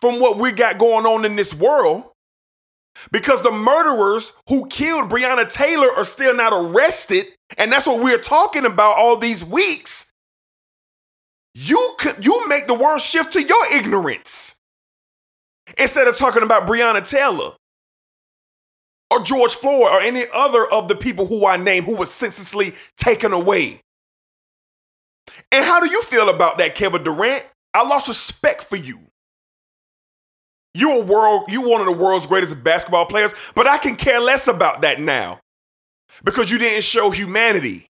from 0.00 0.20
what 0.20 0.38
we 0.38 0.52
got 0.52 0.78
going 0.78 1.04
on 1.04 1.24
in 1.24 1.36
this 1.36 1.52
world, 1.52 2.04
because 3.10 3.42
the 3.42 3.50
murderers 3.50 4.32
who 4.48 4.68
killed 4.68 5.10
Breonna 5.10 5.52
Taylor 5.52 5.88
are 5.96 6.04
still 6.04 6.34
not 6.34 6.52
arrested, 6.52 7.26
and 7.58 7.70
that's 7.70 7.86
what 7.86 8.02
we're 8.02 8.18
talking 8.18 8.64
about 8.66 8.96
all 8.98 9.16
these 9.16 9.44
weeks. 9.44 10.12
You 11.54 11.94
could 11.98 12.24
you 12.24 12.48
make 12.48 12.66
the 12.66 12.74
world 12.74 13.00
shift 13.00 13.32
to 13.34 13.42
your 13.42 13.76
ignorance 13.76 14.58
instead 15.78 16.08
of 16.08 16.16
talking 16.16 16.42
about 16.42 16.66
Breonna 16.66 17.08
Taylor 17.08 17.52
or 19.10 19.20
George 19.20 19.54
Floyd 19.54 19.88
or 19.92 20.00
any 20.00 20.24
other 20.34 20.66
of 20.72 20.88
the 20.88 20.96
people 20.96 21.26
who 21.26 21.46
I 21.46 21.56
named 21.56 21.86
who 21.86 21.96
was 21.96 22.10
senselessly 22.10 22.74
taken 22.96 23.32
away. 23.32 23.80
And 25.52 25.64
how 25.64 25.80
do 25.80 25.88
you 25.88 26.02
feel 26.02 26.28
about 26.28 26.58
that, 26.58 26.74
Kevin 26.74 27.04
Durant? 27.04 27.44
I 27.72 27.86
lost 27.86 28.08
respect 28.08 28.64
for 28.64 28.76
you. 28.76 28.98
You're 30.74 31.02
a 31.02 31.04
world, 31.04 31.44
you're 31.48 31.68
one 31.68 31.80
of 31.80 31.86
the 31.86 31.96
world's 31.96 32.26
greatest 32.26 32.62
basketball 32.64 33.06
players, 33.06 33.32
but 33.54 33.68
I 33.68 33.78
can 33.78 33.94
care 33.94 34.20
less 34.20 34.48
about 34.48 34.82
that 34.82 35.00
now 35.00 35.38
because 36.22 36.50
you 36.50 36.58
didn't 36.58 36.84
show 36.84 37.10
humanity. 37.10 37.86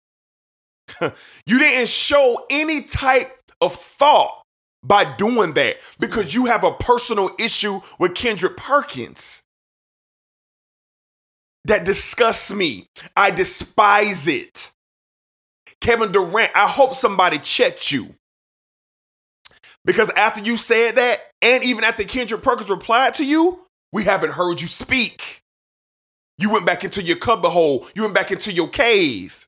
you 1.46 1.58
didn't 1.58 1.88
show 1.88 2.46
any 2.50 2.82
type 2.82 3.38
of 3.60 3.72
thought 3.72 4.42
by 4.82 5.14
doing 5.16 5.52
that 5.54 5.76
because 5.98 6.34
you 6.34 6.46
have 6.46 6.64
a 6.64 6.72
personal 6.72 7.30
issue 7.38 7.80
with 7.98 8.14
Kendrick 8.14 8.56
Perkins. 8.56 9.42
That 11.66 11.84
disgusts 11.84 12.52
me. 12.52 12.86
I 13.16 13.30
despise 13.30 14.26
it. 14.26 14.72
Kevin 15.80 16.10
Durant, 16.10 16.50
I 16.54 16.66
hope 16.66 16.94
somebody 16.94 17.38
checked 17.38 17.92
you. 17.92 18.14
Because 19.84 20.10
after 20.10 20.42
you 20.42 20.56
said 20.56 20.96
that, 20.96 21.20
and 21.40 21.62
even 21.64 21.84
after 21.84 22.04
Kendrick 22.04 22.42
Perkins 22.42 22.70
replied 22.70 23.14
to 23.14 23.24
you, 23.24 23.60
we 23.92 24.04
haven't 24.04 24.32
heard 24.32 24.60
you 24.60 24.66
speak. 24.66 25.42
You 26.40 26.50
went 26.50 26.64
back 26.64 26.84
into 26.84 27.02
your 27.02 27.18
cubbyhole, 27.18 27.86
you 27.94 28.02
went 28.02 28.14
back 28.14 28.32
into 28.32 28.50
your 28.50 28.68
cave. 28.68 29.46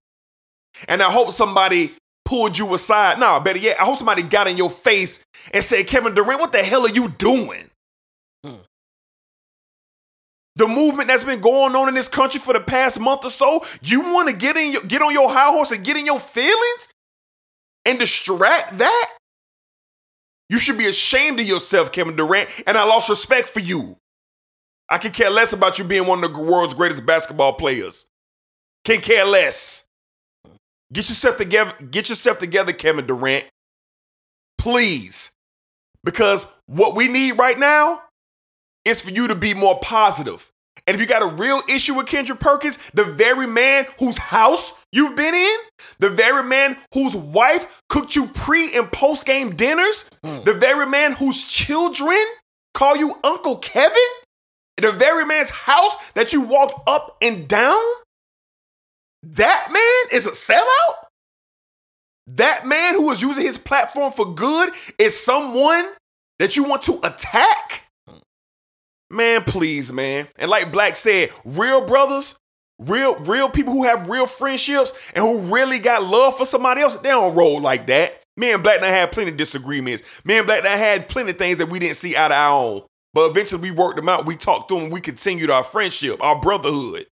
And 0.88 1.02
I 1.02 1.10
hope 1.10 1.32
somebody 1.32 1.94
pulled 2.26 2.58
you 2.58 2.72
aside. 2.74 3.18
Nah, 3.18 3.40
better 3.40 3.58
yet, 3.58 3.80
I 3.80 3.84
hope 3.84 3.96
somebody 3.96 4.22
got 4.22 4.46
in 4.46 4.58
your 4.58 4.70
face 4.70 5.24
and 5.54 5.64
said, 5.64 5.86
Kevin 5.86 6.14
Durant, 6.14 6.38
what 6.38 6.52
the 6.52 6.58
hell 6.58 6.84
are 6.84 6.90
you 6.90 7.08
doing? 7.08 7.70
Hmm. 8.44 8.56
The 10.56 10.68
movement 10.68 11.08
that's 11.08 11.24
been 11.24 11.40
going 11.40 11.74
on 11.74 11.88
in 11.88 11.94
this 11.94 12.10
country 12.10 12.38
for 12.38 12.52
the 12.52 12.60
past 12.60 13.00
month 13.00 13.24
or 13.24 13.30
so, 13.30 13.64
you 13.82 14.12
want 14.12 14.28
to 14.28 14.36
get 14.36 14.56
in 14.56 14.72
your, 14.72 14.82
get 14.82 15.00
on 15.00 15.12
your 15.12 15.30
high 15.30 15.50
horse 15.50 15.70
and 15.70 15.82
get 15.82 15.96
in 15.96 16.04
your 16.04 16.20
feelings 16.20 16.92
and 17.86 17.98
distract 17.98 18.76
that? 18.78 19.16
You 20.50 20.58
should 20.58 20.76
be 20.76 20.86
ashamed 20.86 21.40
of 21.40 21.46
yourself, 21.46 21.90
Kevin 21.90 22.16
Durant, 22.16 22.50
and 22.66 22.76
I 22.76 22.84
lost 22.84 23.08
respect 23.08 23.48
for 23.48 23.60
you. 23.60 23.96
I 24.92 24.98
can 24.98 25.10
care 25.10 25.30
less 25.30 25.54
about 25.54 25.78
you 25.78 25.86
being 25.86 26.06
one 26.06 26.22
of 26.22 26.34
the 26.34 26.42
world's 26.42 26.74
greatest 26.74 27.06
basketball 27.06 27.54
players. 27.54 28.04
Can 28.84 29.00
care 29.00 29.24
less. 29.24 29.86
Get 30.92 31.08
yourself 31.08 31.38
together, 31.38 31.72
get 31.90 32.10
yourself 32.10 32.38
together, 32.38 32.74
Kevin 32.74 33.06
Durant. 33.06 33.46
Please. 34.58 35.32
Because 36.04 36.46
what 36.66 36.94
we 36.94 37.08
need 37.08 37.38
right 37.38 37.58
now 37.58 38.02
is 38.84 39.00
for 39.00 39.10
you 39.10 39.28
to 39.28 39.34
be 39.34 39.54
more 39.54 39.80
positive. 39.80 40.50
And 40.86 40.94
if 40.94 41.00
you 41.00 41.06
got 41.06 41.22
a 41.22 41.36
real 41.36 41.62
issue 41.70 41.94
with 41.94 42.06
Kendrick 42.06 42.40
Perkins, 42.40 42.76
the 42.92 43.04
very 43.04 43.46
man 43.46 43.86
whose 43.98 44.18
house 44.18 44.84
you've 44.92 45.16
been 45.16 45.34
in, 45.34 45.56
the 46.00 46.10
very 46.10 46.44
man 46.44 46.76
whose 46.92 47.16
wife 47.16 47.80
cooked 47.88 48.14
you 48.14 48.26
pre 48.26 48.76
and 48.76 48.92
post 48.92 49.26
game 49.26 49.56
dinners, 49.56 50.10
mm. 50.22 50.44
the 50.44 50.52
very 50.52 50.84
man 50.84 51.12
whose 51.12 51.46
children 51.48 52.22
call 52.74 52.94
you 52.98 53.14
Uncle 53.24 53.56
Kevin, 53.56 53.96
the 54.76 54.92
very 54.92 55.24
man's 55.26 55.50
house 55.50 55.96
that 56.12 56.32
you 56.32 56.42
walked 56.42 56.88
up 56.88 57.16
and 57.20 57.46
down, 57.48 57.80
that 59.22 59.68
man 59.70 60.16
is 60.16 60.26
a 60.26 60.30
sellout? 60.30 61.06
That 62.28 62.66
man 62.66 62.94
who 62.94 63.10
is 63.10 63.20
using 63.20 63.44
his 63.44 63.58
platform 63.58 64.12
for 64.12 64.34
good 64.34 64.70
is 64.98 65.18
someone 65.18 65.86
that 66.38 66.56
you 66.56 66.64
want 66.64 66.82
to 66.82 66.98
attack? 67.02 67.88
Man, 69.10 69.44
please, 69.44 69.92
man. 69.92 70.28
And 70.36 70.50
like 70.50 70.72
Black 70.72 70.96
said, 70.96 71.30
real 71.44 71.86
brothers, 71.86 72.36
real 72.78 73.18
real 73.20 73.48
people 73.50 73.72
who 73.72 73.84
have 73.84 74.08
real 74.08 74.26
friendships 74.26 74.92
and 75.14 75.22
who 75.22 75.54
really 75.54 75.78
got 75.78 76.02
love 76.02 76.36
for 76.36 76.46
somebody 76.46 76.80
else, 76.80 76.96
they 76.98 77.10
don't 77.10 77.36
roll 77.36 77.60
like 77.60 77.86
that. 77.88 78.22
Me 78.36 78.52
and 78.52 78.62
Black 78.62 78.76
and 78.76 78.86
I 78.86 78.88
had 78.88 79.12
plenty 79.12 79.30
of 79.30 79.36
disagreements. 79.36 80.24
Me 80.24 80.38
and 80.38 80.46
Black 80.46 80.60
and 80.60 80.68
I 80.68 80.76
had 80.76 81.08
plenty 81.08 81.32
of 81.32 81.38
things 81.38 81.58
that 81.58 81.68
we 81.68 81.78
didn't 81.78 81.96
see 81.96 82.16
out 82.16 82.32
of 82.32 82.38
our 82.38 82.64
own. 82.64 82.82
But 83.14 83.30
eventually 83.30 83.62
we 83.62 83.70
worked 83.70 83.96
them 83.96 84.08
out. 84.08 84.26
We 84.26 84.36
talked 84.36 84.68
through 84.68 84.80
them. 84.80 84.90
We 84.90 85.00
continued 85.00 85.50
our 85.50 85.62
friendship, 85.62 86.22
our 86.22 86.40
brotherhood. 86.40 87.06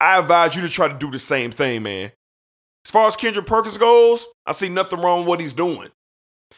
I 0.00 0.18
advise 0.18 0.56
you 0.56 0.62
to 0.62 0.68
try 0.68 0.88
to 0.88 0.98
do 0.98 1.10
the 1.10 1.18
same 1.18 1.50
thing, 1.50 1.82
man. 1.82 2.12
As 2.84 2.90
far 2.90 3.06
as 3.06 3.16
Kendrick 3.16 3.46
Perkins 3.46 3.78
goes, 3.78 4.26
I 4.46 4.52
see 4.52 4.68
nothing 4.68 5.00
wrong 5.00 5.20
with 5.20 5.28
what 5.28 5.40
he's 5.40 5.52
doing. 5.52 5.88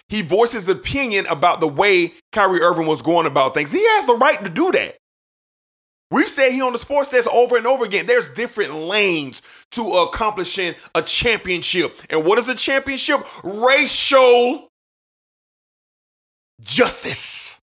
He 0.09 0.23
voiced 0.23 0.55
his 0.55 0.69
opinion 0.69 1.27
about 1.27 1.61
the 1.61 1.69
way 1.69 2.15
Kyrie 2.33 2.61
Irving 2.61 2.87
was 2.87 3.03
going 3.03 3.27
about 3.27 3.55
things. 3.55 3.73
He 3.73 3.85
has 3.85 4.07
the 4.07 4.15
right 4.15 4.43
to 4.43 4.51
do 4.51 4.73
that. 4.73 4.97
We've 6.11 6.29
said 6.29 6.53
here 6.53 6.65
on 6.65 6.73
the 6.73 6.79
sports 6.79 7.11
desk 7.11 7.29
over 7.33 7.57
and 7.57 7.67
over 7.67 7.85
again, 7.85 8.07
there's 8.07 8.29
different 8.29 8.75
lanes 8.75 9.43
to 9.73 9.83
accomplishing 9.83 10.75
a 10.95 11.03
championship. 11.03 11.99
And 12.09 12.25
what 12.25 12.39
is 12.39 12.49
a 12.49 12.55
championship? 12.55 13.21
Racial 13.45 14.69
justice. 16.63 17.59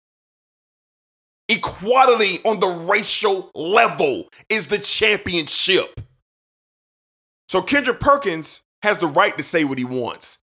Equality 1.52 2.40
on 2.46 2.62
the 2.62 2.88
racial 2.90 3.52
level 3.54 4.30
is 4.48 4.68
the 4.68 4.78
championship. 4.78 6.00
So 7.50 7.62
Kendrick 7.62 8.00
Perkins 8.00 8.62
has 8.84 9.00
the 9.00 9.08
right 9.08 9.38
to 9.38 9.44
say 9.44 9.66
what 9.66 9.78
he 9.78 9.84
wants. 9.84 10.40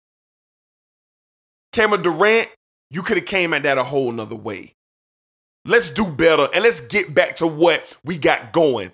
Kevin 1.71 2.03
Durant, 2.03 2.49
you 2.91 3.01
could 3.01 3.17
have 3.17 3.25
came 3.25 3.55
at 3.55 3.63
that 3.63 3.79
a 3.79 3.83
whole 3.83 4.11
nother 4.11 4.35
way. 4.35 4.75
Let's 5.65 5.89
do 5.89 6.05
better 6.05 6.47
and 6.53 6.63
let's 6.63 6.81
get 6.81 7.11
back 7.15 7.37
to 7.37 7.47
what 7.47 7.97
we 8.05 8.19
got 8.19 8.53
going. 8.53 8.91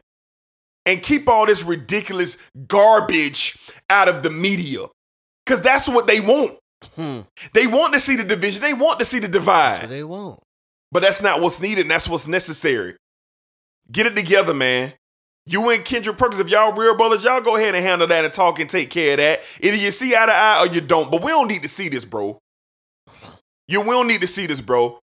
And 0.85 1.01
keep 1.01 1.27
all 1.27 1.45
this 1.45 1.65
ridiculous 1.65 2.37
garbage 2.65 3.57
out 3.89 4.07
of 4.07 4.23
the 4.23 4.29
media. 4.29 4.85
Because 5.45 5.61
that's 5.61 5.89
what 5.89 6.07
they 6.07 6.21
want. 6.21 6.59
Hmm. 6.95 7.21
They 7.51 7.67
want 7.67 7.91
to 7.91 7.99
see 7.99 8.15
the 8.15 8.23
division. 8.23 8.61
They 8.61 8.73
want 8.73 8.99
to 8.99 9.05
see 9.05 9.19
the 9.19 9.27
divide. 9.27 9.89
They 9.89 10.03
want. 10.05 10.39
But 10.95 11.01
that's 11.01 11.21
not 11.21 11.41
what's 11.41 11.59
needed, 11.59 11.89
that's 11.89 12.07
what's 12.07 12.25
necessary. 12.25 12.95
Get 13.91 14.05
it 14.05 14.15
together, 14.15 14.53
man. 14.53 14.93
You 15.45 15.69
and 15.69 15.83
Kendrick 15.83 16.17
Perkins, 16.17 16.39
if 16.39 16.47
y'all 16.47 16.71
real 16.71 16.95
brothers, 16.95 17.25
y'all 17.25 17.41
go 17.41 17.57
ahead 17.57 17.75
and 17.75 17.85
handle 17.85 18.07
that 18.07 18.23
and 18.23 18.33
talk 18.33 18.61
and 18.61 18.69
take 18.69 18.91
care 18.91 19.11
of 19.11 19.17
that. 19.17 19.41
Either 19.59 19.75
you 19.75 19.91
see 19.91 20.15
eye 20.15 20.25
to 20.25 20.31
eye 20.31 20.61
or 20.61 20.73
you 20.73 20.79
don't. 20.79 21.11
But 21.11 21.21
we 21.21 21.31
don't 21.31 21.49
need 21.49 21.63
to 21.63 21.67
see 21.67 21.89
this, 21.89 22.05
bro. 22.05 22.39
You 23.67 23.81
will 23.81 24.05
need 24.05 24.21
to 24.21 24.27
see 24.27 24.47
this, 24.47 24.61
bro. 24.61 24.97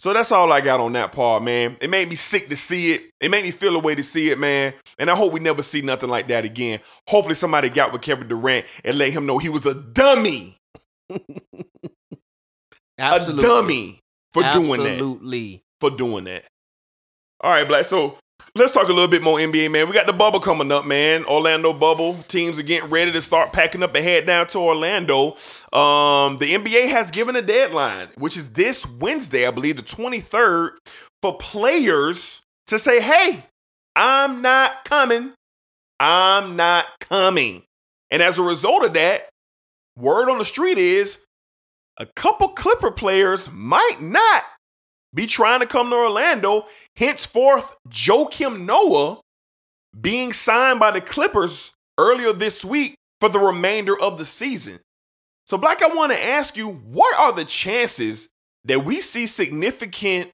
So 0.00 0.12
that's 0.12 0.32
all 0.32 0.52
I 0.52 0.60
got 0.60 0.80
on 0.80 0.92
that 0.94 1.12
part, 1.12 1.44
man. 1.44 1.76
It 1.80 1.88
made 1.88 2.08
me 2.08 2.16
sick 2.16 2.48
to 2.48 2.56
see 2.56 2.90
it. 2.94 3.10
It 3.20 3.30
made 3.30 3.44
me 3.44 3.52
feel 3.52 3.76
a 3.76 3.80
way 3.80 3.94
to 3.94 4.02
see 4.02 4.30
it, 4.30 4.40
man. 4.40 4.74
And 4.98 5.08
I 5.08 5.14
hope 5.14 5.32
we 5.32 5.38
never 5.38 5.62
see 5.62 5.82
nothing 5.82 6.10
like 6.10 6.26
that 6.26 6.44
again. 6.44 6.80
Hopefully 7.06 7.36
somebody 7.36 7.70
got 7.70 7.92
with 7.92 8.02
Kevin 8.02 8.26
Durant 8.26 8.66
and 8.84 8.98
let 8.98 9.12
him 9.12 9.24
know 9.24 9.38
he 9.38 9.50
was 9.50 9.66
a 9.66 9.74
dummy. 9.74 10.56
Absolutely. 12.98 13.44
A 13.44 13.48
dummy 13.48 14.00
for 14.32 14.42
doing 14.52 14.82
that. 14.82 14.92
Absolutely. 14.92 15.62
For 15.80 15.90
doing 15.90 16.24
that. 16.24 16.44
All 17.40 17.50
right, 17.50 17.66
Black. 17.66 17.84
So 17.84 18.18
let's 18.54 18.74
talk 18.74 18.88
a 18.88 18.92
little 18.92 19.08
bit 19.08 19.22
more 19.22 19.38
NBA, 19.38 19.70
man. 19.70 19.88
We 19.88 19.94
got 19.94 20.06
the 20.06 20.12
bubble 20.12 20.40
coming 20.40 20.70
up, 20.70 20.84
man. 20.84 21.24
Orlando 21.24 21.72
bubble. 21.72 22.14
Teams 22.28 22.58
are 22.58 22.62
getting 22.62 22.90
ready 22.90 23.12
to 23.12 23.20
start 23.20 23.52
packing 23.52 23.82
up 23.82 23.94
and 23.94 24.04
head 24.04 24.26
down 24.26 24.46
to 24.48 24.58
Orlando. 24.58 25.32
Um, 25.72 26.36
the 26.36 26.54
NBA 26.54 26.88
has 26.88 27.10
given 27.10 27.36
a 27.36 27.42
deadline, 27.42 28.08
which 28.16 28.36
is 28.36 28.52
this 28.52 28.86
Wednesday, 28.86 29.46
I 29.46 29.50
believe, 29.50 29.76
the 29.76 29.82
23rd, 29.82 30.72
for 31.22 31.36
players 31.38 32.42
to 32.66 32.78
say, 32.78 33.00
hey, 33.00 33.44
I'm 33.96 34.42
not 34.42 34.84
coming. 34.84 35.32
I'm 35.98 36.56
not 36.56 36.86
coming. 37.00 37.62
And 38.10 38.22
as 38.22 38.38
a 38.38 38.42
result 38.42 38.84
of 38.84 38.94
that, 38.94 39.28
word 39.96 40.30
on 40.30 40.38
the 40.38 40.44
street 40.44 40.78
is 40.78 41.22
a 42.00 42.06
couple 42.16 42.48
Clipper 42.48 42.90
players 42.90 43.52
might 43.52 43.98
not 44.00 44.42
be 45.14 45.26
trying 45.26 45.60
to 45.60 45.66
come 45.66 45.90
to 45.90 45.96
Orlando. 45.96 46.64
Henceforth, 46.96 47.76
Joakim 47.88 48.64
Noah 48.64 49.20
being 50.00 50.32
signed 50.32 50.80
by 50.80 50.90
the 50.92 51.02
Clippers 51.02 51.72
earlier 51.98 52.32
this 52.32 52.64
week 52.64 52.94
for 53.20 53.28
the 53.28 53.38
remainder 53.38 54.00
of 54.00 54.16
the 54.16 54.24
season. 54.24 54.78
So, 55.46 55.58
Black, 55.58 55.82
I 55.82 55.88
want 55.88 56.12
to 56.12 56.26
ask 56.26 56.56
you 56.56 56.70
what 56.70 57.18
are 57.18 57.34
the 57.34 57.44
chances 57.44 58.30
that 58.64 58.84
we 58.84 59.00
see 59.00 59.26
significant 59.26 60.30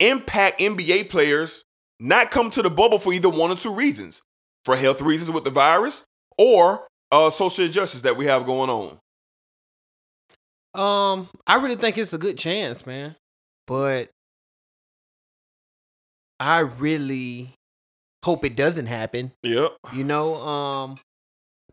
impact 0.00 0.58
NBA 0.58 1.08
players 1.08 1.62
not 2.00 2.32
come 2.32 2.50
to 2.50 2.62
the 2.62 2.70
bubble 2.70 2.98
for 2.98 3.12
either 3.12 3.28
one 3.28 3.52
or 3.52 3.56
two 3.56 3.72
reasons? 3.72 4.22
For 4.64 4.76
health 4.76 5.02
reasons 5.02 5.30
with 5.30 5.44
the 5.44 5.50
virus 5.50 6.04
or 6.36 6.88
uh, 7.12 7.30
social 7.30 7.66
injustice 7.66 8.02
that 8.02 8.16
we 8.16 8.26
have 8.26 8.44
going 8.46 8.70
on? 8.70 8.98
Um, 10.74 11.28
I 11.46 11.56
really 11.56 11.76
think 11.76 11.96
it's 11.98 12.12
a 12.12 12.18
good 12.18 12.36
chance, 12.36 12.86
man. 12.86 13.16
But 13.66 14.10
I 16.40 16.58
really 16.58 17.54
hope 18.24 18.44
it 18.44 18.56
doesn't 18.56 18.86
happen. 18.86 19.32
Yep. 19.42 19.76
You 19.94 20.04
know, 20.04 20.34
um, 20.36 20.96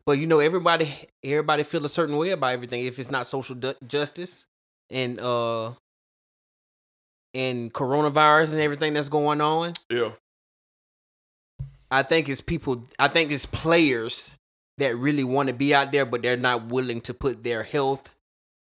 but 0.05 0.13
you 0.13 0.27
know, 0.27 0.39
everybody 0.39 0.93
everybody 1.23 1.63
feel 1.63 1.85
a 1.85 1.89
certain 1.89 2.17
way 2.17 2.31
about 2.31 2.53
everything 2.53 2.85
if 2.85 2.99
it's 2.99 3.11
not 3.11 3.27
social 3.27 3.55
du- 3.55 3.75
justice 3.87 4.45
and 4.89 5.19
uh 5.19 5.71
and 7.33 7.73
coronavirus 7.73 8.53
and 8.53 8.61
everything 8.61 8.93
that's 8.93 9.09
going 9.09 9.41
on. 9.41 9.73
Yeah. 9.89 10.11
I 11.89 12.03
think 12.03 12.29
it's 12.29 12.41
people. 12.41 12.85
I 12.99 13.07
think 13.07 13.31
it's 13.31 13.45
players 13.45 14.37
that 14.77 14.95
really 14.95 15.23
want 15.23 15.49
to 15.49 15.53
be 15.53 15.73
out 15.73 15.91
there, 15.91 16.05
but 16.05 16.23
they're 16.23 16.37
not 16.37 16.67
willing 16.67 17.01
to 17.01 17.13
put 17.13 17.43
their 17.43 17.63
health 17.63 18.13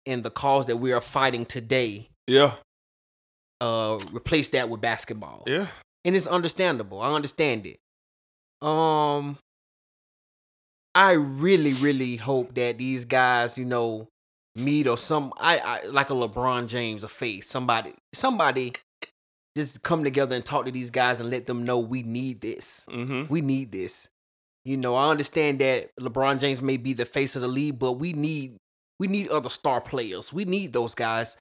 in 0.05 0.23
the 0.23 0.31
cause 0.31 0.67
that 0.67 0.77
we 0.79 0.93
are 0.93 1.01
fighting 1.01 1.45
today. 1.45 2.09
Yeah. 2.27 2.55
Uh, 3.61 3.99
replace 4.13 4.49
that 4.51 4.69
with 4.69 4.81
basketball. 4.81 5.43
Yeah. 5.47 5.67
and 6.05 6.15
it's 6.15 6.27
understandable. 6.27 7.01
I 7.01 7.13
understand 7.13 7.67
it. 7.67 7.79
Um, 8.67 9.39
I 10.95 11.13
really, 11.13 11.75
really 11.75 12.17
hope 12.17 12.55
that 12.55 12.79
these 12.79 13.05
guys, 13.05 13.59
you 13.59 13.65
know, 13.65 14.09
meet 14.57 14.87
or 14.87 14.97
some, 14.97 15.33
I, 15.39 15.59
I 15.59 15.87
like 15.89 16.11
a 16.11 16.15
LeBron 16.15 16.67
James, 16.69 17.05
a 17.05 17.09
face, 17.09 17.49
somebody, 17.49 17.93
somebody, 18.13 18.73
just 19.57 19.83
come 19.83 20.05
together 20.05 20.35
and 20.35 20.45
talk 20.45 20.67
to 20.67 20.71
these 20.73 20.91
guys 20.91 21.21
and 21.21 21.31
let 21.31 21.47
them 21.47 21.65
know 21.65 21.79
we 21.79 22.03
need 22.03 22.41
this. 22.41 22.87
Mm-hmm. 22.91 23.33
We 23.33 23.41
need 23.41 23.73
this. 23.73 24.09
You 24.65 24.77
know, 24.77 24.95
I 24.95 25.11
understand 25.11 25.61
that 25.61 25.91
LeBron 26.01 26.41
James 26.41 26.63
may 26.63 26.77
be 26.77 26.93
the 26.93 27.07
face 27.07 27.37
of 27.37 27.43
the 27.43 27.49
league, 27.49 27.79
but 27.79 27.93
we 27.93 28.13
need 28.13 28.57
we 28.99 29.07
need 29.07 29.29
other 29.29 29.51
star 29.51 29.81
players. 29.81 30.33
We 30.33 30.45
need 30.45 30.73
those 30.73 30.95
guys. 30.95 31.37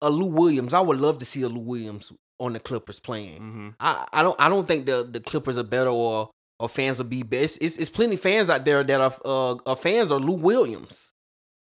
A 0.00 0.10
Lou 0.10 0.26
Williams, 0.26 0.74
I 0.74 0.80
would 0.80 0.98
love 0.98 1.18
to 1.18 1.24
see 1.24 1.42
a 1.42 1.48
Lou 1.48 1.60
Williams 1.60 2.12
on 2.38 2.52
the 2.52 2.60
Clippers 2.60 3.00
playing. 3.00 3.40
Mm-hmm. 3.40 3.68
I, 3.80 4.06
I 4.12 4.22
don't 4.22 4.40
I 4.40 4.48
don't 4.48 4.66
think 4.66 4.86
the 4.86 5.08
the 5.10 5.20
Clippers 5.20 5.58
are 5.58 5.64
better 5.64 5.90
or 5.90 6.30
or 6.60 6.68
fans 6.68 6.98
will 6.98 7.06
be 7.08 7.22
best. 7.22 7.58
It's, 7.62 7.78
it's 7.78 7.90
plenty 7.90 8.16
fans 8.16 8.48
out 8.50 8.64
there 8.64 8.82
that 8.84 9.00
are 9.00 9.12
uh, 9.24 9.56
are 9.66 9.76
fans 9.76 10.10
of 10.12 10.24
Lou 10.24 10.34
Williams. 10.36 11.12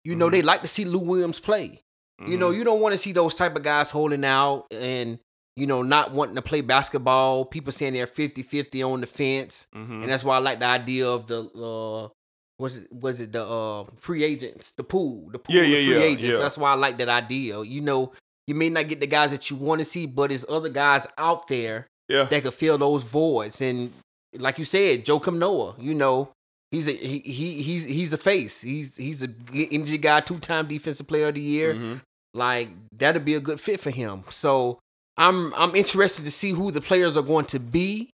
You 0.03 0.15
know, 0.15 0.29
they 0.29 0.41
like 0.41 0.61
to 0.63 0.67
see 0.67 0.85
Lou 0.85 0.99
Williams 0.99 1.39
play. 1.39 1.81
You 2.25 2.37
know, 2.37 2.49
you 2.51 2.65
don't 2.65 2.81
want 2.81 2.91
to 2.91 2.97
see 2.97 3.13
those 3.13 3.35
type 3.35 3.55
of 3.55 3.63
guys 3.63 3.91
holding 3.91 4.25
out 4.25 4.65
and 4.71 5.19
you 5.55 5.65
know 5.65 5.81
not 5.81 6.11
wanting 6.11 6.35
to 6.35 6.41
play 6.41 6.59
basketball. 6.59 7.45
People 7.45 7.71
saying 7.71 7.93
they're 7.93 8.05
50-50 8.07 8.83
on 8.85 8.99
the 8.99 9.07
fence, 9.07 9.67
Mhm. 9.73 10.01
and 10.03 10.09
that's 10.11 10.25
why 10.25 10.35
I 10.35 10.39
like 10.39 10.59
the 10.59 10.65
idea 10.65 11.07
of 11.07 11.27
the 11.27 11.43
uh 11.55 12.09
was 12.59 12.77
it 12.77 12.91
was 12.91 13.21
it 13.21 13.31
the 13.31 13.43
uh 13.43 13.85
free 13.97 14.23
agents, 14.23 14.71
the 14.71 14.83
pool, 14.83 15.29
the 15.31 15.39
pool 15.39 15.55
Yeah, 15.55 15.61
of 15.63 15.67
yeah, 15.69 15.75
free 15.77 15.93
yeah, 15.93 15.99
agents. 16.01 16.25
yeah. 16.35 16.37
That's 16.39 16.57
why 16.57 16.71
I 16.71 16.75
like 16.75 16.97
that 16.99 17.09
idea. 17.09 17.61
You 17.63 17.81
know, 17.81 18.11
you 18.47 18.55
may 18.55 18.69
not 18.69 18.87
get 18.87 18.99
the 18.99 19.07
guys 19.07 19.31
that 19.31 19.49
you 19.49 19.55
want 19.55 19.79
to 19.79 19.85
see, 19.85 20.05
but 20.05 20.29
there's 20.29 20.45
other 20.49 20.69
guys 20.69 21.07
out 21.17 21.47
there 21.47 21.87
Yeah. 22.09 22.23
that 22.25 22.43
could 22.43 22.53
fill 22.53 22.77
those 22.77 23.03
voids. 23.03 23.61
And 23.61 23.91
like 24.37 24.57
you 24.59 24.65
said, 24.65 25.05
Joakim 25.05 25.37
Noah, 25.37 25.75
you 25.79 25.93
know, 25.93 26.31
he's 26.71 26.87
a 26.87 26.91
he, 26.91 27.19
he 27.19 27.63
he's 27.63 27.85
he's 27.85 28.13
a 28.13 28.17
face. 28.17 28.61
He's 28.61 28.97
he's 28.97 29.23
a 29.23 29.29
energy 29.71 29.97
guy, 29.97 30.19
two 30.21 30.37
time 30.39 30.67
defensive 30.67 31.07
player 31.07 31.27
of 31.29 31.35
the 31.35 31.41
year. 31.41 31.73
Mhm. 31.75 32.01
Like 32.33 32.69
that'd 32.95 33.23
be 33.25 33.35
a 33.35 33.39
good 33.39 33.59
fit 33.59 33.79
for 33.79 33.89
him. 33.91 34.23
So 34.29 34.79
I'm 35.17 35.53
I'm 35.55 35.75
interested 35.75 36.25
to 36.25 36.31
see 36.31 36.51
who 36.51 36.71
the 36.71 36.81
players 36.81 37.15
are 37.17 37.23
going 37.23 37.45
to 37.45 37.59
be 37.59 38.09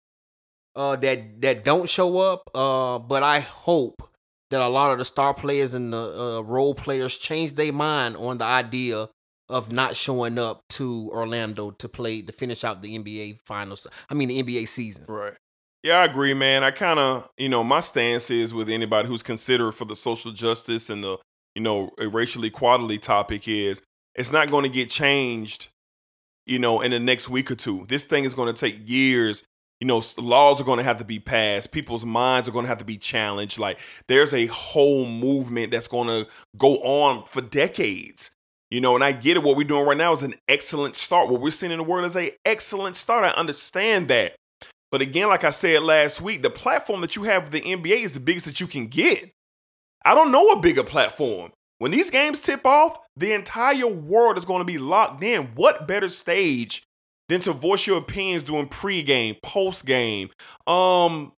uh, 0.76 0.96
that 0.98 1.42
that 1.42 1.64
don't 1.64 1.88
show 1.90 2.18
up. 2.18 2.50
Uh, 2.56 3.00
but 3.00 3.24
I 3.24 3.40
hope 3.40 4.02
that 4.52 4.62
a 4.62 4.68
lot 4.68 4.92
of 4.92 5.00
the 5.00 5.06
star 5.06 5.34
players 5.34 5.74
and 5.74 5.92
the 5.92 6.38
uh, 6.38 6.42
role 6.42 6.76
players 6.76 7.18
change 7.18 7.54
their 7.54 7.74
mind 7.74 8.16
on 8.18 8.38
the 8.38 8.46
idea 8.46 9.08
of 9.50 9.72
not 9.72 9.96
showing 9.96 10.38
up 10.38 10.62
to 10.70 11.10
Orlando 11.12 11.72
to 11.72 11.90
play 11.90 12.22
to 12.22 12.32
finish 12.32 12.64
out 12.64 12.82
the 12.82 12.98
NBA 12.98 13.40
finals. 13.46 13.88
I 14.10 14.14
mean 14.14 14.30
the 14.30 14.42
NBA 14.42 14.68
season. 14.68 15.06
Right. 15.08 15.34
Yeah, 15.84 15.98
I 15.98 16.06
agree, 16.06 16.34
man. 16.34 16.64
I 16.64 16.72
kind 16.72 17.00
of, 17.00 17.28
you 17.38 17.50
know, 17.50 17.64
my 17.64 17.80
stance 17.80 18.30
is 18.30 18.54
with 18.54 18.70
anybody 18.70 19.08
who's 19.08 19.24
considered 19.24 19.72
for 19.72 19.86
the 19.86 19.96
social 19.96 20.32
justice 20.32 20.92
and 20.92 21.04
the, 21.04 21.18
you 21.56 21.62
know, 21.62 21.90
racial 21.98 22.44
equality 22.44 23.00
topic 23.00 23.48
is 23.48 23.82
it's 24.14 24.32
not 24.32 24.52
going 24.52 24.64
to 24.64 24.70
get 24.70 24.90
changed, 24.90 25.70
you 26.46 26.60
know, 26.60 26.82
in 26.82 26.92
the 26.92 27.00
next 27.00 27.30
week 27.30 27.50
or 27.50 27.56
two. 27.56 27.86
This 27.88 28.06
thing 28.06 28.26
is 28.26 28.36
going 28.36 28.54
to 28.54 28.60
take 28.60 28.88
years. 28.88 29.44
You 29.82 29.88
know, 29.88 30.02
laws 30.20 30.62
are 30.62 30.64
going 30.64 30.78
to 30.78 30.84
have 30.84 30.98
to 30.98 31.04
be 31.04 31.20
passed. 31.20 31.72
People's 31.72 32.06
minds 32.06 32.48
are 32.48 32.52
going 32.52 32.66
to 32.66 32.70
have 32.70 32.78
to 32.78 32.86
be 32.86 33.00
challenged. 33.00 33.58
Like 33.58 33.80
there's 34.08 34.34
a 34.34 34.46
whole 34.46 35.08
movement 35.08 35.72
that's 35.72 35.88
going 35.88 36.08
to 36.08 36.30
go 36.56 36.76
on 36.76 37.26
for 37.26 37.42
decades. 37.42 38.32
You 38.70 38.80
know, 38.80 38.94
and 38.96 39.04
I 39.04 39.12
get 39.12 39.38
it. 39.38 39.44
What 39.44 39.58
we're 39.58 39.68
doing 39.68 39.86
right 39.86 39.98
now 39.98 40.14
is 40.14 40.24
an 40.24 40.36
excellent 40.48 40.96
start. 40.96 41.30
What 41.30 41.42
we're 41.42 41.52
seeing 41.52 41.72
in 41.74 41.80
the 41.80 41.84
world 41.84 42.06
is 42.06 42.16
a 42.16 42.32
excellent 42.46 42.96
start. 42.96 43.26
I 43.26 43.30
understand 43.32 44.08
that. 44.08 44.36
But 44.92 45.02
again, 45.02 45.30
like 45.30 45.44
I 45.44 45.50
said 45.50 45.82
last 45.82 46.22
week, 46.22 46.42
the 46.42 46.50
platform 46.50 47.02
that 47.02 47.16
you 47.16 47.24
have 47.24 47.44
with 47.44 47.52
the 47.52 47.62
NBA 47.62 48.04
is 48.04 48.14
the 48.14 48.20
biggest 48.20 48.46
that 48.46 48.62
you 48.62 48.68
can 48.68 48.88
get. 48.88 49.32
I 50.06 50.14
don't 50.14 50.32
know 50.32 50.52
a 50.52 50.62
bigger 50.62 50.84
platform. 50.84 51.52
When 51.80 51.92
these 51.92 52.12
games 52.12 52.42
tip 52.42 52.66
off, 52.66 52.98
the 53.18 53.34
entire 53.34 53.88
world 53.88 54.38
is 54.38 54.46
going 54.46 54.62
to 54.62 54.66
be 54.66 54.78
locked 54.78 55.24
in. 55.24 55.48
What 55.56 55.88
better 55.88 56.10
stage 56.10 56.84
than 57.32 57.40
to 57.42 57.54
voice 57.54 57.88
your 57.88 57.98
opinions 57.98 58.44
during 58.44 58.68
pregame, 58.68 59.40
postgame, 59.42 60.30
um, 60.68 61.32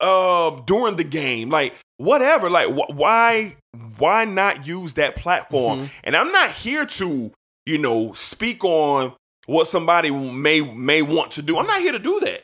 uh, 0.00 0.50
during 0.66 0.96
the 0.96 1.04
game, 1.04 1.48
like 1.50 1.74
whatever. 1.98 2.50
Like, 2.50 2.68
wh- 2.68 2.90
why, 2.94 3.56
why 3.98 4.24
not 4.24 4.66
use 4.66 4.94
that 4.94 5.14
platform? 5.16 5.88
And 6.04 6.16
I'm 6.16 6.32
not 6.32 6.50
here 6.50 6.84
to, 6.84 7.32
you 7.64 7.78
know, 7.78 8.12
speak 8.12 8.64
on 8.64 9.14
what 9.46 9.66
somebody 9.68 10.10
may 10.10 10.60
may 10.60 11.02
want 11.02 11.30
to 11.32 11.42
do. 11.42 11.56
I'm 11.58 11.66
not 11.66 11.80
here 11.80 11.92
to 11.92 11.98
do 11.98 12.20
that. 12.20 12.42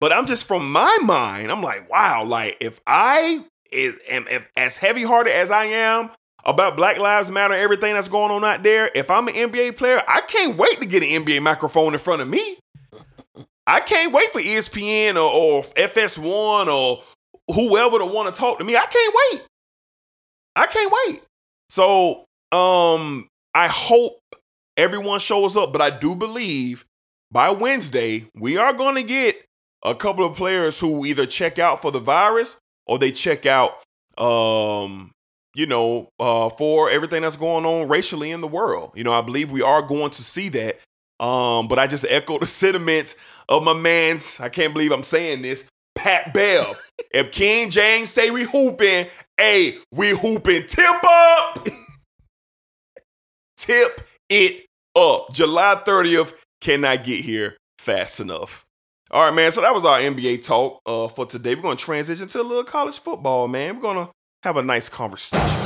But 0.00 0.12
I'm 0.12 0.26
just 0.26 0.46
from 0.46 0.70
my 0.70 0.98
mind, 1.02 1.50
I'm 1.50 1.62
like, 1.62 1.90
wow, 1.90 2.22
like 2.24 2.58
if 2.60 2.80
I 2.86 3.44
is 3.72 3.98
am 4.08 4.26
if, 4.30 4.46
as 4.56 4.76
heavy 4.78 5.02
hearted 5.02 5.34
as 5.34 5.50
I 5.50 5.64
am 5.64 6.10
about 6.46 6.76
Black 6.76 6.98
Lives 6.98 7.30
Matter, 7.30 7.54
everything 7.54 7.94
that's 7.94 8.08
going 8.08 8.30
on 8.30 8.44
out 8.44 8.62
there, 8.62 8.90
if 8.94 9.10
I'm 9.10 9.26
an 9.26 9.34
NBA 9.34 9.76
player, 9.76 10.00
I 10.06 10.20
can't 10.22 10.56
wait 10.56 10.78
to 10.80 10.86
get 10.86 11.02
an 11.02 11.24
NBA 11.24 11.42
microphone 11.42 11.92
in 11.92 11.98
front 11.98 12.22
of 12.22 12.28
me. 12.28 12.58
I 13.66 13.80
can't 13.80 14.12
wait 14.12 14.30
for 14.30 14.40
ESPN 14.40 15.16
or, 15.16 15.28
or 15.28 15.62
FS1 15.62 16.68
or 16.68 17.02
whoever 17.52 17.98
to 17.98 18.06
want 18.06 18.32
to 18.32 18.40
talk 18.40 18.60
to 18.60 18.64
me. 18.64 18.76
I 18.76 18.86
can't 18.86 19.14
wait. 19.32 19.46
I 20.54 20.66
can't 20.66 20.92
wait. 21.06 21.22
So, 21.68 22.24
um, 22.52 23.28
I 23.52 23.66
hope 23.66 24.20
everyone 24.76 25.18
shows 25.18 25.56
up, 25.56 25.72
but 25.72 25.82
I 25.82 25.90
do 25.90 26.14
believe 26.14 26.84
by 27.32 27.50
Wednesday 27.50 28.28
we 28.36 28.56
are 28.56 28.72
going 28.72 28.94
to 28.94 29.02
get 29.02 29.44
a 29.84 29.96
couple 29.96 30.24
of 30.24 30.36
players 30.36 30.78
who 30.78 31.04
either 31.04 31.26
check 31.26 31.58
out 31.58 31.82
for 31.82 31.90
the 31.90 31.98
virus 31.98 32.60
or 32.86 33.00
they 33.00 33.10
check 33.10 33.46
out, 33.46 33.82
um, 34.16 35.10
you 35.56 35.66
know, 35.66 36.10
uh, 36.20 36.50
for 36.50 36.90
everything 36.90 37.22
that's 37.22 37.38
going 37.38 37.64
on 37.64 37.88
racially 37.88 38.30
in 38.30 38.42
the 38.42 38.46
world. 38.46 38.92
You 38.94 39.04
know, 39.04 39.12
I 39.12 39.22
believe 39.22 39.50
we 39.50 39.62
are 39.62 39.80
going 39.80 40.10
to 40.10 40.22
see 40.22 40.50
that. 40.50 40.78
Um, 41.18 41.66
but 41.66 41.78
I 41.78 41.86
just 41.86 42.04
echo 42.08 42.38
the 42.38 42.46
sentiments 42.46 43.16
of 43.48 43.64
my 43.64 43.72
man's. 43.72 44.38
I 44.38 44.50
can't 44.50 44.74
believe 44.74 44.92
I'm 44.92 45.02
saying 45.02 45.42
this. 45.42 45.68
Pat 45.94 46.34
Bell. 46.34 46.76
if 47.10 47.32
King 47.32 47.70
James 47.70 48.10
say 48.10 48.30
we 48.30 48.44
hooping, 48.44 49.06
hey, 49.38 49.78
we 49.90 50.10
hooping. 50.10 50.66
Tip 50.66 51.04
up. 51.04 51.66
Tip 53.56 54.02
it 54.28 54.66
up. 54.94 55.32
July 55.32 55.80
30th 55.86 56.34
cannot 56.60 57.02
get 57.02 57.24
here 57.24 57.56
fast 57.78 58.20
enough. 58.20 58.66
All 59.10 59.24
right, 59.24 59.34
man. 59.34 59.52
So 59.52 59.62
that 59.62 59.72
was 59.72 59.86
our 59.86 60.00
NBA 60.00 60.44
talk 60.44 60.82
uh, 60.84 61.08
for 61.08 61.24
today. 61.24 61.54
We're 61.54 61.62
going 61.62 61.76
to 61.78 61.84
transition 61.84 62.28
to 62.28 62.40
a 62.40 62.42
little 62.42 62.64
college 62.64 62.98
football, 62.98 63.48
man. 63.48 63.76
We're 63.76 63.82
going 63.82 64.06
to 64.06 64.12
have 64.42 64.56
a 64.56 64.62
nice 64.62 64.88
conversation. 64.88 65.65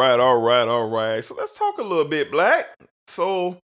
Right, 0.00 0.18
all 0.18 0.40
right, 0.40 0.66
all 0.66 0.88
right. 0.88 1.22
So 1.22 1.34
let's 1.34 1.58
talk 1.58 1.76
a 1.76 1.82
little 1.82 2.06
bit, 2.06 2.30
Black. 2.30 2.68
So 3.06 3.58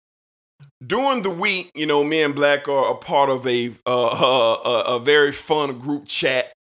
during 0.85 1.21
the 1.21 1.29
week, 1.29 1.71
you 1.75 1.85
know, 1.85 2.03
me 2.03 2.23
and 2.23 2.35
Black 2.35 2.67
are 2.69 2.93
a 2.93 2.95
part 2.95 3.29
of 3.29 3.47
a 3.47 3.71
uh, 3.85 4.57
a, 4.65 4.97
a 4.97 4.99
very 4.99 5.31
fun 5.31 5.79
group 5.79 6.07
chat 6.07 6.55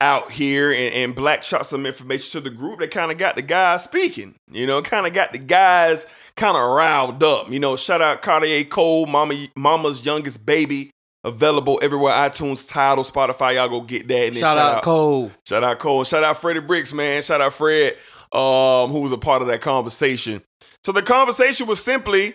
out 0.00 0.30
here, 0.30 0.70
and, 0.70 0.94
and 0.94 1.14
Black 1.16 1.42
shot 1.42 1.66
some 1.66 1.84
information 1.84 2.40
to 2.40 2.48
the 2.48 2.54
group 2.54 2.78
that 2.78 2.92
kind 2.92 3.10
of 3.10 3.18
got 3.18 3.34
the 3.34 3.42
guys 3.42 3.82
speaking. 3.82 4.36
You 4.52 4.68
know, 4.68 4.82
kind 4.82 5.04
of 5.04 5.12
got 5.14 5.32
the 5.32 5.40
guys 5.40 6.06
kind 6.36 6.56
of 6.56 6.62
riled 6.62 7.20
up. 7.24 7.50
You 7.50 7.58
know, 7.58 7.74
shout 7.74 8.00
out 8.00 8.22
Cartier 8.22 8.62
Cole, 8.62 9.06
Mama, 9.06 9.48
Mama's 9.56 10.06
youngest 10.06 10.46
baby. 10.46 10.90
Available 11.24 11.80
everywhere, 11.82 12.12
iTunes, 12.12 12.72
Tidal, 12.72 13.02
Spotify. 13.02 13.56
Y'all 13.56 13.68
go 13.68 13.80
get 13.80 14.06
that. 14.06 14.26
And 14.26 14.36
then 14.36 14.40
Shout, 14.40 14.56
out 14.56 14.84
Cole. 14.84 15.32
Shout 15.44 15.64
out 15.64 15.80
Cole. 15.80 16.04
Shout 16.04 16.22
out 16.22 16.36
Freddie 16.36 16.60
Bricks, 16.60 16.94
man. 16.94 17.20
Shout 17.20 17.40
out 17.40 17.52
Fred, 17.52 17.96
um, 18.32 18.90
who 18.90 19.00
was 19.00 19.12
a 19.12 19.18
part 19.18 19.42
of 19.42 19.48
that 19.48 19.60
conversation. 19.60 20.42
So 20.84 20.92
the 20.92 21.02
conversation 21.02 21.66
was 21.66 21.82
simply 21.82 22.34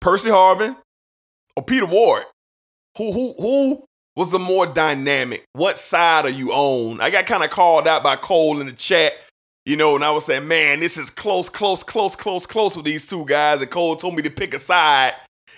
Percy 0.00 0.30
Harvin 0.30 0.76
or 1.56 1.62
Peter 1.62 1.86
Ward. 1.86 2.24
Who 2.96 3.12
who 3.12 3.34
who 3.38 3.84
was 4.16 4.32
the 4.32 4.38
more 4.38 4.66
dynamic? 4.66 5.44
What 5.52 5.78
side 5.78 6.24
are 6.24 6.30
you 6.30 6.50
on? 6.50 7.00
I 7.00 7.10
got 7.10 7.26
kind 7.26 7.44
of 7.44 7.50
called 7.50 7.86
out 7.86 8.02
by 8.02 8.16
Cole 8.16 8.60
in 8.60 8.66
the 8.66 8.72
chat. 8.72 9.12
You 9.64 9.76
know, 9.76 9.94
and 9.94 10.02
I 10.02 10.10
was 10.10 10.24
saying, 10.24 10.48
man, 10.48 10.80
this 10.80 10.96
is 10.96 11.10
close, 11.10 11.50
close, 11.50 11.84
close, 11.84 12.16
close, 12.16 12.46
close 12.46 12.74
with 12.74 12.86
these 12.86 13.08
two 13.08 13.26
guys. 13.26 13.60
And 13.60 13.70
Cole 13.70 13.96
told 13.96 14.16
me 14.16 14.22
to 14.22 14.30
pick 14.30 14.54
a 14.54 14.58
side. 14.58 15.12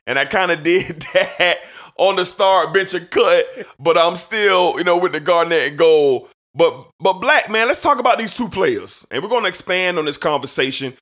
And 0.05 0.19
I 0.19 0.25
kind 0.25 0.51
of 0.51 0.63
did 0.65 1.01
that 1.15 1.59
on 1.97 2.17
the 2.17 2.25
start 2.25 2.73
bench 2.75 2.95
and 2.95 3.09
cut, 3.11 3.47
but 3.79 3.97
I'm 3.97 4.17
still, 4.17 4.77
you 4.79 4.85
know, 4.85 4.99
with 4.99 5.13
the 5.13 5.21
garnet 5.21 5.69
and 5.69 5.79
gold. 5.79 6.29
But 6.55 6.89
but 6.99 7.15
black 7.15 7.49
man, 7.49 7.69
let's 7.69 7.83
talk 7.83 7.99
about 7.99 8.19
these 8.19 8.37
two 8.37 8.49
players, 8.49 9.07
and 9.11 9.23
we're 9.23 9.29
gonna 9.29 9.49
expand 9.49 9.99
on 9.99 10.05
this 10.05 10.19
conversation 10.19 10.95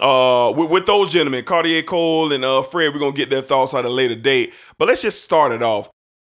uh, 0.00 0.52
with, 0.56 0.70
with 0.70 0.86
those 0.86 1.12
gentlemen, 1.12 1.44
Cartier 1.44 1.82
Cole 1.82 2.32
and 2.32 2.44
uh, 2.44 2.62
Fred. 2.62 2.94
We're 2.94 3.00
gonna 3.00 3.12
get 3.12 3.28
their 3.28 3.42
thoughts 3.42 3.74
at 3.74 3.84
a 3.84 3.90
later 3.90 4.14
date. 4.14 4.54
But 4.78 4.88
let's 4.88 5.02
just 5.02 5.22
start 5.22 5.52
it 5.52 5.62
off. 5.62 5.90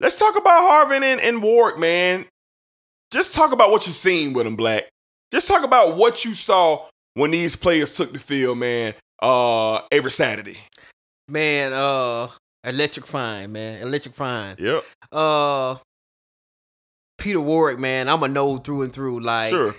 Let's 0.01 0.19
talk 0.19 0.37
about 0.37 0.89
Harvin 0.89 1.03
and, 1.03 1.21
and 1.21 1.43
Ward, 1.43 1.79
man. 1.79 2.27
Just 3.13 3.35
talk 3.35 3.53
about 3.53 3.71
what 3.71 3.87
you've 3.87 3.97
seen 3.97 4.33
with 4.33 4.45
them, 4.45 4.57
Black. 4.57 4.85
Just 5.31 5.47
talk 5.47 5.63
about 5.63 5.97
what 5.97 6.25
you 6.25 6.33
saw 6.35 6.87
when 7.15 7.31
these 7.33 7.55
players 7.57 7.97
took 7.97 8.13
the 8.13 8.19
field, 8.19 8.59
man. 8.59 8.95
Uh, 9.23 9.81
every 9.93 10.11
Saturday. 10.11 10.59
Man, 11.29 11.73
uh 11.73 12.29
electrifying, 12.65 13.53
man. 13.53 13.81
Electrifying. 13.81 14.57
Yep. 14.59 14.85
Uh 15.13 15.77
Peter 17.25 17.41
Warrick, 17.41 17.79
man, 17.79 18.09
I'm 18.09 18.23
a 18.23 18.29
Nole 18.29 18.59
through 18.59 18.83
and 18.83 18.93
through. 18.93 19.21
Like 19.21 19.51
Sure. 19.51 19.75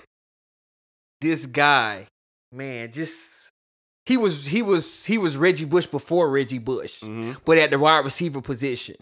this 1.22 1.46
guy, 1.46 2.08
man, 2.52 2.92
just 2.92 3.50
he 4.06 4.18
was 4.18 4.48
he 4.48 4.62
was 4.62 5.06
he 5.06 5.18
was 5.18 5.38
Reggie 5.38 5.66
Bush 5.66 5.86
before 5.86 6.30
Reggie 6.30 6.58
Bush, 6.60 7.02
Mm-hmm. 7.04 7.34
but 7.46 7.58
at 7.58 7.72
the 7.72 7.80
wide 7.80 8.04
receiver 8.04 8.42
position. 8.42 8.96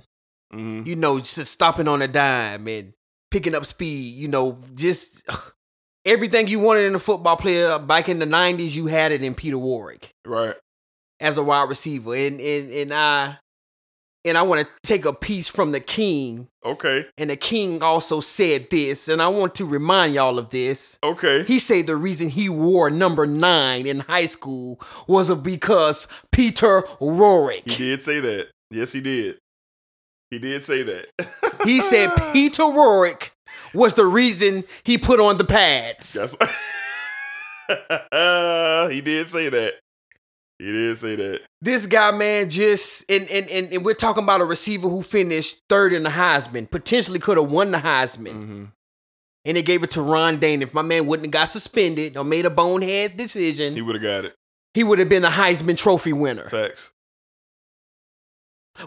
Mm-hmm. 0.53 0.87
You 0.87 0.95
know, 0.95 1.19
just 1.19 1.45
stopping 1.51 1.87
on 1.87 2.01
a 2.01 2.07
dime 2.07 2.67
and 2.67 2.93
picking 3.31 3.55
up 3.55 3.65
speed. 3.65 4.15
You 4.15 4.27
know, 4.27 4.59
just 4.75 5.23
everything 6.05 6.47
you 6.47 6.59
wanted 6.59 6.83
in 6.85 6.95
a 6.95 6.99
football 6.99 7.37
player 7.37 7.79
back 7.79 8.07
in 8.09 8.19
the 8.19 8.25
'90s. 8.27 8.75
You 8.75 8.87
had 8.87 9.11
it 9.11 9.23
in 9.23 9.33
Peter 9.35 9.57
Warrick 9.57 10.11
Right. 10.25 10.55
as 11.19 11.37
a 11.37 11.43
wide 11.43 11.69
receiver, 11.69 12.13
and 12.13 12.39
and 12.39 12.71
and 12.71 12.93
I 12.93 13.37
and 14.25 14.37
I 14.37 14.41
want 14.43 14.65
to 14.65 14.73
take 14.83 15.05
a 15.05 15.13
piece 15.13 15.47
from 15.49 15.71
the 15.71 15.79
King, 15.79 16.47
Okay. 16.65 17.05
and 17.17 17.29
the 17.29 17.35
King 17.35 17.83
also 17.83 18.21
said 18.21 18.67
this, 18.71 19.07
and 19.07 19.21
I 19.21 19.27
want 19.27 19.53
to 19.55 19.65
remind 19.65 20.15
y'all 20.15 20.39
of 20.39 20.49
this. 20.49 20.97
Okay. 21.03 21.43
He 21.43 21.59
said 21.59 21.87
the 21.87 21.95
reason 21.95 22.29
he 22.29 22.49
wore 22.49 22.89
number 22.89 23.27
nine 23.27 23.85
in 23.85 23.99
high 24.01 24.25
school 24.27 24.79
was 25.07 25.33
because 25.35 26.07
Peter 26.31 26.83
Warrick. 26.99 27.69
He 27.69 27.77
did 27.85 28.01
say 28.01 28.19
that. 28.21 28.47
Yes, 28.71 28.93
he 28.93 29.01
did. 29.01 29.37
He 30.29 30.39
did 30.39 30.63
say 30.63 30.83
that. 30.83 31.07
He 31.65 31.79
said 31.79 32.09
Peter 32.33 32.67
Warrick 32.67 33.31
was 33.73 33.93
the 33.93 34.05
reason 34.05 34.65
he 34.83 34.97
put 34.97 35.21
on 35.21 35.37
the 35.37 35.45
pads. 35.45 36.13
That's 36.13 36.35
he 38.91 39.01
did 39.01 39.29
say 39.29 39.49
that. 39.49 39.73
He 40.59 40.71
did 40.71 40.97
say 40.97 41.15
that. 41.15 41.41
This 41.61 41.87
guy, 41.87 42.11
man, 42.11 42.49
just 42.49 43.09
and, 43.09 43.27
and 43.29 43.49
and 43.49 43.73
and 43.73 43.83
we're 43.85 43.93
talking 43.95 44.23
about 44.23 44.41
a 44.41 44.45
receiver 44.45 44.87
who 44.87 45.01
finished 45.01 45.59
third 45.69 45.93
in 45.93 46.03
the 46.03 46.09
Heisman, 46.09 46.69
potentially 46.69 47.19
could 47.19 47.37
have 47.37 47.51
won 47.51 47.71
the 47.71 47.79
Heisman. 47.79 48.33
Mm-hmm. 48.33 48.63
And 49.45 49.57
they 49.57 49.61
gave 49.61 49.83
it 49.83 49.91
to 49.91 50.01
Ron 50.01 50.39
Dayne. 50.39 50.61
If 50.61 50.73
my 50.73 50.81
man 50.83 51.05
wouldn't 51.05 51.25
have 51.25 51.31
got 51.33 51.49
suspended 51.49 52.15
or 52.15 52.23
made 52.23 52.45
a 52.45 52.49
bonehead 52.49 53.17
decision, 53.17 53.73
He 53.75 53.81
would 53.81 53.95
have 53.95 54.01
got 54.03 54.25
it. 54.25 54.35
he 54.73 54.83
would 54.85 54.99
have 54.99 55.09
been 55.09 55.21
the 55.23 55.29
Heisman 55.29 55.77
Trophy 55.77 56.13
winner. 56.13 56.49
Facts. 56.49 56.91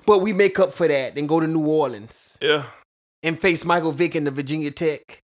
But 0.07 0.19
we 0.19 0.33
make 0.33 0.59
up 0.59 0.73
for 0.73 0.89
that 0.89 1.17
and 1.17 1.29
go 1.29 1.41
to 1.41 1.47
New 1.47 1.67
Orleans 1.67 2.39
Yeah. 2.41 2.65
and 3.23 3.39
face 3.39 3.65
Michael 3.65 3.93
Vick 3.93 4.15
and 4.15 4.27
the 4.27 4.31
Virginia 4.31 4.71
Tech 4.71 5.21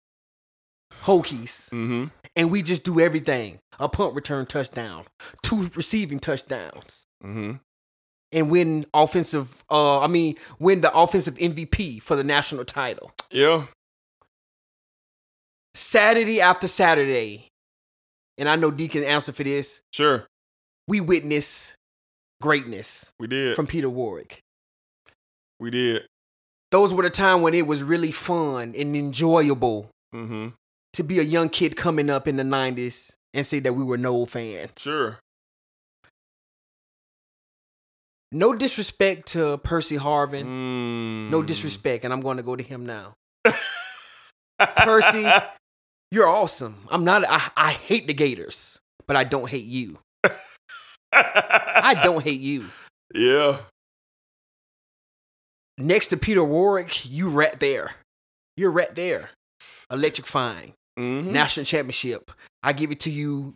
Hokies. 1.04 1.70
Mm-hmm. 1.72 2.06
And 2.36 2.50
we 2.52 2.62
just 2.62 2.84
do 2.84 3.00
everything. 3.00 3.60
A 3.80 3.90
punt 3.90 4.16
return 4.16 4.46
touchdown, 4.46 5.06
two 5.42 5.70
receiving 5.76 6.20
touchdowns, 6.20 7.06
Mm-hmm. 7.24 7.54
and 8.32 8.50
win 8.52 8.86
offensive 8.94 9.64
uh 9.70 10.00
I 10.00 10.08
mean 10.08 10.36
win 10.60 10.82
the 10.82 10.92
offensive 10.98 11.36
MVP 11.36 12.02
for 12.02 12.16
the 12.16 12.24
national 12.24 12.66
title. 12.66 13.12
Yeah. 13.32 13.66
Saturday 15.74 16.42
after 16.42 16.68
Saturday, 16.68 17.48
and 18.38 18.50
I 18.50 18.56
know 18.56 18.72
D 18.72 18.88
can 18.88 19.04
answer 19.04 19.32
for 19.32 19.44
this, 19.44 19.82
Sure. 19.92 20.26
we 20.88 21.00
witness 21.02 21.76
greatness 22.42 23.12
We 23.20 23.28
did. 23.28 23.56
from 23.56 23.68
Peter 23.68 23.90
Warrick. 23.90 24.40
we 25.60 25.70
did. 25.70 26.06
Those 26.72 26.94
were 26.94 27.04
the 27.04 27.10
time 27.10 27.42
when 27.42 27.54
it 27.54 27.68
was 27.68 27.84
really 27.84 28.12
fun 28.12 28.74
and 28.78 28.96
enjoyable 28.96 29.90
Mm-hmm. 30.14 30.50
To 30.94 31.04
be 31.04 31.20
a 31.20 31.24
young 31.24 31.50
kid 31.50 31.76
coming 31.76 32.10
up 32.10 32.28
in 32.28 32.36
the 32.36 32.44
90s 32.44 33.16
and 33.34 33.46
say 33.46 33.60
that 33.60 33.74
we 33.74 33.84
were 33.84 33.98
Nole 33.98 34.26
fans. 34.26 34.72
Sure. 34.78 35.20
No 38.32 38.54
disrespect 38.54 39.28
to 39.30 39.58
Percy 39.58 39.98
Harvin. 39.98 40.46
Mm. 40.46 41.30
No 41.30 41.42
disrespect, 41.42 42.06
and 42.06 42.14
I'm 42.14 42.22
going 42.22 42.38
to 42.38 42.44
go 42.44 42.56
to 42.56 42.64
him 42.64 42.86
now. 42.86 43.14
Percy, 44.78 45.30
you're 46.12 46.28
awesome. 46.28 46.78
I'm 46.90 47.04
not, 47.04 47.24
I, 47.28 47.50
I 47.58 47.72
hate 47.72 48.08
the 48.08 48.14
Gators, 48.14 48.80
but 49.06 49.18
I 49.18 49.26
don't 49.26 49.50
hate 49.50 49.66
you. 49.66 50.00
I 51.12 52.00
don't 52.04 52.24
hate 52.24 52.40
you. 52.40 52.68
Yeah. 53.14 53.58
Next 55.78 56.08
to 56.08 56.18
Peter 56.18 56.44
Warrick, 56.44 57.10
you 57.10 57.30
right 57.30 57.60
there. 57.60 57.96
You're 58.56 58.72
right 58.72 58.94
there. 58.94 59.32
Electrifying. 59.92 60.74
Mm-hmm. 61.02 61.32
National 61.32 61.66
championship. 61.66 62.32
I 62.64 62.74
give 62.74 62.92
it 62.92 63.00
to 63.02 63.10
you 63.12 63.56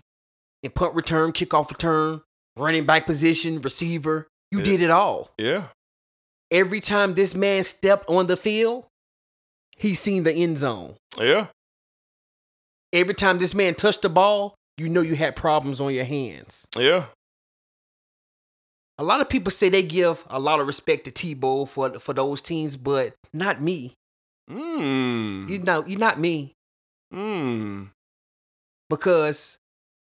in 0.63 0.71
punt 0.71 0.95
return, 0.95 1.31
kickoff 1.31 1.69
return, 1.69 2.21
running 2.57 2.85
back 2.85 3.05
position, 3.05 3.61
receiver. 3.61 4.27
You 4.51 4.59
Yeah. 4.59 4.65
did 4.65 4.81
it 4.81 4.91
all. 4.91 5.29
Yeah. 5.37 5.67
Every 6.51 6.79
time 6.79 7.13
this 7.13 7.35
man 7.35 7.63
stepped 7.63 8.09
on 8.09 8.27
the 8.27 8.37
field, 8.37 8.85
he 9.77 9.93
seen 9.95 10.23
the 10.23 10.33
end 10.33 10.57
zone. 10.57 10.95
Yeah. 11.19 11.47
Every 12.93 13.13
time 13.13 13.39
this 13.39 13.53
man 13.53 13.75
touched 13.75 14.03
the 14.03 14.09
ball, 14.09 14.55
you 14.77 14.87
know 14.89 15.01
you 15.01 15.15
had 15.15 15.35
problems 15.35 15.81
on 15.81 15.93
your 15.93 16.05
hands. 16.05 16.67
Yeah. 16.77 17.05
A 18.97 19.03
lot 19.03 19.19
of 19.19 19.27
people 19.27 19.51
say 19.51 19.67
they 19.67 19.83
give 19.83 20.23
a 20.29 20.39
lot 20.39 20.61
of 20.61 20.67
respect 20.67 21.03
to 21.05 21.11
Tebow 21.11 21.67
for 21.67 21.99
for 21.99 22.13
those 22.13 22.41
teams, 22.41 22.77
but 22.77 23.13
not 23.33 23.59
me. 23.61 23.93
Mm. 24.49 25.49
You 25.49 25.59
know, 25.59 25.83
you're 25.85 25.99
not 25.99 26.19
me. 26.19 26.53
Mm. 27.15 27.89
Because 28.89 29.57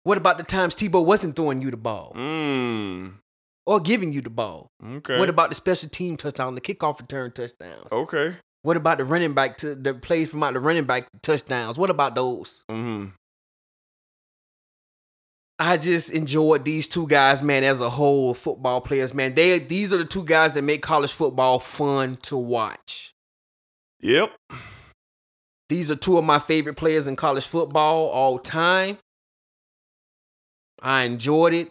what 0.05 0.17
about 0.17 0.39
the 0.39 0.45
times 0.45 0.75
Tebow 0.75 1.05
wasn't 1.05 1.37
throwing 1.37 1.61
you 1.61 1.71
the 1.71 1.77
ball 1.77 2.13
Mm. 2.17 3.15
or 3.67 3.81
giving 3.81 4.13
you 4.13 4.21
the 4.21 4.31
ball? 4.31 4.69
Okay. 4.85 5.19
What 5.19 5.29
about 5.29 5.51
the 5.51 5.55
special 5.57 5.89
team 5.89 6.17
touchdown, 6.17 6.55
the 6.55 6.61
kickoff 6.61 7.01
return 7.01 7.33
touchdowns? 7.33 7.91
Okay. 7.93 8.37
What 8.63 8.77
about 8.77 8.99
the 8.99 9.05
running 9.05 9.33
back 9.35 9.57
to 9.59 9.75
the 9.75 9.95
plays 9.95 10.31
from 10.31 10.43
out 10.43 10.53
the 10.55 10.61
running 10.61 10.85
back 10.85 11.09
touchdowns? 11.23 11.79
What 11.79 11.91
about 11.91 12.15
those? 12.15 12.65
Mm-hmm. 12.71 13.07
I 15.59 15.77
just 15.77 16.13
enjoyed 16.15 16.65
these 16.65 16.89
two 16.89 17.07
guys, 17.07 17.43
man, 17.43 17.65
as 17.65 17.83
a 17.83 17.91
whole, 17.91 18.33
football 18.33 18.81
players, 18.81 19.13
man. 19.13 19.35
They 19.35 19.59
these 19.59 19.93
are 19.93 19.99
the 19.99 20.07
two 20.07 20.25
guys 20.25 20.53
that 20.55 20.63
make 20.63 20.81
college 20.81 21.13
football 21.13 21.59
fun 21.59 22.17
to 22.23 22.37
watch. 22.39 23.13
Yep. 24.01 24.33
These 25.71 25.89
are 25.89 25.95
two 25.95 26.19
of 26.19 26.25
my 26.25 26.41
favorite 26.41 26.75
players 26.75 27.07
in 27.07 27.15
college 27.15 27.47
football 27.47 28.09
all 28.09 28.41
time. 28.41 28.99
I 30.83 31.05
enjoyed 31.05 31.55
it. 31.55 31.71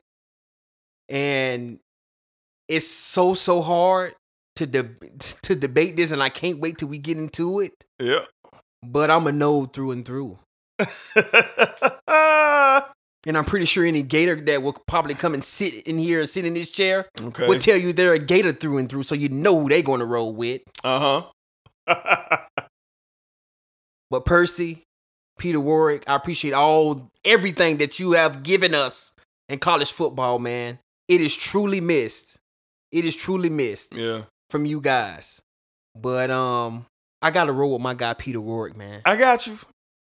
And 1.10 1.80
it's 2.70 2.88
so 2.88 3.34
so 3.34 3.62
hard 3.62 4.16
to 4.56 4.66
de- 4.66 4.96
to 5.42 5.54
debate 5.54 5.98
this 5.98 6.14
and 6.14 6.24
I 6.24 6.30
can't 6.30 6.62
wait 6.62 6.78
till 6.78 6.88
we 6.88 6.98
get 6.98 7.18
into 7.18 7.60
it. 7.60 7.74
Yep. 8.00 8.26
But 8.82 9.12
I'm 9.12 9.28
a 9.28 9.34
Nole 9.34 9.66
through 9.66 9.92
and 9.92 10.06
through. 10.06 10.40
And 13.28 13.38
I'm 13.38 13.44
pretty 13.44 13.66
sure 13.66 13.86
any 13.86 14.02
gator 14.02 14.36
that 14.36 14.64
will 14.64 14.78
probably 14.88 15.14
come 15.14 15.34
and 15.34 15.44
sit 15.44 15.86
in 15.86 16.00
here 16.00 16.22
and 16.22 16.30
sit 16.30 16.46
in 16.46 16.54
this 16.54 16.72
chair 16.72 17.06
okay. 17.22 17.48
will 17.48 17.60
tell 17.60 17.76
you 17.76 17.92
they're 17.92 18.14
a 18.14 18.18
gator 18.18 18.54
through 18.54 18.78
and 18.78 18.88
through, 18.88 19.04
so 19.04 19.14
you 19.14 19.28
know 19.28 19.60
who 19.60 19.68
they're 19.68 19.82
going 19.82 20.00
to 20.00 20.06
roll 20.06 20.34
with. 20.34 20.62
uh 20.86 21.24
huh. 21.86 22.38
But 24.10 24.26
Percy, 24.26 24.84
Peter 25.38 25.60
Warrick, 25.60 26.04
I 26.08 26.16
appreciate 26.16 26.54
all 26.54 27.10
everything 27.24 27.78
that 27.78 28.00
you 28.00 28.14
have 28.14 28.44
given 28.44 28.74
us 28.74 29.14
in 29.48 29.60
college 29.60 29.92
football, 29.92 30.40
man. 30.40 30.80
It 31.08 31.22
is 31.22 31.36
truly 31.36 31.82
missed. 31.82 32.38
It 32.92 33.06
is 33.06 33.16
truly 33.16 33.50
missed 33.50 33.96
yeah. 33.96 34.24
from 34.50 34.66
you 34.66 34.82
guys. 34.82 35.42
But 35.96 36.32
um, 36.32 36.86
I 37.22 37.32
got 37.32 37.46
to 37.46 37.52
roll 37.52 37.74
with 37.74 37.82
my 37.82 37.94
guy 37.94 38.14
Peter 38.14 38.42
Warrick, 38.42 38.76
man. 38.76 39.02
I 39.06 39.16
got 39.16 39.46
you. 39.48 39.58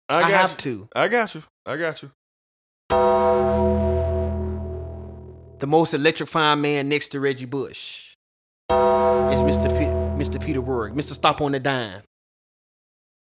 I, 0.07 0.17
I, 0.17 0.21
got 0.21 0.31
have 0.31 0.51
you. 0.51 0.57
to. 0.57 0.89
I 0.95 1.07
got 1.07 1.35
you. 1.35 1.43
I 1.65 1.77
got 1.77 2.01
you. 2.01 2.11
The 5.59 5.67
most 5.67 5.93
electrifying 5.93 6.61
man 6.61 6.89
next 6.89 7.09
to 7.09 7.19
Reggie 7.19 7.45
Bush 7.45 8.15
is 8.69 9.41
Mr. 9.41 9.69
P- 9.77 10.21
Mr. 10.23 10.43
Peter 10.43 10.61
Warrick. 10.61 10.93
Mr. 10.93 11.13
Stop 11.13 11.41
on 11.41 11.51
the 11.51 11.59
dime. 11.59 12.01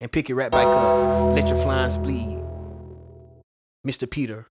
And 0.02 0.10
pick 0.10 0.28
it 0.28 0.34
right 0.34 0.50
back 0.50 0.66
up. 0.66 1.36
Let 1.36 1.46
your 1.46 1.56
flies 1.56 1.96
bleed. 1.96 2.42
Mr. 3.86 4.10
Peter 4.10 4.48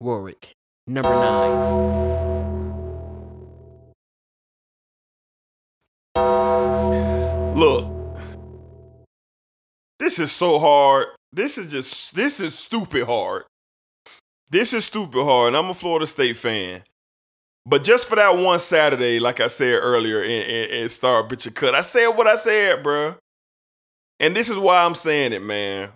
Warrick. 0.00 0.52
Number 0.86 1.08
nine. 1.08 2.10
Look, 7.56 8.18
this 9.98 10.18
is 10.18 10.30
so 10.30 10.58
hard. 10.58 11.06
This 11.32 11.56
is 11.56 11.70
just 11.70 12.14
this 12.14 12.38
is 12.38 12.54
stupid 12.58 13.06
hard. 13.06 13.44
This 14.50 14.74
is 14.74 14.84
stupid 14.84 15.24
hard, 15.24 15.48
and 15.48 15.56
I'm 15.56 15.70
a 15.70 15.74
Florida 15.74 16.06
State 16.06 16.36
fan. 16.36 16.82
But 17.64 17.82
just 17.82 18.06
for 18.06 18.16
that 18.16 18.36
one 18.36 18.60
Saturday, 18.60 19.20
like 19.20 19.40
I 19.40 19.46
said 19.46 19.78
earlier 19.80 20.22
in, 20.22 20.42
in, 20.42 20.70
in 20.82 20.88
Star 20.90 21.22
Bitch 21.22 21.54
Cut, 21.54 21.74
I 21.74 21.80
said 21.80 22.08
what 22.08 22.26
I 22.26 22.34
said, 22.34 22.84
bruh. 22.84 23.16
And 24.20 24.36
this 24.36 24.50
is 24.50 24.58
why 24.58 24.84
I'm 24.84 24.94
saying 24.94 25.32
it, 25.32 25.42
man. 25.42 25.90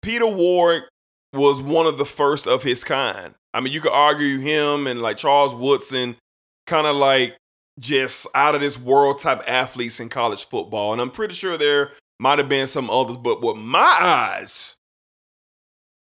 Peter 0.00 0.26
Warrick 0.26 0.84
was 1.32 1.62
one 1.62 1.86
of 1.86 1.98
the 1.98 2.04
first 2.04 2.48
of 2.48 2.62
his 2.62 2.82
kind. 2.82 3.34
I 3.54 3.60
mean, 3.60 3.72
you 3.72 3.80
could 3.80 3.92
argue 3.92 4.38
him 4.38 4.86
and 4.86 5.02
like 5.02 5.18
Charles 5.18 5.54
Woodson, 5.54 6.16
kind 6.66 6.86
of 6.86 6.96
like 6.96 7.36
just 7.78 8.26
out 8.34 8.54
of 8.54 8.60
this 8.62 8.78
world 8.78 9.18
type 9.18 9.42
athletes 9.46 10.00
in 10.00 10.08
college 10.08 10.48
football. 10.48 10.92
And 10.92 11.00
I'm 11.00 11.10
pretty 11.10 11.34
sure 11.34 11.56
there 11.56 11.90
might 12.18 12.38
have 12.38 12.48
been 12.48 12.66
some 12.66 12.90
others, 12.90 13.16
but 13.16 13.42
with 13.42 13.56
my 13.56 13.96
eyes, 14.00 14.76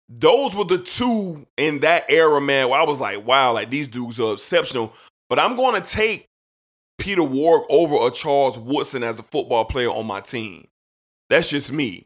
those 0.10 0.56
were 0.56 0.66
the 0.66 0.80
two 0.80 1.46
in 1.58 1.80
that 1.80 2.10
era, 2.10 2.42
man, 2.42 2.70
where 2.70 2.80
I 2.80 2.84
was 2.84 3.02
like, 3.02 3.26
wow, 3.26 3.54
like 3.54 3.70
these 3.70 3.88
dudes 3.88 4.20
are 4.20 4.34
exceptional. 4.34 4.94
But 5.30 5.40
I'm 5.40 5.56
going 5.56 5.82
to 5.82 5.88
take 5.88 6.26
Peter 6.98 7.24
Warrick 7.24 7.66
over 7.70 8.08
a 8.08 8.12
Charles 8.12 8.60
Woodson 8.60 9.04
as 9.04 9.20
a 9.20 9.24
football 9.24 9.66
player 9.66 9.90
on 9.90 10.06
my 10.06 10.22
team. 10.22 10.68
That's 11.30 11.50
just 11.50 11.72
me. 11.72 12.06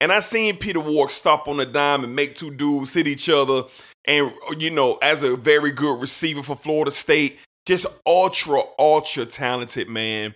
And 0.00 0.10
I 0.12 0.20
seen 0.20 0.56
Peter 0.56 0.80
Warrick 0.80 1.10
stop 1.10 1.46
on 1.46 1.60
a 1.60 1.66
dime 1.66 2.04
and 2.04 2.16
make 2.16 2.34
two 2.34 2.50
dudes 2.50 2.94
hit 2.94 3.06
each 3.06 3.28
other. 3.28 3.64
And, 4.06 4.32
you 4.58 4.70
know, 4.70 4.98
as 5.02 5.22
a 5.22 5.36
very 5.36 5.72
good 5.72 6.00
receiver 6.00 6.42
for 6.42 6.56
Florida 6.56 6.90
State, 6.90 7.38
just 7.66 7.86
ultra, 8.06 8.60
ultra 8.78 9.26
talented, 9.26 9.88
man. 9.88 10.34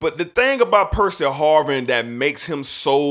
But 0.00 0.18
the 0.18 0.24
thing 0.24 0.60
about 0.60 0.92
Percy 0.92 1.24
Harvin 1.24 1.86
that 1.88 2.06
makes 2.06 2.46
him 2.46 2.64
so, 2.64 3.10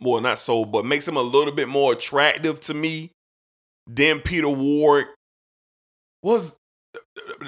well, 0.00 0.20
not 0.20 0.38
so, 0.38 0.64
but 0.64 0.84
makes 0.84 1.06
him 1.06 1.16
a 1.16 1.22
little 1.22 1.54
bit 1.54 1.68
more 1.68 1.92
attractive 1.92 2.60
to 2.62 2.74
me 2.74 3.10
than 3.86 4.20
Peter 4.20 4.48
Warrick 4.48 5.08
was, 6.22 6.56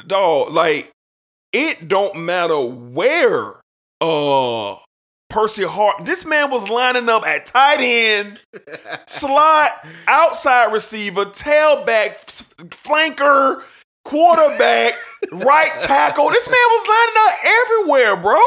dog, 0.07 0.53
like, 0.53 0.91
it 1.53 1.87
don't 1.89 2.25
matter 2.25 2.59
where 2.59 3.61
uh 4.01 4.77
Percy 5.33 5.65
Hart. 5.65 6.05
This 6.05 6.25
man 6.25 6.51
was 6.51 6.69
lining 6.69 7.09
up 7.09 7.27
at 7.27 7.47
tight 7.47 7.81
end, 7.81 8.43
slot, 9.07 9.85
outside 10.07 10.73
receiver, 10.73 11.25
tailback, 11.25 12.11
f- 12.11 12.55
flanker, 12.69 13.63
quarterback, 14.05 14.93
right 15.33 15.73
tackle. 15.81 16.29
This 16.29 16.49
man 16.49 16.59
was 16.71 16.89
lining 16.89 17.15
up 17.19 17.39
everywhere, 17.65 18.23
bro. 18.23 18.41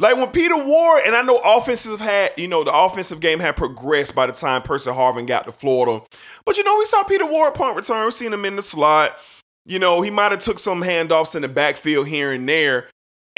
Like 0.00 0.16
when 0.16 0.30
Peter 0.30 0.56
Ward, 0.56 1.02
and 1.04 1.16
I 1.16 1.22
know 1.22 1.40
offensive 1.44 1.98
had, 1.98 2.32
you 2.36 2.46
know, 2.46 2.62
the 2.62 2.72
offensive 2.72 3.20
game 3.20 3.40
had 3.40 3.56
progressed 3.56 4.14
by 4.14 4.26
the 4.26 4.32
time 4.32 4.62
Percy 4.62 4.90
Harvin 4.90 5.26
got 5.26 5.46
to 5.46 5.52
Florida. 5.52 6.04
But 6.44 6.56
you 6.56 6.62
know, 6.64 6.76
we 6.78 6.84
saw 6.84 7.02
Peter 7.02 7.26
Ward 7.26 7.54
punt 7.54 7.76
return, 7.76 8.04
we 8.04 8.10
seen 8.12 8.32
him 8.32 8.44
in 8.44 8.56
the 8.56 8.62
slot. 8.62 9.18
You 9.66 9.78
know, 9.78 10.00
he 10.00 10.10
might 10.10 10.30
have 10.30 10.40
took 10.40 10.58
some 10.58 10.82
handoffs 10.82 11.36
in 11.36 11.42
the 11.42 11.48
backfield 11.48 12.06
here 12.06 12.32
and 12.32 12.48
there. 12.48 12.88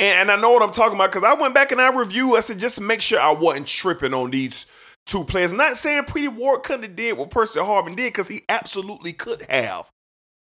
And, 0.01 0.19
and 0.19 0.31
I 0.31 0.41
know 0.41 0.51
what 0.51 0.63
I'm 0.63 0.71
talking 0.71 0.95
about 0.95 1.11
because 1.11 1.25
I 1.25 1.35
went 1.35 1.55
back 1.55 1.73
and 1.73 1.81
I 1.81 1.95
reviewed. 1.95 2.37
I 2.37 2.41
said 2.41 2.59
just 2.59 2.81
make 2.81 3.03
sure 3.03 3.21
I 3.21 3.33
wasn't 3.33 3.67
tripping 3.67 4.15
on 4.15 4.31
these 4.31 4.67
two 5.05 5.25
players. 5.25 5.53
Not 5.53 5.77
saying 5.77 6.05
Pretty 6.05 6.27
Ward 6.27 6.63
couldn't 6.63 6.85
have 6.85 6.97
did 6.97 7.19
what 7.19 7.31
Percy 7.31 7.61
Harvin 7.61 7.97
did 7.97 8.13
because 8.13 8.27
he 8.27 8.43
absolutely 8.49 9.13
could 9.13 9.43
have. 9.51 9.91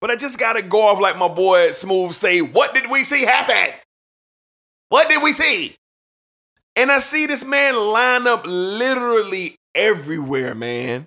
But 0.01 0.11
I 0.11 0.17
just 0.17 0.39
gotta 0.39 0.63
go 0.63 0.81
off 0.81 1.01
like 1.01 1.19
my 1.19 1.29
boy 1.29 1.69
Smooth 1.73 2.13
say, 2.13 2.41
what 2.41 2.75
did 2.75 2.91
we 2.91 3.05
see 3.05 3.25
happen? 3.25 3.79
What 4.89 5.11
did 5.11 5.23
we 5.23 5.33
see? 5.33 5.77
And 6.75 6.91
I 6.91 6.99
see 6.99 7.27
this 7.27 7.45
man 7.45 7.77
line 7.77 8.27
up 8.27 8.45
literally 8.47 9.57
everywhere, 9.75 10.55
man. 10.55 11.07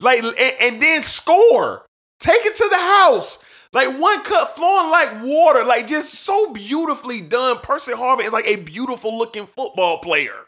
Like, 0.00 0.22
and, 0.22 0.54
and 0.62 0.82
then 0.82 1.02
score. 1.02 1.84
Take 2.18 2.46
it 2.46 2.54
to 2.54 2.68
the 2.70 2.78
house. 2.78 3.44
Like 3.72 3.98
one 4.00 4.22
cut 4.22 4.48
flowing 4.48 4.90
like 4.90 5.22
water, 5.24 5.64
like 5.64 5.86
just 5.86 6.14
so 6.14 6.52
beautifully 6.52 7.20
done. 7.20 7.58
Percy 7.58 7.92
Harvin 7.92 8.24
is 8.24 8.32
like 8.32 8.46
a 8.46 8.56
beautiful 8.56 9.16
looking 9.16 9.46
football 9.46 9.98
player. 9.98 10.46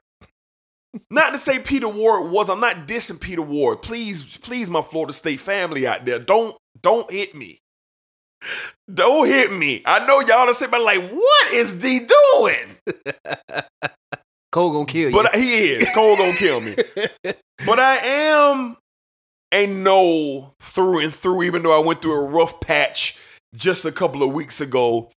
Not 1.10 1.32
to 1.32 1.38
say 1.38 1.58
Peter 1.58 1.88
Ward 1.88 2.30
was. 2.30 2.48
I'm 2.48 2.60
not 2.60 2.86
dissing 2.88 3.20
Peter 3.20 3.42
Ward. 3.42 3.82
Please, 3.82 4.38
please, 4.38 4.70
my 4.70 4.80
Florida 4.82 5.12
State 5.12 5.40
family 5.40 5.86
out 5.86 6.04
there, 6.04 6.18
don't 6.18 6.56
don't 6.82 7.10
hit 7.10 7.34
me. 7.34 7.60
Don't 8.92 9.26
hit 9.26 9.52
me. 9.52 9.82
I 9.84 10.06
know 10.06 10.20
y'all 10.20 10.48
are 10.48 10.54
sitting 10.54 10.70
back 10.70 10.82
like, 10.82 11.10
what 11.10 11.52
is 11.52 11.74
D 11.74 12.00
doing? 12.00 12.94
Cole 14.52 14.72
gonna 14.72 14.86
kill 14.86 15.10
you. 15.10 15.22
But 15.22 15.34
he 15.34 15.72
is. 15.72 15.90
Cole 15.94 16.16
gonna 16.16 16.36
kill 16.36 16.60
me. 16.60 16.76
But 17.66 17.80
I 17.80 17.96
am 17.96 18.76
a 19.52 19.66
Nole 19.66 20.54
through 20.60 21.00
and 21.02 21.12
through, 21.12 21.44
even 21.44 21.62
though 21.62 21.78
I 21.78 21.84
went 21.84 22.02
through 22.02 22.26
a 22.26 22.28
rough 22.28 22.60
patch 22.60 23.18
just 23.54 23.84
a 23.84 23.92
couple 23.92 24.22
of 24.22 24.32
weeks 24.32 24.60
ago. 24.60 25.10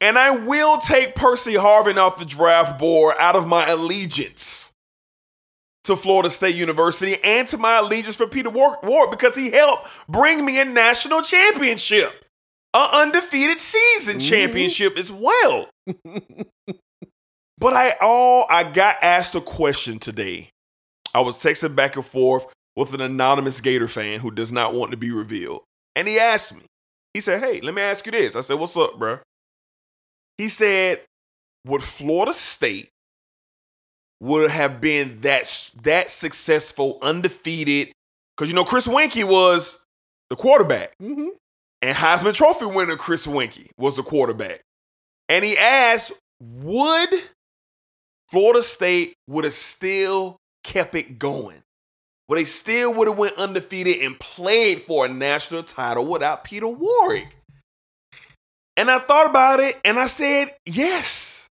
And 0.00 0.18
I 0.18 0.36
will 0.36 0.78
take 0.78 1.14
Percy 1.14 1.54
Harvin 1.54 1.96
off 1.96 2.18
the 2.18 2.24
draft 2.24 2.78
board 2.78 3.14
out 3.18 3.34
of 3.34 3.46
my 3.46 3.66
allegiance 3.66 4.72
to 5.84 5.96
Florida 5.96 6.28
State 6.28 6.54
University 6.54 7.16
and 7.24 7.48
to 7.48 7.56
my 7.56 7.78
allegiance 7.78 8.16
for 8.16 8.26
Peter 8.26 8.50
Ward 8.50 8.78
Ward 8.82 9.10
because 9.10 9.36
he 9.36 9.50
helped 9.50 9.88
bring 10.08 10.44
me 10.44 10.60
a 10.60 10.64
national 10.64 11.22
championship, 11.22 12.24
an 12.74 12.88
undefeated 12.92 13.58
season 13.58 14.16
mm-hmm. 14.16 14.28
championship 14.28 14.98
as 14.98 15.10
well. 15.10 15.70
But 17.58 17.72
I 17.72 17.94
all 18.00 18.46
I 18.50 18.64
got 18.64 18.96
asked 19.02 19.34
a 19.34 19.40
question 19.40 19.98
today. 19.98 20.50
I 21.14 21.20
was 21.20 21.36
texting 21.36 21.74
back 21.74 21.96
and 21.96 22.04
forth 22.04 22.46
with 22.76 22.92
an 22.94 23.00
anonymous 23.00 23.60
Gator 23.60 23.88
fan 23.88 24.20
who 24.20 24.30
does 24.30 24.52
not 24.52 24.74
want 24.74 24.90
to 24.90 24.96
be 24.96 25.10
revealed. 25.10 25.62
And 25.94 26.06
he 26.06 26.18
asked 26.18 26.54
me. 26.56 26.62
He 27.14 27.20
said, 27.20 27.40
"Hey, 27.40 27.60
let 27.60 27.74
me 27.74 27.80
ask 27.82 28.04
you 28.04 28.12
this." 28.12 28.36
I 28.36 28.40
said, 28.40 28.58
"What's 28.58 28.76
up, 28.76 28.98
bro?" 28.98 29.18
He 30.38 30.48
said, 30.48 31.02
"Would 31.66 31.82
Florida 31.82 32.34
State 32.34 32.90
would 34.20 34.50
have 34.50 34.80
been 34.80 35.20
that 35.22 35.44
that 35.82 36.10
successful, 36.10 36.98
undefeated? 37.02 37.92
Because 38.36 38.48
you 38.50 38.54
know 38.54 38.64
Chris 38.64 38.86
Weinke 38.86 39.24
was 39.24 39.86
the 40.28 40.36
quarterback, 40.36 40.92
Mhm. 40.98 41.30
and 41.80 41.96
Heisman 41.96 42.34
Trophy 42.34 42.66
winner 42.66 42.96
Chris 42.96 43.26
Weinke 43.26 43.70
was 43.78 43.96
the 43.96 44.02
quarterback. 44.02 44.60
And 45.28 45.44
he 45.44 45.56
asked, 45.56 46.12
would 46.40 47.30
Florida 48.30 48.62
State 48.62 49.14
would 49.26 49.44
have 49.44 49.54
still 49.54 50.36
kept 50.62 50.94
it 50.94 51.18
going? 51.18 51.62
Would 52.28 52.38
they 52.38 52.44
still 52.44 52.92
would 52.94 53.08
have 53.08 53.18
went 53.18 53.38
undefeated 53.38 53.98
and 53.98 54.18
played 54.18 54.80
for 54.80 55.06
a 55.06 55.08
national 55.08 55.62
title 55.62 56.06
without 56.06 56.44
Peter 56.44 56.66
Warrick? 56.66 57.36
And 58.76 58.90
I 58.90 58.98
thought 58.98 59.30
about 59.30 59.60
it 59.60 59.80
and 59.84 59.98
I 59.98 60.06
said, 60.06 60.54
yes. 60.66 61.46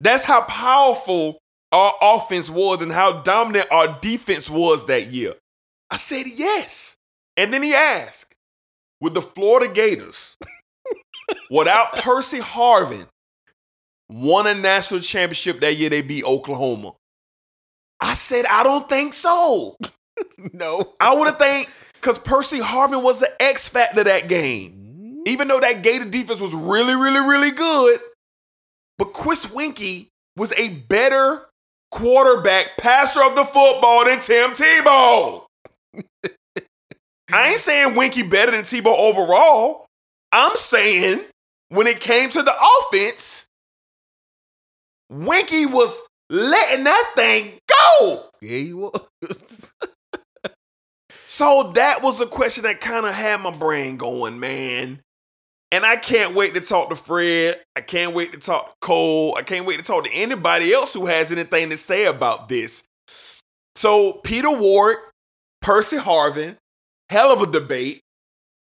That's 0.00 0.24
how 0.24 0.42
powerful 0.42 1.38
our 1.72 1.94
offense 2.00 2.48
was 2.48 2.80
and 2.82 2.92
how 2.92 3.22
dominant 3.22 3.66
our 3.70 3.98
defense 4.00 4.48
was 4.48 4.86
that 4.86 5.08
year. 5.08 5.34
I 5.90 5.96
said 5.96 6.26
yes. 6.34 6.96
And 7.36 7.52
then 7.52 7.62
he 7.62 7.74
asked, 7.74 8.34
would 9.00 9.14
the 9.14 9.22
Florida 9.22 9.72
Gators, 9.72 10.36
without 11.50 11.94
Percy 11.94 12.38
Harvin, 12.38 13.06
won 14.08 14.46
a 14.46 14.54
national 14.54 15.00
championship 15.00 15.60
that 15.60 15.76
year 15.76 15.90
they 15.90 16.02
beat 16.02 16.24
Oklahoma? 16.24 16.92
Said, 18.16 18.46
I 18.46 18.62
don't 18.62 18.88
think 18.88 19.12
so. 19.12 19.76
no. 20.52 20.94
I 21.00 21.14
would 21.14 21.28
have 21.28 21.38
think 21.38 21.70
because 21.94 22.18
Percy 22.18 22.60
Harvin 22.60 23.02
was 23.02 23.20
the 23.20 23.30
X 23.40 23.68
factor 23.68 24.04
that 24.04 24.28
game. 24.28 25.22
Even 25.26 25.48
though 25.48 25.60
that 25.60 25.82
Gator 25.82 26.04
defense 26.04 26.40
was 26.40 26.54
really, 26.54 26.94
really, 26.94 27.20
really 27.20 27.50
good, 27.50 27.98
but 28.96 29.12
Chris 29.12 29.46
Weinke 29.46 30.06
was 30.36 30.52
a 30.52 30.68
better 30.68 31.46
quarterback, 31.90 32.76
passer 32.76 33.24
of 33.24 33.34
the 33.34 33.44
football 33.44 34.04
than 34.04 34.20
Tim 34.20 34.50
Tebow. 34.50 35.46
I 37.32 37.48
ain't 37.50 37.58
saying 37.58 37.94
Weinke 37.94 38.30
better 38.30 38.52
than 38.52 38.62
Tebow 38.62 38.96
overall. 38.96 39.86
I'm 40.30 40.56
saying 40.56 41.24
when 41.70 41.86
it 41.86 42.00
came 42.00 42.28
to 42.30 42.42
the 42.42 42.54
offense, 42.54 43.46
Weinke 45.12 45.72
was 45.72 46.00
letting 46.30 46.84
that 46.84 47.12
thing 47.16 47.58
go. 47.68 48.24
Yeah, 48.40 48.58
you 48.58 48.76
was. 48.78 49.72
So 51.28 51.72
that 51.74 52.02
was 52.02 52.20
a 52.20 52.26
question 52.26 52.62
that 52.64 52.80
kind 52.80 53.04
of 53.04 53.12
had 53.12 53.40
my 53.40 53.50
brain 53.50 53.96
going, 53.96 54.38
man. 54.38 55.00
And 55.72 55.84
I 55.84 55.96
can't 55.96 56.34
wait 56.34 56.54
to 56.54 56.60
talk 56.60 56.88
to 56.90 56.96
Fred. 56.96 57.60
I 57.74 57.80
can't 57.80 58.14
wait 58.14 58.32
to 58.32 58.38
talk 58.38 58.68
to 58.68 58.74
Cole. 58.80 59.34
I 59.36 59.42
can't 59.42 59.66
wait 59.66 59.78
to 59.78 59.82
talk 59.82 60.04
to 60.04 60.10
anybody 60.14 60.72
else 60.72 60.94
who 60.94 61.06
has 61.06 61.32
anything 61.32 61.70
to 61.70 61.76
say 61.76 62.06
about 62.06 62.48
this. 62.48 62.84
So 63.74 64.14
Peter 64.24 64.50
Ward, 64.50 64.96
Percy 65.60 65.96
Harvin, 65.96 66.56
hell 67.10 67.32
of 67.32 67.42
a 67.42 67.46
debate. 67.46 68.00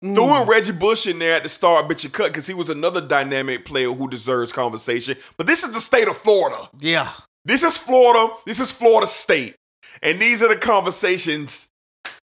Mm. 0.03 0.15
Throwing 0.15 0.47
Reggie 0.47 0.71
Bush 0.71 1.05
in 1.05 1.19
there 1.19 1.35
at 1.35 1.43
the 1.43 1.49
start, 1.49 1.87
but 1.87 2.03
you 2.03 2.09
cut 2.09 2.29
because 2.29 2.47
he 2.47 2.53
was 2.53 2.69
another 2.69 3.01
dynamic 3.01 3.65
player 3.65 3.91
who 3.91 4.07
deserves 4.07 4.51
conversation. 4.51 5.17
But 5.37 5.47
this 5.47 5.63
is 5.63 5.73
the 5.73 5.79
state 5.79 6.07
of 6.07 6.17
Florida. 6.17 6.69
Yeah. 6.79 7.11
This 7.45 7.63
is 7.63 7.77
Florida. 7.77 8.33
This 8.45 8.59
is 8.59 8.71
Florida 8.71 9.07
State. 9.07 9.55
And 10.01 10.19
these 10.19 10.41
are 10.43 10.49
the 10.49 10.59
conversations 10.59 11.67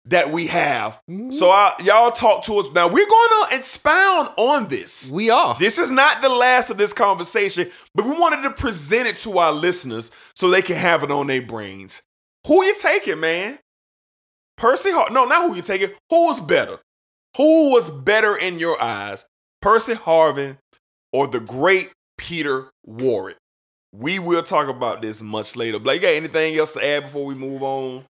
that 0.06 0.30
we 0.30 0.48
have. 0.48 1.00
Mm-hmm. 1.10 1.32
So 1.32 1.50
I, 1.50 1.74
y'all 1.84 2.12
talk 2.12 2.44
to 2.46 2.58
us. 2.58 2.72
Now 2.74 2.88
we're 2.88 3.08
going 3.08 3.50
to 3.50 3.56
expound 3.56 4.30
on 4.38 4.68
this. 4.68 5.10
We 5.10 5.30
are. 5.30 5.56
This 5.58 5.80
is 5.80 5.90
not 5.90 6.22
the 6.22 6.30
last 6.30 6.70
of 6.70 6.78
this 6.78 6.94
conversation, 6.94 7.70
but 7.96 8.06
we 8.06 8.12
wanted 8.12 8.44
to 8.44 8.52
present 8.52 9.08
it 9.08 9.18
to 9.18 9.38
our 9.40 9.52
listeners 9.52 10.12
so 10.36 10.50
they 10.50 10.62
can 10.62 10.76
have 10.76 11.04
it 11.04 11.12
on 11.12 11.28
their 11.28 11.42
brains. 11.42 12.02
Who 12.48 12.64
you 12.64 12.76
taking, 12.80 13.20
man? 13.20 13.58
Percy 14.58 14.92
Har- 14.92 15.10
No, 15.12 15.26
not 15.26 15.50
who 15.50 15.56
you 15.56 15.62
taking. 15.62 15.90
Who 16.10 16.26
was 16.28 16.40
better? 16.40 16.80
Who 17.38 17.72
was 17.72 17.90
better 17.90 18.38
in 18.38 18.60
your 18.60 18.82
eyes? 18.82 19.26
Percy 19.62 19.94
Harvin 19.94 20.58
or 21.12 21.28
the 21.28 21.40
great 21.40 21.92
Peter 22.18 22.70
Warrick? 22.86 23.38
We 23.98 24.20
will 24.20 24.44
talk 24.44 24.68
about 24.68 25.02
this 25.02 25.22
much 25.22 25.56
later. 25.56 25.80
Blake, 25.80 26.02
you 26.02 26.08
got 26.08 26.14
anything 26.14 26.58
else 26.58 26.74
to 26.74 26.86
add 26.86 27.04
before 27.04 27.26
we 27.26 27.36
move 27.36 27.64
on? 27.64 28.06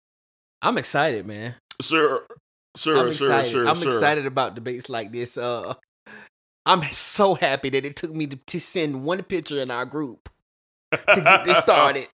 I'm 0.62 0.78
excited, 0.78 1.26
man. 1.26 1.56
Sure, 1.82 2.26
sure, 2.76 2.98
I'm 2.98 3.12
sure, 3.12 3.28
excited. 3.28 3.52
sure. 3.52 3.68
I'm 3.68 3.76
sure. 3.76 3.88
excited 3.88 4.26
about 4.26 4.54
debates 4.54 4.90
like 4.90 5.12
this. 5.12 5.38
Uh, 5.38 5.74
I'm 6.66 6.84
so 6.92 7.34
happy 7.36 7.70
that 7.70 7.86
it 7.86 7.96
took 7.96 8.14
me 8.14 8.28
to, 8.28 8.36
to 8.36 8.60
send 8.60 9.04
one 9.04 9.24
picture 9.24 9.60
in 9.62 9.72
our 9.72 9.86
group 9.86 10.30
to 10.92 11.00
get 11.16 11.46
this 11.46 11.58
started. 11.64 12.08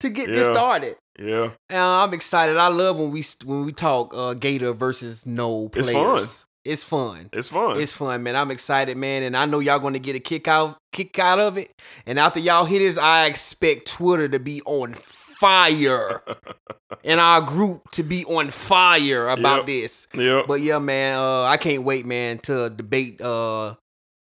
To 0.00 0.10
get 0.10 0.28
this 0.28 0.46
started. 0.46 0.94
Yeah, 1.18 1.50
And 1.68 1.80
I'm 1.80 2.14
excited. 2.14 2.56
I 2.56 2.68
love 2.68 2.96
when 2.96 3.10
we 3.10 3.24
when 3.44 3.64
we 3.64 3.72
talk 3.72 4.14
uh, 4.16 4.34
Gator 4.34 4.72
versus 4.72 5.26
Nole 5.26 5.68
It's 5.74 5.90
players. 5.90 6.46
It's 6.68 6.84
fun. 6.84 7.30
it's 7.32 7.48
fun. 7.48 7.80
It's 7.80 7.94
fun, 7.94 8.22
man. 8.22 8.36
I'm 8.36 8.50
excited, 8.50 8.96
man, 8.96 9.22
and 9.22 9.36
I 9.36 9.46
know 9.46 9.58
y'all 9.60 9.78
gonna 9.78 9.98
get 9.98 10.16
a 10.16 10.20
kick 10.20 10.46
out 10.48 10.76
kick 10.92 11.18
out 11.18 11.40
of 11.40 11.56
it. 11.56 11.70
And 12.06 12.18
after 12.18 12.40
y'all 12.40 12.64
hit 12.66 12.80
this, 12.80 12.98
I 12.98 13.26
expect 13.26 13.86
Twitter 13.90 14.28
to 14.28 14.38
be 14.38 14.60
on 14.66 14.92
fire, 14.94 16.22
and 17.04 17.20
our 17.20 17.40
group 17.40 17.90
to 17.92 18.02
be 18.02 18.24
on 18.26 18.50
fire 18.50 19.28
about 19.28 19.58
Yep. 19.58 19.66
this. 19.66 20.08
yeah. 20.14 20.42
But 20.46 20.60
yeah, 20.60 20.78
man, 20.78 21.16
uh, 21.18 21.44
I 21.44 21.56
can't 21.56 21.84
wait, 21.84 22.04
man, 22.06 22.38
to 22.40 22.68
debate 22.70 23.20
uh 23.22 23.74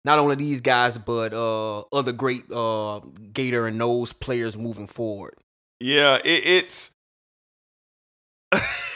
not 0.04 0.18
only 0.18 0.34
these 0.34 0.60
guys, 0.60 0.98
but 0.98 1.32
uh, 1.32 1.80
other 1.92 2.12
great 2.12 2.42
uh, 2.52 3.00
Gator 3.32 3.66
and 3.66 3.78
Noles 3.80 4.12
players 4.12 4.58
moving 4.58 4.86
forward. 4.86 5.32
Yeah, 5.80 6.16
it, 6.24 6.44
it's. 6.44 6.90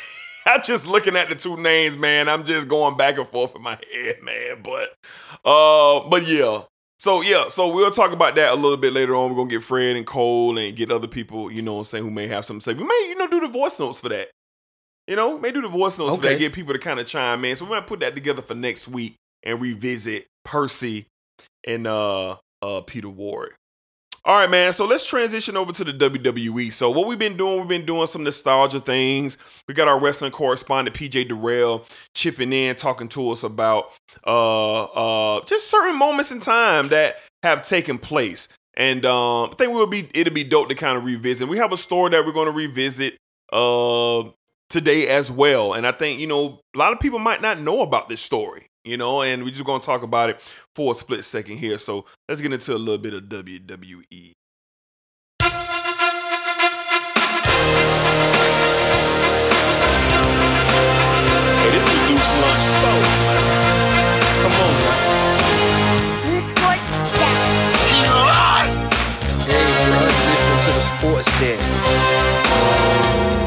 I'm 0.59 0.63
just 0.63 0.87
looking 0.87 1.17
at 1.17 1.29
the 1.29 1.35
two 1.35 1.61
names, 1.61 1.99
man. 1.99 2.29
I'm 2.29 2.45
just 2.45 2.69
going 2.69 2.97
back 2.97 3.19
and 3.19 3.27
forth 3.27 3.55
in 3.55 3.63
my 3.63 3.79
head, 3.93 4.17
man. 4.23 4.63
But, 4.63 4.91
uh, 5.45 6.09
but 6.09 6.27
yeah. 6.27 6.63
So 7.01 7.21
yeah, 7.21 7.47
so 7.47 7.73
we'll 7.73 7.93
talk 7.93 8.11
about 8.11 8.35
that 8.35 8.53
a 8.53 8.57
little 8.57 8.77
bit 8.77 8.93
later 8.93 9.15
on. 9.15 9.31
We're 9.31 9.37
gonna 9.37 9.51
get 9.51 9.63
Fred 9.63 9.95
and 9.95 10.05
Cole 10.05 10.59
and 10.59 10.75
get 10.75 10.91
other 10.91 11.07
people, 11.07 11.49
you 11.49 11.63
know, 11.63 11.75
what 11.75 11.81
I'm 11.81 11.85
saying 11.85 12.05
who 12.05 12.11
may 12.11 12.27
have 12.27 12.45
something 12.45 12.59
to 12.61 12.65
say. 12.65 12.73
We 12.73 12.83
may, 12.83 13.07
you 13.09 13.15
know, 13.15 13.29
do 13.29 13.39
the 13.39 13.47
voice 13.47 13.79
notes 13.79 14.01
for 14.01 14.09
that. 14.09 14.31
You 15.07 15.15
know, 15.15 15.37
we 15.37 15.41
may 15.41 15.53
do 15.53 15.63
the 15.63 15.69
voice 15.69 15.97
notes 15.97 16.17
for 16.17 16.23
that, 16.23 16.41
get 16.41 16.53
people 16.53 16.73
to 16.73 16.79
kind 16.81 16.99
of 16.99 17.07
chime 17.07 17.45
in. 17.45 17.55
So 17.55 17.67
we 17.67 17.71
might 17.71 17.87
put 17.87 18.01
that 18.01 18.17
together 18.17 18.43
for 18.43 18.57
next 18.57 18.89
week 18.89 19.15
and 19.45 19.61
revisit 19.61 20.27
Percy 20.45 21.07
and 21.65 21.87
uh 21.87 22.37
uh 22.63 22.81
Peter 22.81 23.09
Ward. 23.09 23.55
All 24.29 24.37
right, 24.37 24.51
man. 24.51 24.75
So 24.75 24.85
let's 24.85 25.07
transition 25.07 25.57
over 25.57 25.73
to 25.73 25.85
the 25.85 25.93
WWE. 25.95 26.71
So 26.71 26.91
what 26.91 27.07
we've 27.07 27.19
been 27.19 27.39
doing, 27.39 27.61
we've 27.61 27.69
been 27.69 27.87
doing 27.87 28.07
some 28.07 28.25
nostalgia 28.25 28.79
things. 28.79 29.39
We 29.67 29.73
got 29.73 29.89
our 29.89 29.99
wrestling 29.99 30.33
correspondent 30.33 30.95
PJ 30.95 31.29
Durrell 31.31 31.87
chipping 32.15 32.53
in, 32.53 32.77
talking 32.77 33.09
to 33.09 33.31
us 33.31 33.43
about 33.43 33.91
uh 34.27 34.85
uh 34.85 35.41
just 35.47 35.71
certain 35.71 35.99
moments 35.99 36.31
in 36.31 36.41
time 36.41 36.89
that 36.89 37.17
have 37.43 37.63
taken 37.63 37.97
place. 37.97 38.51
And 38.77 39.07
um, 39.07 39.49
I 39.51 39.55
think 39.57 39.73
we'll 39.73 39.87
be 39.87 40.11
it'll 40.13 40.35
be 40.35 40.45
dope 40.45 40.69
to 40.69 40.75
kind 40.75 40.99
of 40.99 41.05
revisit. 41.05 41.49
We 41.49 41.57
have 41.57 41.73
a 41.73 41.79
story 41.79 42.11
that 42.11 42.27
we're 42.27 42.33
going 42.33 42.49
to 42.49 42.53
revisit 42.53 43.17
uh 43.51 44.25
today 44.69 45.09
as 45.09 45.33
well. 45.33 45.73
And 45.73 45.87
I 45.87 45.93
think 45.93 46.21
you 46.21 46.27
know 46.27 46.61
a 46.77 46.79
lot 46.79 46.93
of 46.93 47.01
people 47.01 47.19
might 47.19 47.41
not 47.41 47.61
know 47.61 47.81
about 47.81 48.11
this 48.11 48.21
story. 48.21 48.68
You 48.89 48.97
know, 48.97 49.23
and 49.23 49.45
we're 49.45 49.51
just 49.51 49.65
gonna 49.65 49.81
talk 49.81 50.03
about 50.03 50.31
it 50.31 50.41
for 50.75 50.93
a 50.93 50.95
split 50.95 51.23
second 51.25 51.59
here. 51.59 51.79
So 51.79 52.07
let's 52.29 52.41
get 52.41 52.53
into 52.53 52.75
a 52.75 52.79
little 52.79 52.99
bit 52.99 53.15
of. 53.15 53.29
WWE. 53.29 54.33
Hey, 61.61 61.71
this 61.71 61.85
is 61.85 62.01
Deuce 62.09 62.33
Lunch 62.41 62.65
Sports. 62.73 63.15
Come 64.41 64.57
on, 64.65 64.73
man. 64.81 65.01
The 66.33 66.41
Sports 66.41 66.91
Desk. 67.19 67.85
He 67.93 68.01
lied. 68.09 68.73
Hey, 69.45 69.69
bro, 69.85 70.01
you're 70.01 70.25
listening 70.31 70.61
to 70.65 70.71
the 70.73 70.81
Sports 70.81 71.31
Desk. 71.41 73.38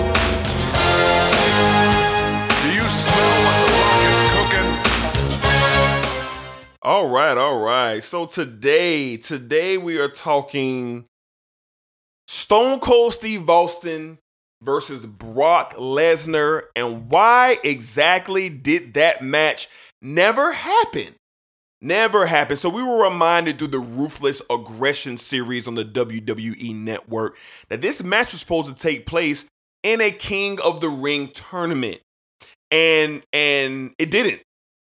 All 6.83 7.09
right, 7.09 7.37
all 7.37 7.59
right. 7.59 8.01
So 8.01 8.25
today, 8.25 9.15
today 9.15 9.77
we 9.77 9.99
are 9.99 10.07
talking 10.07 11.05
Stone 12.27 12.79
Cold 12.79 13.13
Steve 13.13 13.47
Austin 13.47 14.17
versus 14.63 15.05
Brock 15.05 15.75
Lesnar 15.75 16.63
and 16.75 17.07
why 17.07 17.59
exactly 17.63 18.49
did 18.49 18.95
that 18.95 19.21
match 19.21 19.67
never 20.01 20.53
happen? 20.53 21.13
Never 21.83 22.25
happened. 22.25 22.57
So 22.57 22.69
we 22.69 22.81
were 22.81 23.03
reminded 23.03 23.59
through 23.59 23.67
the 23.67 23.79
Ruthless 23.79 24.41
Aggression 24.49 25.17
series 25.17 25.67
on 25.67 25.75
the 25.75 25.85
WWE 25.85 26.73
network 26.73 27.37
that 27.69 27.83
this 27.83 28.03
match 28.03 28.33
was 28.33 28.39
supposed 28.39 28.75
to 28.75 28.75
take 28.75 29.05
place 29.05 29.45
in 29.83 30.01
a 30.01 30.09
King 30.09 30.59
of 30.61 30.81
the 30.81 30.89
Ring 30.89 31.29
tournament. 31.31 32.01
And 32.71 33.21
and 33.31 33.93
it 33.99 34.09
didn't. 34.09 34.41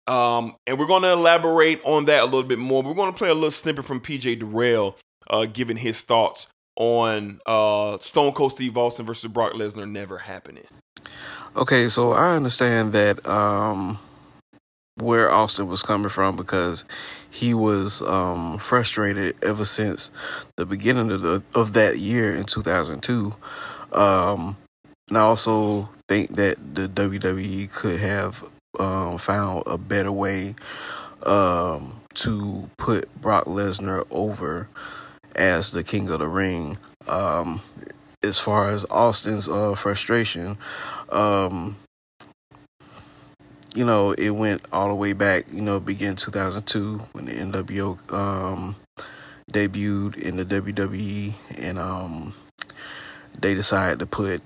Um, 0.07 0.57
and 0.67 0.79
we're 0.79 0.87
going 0.87 1.03
to 1.03 1.13
elaborate 1.13 1.83
on 1.85 2.05
that 2.07 2.23
a 2.23 2.27
little 2.27 2.43
bit 2.43 2.59
more. 2.59 2.83
We're 2.83 2.95
going 2.95 3.13
to 3.13 3.17
play 3.17 3.31
a 3.31 3.35
little 3.35 3.51
snippet 3.51 3.85
from 3.85 4.01
PJ 4.01 4.41
Durrell, 4.41 4.97
uh, 5.31 5.47
giving 5.47 5.79
his 5.79 6.03
thoughts 6.03 6.49
on 6.77 7.41
uh, 7.47 7.99
Stone 8.01 8.33
Cold 8.33 8.53
Steve 8.53 8.77
Austin 8.77 9.07
versus 9.07 9.31
Brock 9.31 9.53
Lesnar 9.53 9.91
never 9.91 10.19
happening. 10.19 10.67
Okay, 11.57 11.89
so 11.89 12.13
I 12.13 12.35
understand 12.35 12.93
that 12.93 13.25
um, 13.27 13.99
where 14.97 15.31
Austin 15.31 15.69
was 15.69 15.83
coming 15.83 16.09
from 16.09 16.37
because 16.37 16.85
he 17.31 17.55
was 17.55 18.03
um, 18.03 18.59
frustrated 18.59 19.37
ever 19.43 19.65
since 19.65 20.11
the 20.57 20.67
beginning 20.67 21.11
of 21.11 21.23
the 21.23 21.43
of 21.55 21.73
that 21.75 21.99
year 21.99 22.35
in 22.35 22.45
2002. 22.45 23.35
Um, 23.93 24.57
and 25.09 25.19
I 25.19 25.21
also 25.21 25.89
think 26.09 26.35
that 26.37 26.75
the 26.75 26.89
WWE 26.89 27.73
could 27.73 28.01
have 28.01 28.51
um, 28.79 29.19
found 29.19 29.65
a 29.67 29.79
better 29.79 30.13
way 30.13 30.55
um, 31.25 32.01
to 32.15 32.71
put 32.77 33.13
Brock 33.21 33.45
Lesnar 33.45 34.05
over 34.11 34.69
as 35.35 35.71
the 35.71 35.83
King 35.83 36.11
of 36.11 36.21
the 36.21 36.29
Ring. 36.29 36.79
Um, 37.09 37.61
as 38.23 38.39
far 38.39 38.71
as 38.71 38.87
Austin's 38.91 39.49
uh, 39.49 39.75
frustration, 39.75 40.57
um, 41.11 41.77
you 43.75 43.85
know, 43.85 44.13
it 44.13 44.31
went 44.31 44.65
all 44.73 44.89
the 44.89 44.95
way 44.95 45.13
back, 45.13 45.45
you 45.53 45.61
know, 45.61 45.81
began 45.81 46.17
2002 46.17 46.99
when 47.13 47.27
the 47.27 47.33
NWO 47.33 48.13
um, 48.13 48.77
debuted 49.53 50.17
in 50.17 50.37
the 50.37 50.45
WWE, 50.45 51.35
and 51.59 51.79
um, 51.79 52.33
they 53.39 53.53
decided 53.53 53.99
to 53.99 54.07
put 54.07 54.43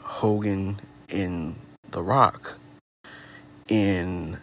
Hogan 0.00 0.80
in 1.08 1.56
The 1.90 2.02
Rock 2.02 2.58
in 3.68 4.38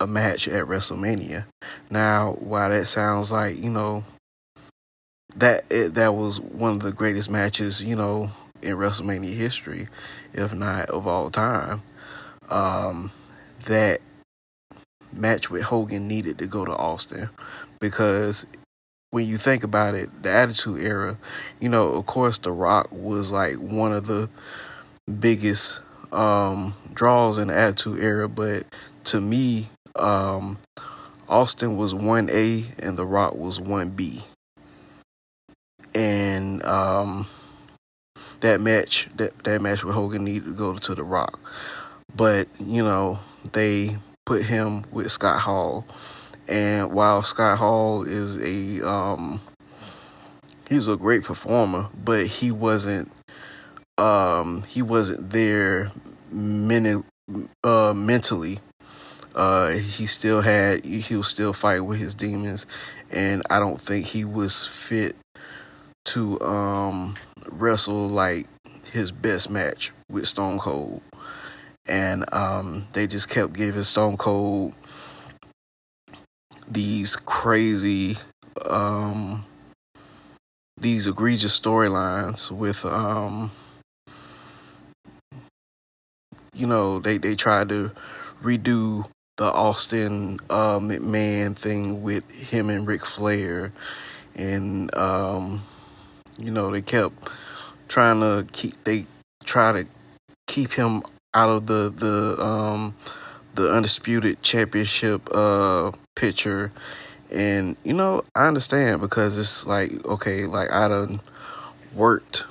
a 0.00 0.06
match 0.06 0.48
at 0.48 0.66
WrestleMania. 0.66 1.44
Now, 1.90 2.32
while 2.40 2.70
that 2.70 2.86
sounds 2.86 3.32
like, 3.32 3.56
you 3.56 3.70
know, 3.70 4.04
that 5.36 5.64
it, 5.70 5.94
that 5.94 6.14
was 6.14 6.40
one 6.40 6.72
of 6.72 6.80
the 6.80 6.92
greatest 6.92 7.30
matches, 7.30 7.82
you 7.82 7.96
know, 7.96 8.30
in 8.62 8.76
WrestleMania 8.76 9.34
history, 9.34 9.88
if 10.32 10.54
not 10.54 10.90
of 10.90 11.06
all 11.06 11.30
time. 11.30 11.82
Um, 12.50 13.10
that 13.66 14.00
match 15.12 15.50
with 15.50 15.62
Hogan 15.62 16.08
needed 16.08 16.38
to 16.38 16.46
go 16.46 16.64
to 16.64 16.72
Austin 16.72 17.28
because 17.80 18.46
when 19.10 19.26
you 19.26 19.38
think 19.38 19.64
about 19.64 19.94
it, 19.94 20.22
the 20.22 20.30
Attitude 20.30 20.80
Era, 20.80 21.16
you 21.60 21.68
know, 21.68 21.88
of 21.88 22.06
course, 22.06 22.38
The 22.38 22.52
Rock 22.52 22.88
was 22.90 23.32
like 23.32 23.56
one 23.56 23.92
of 23.92 24.06
the 24.06 24.28
biggest 25.18 25.80
um, 26.12 26.74
draws 26.94 27.38
in 27.38 27.48
the 27.48 27.56
Attitude 27.56 28.00
Era, 28.00 28.28
but 28.28 28.64
to 29.04 29.20
me, 29.20 29.68
um, 29.96 30.58
Austin 31.28 31.76
was 31.76 31.94
one 31.94 32.28
A 32.32 32.64
and 32.78 32.96
The 32.96 33.06
Rock 33.06 33.34
was 33.34 33.60
one 33.60 33.90
B, 33.90 34.22
and 35.94 36.62
um, 36.64 37.26
that 38.40 38.60
match, 38.60 39.08
that 39.16 39.44
that 39.44 39.60
match 39.60 39.84
with 39.84 39.94
Hogan 39.94 40.24
needed 40.24 40.44
to 40.44 40.54
go 40.54 40.74
to 40.74 40.94
The 40.94 41.04
Rock, 41.04 41.38
but 42.14 42.48
you 42.58 42.82
know 42.82 43.20
they 43.52 43.98
put 44.24 44.44
him 44.44 44.84
with 44.90 45.10
Scott 45.10 45.40
Hall, 45.40 45.86
and 46.48 46.92
while 46.92 47.22
Scott 47.22 47.58
Hall 47.58 48.02
is 48.02 48.38
a 48.38 48.88
um, 48.88 49.40
he's 50.68 50.88
a 50.88 50.96
great 50.96 51.24
performer, 51.24 51.88
but 52.04 52.26
he 52.26 52.50
wasn't 52.50 53.10
um, 53.98 54.62
he 54.68 54.80
wasn't 54.80 55.30
there 55.30 55.90
meni- 56.30 57.04
uh, 57.64 57.92
mentally. 57.94 58.60
Uh, 59.34 59.70
he 59.70 60.06
still 60.06 60.40
had 60.40 60.84
he 60.84 61.16
was 61.16 61.28
still 61.28 61.52
fighting 61.52 61.86
with 61.86 61.98
his 61.98 62.14
demons, 62.14 62.66
and 63.10 63.42
I 63.50 63.58
don't 63.58 63.80
think 63.80 64.06
he 64.06 64.24
was 64.24 64.66
fit 64.66 65.16
to 66.06 66.40
um, 66.40 67.16
wrestle 67.46 68.08
like 68.08 68.46
his 68.90 69.12
best 69.12 69.50
match 69.50 69.92
with 70.10 70.26
Stone 70.26 70.58
Cold. 70.58 71.02
And 71.86 72.24
um, 72.34 72.86
they 72.92 73.06
just 73.06 73.28
kept 73.28 73.52
giving 73.52 73.82
Stone 73.82 74.16
Cold 74.16 74.74
these 76.66 77.16
crazy, 77.16 78.18
um, 78.68 79.46
these 80.78 81.06
egregious 81.06 81.58
storylines 81.58 82.50
with, 82.50 82.84
um, 82.84 83.50
you 86.58 86.66
know, 86.66 86.98
they, 86.98 87.18
they 87.18 87.34
tried 87.34 87.68
to 87.70 87.92
redo 88.42 89.08
the 89.36 89.44
Austin 89.44 90.38
uh, 90.50 90.78
McMahon 90.78 91.56
thing 91.56 92.02
with 92.02 92.28
him 92.30 92.70
and 92.70 92.86
Ric 92.86 93.04
Flair. 93.04 93.72
And, 94.34 94.94
um, 94.96 95.62
you 96.38 96.50
know, 96.50 96.70
they 96.70 96.82
kept 96.82 97.30
trying 97.88 98.20
to 98.20 98.46
keep, 98.52 98.82
they 98.84 99.06
try 99.44 99.72
to 99.72 99.86
keep 100.46 100.72
him 100.72 101.02
out 101.34 101.48
of 101.48 101.66
the, 101.66 101.92
the, 101.94 102.42
um, 102.44 102.94
the 103.58 103.72
undisputed 103.72 104.40
championship 104.40 105.28
uh 105.34 105.90
picture 106.14 106.70
and 107.32 107.76
you 107.82 107.92
know 107.92 108.24
i 108.36 108.46
understand 108.46 109.00
because 109.00 109.36
it's 109.36 109.66
like 109.66 109.90
okay 110.06 110.46
like 110.46 110.70
i 110.70 110.86
done 110.86 111.20
worked 111.92 112.44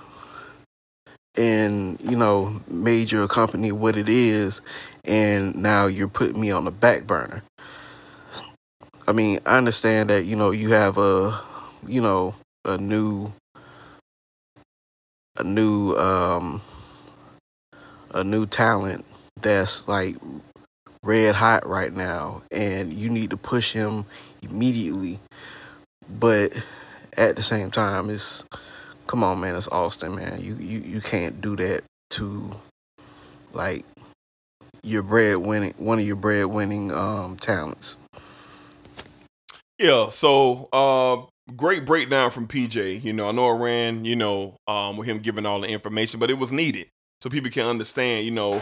and 1.37 1.99
you 2.01 2.15
know 2.15 2.61
made 2.67 3.11
your 3.11 3.27
company 3.27 3.71
what 3.71 3.95
it 3.95 4.09
is 4.09 4.61
and 5.05 5.55
now 5.55 5.85
you're 5.85 6.07
putting 6.07 6.39
me 6.41 6.51
on 6.51 6.65
the 6.65 6.71
back 6.71 7.05
burner 7.05 7.43
I 9.09 9.13
mean, 9.13 9.39
I 9.45 9.57
understand 9.57 10.09
that 10.09 10.25
you 10.25 10.35
know 10.35 10.51
you 10.51 10.71
have 10.71 10.97
a, 10.97 11.39
you 11.87 12.01
know, 12.01 12.35
a 12.65 12.77
new, 12.77 13.31
a 15.39 15.45
new, 15.45 15.95
um, 15.95 16.61
a 18.13 18.25
new 18.25 18.45
talent 18.45 19.05
that's 19.41 19.87
like 19.87 20.17
red 21.03 21.35
hot 21.35 21.65
right 21.65 21.93
now, 21.93 22.41
and 22.51 22.91
you 22.91 23.09
need 23.09 23.29
to 23.29 23.37
push 23.37 23.71
him 23.71 24.03
immediately. 24.41 25.21
But 26.09 26.51
at 27.15 27.37
the 27.37 27.43
same 27.43 27.71
time, 27.71 28.09
it's 28.09 28.43
come 29.07 29.23
on, 29.23 29.39
man, 29.39 29.55
it's 29.55 29.67
Austin, 29.69 30.15
man. 30.15 30.39
You 30.41 30.55
you 30.55 30.79
you 30.79 31.01
can't 31.01 31.41
do 31.41 31.55
that 31.55 31.81
to 32.11 32.51
like 33.53 33.85
your 34.83 35.01
bread 35.03 35.37
winning 35.37 35.73
one 35.77 35.99
of 35.99 36.05
your 36.05 36.15
bread 36.15 36.45
winning 36.45 36.91
um 36.91 37.37
talents. 37.37 37.97
Yeah, 39.79 40.09
so 40.09 40.69
uh 40.73 41.25
great 41.55 41.85
breakdown 41.85 42.31
from 42.31 42.47
PJ. 42.47 43.03
You 43.03 43.13
know, 43.13 43.29
I 43.29 43.31
know 43.31 43.49
it 43.55 43.59
ran, 43.59 44.05
you 44.05 44.15
know, 44.15 44.55
um 44.67 44.97
with 44.97 45.07
him 45.07 45.19
giving 45.19 45.45
all 45.45 45.61
the 45.61 45.67
information, 45.67 46.19
but 46.19 46.29
it 46.29 46.37
was 46.37 46.51
needed 46.51 46.87
so 47.21 47.29
people 47.29 47.49
can 47.49 47.65
understand, 47.65 48.25
you 48.25 48.31
know, 48.31 48.59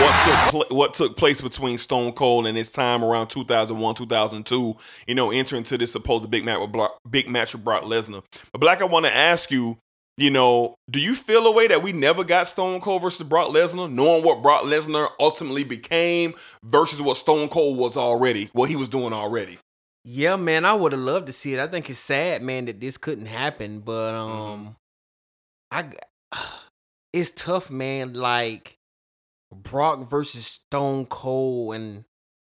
what 0.00 0.24
took 0.24 0.50
pl- 0.50 0.76
what 0.76 0.94
took 0.94 1.16
place 1.16 1.40
between 1.40 1.78
Stone 1.78 2.12
Cold 2.12 2.46
and 2.46 2.56
his 2.56 2.70
time 2.70 3.04
around 3.04 3.28
2001, 3.28 3.94
2002, 3.94 4.74
you 5.06 5.14
know, 5.14 5.30
entering 5.30 5.62
to 5.64 5.78
this 5.78 5.92
supposed 5.92 6.30
big 6.30 6.44
match 6.44 6.60
with 6.60 6.72
Brock, 6.72 6.98
big 7.08 7.28
match 7.28 7.54
with 7.54 7.64
Brock 7.64 7.84
Lesnar. 7.84 8.22
But 8.52 8.60
Black, 8.60 8.80
I 8.80 8.84
want 8.84 9.06
to 9.06 9.14
ask 9.14 9.50
you, 9.50 9.78
you 10.16 10.30
know, 10.30 10.74
do 10.90 11.00
you 11.00 11.14
feel 11.14 11.46
a 11.46 11.52
way 11.52 11.66
that 11.68 11.82
we 11.82 11.92
never 11.92 12.24
got 12.24 12.48
Stone 12.48 12.80
Cold 12.80 13.02
versus 13.02 13.26
Brock 13.26 13.52
Lesnar, 13.52 13.90
knowing 13.90 14.24
what 14.24 14.42
Brock 14.42 14.62
Lesnar 14.62 15.08
ultimately 15.18 15.64
became 15.64 16.34
versus 16.62 17.02
what 17.02 17.16
Stone 17.16 17.48
Cold 17.48 17.78
was 17.78 17.96
already, 17.96 18.50
what 18.52 18.68
he 18.68 18.76
was 18.76 18.88
doing 18.88 19.12
already? 19.12 19.58
Yeah, 20.04 20.36
man, 20.36 20.64
I 20.64 20.74
would 20.74 20.92
have 20.92 21.00
loved 21.00 21.26
to 21.28 21.32
see 21.32 21.54
it. 21.54 21.60
I 21.60 21.66
think 21.66 21.88
it's 21.88 21.98
sad, 21.98 22.42
man, 22.42 22.66
that 22.66 22.80
this 22.80 22.98
couldn't 22.98 23.26
happen, 23.26 23.80
but 23.80 24.14
um 24.14 24.76
I 25.70 25.86
it's 27.12 27.30
tough, 27.30 27.70
man, 27.70 28.14
like 28.14 28.76
Brock 29.62 30.08
versus 30.08 30.46
Stone 30.46 31.06
Cold 31.06 31.74
and 31.74 32.04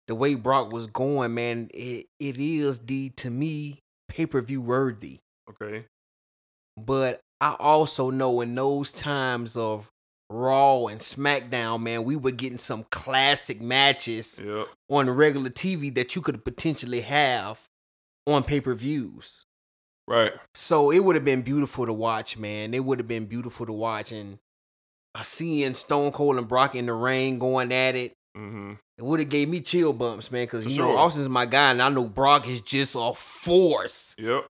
the 0.07 0.15
way 0.15 0.35
Brock 0.35 0.71
was 0.71 0.87
going, 0.87 1.33
man, 1.33 1.69
it, 1.73 2.07
it 2.19 2.37
is 2.37 2.79
the 2.79 3.09
to 3.17 3.29
me 3.29 3.79
pay-per-view 4.09 4.61
worthy. 4.61 5.19
Okay. 5.49 5.85
But 6.77 7.21
I 7.39 7.55
also 7.59 8.09
know 8.09 8.41
in 8.41 8.55
those 8.55 8.91
times 8.91 9.55
of 9.55 9.89
Raw 10.29 10.87
and 10.87 10.99
SmackDown, 10.99 11.81
man, 11.83 12.03
we 12.03 12.15
were 12.15 12.31
getting 12.31 12.57
some 12.57 12.85
classic 12.91 13.61
matches 13.61 14.41
Yep. 14.43 14.67
on 14.89 15.09
regular 15.09 15.49
TV 15.49 15.93
that 15.95 16.15
you 16.15 16.21
could 16.21 16.43
potentially 16.43 17.01
have 17.01 17.63
on 18.25 18.43
pay-per-views. 18.43 19.45
Right. 20.07 20.33
So 20.53 20.91
it 20.91 20.99
would 20.99 21.15
have 21.15 21.25
been 21.25 21.43
beautiful 21.43 21.85
to 21.85 21.93
watch, 21.93 22.37
man. 22.37 22.73
It 22.73 22.83
would 22.83 22.99
have 22.99 23.07
been 23.07 23.25
beautiful 23.25 23.65
to 23.65 23.73
watch. 23.73 24.11
And 24.11 24.39
seeing 25.21 25.73
Stone 25.73 26.11
Cold 26.13 26.37
and 26.37 26.47
Brock 26.47 26.75
in 26.75 26.85
the 26.87 26.93
ring 26.93 27.39
going 27.39 27.71
at 27.71 27.95
it, 27.95 28.13
Mm-hmm. 28.35 28.71
it 28.97 29.03
would 29.03 29.19
have 29.19 29.29
gave 29.29 29.47
me 29.47 29.61
chill 29.61 29.93
bumps, 29.93 30.31
man. 30.31 30.45
Because 30.45 30.65
you 30.65 30.79
know. 30.79 30.97
Austin's 30.97 31.29
my 31.29 31.45
guy, 31.45 31.69
and 31.69 31.83
I 31.83 31.89
know 31.89 32.07
Brock 32.07 32.47
is 32.47 32.61
just 32.61 32.95
a 32.97 33.13
force, 33.13 34.15
Yep. 34.17 34.47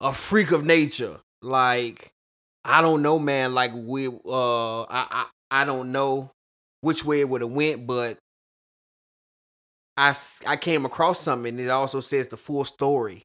a 0.00 0.12
freak 0.12 0.52
of 0.52 0.64
nature. 0.64 1.18
Like 1.42 2.12
I 2.64 2.80
don't 2.82 3.02
know, 3.02 3.18
man. 3.18 3.52
Like 3.52 3.72
we, 3.74 4.06
uh, 4.06 4.82
I, 4.82 4.86
I, 5.10 5.26
I 5.50 5.64
don't 5.64 5.90
know 5.90 6.30
which 6.82 7.04
way 7.04 7.18
it 7.20 7.28
would 7.28 7.40
have 7.40 7.50
went, 7.50 7.86
but 7.88 8.16
I, 9.96 10.14
I 10.46 10.56
came 10.56 10.84
across 10.84 11.20
something, 11.20 11.54
and 11.54 11.60
it 11.60 11.68
also 11.70 12.00
says 12.00 12.28
the 12.28 12.36
full 12.36 12.64
story. 12.64 13.22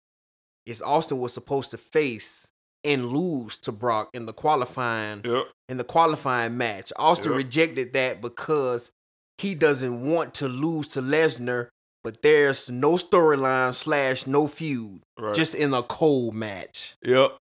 Is 0.65 0.81
Austin 0.81 1.17
was 1.17 1.33
supposed 1.33 1.71
to 1.71 1.77
face 1.77 2.50
and 2.83 3.07
lose 3.07 3.57
to 3.57 3.71
Brock 3.71 4.09
in 4.13 4.25
the 4.25 4.33
qualifying 4.33 5.21
Yep. 5.23 5.47
in 5.69 5.77
the 5.77 5.83
qualifying 5.83 6.57
match. 6.57 6.91
Austin 6.97 7.31
Yep. 7.31 7.37
rejected 7.37 7.93
that 7.93 8.21
because 8.21 8.91
he 9.37 9.55
doesn't 9.55 10.01
want 10.03 10.33
to 10.35 10.47
lose 10.47 10.87
to 10.89 11.01
Lesnar, 11.01 11.69
but 12.03 12.21
there's 12.23 12.69
no 12.71 12.93
storyline 12.93 13.73
slash 13.73 14.25
no 14.27 14.47
feud, 14.47 15.01
Right. 15.19 15.35
just 15.35 15.53
in 15.55 15.73
a 15.73 15.83
cold 15.83 16.33
match. 16.33 16.95
Yep. 17.03 17.37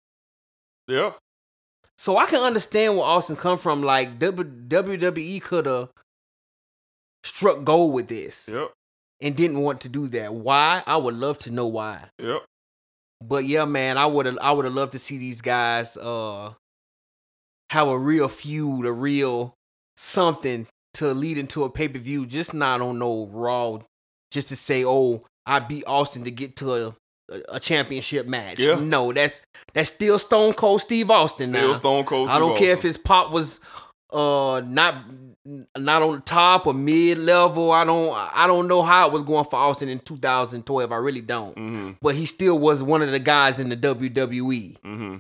Yep. 0.89 1.19
So 1.99 2.17
I 2.19 2.27
can 2.27 2.43
understand 2.43 2.97
where 2.97 3.05
Austin 3.07 3.37
come 3.37 3.59
from. 3.59 3.83
Like 3.83 4.19
WWE 4.19 5.41
could 5.41 5.67
have 5.67 5.91
struck 7.25 7.65
gold 7.65 7.93
with 7.95 8.09
this 8.09 8.49
Yep. 8.51 8.73
and 9.21 9.37
didn't 9.37 9.61
want 9.61 9.81
to 9.83 9.89
do 9.89 10.07
that. 10.09 10.33
Why? 10.35 10.83
I 10.87 10.97
would 10.97 11.15
love 11.15 11.39
to 11.39 11.51
know 11.51 11.67
why. 11.67 12.11
Yep. 12.19 12.45
But 13.23 13.45
yeah, 13.45 13.65
man, 13.65 13.99
I 13.99 14.07
would 14.07 14.27
have 14.27 14.39
I 14.43 14.53
would 14.53 14.65
have 14.65 14.75
loved 14.75 14.93
to 14.93 14.99
see 14.99 15.19
these 15.19 15.41
guys 15.41 15.97
uh 15.97 16.53
have 17.71 17.89
a 17.89 17.99
real 17.99 18.29
feud, 18.29 18.87
a 18.87 18.93
real 18.93 19.55
something 19.97 20.67
to 20.95 21.13
lead 21.13 21.39
into 21.39 21.65
a 21.65 21.71
pay 21.71 21.89
per 21.89 21.99
view. 21.99 22.27
Just 22.27 22.55
not 22.55 22.81
on 22.81 22.99
no 22.99 23.27
Raw, 23.27 23.79
just 24.31 24.49
to 24.49 24.57
say, 24.57 24.85
oh, 24.85 25.25
I 25.47 25.61
beat 25.61 25.85
Austin 25.87 26.25
to 26.25 26.31
get 26.31 26.57
to 26.57 26.75
a 26.75 26.97
a 27.49 27.59
championship 27.59 28.27
match. 28.27 28.61
Yeah. 28.61 28.77
No, 28.77 29.13
that's 29.13 29.43
that's 29.75 29.91
still 29.91 30.19
Stone 30.19 30.55
Cold 30.55 30.81
Steve 30.81 31.11
Austin. 31.11 31.47
Still 31.47 31.69
now. 31.69 31.75
Stone 31.75 32.05
Cold 32.05 32.29
I 32.29 32.39
don't 32.39 32.57
Steve 32.57 32.67
care 32.67 32.73
if 32.75 32.83
his 32.83 32.99
pop 32.99 33.33
was 33.33 33.61
uh 34.13 34.63
not 34.65 35.05
not 35.77 36.03
on 36.03 36.17
the 36.17 36.21
top 36.21 36.67
or 36.67 36.75
mid 36.75 37.19
level. 37.19 37.73
I 37.73 37.85
don't 37.85 38.13
I 38.15 38.47
don't 38.47 38.69
know 38.69 38.83
how 38.83 39.07
it 39.07 39.13
was 39.13 39.23
going 39.23 39.45
for 39.45 39.57
Austin 39.57 39.89
in 39.89 39.99
2012. 40.01 40.93
I 40.93 40.97
really 40.97 41.21
don't. 41.21 41.57
Mm-hmm. 41.57 41.91
But 42.01 42.15
he 42.15 42.27
still 42.27 42.59
was 42.59 42.83
one 42.83 43.03
of 43.03 43.11
the 43.11 43.19
guys 43.19 43.59
in 43.61 43.69
the 43.69 43.77
WWE. 43.77 44.79
Mm-hmm. 44.81 45.17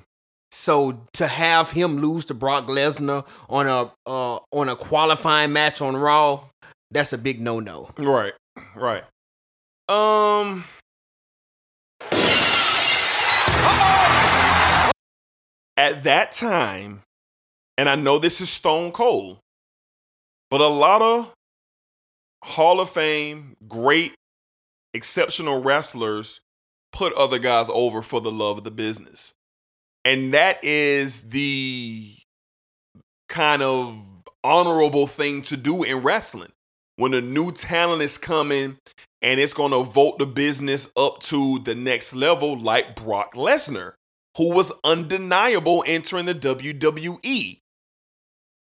So 0.50 1.02
to 1.14 1.26
have 1.26 1.72
him 1.72 1.98
lose 1.98 2.24
to 2.26 2.34
Brock 2.34 2.66
Lesnar 2.66 3.26
on 3.48 3.66
a 3.66 3.92
uh, 4.06 4.38
on 4.52 4.68
a 4.68 4.76
qualifying 4.76 5.52
match 5.52 5.82
on 5.82 5.96
Raw, 5.96 6.44
that's 6.90 7.12
a 7.12 7.18
big 7.18 7.40
no 7.40 7.60
no. 7.60 7.90
Right. 7.98 8.32
Right. 8.74 9.04
Um. 9.88 10.64
At 15.78 16.04
that 16.04 16.32
time, 16.32 17.02
and 17.78 17.88
I 17.88 17.94
know 17.96 18.18
this 18.18 18.40
is 18.40 18.48
Stone 18.50 18.92
Cold, 18.92 19.38
but 20.50 20.60
a 20.60 20.68
lot 20.68 21.02
of 21.02 21.32
Hall 22.42 22.80
of 22.80 22.88
Fame, 22.88 23.56
great, 23.66 24.14
exceptional 24.94 25.62
wrestlers 25.62 26.40
put 26.92 27.12
other 27.14 27.38
guys 27.38 27.68
over 27.72 28.02
for 28.02 28.20
the 28.20 28.32
love 28.32 28.58
of 28.58 28.64
the 28.64 28.70
business. 28.70 29.34
And 30.04 30.32
that 30.34 30.62
is 30.62 31.30
the 31.30 32.14
kind 33.28 33.62
of 33.62 34.22
honorable 34.44 35.06
thing 35.06 35.42
to 35.42 35.56
do 35.56 35.82
in 35.82 35.98
wrestling. 35.98 36.52
When 36.96 37.12
a 37.12 37.20
new 37.20 37.52
talent 37.52 38.02
is 38.02 38.16
coming 38.16 38.78
and 39.20 39.40
it's 39.40 39.52
going 39.52 39.72
to 39.72 39.82
vote 39.82 40.18
the 40.18 40.26
business 40.26 40.90
up 40.96 41.18
to 41.24 41.58
the 41.58 41.74
next 41.74 42.14
level, 42.14 42.56
like 42.56 42.96
Brock 42.96 43.34
Lesnar, 43.34 43.92
who 44.38 44.54
was 44.54 44.72
undeniable 44.84 45.84
entering 45.86 46.26
the 46.26 46.34
WWE. 46.34 47.58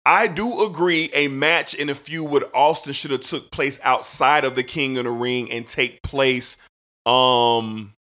I 0.06 0.27
do 0.27 0.64
agree 0.64 1.10
a 1.14 1.27
match 1.27 1.73
in 1.73 1.90
a 1.90 1.95
feud 1.95 2.30
with 2.30 2.44
Austin 2.53 2.94
should 2.94 3.11
have 3.11 3.22
took 3.22 3.49
place 3.49 3.80
outside 3.84 4.45
of 4.45 4.56
the 4.56 4.64
King 4.64 4.98
of 4.98 5.06
the 5.06 5.11
Ring 5.11 5.52
and 5.52 5.65
take 5.65 6.03
place 6.03 6.57
um 7.06 7.94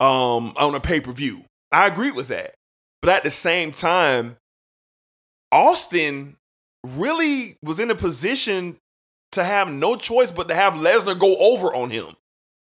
um 0.00 0.52
on 0.56 0.74
a 0.74 0.80
pay-per-view. 0.80 1.44
I 1.70 1.86
agree 1.86 2.12
with 2.12 2.28
that. 2.28 2.54
But 3.02 3.10
at 3.10 3.24
the 3.24 3.30
same 3.30 3.72
time, 3.72 4.36
Austin 5.52 6.36
really 6.84 7.56
was 7.62 7.78
in 7.78 7.90
a 7.90 7.94
position 7.94 8.78
to 9.32 9.44
have 9.44 9.70
no 9.70 9.96
choice 9.96 10.30
but 10.30 10.48
to 10.48 10.54
have 10.54 10.74
Lesnar 10.74 11.18
go 11.18 11.36
over 11.38 11.74
on 11.74 11.90
him 11.90 12.16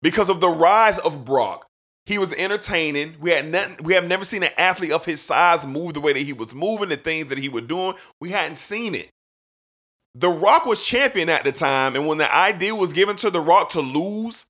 because 0.01 0.30
of 0.30 0.40
the 0.40 0.48
rise 0.48 0.98
of 0.98 1.24
Brock. 1.24 1.66
He 2.07 2.19
was 2.19 2.33
entertaining. 2.35 3.16
We 3.20 3.31
had 3.31 3.47
nothing, 3.47 3.85
we 3.85 3.95
have 3.95 4.07
never 4.07 4.24
seen 4.24 4.45
an 4.45 4.53
athlete 4.57 4.93
of 4.93 5.05
his 5.05 5.20
size 5.20 5.66
move 5.66 5.95
the 5.95 6.01
way 6.01 6.12
that 6.12 6.20
he 6.20 6.33
was 6.33 6.55
moving, 6.55 6.89
the 6.89 6.97
things 6.97 7.27
that 7.27 7.39
he 7.39 7.49
was 7.49 7.62
doing. 7.62 7.97
We 8.20 8.31
hadn't 8.31 8.57
seen 8.57 8.95
it. 8.95 9.11
The 10.15 10.28
Rock 10.28 10.65
was 10.65 10.87
champion 10.87 11.28
at 11.28 11.45
the 11.45 11.53
time, 11.53 11.95
and 11.95 12.07
when 12.07 12.16
the 12.16 12.35
idea 12.35 12.74
was 12.74 12.95
given 12.95 13.16
to 13.16 13.31
The 13.31 13.41
Rock 13.41 13.70
to 13.70 13.81
lose 13.81 14.47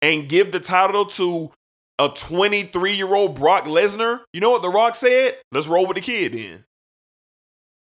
and 0.00 0.28
give 0.28 0.52
the 0.52 0.60
title 0.60 1.04
to 1.04 1.50
a 1.98 2.08
23 2.08 2.92
year 2.92 3.14
old 3.14 3.34
Brock 3.34 3.64
Lesnar, 3.64 4.20
you 4.32 4.40
know 4.40 4.50
what 4.50 4.62
The 4.62 4.68
Rock 4.68 4.94
said? 4.94 5.36
Let's 5.50 5.66
roll 5.66 5.86
with 5.86 5.96
the 5.96 6.00
kid 6.00 6.32
then. 6.32 6.64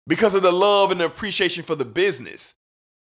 Because 0.07 0.35
of 0.35 0.43
the 0.43 0.51
love 0.51 0.91
and 0.91 0.99
the 0.99 1.05
appreciation 1.05 1.63
for 1.63 1.75
the 1.75 1.85
business. 1.85 2.55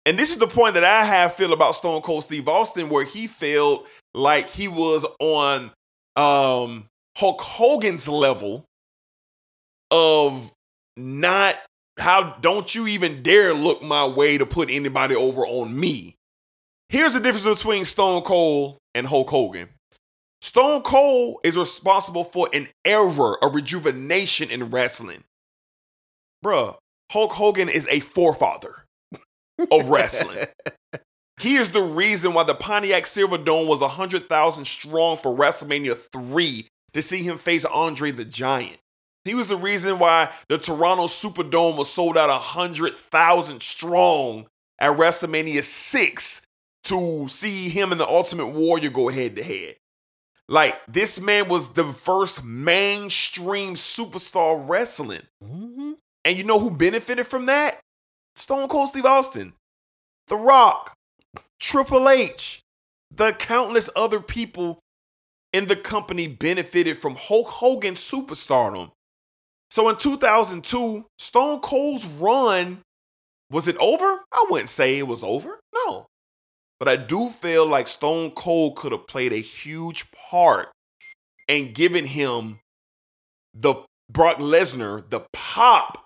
And 0.05 0.17
this 0.17 0.31
is 0.31 0.39
the 0.39 0.47
point 0.47 0.75
that 0.75 0.85
I 0.85 1.05
have 1.05 1.33
feel 1.33 1.53
about 1.53 1.75
Stone 1.75 2.03
Cold 2.03 2.23
Steve 2.23 2.49
Austin, 2.49 2.89
where 2.89 3.05
he 3.05 3.27
felt 3.27 3.89
like 4.15 4.49
he 4.49 4.69
was 4.69 5.05
on 5.19 5.73
um, 6.17 6.87
Hulk 7.17 7.41
Hogan's 7.41 8.09
level 8.09 8.65
of 9.91 10.53
not 10.97 11.57
how 11.99 12.37
don't 12.41 12.75
you 12.75 12.87
even 12.87 13.23
dare 13.23 13.55
look 13.55 13.83
my 13.83 14.07
way 14.07 14.39
to 14.39 14.47
put 14.47 14.71
anybody 14.71 15.15
over 15.15 15.43
on 15.43 15.79
me. 15.79 16.17
Here's 16.89 17.15
the 17.15 17.21
difference 17.21 17.59
between 17.59 17.85
Stone 17.85 18.23
Cold 18.23 18.79
and 18.95 19.07
Hulk 19.07 19.31
Hogan. 19.31 19.69
Stone 20.41 20.83
Cold 20.83 21.39
is 21.43 21.57
responsible 21.57 22.23
for 22.23 22.49
an 22.53 22.69
era, 22.85 23.35
a 23.43 23.49
rejuvenation 23.53 24.51
in 24.51 24.71
wrestling. 24.71 25.25
Bruh, 26.45 26.77
Hulk 27.11 27.33
Hogan 27.33 27.69
is 27.69 27.89
a 27.89 28.01
forefather 28.01 28.85
of 29.73 29.89
wrestling. 29.91 30.47
He 31.41 31.57
is 31.57 31.73
the 31.73 31.83
reason 31.83 32.33
why 32.33 32.45
the 32.45 32.55
Pontiac 32.55 33.05
Silverdome 33.05 33.69
was 33.69 33.81
100,000 33.81 34.65
strong 34.67 35.17
for 35.17 35.37
WrestleMania 35.37 35.97
3 36.13 36.67
to 36.95 37.03
see 37.03 37.23
him 37.23 37.37
face 37.37 37.65
Andre 37.65 38.11
the 38.11 38.25
Giant. 38.25 38.79
He 39.25 39.35
was 39.35 39.49
the 39.49 39.57
reason 39.57 39.99
why 39.99 40.33
the 40.49 40.57
Toronto 40.57 41.05
Superdome 41.05 41.77
was 41.77 41.91
sold 41.91 42.17
out 42.17 42.31
100,000 42.31 43.63
strong 43.63 44.47
at 44.79 44.97
WrestleMania 44.97 45.63
6 45.63 46.47
to 46.85 47.27
see 47.29 47.69
him 47.69 47.91
and 47.91 48.01
the 48.01 48.07
Ultimate 48.07 48.47
Warrior 48.47 48.91
go 48.91 49.09
head 49.09 49.37
to 49.37 49.43
head. 49.43 49.77
Like, 50.49 50.79
this 50.87 51.21
man 51.21 51.49
was 51.49 51.73
the 51.73 51.93
first 51.93 52.45
mainstream 52.45 53.75
superstar 53.75 54.65
wrestling. 54.67 55.23
Mm-hmm. 55.43 55.93
And 56.25 56.39
you 56.39 56.45
know 56.45 56.61
who 56.61 56.71
benefited 56.71 57.27
from 57.27 57.47
that? 57.47 57.81
Stone 58.37 58.69
Cold 58.69 58.89
Steve 58.89 59.07
Austin, 59.07 59.55
The 60.29 60.37
Rock, 60.37 60.96
Triple 61.61 62.09
H, 62.09 62.61
the 63.11 63.33
countless 63.33 63.91
other 63.97 64.21
people 64.21 64.79
in 65.53 65.67
the 65.67 65.77
company 65.77 66.27
benefited 66.27 66.99
from 66.99 67.17
Hulk 67.17 67.49
Hogan's 67.49 68.01
superstardom. 68.01 68.91
So 69.71 69.89
in 69.89 69.97
2002, 69.97 71.07
Stone 71.19 71.61
Cold's 71.61 72.07
run 72.07 72.83
was 73.51 73.69
it 73.69 73.77
over? 73.77 74.23
I 74.33 74.47
wouldn't 74.51 74.69
say 74.69 74.99
it 74.99 75.07
was 75.07 75.23
over. 75.23 75.61
No. 75.75 76.07
But 76.79 76.89
I 76.89 76.97
do 76.97 77.29
feel 77.29 77.67
like 77.67 77.87
Stone 77.87 78.33
Cold 78.33 78.77
could 78.77 78.93
have 78.93 79.07
played 79.07 79.33
a 79.33 79.37
huge 79.37 80.11
part 80.13 80.69
and 81.49 81.75
given 81.75 82.07
him 82.07 82.59
the 83.55 83.85
Brock 84.11 84.39
Lesnar, 84.39 85.09
the 85.09 85.21
pop 85.33 86.06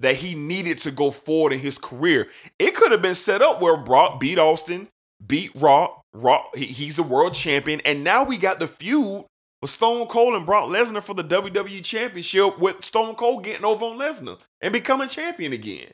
that 0.00 0.16
he 0.16 0.34
needed 0.34 0.78
to 0.78 0.90
go 0.90 1.10
forward 1.10 1.52
in 1.52 1.60
his 1.60 1.78
career. 1.78 2.26
It 2.58 2.74
could 2.74 2.90
have 2.90 3.02
been 3.02 3.14
set 3.14 3.42
up 3.42 3.60
where 3.60 3.76
Brock 3.76 4.18
beat 4.18 4.38
Austin, 4.38 4.88
beat 5.24 5.52
Rock, 5.54 6.02
Rock, 6.12 6.56
he's 6.56 6.96
the 6.96 7.02
world 7.02 7.34
champion, 7.34 7.80
and 7.84 8.02
now 8.02 8.24
we 8.24 8.36
got 8.36 8.58
the 8.58 8.66
feud 8.66 9.24
with 9.60 9.70
Stone 9.70 10.06
Cold 10.08 10.34
and 10.34 10.46
Brock 10.46 10.68
Lesnar 10.68 11.02
for 11.02 11.14
the 11.14 11.22
WWE 11.22 11.84
Championship 11.84 12.58
with 12.58 12.84
Stone 12.84 13.14
Cold 13.14 13.44
getting 13.44 13.64
over 13.64 13.84
on 13.84 13.98
Lesnar 13.98 14.42
and 14.60 14.72
becoming 14.72 15.08
champion 15.08 15.52
again. 15.52 15.88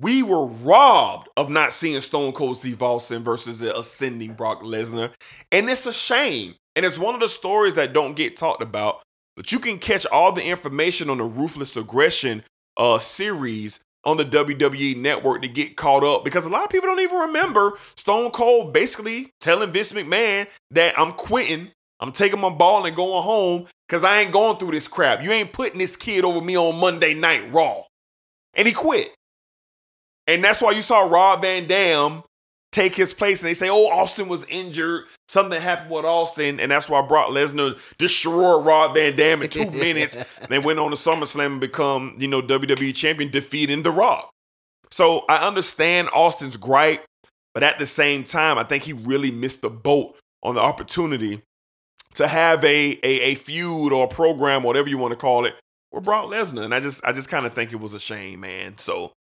We 0.00 0.22
were 0.22 0.46
robbed 0.46 1.28
of 1.36 1.50
not 1.50 1.72
seeing 1.72 2.00
Stone 2.00 2.32
Cold 2.32 2.56
Steve 2.56 2.82
Austin 2.82 3.24
versus 3.24 3.60
the 3.60 3.76
ascending 3.76 4.34
Brock 4.34 4.62
Lesnar. 4.62 5.12
And 5.50 5.68
it's 5.68 5.86
a 5.86 5.92
shame. 5.92 6.54
And 6.76 6.86
it's 6.86 7.00
one 7.00 7.14
of 7.14 7.20
the 7.20 7.28
stories 7.28 7.74
that 7.74 7.92
don't 7.92 8.14
get 8.14 8.36
talked 8.36 8.62
about. 8.62 9.02
But 9.34 9.50
you 9.50 9.58
can 9.58 9.78
catch 9.78 10.06
all 10.06 10.30
the 10.30 10.44
information 10.44 11.10
on 11.10 11.18
the 11.18 11.24
Ruthless 11.24 11.76
Aggression 11.76 12.44
uh, 12.78 12.98
series 12.98 13.80
on 14.04 14.16
the 14.16 14.24
WWE 14.24 14.96
network 14.96 15.42
to 15.42 15.48
get 15.48 15.76
caught 15.76 16.04
up 16.04 16.24
because 16.24 16.46
a 16.46 16.48
lot 16.48 16.64
of 16.64 16.70
people 16.70 16.88
don't 16.88 17.00
even 17.00 17.18
remember 17.18 17.72
Stone 17.96 18.30
Cold 18.30 18.72
basically 18.72 19.30
telling 19.40 19.70
Vince 19.70 19.92
McMahon 19.92 20.48
that 20.70 20.98
I'm 20.98 21.12
quitting. 21.12 21.72
I'm 22.00 22.12
taking 22.12 22.40
my 22.40 22.48
ball 22.48 22.86
and 22.86 22.94
going 22.94 23.24
home 23.24 23.66
because 23.88 24.04
I 24.04 24.20
ain't 24.20 24.32
going 24.32 24.56
through 24.56 24.70
this 24.70 24.86
crap. 24.86 25.22
You 25.22 25.32
ain't 25.32 25.52
putting 25.52 25.78
this 25.78 25.96
kid 25.96 26.24
over 26.24 26.40
me 26.40 26.56
on 26.56 26.78
Monday 26.80 27.12
Night 27.12 27.52
Raw. 27.52 27.82
And 28.54 28.68
he 28.68 28.72
quit. 28.72 29.12
And 30.26 30.44
that's 30.44 30.62
why 30.62 30.72
you 30.72 30.82
saw 30.82 31.08
Rob 31.08 31.40
Van 31.40 31.66
Dam 31.66 32.22
take 32.78 32.94
his 32.94 33.12
place. 33.12 33.42
And 33.42 33.48
they 33.48 33.54
say, 33.54 33.68
oh, 33.68 33.86
Austin 33.86 34.28
was 34.28 34.44
injured. 34.44 35.06
Something 35.26 35.60
happened 35.60 35.90
with 35.90 36.04
Austin. 36.04 36.60
And 36.60 36.70
that's 36.70 36.88
why 36.88 37.02
Brock 37.02 37.30
Lesnar 37.30 37.78
destroyed 37.98 38.64
Rob 38.64 38.94
Van 38.94 39.16
Dam 39.16 39.42
in 39.42 39.50
two 39.50 39.70
minutes. 39.72 40.16
And 40.16 40.48
they 40.48 40.58
went 40.58 40.78
on 40.78 40.90
to 40.90 40.96
SummerSlam 40.96 41.46
and 41.46 41.60
become, 41.60 42.14
you 42.18 42.28
know, 42.28 42.40
WWE 42.40 42.94
champion, 42.94 43.30
defeating 43.30 43.82
The 43.82 43.90
Rock. 43.90 44.30
So 44.90 45.24
I 45.28 45.46
understand 45.46 46.08
Austin's 46.14 46.56
gripe. 46.56 47.04
But 47.54 47.62
at 47.64 47.78
the 47.78 47.86
same 47.86 48.22
time, 48.22 48.56
I 48.56 48.62
think 48.62 48.84
he 48.84 48.92
really 48.92 49.32
missed 49.32 49.62
the 49.62 49.70
boat 49.70 50.16
on 50.44 50.54
the 50.54 50.60
opportunity 50.60 51.42
to 52.14 52.28
have 52.28 52.62
a, 52.62 52.98
a, 53.02 53.20
a 53.20 53.34
feud 53.34 53.92
or 53.92 54.04
a 54.04 54.08
program, 54.08 54.62
whatever 54.62 54.88
you 54.88 54.98
want 54.98 55.12
to 55.12 55.16
call 55.18 55.44
it, 55.44 55.56
with 55.90 56.04
Brock 56.04 56.26
Lesnar. 56.26 56.64
And 56.64 56.74
I 56.74 56.78
just 56.78 57.04
I 57.04 57.12
just 57.12 57.28
kind 57.28 57.46
of 57.46 57.54
think 57.54 57.72
it 57.72 57.80
was 57.80 57.94
a 57.94 58.00
shame, 58.00 58.40
man. 58.40 58.78
So 58.78 59.12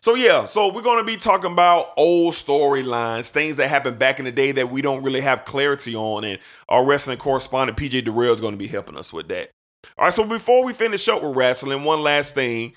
so 0.00 0.14
yeah, 0.14 0.44
so 0.44 0.72
we're 0.72 0.82
gonna 0.82 1.04
be 1.04 1.16
talking 1.16 1.52
about 1.52 1.92
old 1.96 2.34
storylines, 2.34 3.30
things 3.30 3.56
that 3.58 3.68
happened 3.68 3.98
back 3.98 4.18
in 4.18 4.24
the 4.24 4.32
day 4.32 4.52
that 4.52 4.70
we 4.70 4.82
don't 4.82 5.02
really 5.02 5.20
have 5.20 5.44
clarity 5.44 5.94
on, 5.94 6.24
and 6.24 6.38
our 6.68 6.84
wrestling 6.84 7.18
correspondent 7.18 7.78
PJ 7.78 8.04
Darrell 8.04 8.34
is 8.34 8.40
gonna 8.40 8.56
be 8.56 8.68
helping 8.68 8.96
us 8.96 9.12
with 9.12 9.28
that. 9.28 9.50
All 9.96 10.04
right, 10.06 10.12
so 10.12 10.24
before 10.24 10.64
we 10.64 10.72
finish 10.72 11.08
up 11.08 11.22
with 11.22 11.36
wrestling, 11.36 11.84
one 11.84 12.02
last 12.02 12.34
thing. 12.34 12.74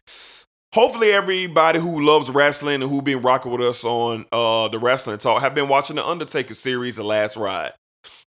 Hopefully, 0.73 1.11
everybody 1.11 1.79
who 1.79 1.99
loves 1.99 2.29
wrestling 2.29 2.75
and 2.81 2.89
who 2.89 3.01
been 3.01 3.19
rocking 3.19 3.51
with 3.51 3.59
us 3.59 3.83
on 3.83 4.25
uh, 4.31 4.69
the 4.69 4.79
wrestling 4.79 5.17
talk 5.17 5.41
have 5.41 5.53
been 5.53 5.67
watching 5.67 5.97
the 5.97 6.07
Undertaker 6.07 6.53
series, 6.53 6.95
The 6.95 7.03
Last 7.03 7.35
Ride. 7.35 7.73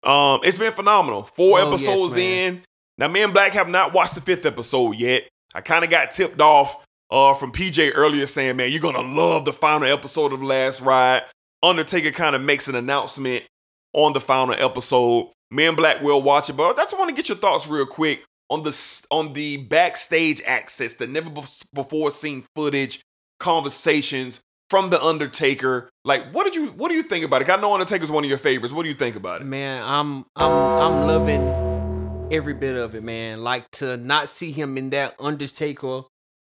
Um, 0.03 0.41
it's 0.43 0.59
been 0.59 0.73
phenomenal. 0.73 1.23
Four 1.23 1.61
Oh, 1.61 1.69
episodes 1.69 2.17
man. 2.17 2.55
in. 2.55 2.63
Now, 2.99 3.07
me 3.07 3.23
and 3.23 3.33
Black 3.33 3.53
have 3.53 3.69
not 3.69 3.93
watched 3.95 4.17
the 4.17 4.21
fifth 4.21 4.45
episode 4.45 4.97
yet. 4.97 5.23
I 5.55 5.61
kind 5.61 5.85
of 5.85 5.91
got 5.91 6.11
tipped 6.11 6.41
off 6.41 6.85
uh, 7.13 7.35
from 7.35 7.53
PJ 7.53 7.93
earlier 7.95 8.27
saying, 8.27 8.57
man, 8.57 8.73
you're 8.73 8.81
going 8.81 8.95
to 8.95 9.03
love 9.03 9.45
the 9.45 9.53
final 9.53 9.87
episode 9.87 10.33
of 10.33 10.43
Last 10.43 10.81
Ride. 10.81 11.23
Undertaker 11.63 12.11
kind 12.11 12.35
of 12.35 12.41
makes 12.41 12.69
an 12.69 12.75
announcement 12.75 13.45
on 13.93 14.15
the 14.15 14.21
final 14.21 14.55
episode. 14.59 15.31
Me 15.51 15.67
and 15.67 15.77
Black 15.77 16.01
will 16.01 16.23
watch 16.23 16.49
it, 16.49 16.55
but 16.55 16.79
I 16.79 16.83
just 16.83 16.99
want 16.99 17.11
to 17.11 17.15
get 17.15 17.29
your 17.29 17.37
thoughts 17.37 17.69
real 17.69 17.85
quick 17.85 18.25
on 18.49 18.63
the 18.63 19.07
on 19.11 19.35
the 19.35 19.59
backstage 19.59 20.41
access, 20.47 20.95
the 20.95 21.07
never 21.07 21.31
before 21.75 22.11
seen 22.11 22.45
footage, 22.57 23.03
conversations 23.39 24.41
from 24.71 24.89
the 24.89 25.01
Undertaker. 25.01 25.91
Like, 26.07 26.33
what 26.33 26.45
did 26.45 26.55
you 26.55 26.69
what 26.69 26.89
do 26.89 26.95
you 26.95 27.03
think 27.03 27.27
about 27.27 27.43
it? 27.43 27.51
I 27.51 27.57
know 27.57 27.75
Undertaker's 27.75 28.11
one 28.11 28.25
of 28.25 28.31
your 28.31 28.39
favorites. 28.39 28.73
What 28.73 28.85
do 28.85 28.89
you 28.89 28.95
think 28.95 29.17
about 29.17 29.43
it? 29.43 29.45
Man, 29.45 29.83
I'm 29.87 30.25
I'm 30.35 30.51
I'm 30.51 31.07
loving 31.07 32.29
every 32.33 32.55
bit 32.55 32.77
of 32.77 32.95
it, 32.95 33.03
man. 33.03 33.43
Like 33.43 33.71
to 33.73 33.99
not 33.99 34.31
see 34.31 34.53
him 34.53 34.79
in 34.79 34.89
that 34.91 35.15
Undertaker 35.21 36.05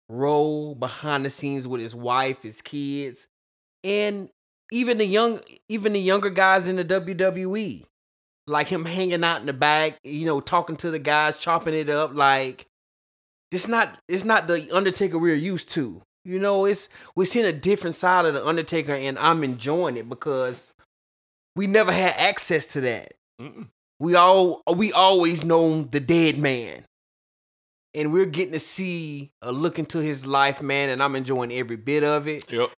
role 0.10 0.76
behind 0.76 1.26
the 1.26 1.30
scenes 1.30 1.68
with 1.68 1.82
his 1.82 1.96
wife, 1.96 2.44
his 2.44 2.62
kids, 2.62 3.28
and 3.84 4.30
even 4.72 4.98
the 4.98 5.06
young 5.06 5.40
even 5.70 5.94
the 5.94 6.00
younger 6.00 6.30
guys 6.30 6.68
in 6.68 6.76
the 6.76 6.86
WWE. 6.86 7.84
Like 8.48 8.68
him 8.68 8.86
hanging 8.86 9.24
out 9.24 9.40
in 9.40 9.48
the 9.48 9.54
back, 9.54 9.98
you 10.04 10.28
know, 10.28 10.40
talking 10.40 10.78
to 10.78 10.92
the 10.92 11.00
guys, 11.00 11.40
chopping 11.40 11.74
it 11.74 11.90
up 11.90 12.14
like 12.14 12.68
it's 13.52 13.68
not 13.68 13.98
it's 14.08 14.26
not 14.26 14.48
the 14.48 14.70
Undertaker 14.72 15.18
we're 15.18 15.34
used 15.36 15.70
to. 15.72 16.02
You 16.24 16.40
know, 16.40 16.66
it's 16.66 16.90
we're 17.16 17.26
seeing 17.26 17.46
a 17.46 17.52
different 17.52 17.96
side 17.96 18.26
of 18.26 18.34
the 18.34 18.46
Undertaker 18.46 18.94
and 18.94 19.18
I'm 19.18 19.44
enjoying 19.44 19.98
it 19.98 20.10
because 20.10 20.74
we 21.56 21.66
never 21.66 21.92
had 21.92 22.14
access 22.18 22.66
to 22.68 22.82
that. 22.82 23.14
Mm-mm. 23.42 23.68
We 24.00 24.16
all 24.16 24.62
we 24.76 24.92
always 24.92 25.46
known 25.46 25.90
the 25.90 26.00
dead 26.00 26.38
man. 26.38 26.86
And 27.96 28.12
we're 28.12 28.26
getting 28.26 28.52
to 28.54 28.60
see 28.60 29.32
a 29.42 29.52
look 29.52 29.80
into 29.80 30.00
his 30.00 30.26
life, 30.26 30.62
man, 30.62 30.90
and 30.90 31.02
I'm 31.02 31.16
enjoying 31.16 31.52
every 31.54 31.78
bit 31.78 32.04
of 32.04 32.28
it. 32.28 32.52
Yep. 32.52 32.70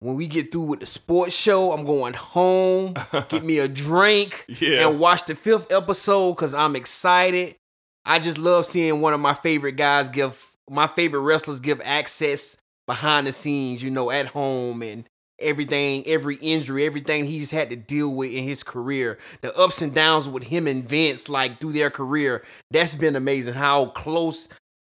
When 0.00 0.14
we 0.16 0.26
get 0.26 0.52
through 0.52 0.62
with 0.62 0.80
the 0.80 0.86
sports 0.86 1.34
show, 1.34 1.72
I'm 1.72 1.84
going 1.86 2.14
home, 2.14 2.94
get 3.28 3.42
me 3.44 3.58
a 3.58 3.66
drink, 3.68 4.44
Yeah. 4.60 4.88
and 4.88 5.00
watch 5.00 5.24
the 5.24 5.34
fifth 5.34 5.72
episode 5.72 6.34
because 6.34 6.54
I'm 6.54 6.76
excited. 6.76 7.56
I 8.04 8.18
just 8.18 8.38
love 8.38 8.64
seeing 8.66 9.00
one 9.00 9.12
of 9.14 9.20
my 9.20 9.34
favorite 9.34 9.76
guys 9.76 10.08
give 10.08 10.52
my 10.70 10.86
favorite 10.86 11.20
wrestlers 11.20 11.60
give 11.60 11.80
access 11.84 12.56
behind 12.86 13.26
the 13.26 13.32
scenes, 13.32 13.82
you 13.82 13.90
know, 13.90 14.10
at 14.10 14.26
home 14.26 14.82
and 14.82 15.04
everything, 15.40 16.04
every 16.06 16.36
injury, 16.36 16.84
everything 16.84 17.24
he's 17.24 17.50
had 17.50 17.70
to 17.70 17.76
deal 17.76 18.14
with 18.14 18.32
in 18.32 18.44
his 18.44 18.62
career, 18.62 19.18
the 19.40 19.56
ups 19.56 19.82
and 19.82 19.94
downs 19.94 20.28
with 20.28 20.44
him 20.44 20.66
and 20.66 20.88
Vince, 20.88 21.28
like 21.28 21.58
through 21.58 21.72
their 21.72 21.90
career. 21.90 22.44
That's 22.70 22.94
been 22.94 23.16
amazing 23.16 23.54
how 23.54 23.86
close 23.86 24.48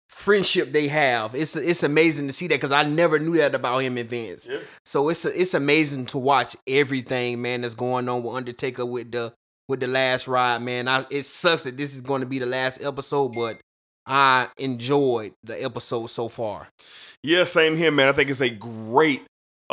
friendship 0.09 0.73
they 0.73 0.89
have. 0.89 1.35
It's 1.35 1.57
it's 1.57 1.83
amazing 1.83 2.29
to 2.29 2.33
see 2.33 2.47
that 2.49 2.57
because 2.57 2.73
I 2.73 2.85
never 2.85 3.19
knew 3.19 3.37
that 3.37 3.55
about 3.55 3.79
him 3.79 3.99
and 3.99 4.09
Vince. 4.09 4.49
So 4.85 5.09
it's 5.09 5.25
it's 5.25 5.55
amazing 5.55 6.07
to 6.07 6.19
watch 6.19 6.57
everything, 6.67 7.43
man, 7.43 7.63
that's 7.63 7.75
going 7.75 8.09
on 8.09 8.23
with 8.23 8.35
Undertaker 8.35 8.87
with 8.87 9.13
the 9.13 9.33
with 9.69 9.81
the 9.81 9.87
last 9.87 10.29
ride, 10.29 10.63
man. 10.63 10.89
I, 10.89 11.05
it 11.11 11.25
sucks 11.25 11.65
that 11.65 11.77
this 11.77 11.95
is 11.95 12.01
going 12.01 12.21
to 12.21 12.27
be 12.27 12.39
the 12.39 12.47
last 12.47 12.83
episode, 12.83 13.33
but 13.35 13.59
I 14.07 14.49
enjoyed 14.59 15.33
the 15.43 15.63
episode 15.63 16.09
so 16.09 16.29
far. 16.29 16.69
Yeah, 17.23 17.45
same 17.45 17.77
here, 17.77 17.91
man. 17.91 18.09
I 18.09 18.13
think 18.13 18.29
it's 18.29 18.43
a 18.43 18.51
great 18.51 19.23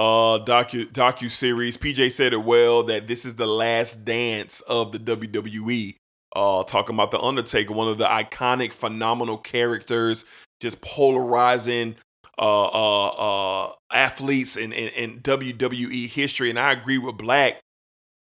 uh 0.02 0.44
docu 0.44 0.92
docu 0.92 1.30
series. 1.30 1.78
PJ 1.78 2.12
said 2.12 2.34
it 2.34 2.44
well 2.44 2.82
that 2.84 3.06
this 3.06 3.24
is 3.24 3.36
the 3.36 3.46
last 3.46 4.04
dance 4.04 4.62
of 4.62 4.92
the 4.92 4.98
WWE. 4.98 5.96
Uh 6.36 6.64
talking 6.64 6.96
about 6.96 7.12
the 7.12 7.20
Undertaker, 7.20 7.74
one 7.74 7.88
of 7.88 8.00
the 8.00 8.06
iconic, 8.06 8.74
phenomenal 8.74 9.38
characters, 9.38 10.26
just 10.60 10.82
polarizing 10.82 11.96
uh, 12.40 12.66
uh, 12.66 13.08
uh, 13.10 13.74
athletes 13.92 14.58
in, 14.58 14.74
in, 14.74 14.90
in 14.90 15.20
WWE 15.20 16.08
history. 16.10 16.50
And 16.50 16.58
I 16.58 16.72
agree 16.72 16.98
with 16.98 17.18
Black. 17.18 17.60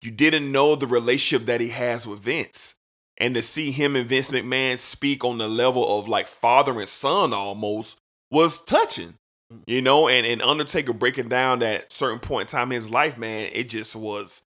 You 0.02 0.10
didn't 0.10 0.50
know 0.50 0.74
the 0.74 0.88
relationship 0.88 1.46
that 1.46 1.60
he 1.60 1.68
has 1.68 2.08
with 2.08 2.20
Vince. 2.20 2.74
And 3.18 3.36
to 3.36 3.42
see 3.42 3.70
him 3.70 3.94
and 3.94 4.08
Vince 4.08 4.32
McMahon 4.32 4.80
speak 4.80 5.24
on 5.24 5.38
the 5.38 5.46
level 5.46 5.98
of 5.98 6.08
like 6.08 6.26
father 6.26 6.80
and 6.80 6.88
son 6.88 7.32
almost 7.32 7.98
was 8.32 8.62
touching. 8.62 9.14
You 9.66 9.82
know, 9.82 10.08
and, 10.08 10.26
and 10.26 10.42
Undertaker 10.42 10.92
breaking 10.92 11.28
down 11.28 11.58
that 11.60 11.92
certain 11.92 12.20
point 12.20 12.48
in 12.48 12.58
time 12.58 12.70
in 12.70 12.76
his 12.76 12.90
life, 12.90 13.18
man, 13.18 13.50
it 13.52 13.68
just 13.68 13.96
was 13.96 14.42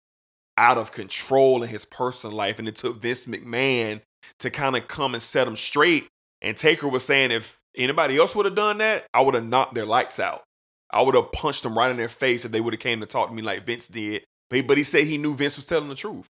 out 0.57 0.77
of 0.77 0.91
control 0.91 1.63
in 1.63 1.69
his 1.69 1.85
personal 1.85 2.35
life. 2.35 2.59
And 2.59 2.67
it 2.67 2.75
took 2.75 3.01
Vince 3.01 3.25
McMahon 3.25 4.01
to 4.39 4.49
kind 4.49 4.75
of 4.75 4.87
come 4.87 5.13
and 5.13 5.21
set 5.21 5.47
him 5.47 5.55
straight. 5.55 6.07
And 6.41 6.55
Taker 6.55 6.87
was 6.87 7.03
saying 7.03 7.31
if 7.31 7.59
anybody 7.75 8.17
else 8.17 8.35
would 8.35 8.45
have 8.45 8.55
done 8.55 8.77
that, 8.79 9.05
I 9.13 9.21
would 9.21 9.35
have 9.35 9.45
knocked 9.45 9.75
their 9.75 9.85
lights 9.85 10.19
out. 10.19 10.43
I 10.91 11.01
would 11.01 11.15
have 11.15 11.31
punched 11.31 11.63
them 11.63 11.77
right 11.77 11.89
in 11.89 11.97
their 11.97 12.09
face 12.09 12.45
if 12.45 12.51
they 12.51 12.61
would 12.61 12.73
have 12.73 12.81
came 12.81 12.99
to 12.99 13.05
talk 13.05 13.29
to 13.29 13.33
me 13.33 13.41
like 13.41 13.65
Vince 13.65 13.87
did. 13.87 14.23
But 14.49 14.55
he, 14.57 14.61
but 14.61 14.77
he 14.77 14.83
said 14.83 15.05
he 15.05 15.17
knew 15.17 15.35
Vince 15.35 15.55
was 15.55 15.65
telling 15.65 15.87
the 15.87 15.95
truth. 15.95 16.27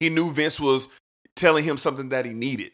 He 0.00 0.08
knew 0.08 0.32
Vince 0.32 0.60
was 0.60 0.88
telling 1.34 1.64
him 1.64 1.76
something 1.76 2.10
that 2.10 2.24
he 2.24 2.32
needed. 2.32 2.72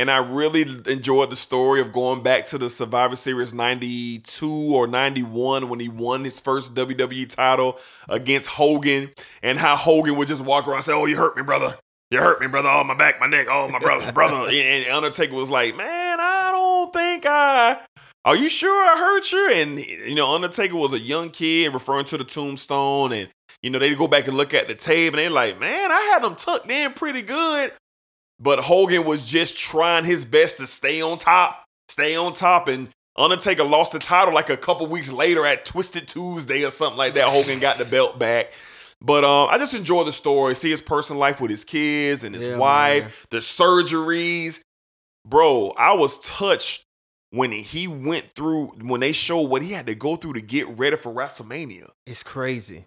And 0.00 0.10
I 0.10 0.26
really 0.26 0.64
enjoyed 0.90 1.28
the 1.28 1.36
story 1.36 1.78
of 1.78 1.92
going 1.92 2.22
back 2.22 2.46
to 2.46 2.56
the 2.56 2.70
Survivor 2.70 3.16
Series 3.16 3.52
92 3.52 4.50
or 4.74 4.86
91 4.86 5.68
when 5.68 5.78
he 5.78 5.90
won 5.90 6.24
his 6.24 6.40
first 6.40 6.74
WWE 6.74 7.28
title 7.28 7.78
against 8.08 8.48
Hogan 8.48 9.10
and 9.42 9.58
how 9.58 9.76
Hogan 9.76 10.16
would 10.16 10.26
just 10.26 10.40
walk 10.40 10.66
around 10.66 10.76
and 10.76 10.84
say, 10.84 10.94
Oh, 10.94 11.04
you 11.04 11.18
hurt 11.18 11.36
me, 11.36 11.42
brother. 11.42 11.76
You 12.10 12.16
hurt 12.16 12.40
me, 12.40 12.46
brother. 12.46 12.70
Oh, 12.70 12.82
my 12.82 12.96
back, 12.96 13.20
my 13.20 13.26
neck. 13.26 13.48
Oh, 13.50 13.68
my 13.68 13.78
brother, 13.78 14.10
brother. 14.10 14.50
And 14.50 14.90
Undertaker 14.90 15.34
was 15.34 15.50
like, 15.50 15.76
Man, 15.76 16.18
I 16.18 16.48
don't 16.50 16.94
think 16.94 17.26
I. 17.26 17.80
Are 18.24 18.36
you 18.36 18.48
sure 18.48 18.72
I 18.72 18.96
hurt 18.96 19.30
you? 19.30 19.50
And, 19.52 19.78
you 19.80 20.14
know, 20.14 20.34
Undertaker 20.34 20.76
was 20.76 20.94
a 20.94 20.98
young 20.98 21.28
kid 21.28 21.74
referring 21.74 22.06
to 22.06 22.16
the 22.16 22.24
tombstone. 22.24 23.12
And, 23.12 23.28
you 23.62 23.68
know, 23.68 23.78
they 23.78 23.94
go 23.94 24.08
back 24.08 24.28
and 24.28 24.36
look 24.38 24.54
at 24.54 24.66
the 24.66 24.74
tape 24.74 25.12
and 25.12 25.18
they're 25.18 25.28
like, 25.28 25.60
Man, 25.60 25.92
I 25.92 26.00
had 26.14 26.24
them 26.24 26.36
tucked 26.36 26.70
in 26.70 26.94
pretty 26.94 27.20
good. 27.20 27.72
But 28.40 28.60
Hogan 28.60 29.04
was 29.04 29.28
just 29.28 29.56
trying 29.58 30.04
his 30.04 30.24
best 30.24 30.58
to 30.58 30.66
stay 30.66 31.02
on 31.02 31.18
top, 31.18 31.64
stay 31.88 32.16
on 32.16 32.32
top. 32.32 32.68
And 32.68 32.88
Undertaker 33.16 33.64
lost 33.64 33.92
the 33.92 33.98
title 33.98 34.32
like 34.32 34.48
a 34.48 34.56
couple 34.56 34.86
weeks 34.86 35.12
later 35.12 35.44
at 35.44 35.64
Twisted 35.66 36.08
Tuesday 36.08 36.64
or 36.64 36.70
something 36.70 36.96
like 36.96 37.14
that. 37.14 37.24
Hogan 37.28 37.60
got 37.60 37.76
the 37.76 37.84
belt 37.84 38.18
back. 38.18 38.52
But 39.02 39.24
um, 39.24 39.48
I 39.50 39.58
just 39.58 39.74
enjoy 39.74 40.04
the 40.04 40.12
story, 40.12 40.54
see 40.54 40.70
his 40.70 40.80
personal 40.82 41.20
life 41.20 41.40
with 41.40 41.50
his 41.50 41.64
kids 41.64 42.22
and 42.24 42.34
his 42.34 42.48
Yeah, 42.48 42.56
wife, 42.58 43.02
man. 43.04 43.12
the 43.30 43.38
surgeries. 43.38 44.60
Bro, 45.26 45.74
I 45.78 45.94
was 45.94 46.18
touched 46.18 46.84
when 47.30 47.52
he 47.52 47.86
went 47.88 48.32
through, 48.34 48.66
when 48.82 49.00
they 49.00 49.12
showed 49.12 49.48
what 49.50 49.62
he 49.62 49.72
had 49.72 49.86
to 49.86 49.94
go 49.94 50.16
through 50.16 50.34
to 50.34 50.40
get 50.40 50.66
ready 50.68 50.96
for 50.96 51.12
WrestleMania. 51.12 51.88
It's 52.06 52.22
crazy. 52.22 52.86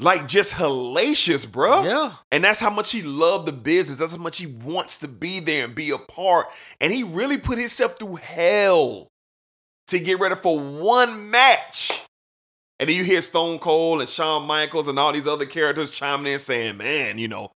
Like 0.00 0.26
just 0.26 0.54
hellacious, 0.54 1.50
bro. 1.50 1.84
Yeah. 1.84 2.12
And 2.32 2.42
that's 2.42 2.58
how 2.60 2.70
much 2.70 2.90
he 2.90 3.02
loved 3.02 3.46
the 3.46 3.52
business. 3.52 3.98
That's 3.98 4.16
how 4.16 4.22
much 4.22 4.38
he 4.38 4.46
wants 4.46 4.98
to 4.98 5.08
be 5.08 5.40
there 5.40 5.64
and 5.64 5.74
be 5.74 5.90
a 5.90 5.98
part. 5.98 6.46
And 6.80 6.92
he 6.92 7.04
really 7.04 7.38
put 7.38 7.58
himself 7.58 7.98
through 7.98 8.16
hell 8.16 9.08
to 9.88 9.98
get 10.00 10.18
ready 10.18 10.34
for 10.34 10.58
one 10.58 11.30
match. 11.30 12.06
And 12.80 12.88
then 12.88 12.96
you 12.96 13.04
hear 13.04 13.20
Stone 13.20 13.60
Cold 13.60 14.00
and 14.00 14.08
Shawn 14.08 14.46
Michaels 14.46 14.88
and 14.88 14.98
all 14.98 15.12
these 15.12 15.28
other 15.28 15.46
characters 15.46 15.92
chiming 15.92 16.32
in 16.32 16.38
saying, 16.40 16.76
man, 16.76 17.18
you 17.18 17.28
know, 17.28 17.52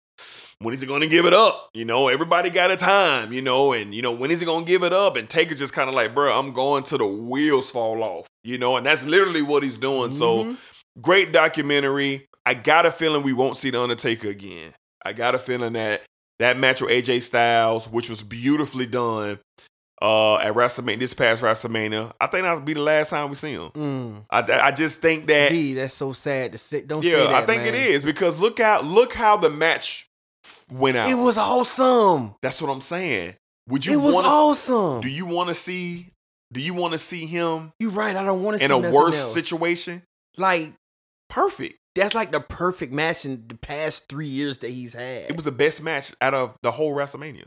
when 0.59 0.73
is 0.75 0.81
he 0.81 0.87
going 0.87 1.01
to 1.01 1.07
give 1.07 1.25
it 1.25 1.33
up? 1.33 1.69
You 1.73 1.85
know, 1.85 2.07
everybody 2.07 2.51
got 2.51 2.69
a 2.69 2.75
time, 2.75 3.33
you 3.33 3.41
know, 3.41 3.73
and, 3.73 3.95
you 3.95 4.03
know, 4.03 4.11
when 4.11 4.29
is 4.29 4.39
he 4.39 4.45
going 4.45 4.65
to 4.65 4.71
give 4.71 4.83
it 4.83 4.93
up? 4.93 5.15
And 5.15 5.27
Taker's 5.27 5.59
just 5.59 5.73
kind 5.73 5.89
of 5.89 5.95
like, 5.95 6.13
bro, 6.13 6.37
I'm 6.37 6.53
going 6.53 6.83
to 6.83 6.97
the 6.97 7.07
wheels 7.07 7.69
fall 7.71 8.03
off, 8.03 8.27
you 8.43 8.59
know, 8.59 8.77
and 8.77 8.85
that's 8.85 9.05
literally 9.05 9.41
what 9.41 9.63
he's 9.63 9.77
doing. 9.77 10.11
So 10.11 10.43
mm-hmm. 10.43 11.01
great 11.01 11.31
documentary. 11.31 12.26
I 12.47 12.53
got 12.53 12.85
a 12.85 12.91
feeling 12.91 13.23
we 13.23 13.33
won't 13.33 13.57
see 13.57 13.71
The 13.71 13.81
Undertaker 13.81 14.29
again. 14.29 14.71
I 15.03 15.11
got 15.11 15.35
a 15.35 15.37
feeling 15.39 15.73
that 15.73 16.03
that 16.39 16.57
match 16.57 16.81
with 16.81 16.91
AJ 16.91 17.23
Styles, 17.23 17.89
which 17.89 18.07
was 18.09 18.23
beautifully 18.23 18.85
done 18.85 19.39
uh, 20.01 20.37
at 20.37 20.53
WrestleMania, 20.53 20.97
this 20.97 21.13
past 21.13 21.43
WrestleMania, 21.43 22.13
I 22.21 22.27
think 22.27 22.43
that'll 22.43 22.61
be 22.61 22.73
the 22.73 22.81
last 22.81 23.09
time 23.09 23.27
we 23.27 23.35
see 23.35 23.51
him. 23.51 23.69
Mm. 23.71 24.25
I, 24.29 24.67
I 24.67 24.71
just 24.71 25.01
think 25.01 25.27
that 25.27 25.49
Gee, 25.49 25.73
that's 25.73 25.93
so 25.93 26.13
sad 26.13 26.53
to 26.53 26.57
say. 26.57 26.83
Don't 26.83 27.03
yeah, 27.03 27.17
that. 27.17 27.33
I 27.33 27.45
think 27.45 27.63
man. 27.63 27.75
it 27.75 27.81
is 27.81 28.05
because 28.05 28.39
look 28.39 28.61
out, 28.61 28.85
look 28.85 29.11
how 29.11 29.35
the 29.35 29.49
match 29.49 30.07
went 30.71 30.95
out. 30.95 31.09
It 31.09 31.15
was 31.15 31.37
awesome. 31.37 32.35
That's 32.41 32.61
what 32.61 32.71
I'm 32.71 32.79
saying. 32.79 33.33
Would 33.67 33.85
you? 33.85 33.99
It 33.99 34.01
was 34.01 34.15
wanna, 34.15 34.29
awesome. 34.29 35.01
Do 35.01 35.09
you 35.09 35.25
want 35.25 35.49
to 35.49 35.53
see? 35.53 36.11
Do 36.53 36.61
you 36.61 36.73
want 36.73 36.93
to 36.93 36.97
see 36.97 37.25
him 37.25 37.73
You 37.77 37.89
right. 37.89 38.15
I 38.15 38.23
don't 38.23 38.41
want 38.41 38.59
to 38.59 38.63
in 38.63 38.71
a 38.71 38.79
worse 38.79 39.19
else. 39.19 39.33
situation? 39.33 40.03
Like 40.37 40.71
Perfect. 41.29 41.77
That's 41.97 42.15
like 42.15 42.31
the 42.31 42.39
perfect 42.39 42.93
match 42.93 43.25
in 43.25 43.43
the 43.47 43.55
past 43.57 44.07
three 44.09 44.27
years 44.27 44.59
that 44.59 44.69
he's 44.69 44.93
had. 44.93 45.29
It 45.29 45.35
was 45.35 45.45
the 45.45 45.51
best 45.51 45.83
match 45.83 46.13
out 46.21 46.33
of 46.33 46.55
the 46.63 46.71
whole 46.71 46.95
WrestleMania. 46.95 47.45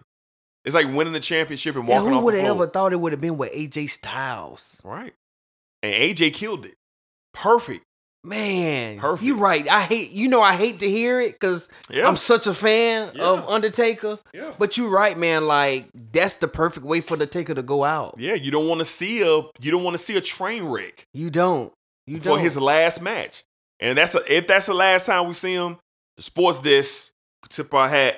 It's 0.65 0.75
like 0.75 0.87
winning 0.95 1.15
the 1.15 1.21
championship 1.21 1.75
and 1.77 1.89
Yeah, 1.89 2.01
walking 2.03 2.13
who 2.19 2.25
would 2.27 2.35
have 2.35 2.45
ever 2.57 2.67
thought 2.67 2.93
it 2.93 3.01
would 3.01 3.13
have 3.13 3.21
been 3.21 3.39
with 3.39 3.53
AJ 3.53 3.89
Styles? 3.91 4.83
Right. 4.85 5.15
And 5.83 5.93
AJ 5.95 6.35
killed 6.35 6.67
it. 6.67 6.75
Perfect. 7.33 7.85
Man, 8.23 8.99
Perfect. 8.99 9.27
you're 9.27 9.39
right. 9.39 9.67
I 9.67 9.81
hate 9.81 10.11
you 10.11 10.29
know 10.29 10.43
I 10.43 10.55
hate 10.55 10.81
to 10.81 10.91
hear 10.91 11.19
it 11.23 11.33
because 11.33 11.71
Yeah. 11.89 12.07
I'm 12.07 12.17
such 12.17 12.47
a 12.47 12.53
fan 12.53 13.11
Yeah. 13.15 13.23
of 13.25 13.49
Undertaker. 13.49 14.19
Yeah. 14.35 14.53
But 14.59 14.77
you're 14.77 14.91
right, 14.91 15.17
man. 15.17 15.47
Like 15.47 15.87
that's 16.13 16.35
the 16.35 16.47
perfect 16.49 16.85
way 16.85 17.01
for 17.01 17.17
the 17.17 17.27
Taker 17.27 17.55
to 17.55 17.63
go 17.63 17.83
out. 17.83 18.17
Yeah, 18.19 18.35
you 18.35 18.51
don't 18.51 18.69
want 18.69 18.81
to 18.81 18.85
see 18.85 19.23
a 19.23 19.37
you 19.59 19.71
don't 19.71 19.83
want 19.83 19.95
to 19.95 19.99
see 20.03 20.19
a 20.19 20.21
train 20.21 20.65
wreck 20.65 21.07
You 21.15 21.31
don't. 21.31 21.73
You 22.07 22.19
for 22.19 22.25
don't. 22.31 22.41
his 22.41 22.59
last 22.59 23.01
match. 23.01 23.45
And 23.81 23.97
that's 23.97 24.15
a, 24.15 24.21
if 24.33 24.47
that's 24.47 24.67
the 24.67 24.75
last 24.75 25.07
time 25.07 25.27
we 25.27 25.33
see 25.35 25.55
him, 25.55 25.79
the 26.17 26.23
sports 26.23 26.61
this 26.61 27.13
tip 27.49 27.73
our 27.73 27.89
hat 27.89 28.17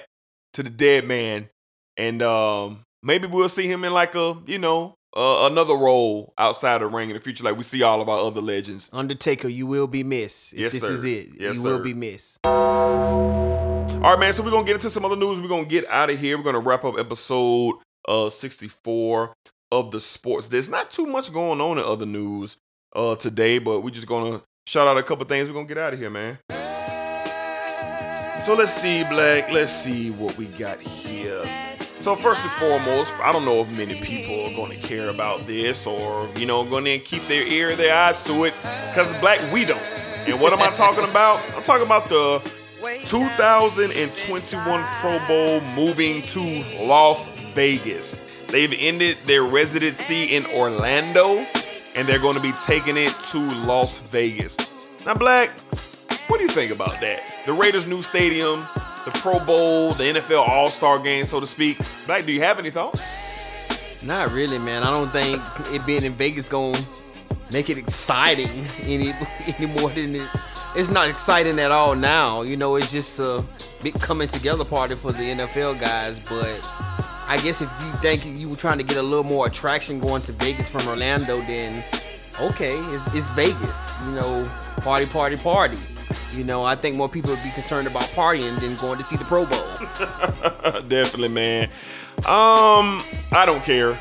to 0.55 0.62
the 0.62 0.70
dead 0.70 1.05
man, 1.06 1.48
and 1.97 2.20
um, 2.22 2.80
maybe 3.02 3.26
we'll 3.26 3.48
see 3.48 3.66
him 3.70 3.84
in 3.84 3.93
like 3.93 4.14
a 4.14 4.36
you 4.47 4.59
know 4.59 4.94
uh, 5.16 5.48
another 5.51 5.74
role 5.74 6.32
outside 6.36 6.80
the 6.80 6.86
ring 6.86 7.10
in 7.10 7.16
the 7.16 7.22
future, 7.22 7.44
like 7.44 7.56
we 7.56 7.62
see 7.62 7.82
all 7.82 8.01
of 8.02 8.09
our 8.09 8.18
other 8.20 8.40
legends. 8.40 8.90
Undertaker, 8.93 9.48
you 9.48 9.66
will 9.66 9.86
be 9.86 10.02
missed. 10.02 10.52
If 10.55 10.60
Yes, 10.60 10.72
this 10.72 10.82
sir. 10.82 10.93
is 10.93 11.05
it. 11.05 11.28
Yes, 11.39 11.56
you 11.56 11.62
will 11.62 11.78
be 11.78 11.94
missed. 11.94 12.39
All 12.44 14.10
right, 14.10 14.18
man. 14.18 14.32
So 14.32 14.43
we're 14.43 14.51
gonna 14.51 14.66
get 14.66 14.74
into 14.74 14.90
some 14.90 15.05
other 15.05 15.16
news. 15.16 15.40
We're 15.40 15.48
gonna 15.48 15.64
get 15.64 15.86
out 15.89 16.10
of 16.10 16.18
here. 16.18 16.36
We're 16.36 16.44
gonna 16.44 16.59
wrap 16.60 16.84
up 16.84 16.98
episode 16.98 17.76
uh 18.09 18.28
64 18.30 19.32
of 19.70 19.93
the 19.93 20.01
sports. 20.01 20.48
There's 20.48 20.68
not 20.68 20.90
too 20.90 21.06
much 21.06 21.32
going 21.32 21.60
on 21.60 21.78
in 21.78 21.84
other 21.84 22.06
news 22.06 22.56
uh 22.97 23.14
today, 23.14 23.59
but 23.59 23.80
we're 23.80 23.90
just 23.90 24.09
gonna 24.09 24.43
shout 24.66 24.86
out 24.86 24.98
a 24.98 25.02
couple 25.02 25.24
things. 25.26 25.48
We're 25.48 25.55
gonna 25.55 25.66
get 25.66 25.78
out 25.78 25.93
of 25.93 25.98
here, 25.98 26.10
man. 26.10 26.39
So 28.43 28.55
let's 28.55 28.74
see, 28.74 29.05
Black. 29.05 29.52
Let's 29.52 29.72
see 29.72 30.10
what 30.10 30.36
we 30.36 30.47
got 30.47 30.80
here. 30.80 31.44
So 32.01 32.16
first 32.16 32.43
and 32.43 32.51
foremost, 32.55 33.12
I 33.20 33.30
don't 33.30 33.44
know 33.44 33.60
if 33.60 33.78
many 33.78 33.94
people 33.94 34.34
are 34.47 34.56
going 34.56 34.72
to 34.72 34.89
care 34.89 35.09
about 35.10 35.47
this 35.47 35.86
or 35.86 36.28
you 36.36 36.47
know 36.47 36.64
going 36.64 36.84
to 36.84 36.98
keep 36.98 37.24
their 37.28 37.47
ear, 37.47 37.76
their 37.76 37.94
eyes 37.94 38.24
to 38.24 38.44
it, 38.44 38.55
because 38.89 39.16
Black 39.20 39.40
we 39.52 39.64
don't. 39.64 39.80
And 40.26 40.40
what 40.40 40.52
am 40.52 40.60
I 40.60 40.70
talking 40.74 41.05
about? 41.05 41.40
I'm 41.55 41.62
talking 41.62 41.86
about 41.86 42.09
the 42.09 42.40
2021 43.06 44.84
Pro 45.01 45.18
Bowl 45.28 45.60
moving 45.76 46.22
to 46.22 46.64
Las 46.80 47.28
Vegas. 47.55 48.20
They've 48.48 48.74
ended 48.76 49.18
their 49.24 49.44
residency 49.44 50.24
in 50.24 50.44
Orlando 50.56 51.47
and 51.97 52.09
they're 52.09 52.19
going 52.19 52.35
to 52.35 52.43
be 52.43 52.52
taking 52.64 52.97
it 52.97 53.12
to 53.31 53.39
Las 53.66 53.98
Vegas. 54.09 54.56
Now, 55.05 55.14
Black, 55.14 55.51
what 56.28 56.39
do 56.39 56.44
you 56.44 56.51
think 56.51 56.73
about 56.73 56.98
that? 57.01 57.20
The 57.47 57.52
Raiders' 57.52 57.86
new 57.86 58.02
stadium, 58.02 58.60
the 59.05 59.10
Pro 59.14 59.39
Bowl, 59.44 59.93
the 59.93 60.05
NFL 60.05 60.47
All 60.48 60.69
Star 60.69 60.98
game, 60.98 61.24
so 61.24 61.40
to 61.40 61.47
speak. 61.47 61.78
Black, 62.06 62.24
do 62.24 62.32
you 62.32 62.40
have 62.40 62.59
any 62.59 62.70
thoughts? 62.70 64.05
Not 64.05 64.32
really, 64.32 64.59
man. 64.59 64.82
I 64.82 64.94
don't 64.94 65.10
think 65.10 65.43
it 65.74 65.85
being 65.86 66.05
in 66.05 66.12
Vegas 66.12 66.48
gonna 66.48 66.78
make 67.52 67.70
it 67.70 67.78
exciting 67.78 68.48
any 68.85 69.10
any 69.59 69.66
more 69.66 69.90
than 69.90 70.16
it. 70.16 70.28
It's 70.74 70.90
not 70.90 71.09
exciting 71.09 71.59
at 71.59 71.70
all 71.70 71.94
now. 71.94 72.43
You 72.43 72.56
know, 72.56 72.77
it's 72.77 72.90
just 72.90 73.19
a 73.20 73.44
big 73.82 73.94
coming 74.01 74.28
together 74.28 74.64
party 74.64 74.94
for 74.94 75.12
the 75.12 75.23
NFL 75.23 75.78
guys. 75.81 76.20
But 76.28 77.11
I 77.32 77.38
guess 77.38 77.62
if 77.62 77.70
you 77.80 77.90
think 77.92 78.38
you 78.38 78.46
were 78.46 78.56
trying 78.56 78.76
to 78.76 78.84
get 78.84 78.98
a 78.98 79.02
little 79.02 79.24
more 79.24 79.46
attraction 79.46 79.98
going 79.98 80.20
to 80.22 80.32
Vegas 80.32 80.68
from 80.68 80.86
Orlando, 80.86 81.40
then 81.40 81.82
okay, 82.38 82.68
it's, 82.68 83.14
it's 83.14 83.30
Vegas. 83.30 83.98
You 84.04 84.16
know, 84.16 84.50
party, 84.82 85.06
party, 85.06 85.38
party. 85.38 85.78
You 86.34 86.44
know, 86.44 86.62
I 86.62 86.76
think 86.76 86.94
more 86.94 87.09
people 87.09 87.30
would 87.30 87.42
be 87.42 87.48
concerned 87.52 87.86
about 87.86 88.02
partying 88.02 88.60
than 88.60 88.76
going 88.76 88.98
to 88.98 89.02
see 89.02 89.16
the 89.16 89.24
Pro 89.24 89.46
Bowl. 89.46 90.82
Definitely, 90.88 91.30
man. 91.30 91.70
Um, 92.18 93.00
I 93.32 93.44
don't 93.46 93.64
care. 93.64 93.98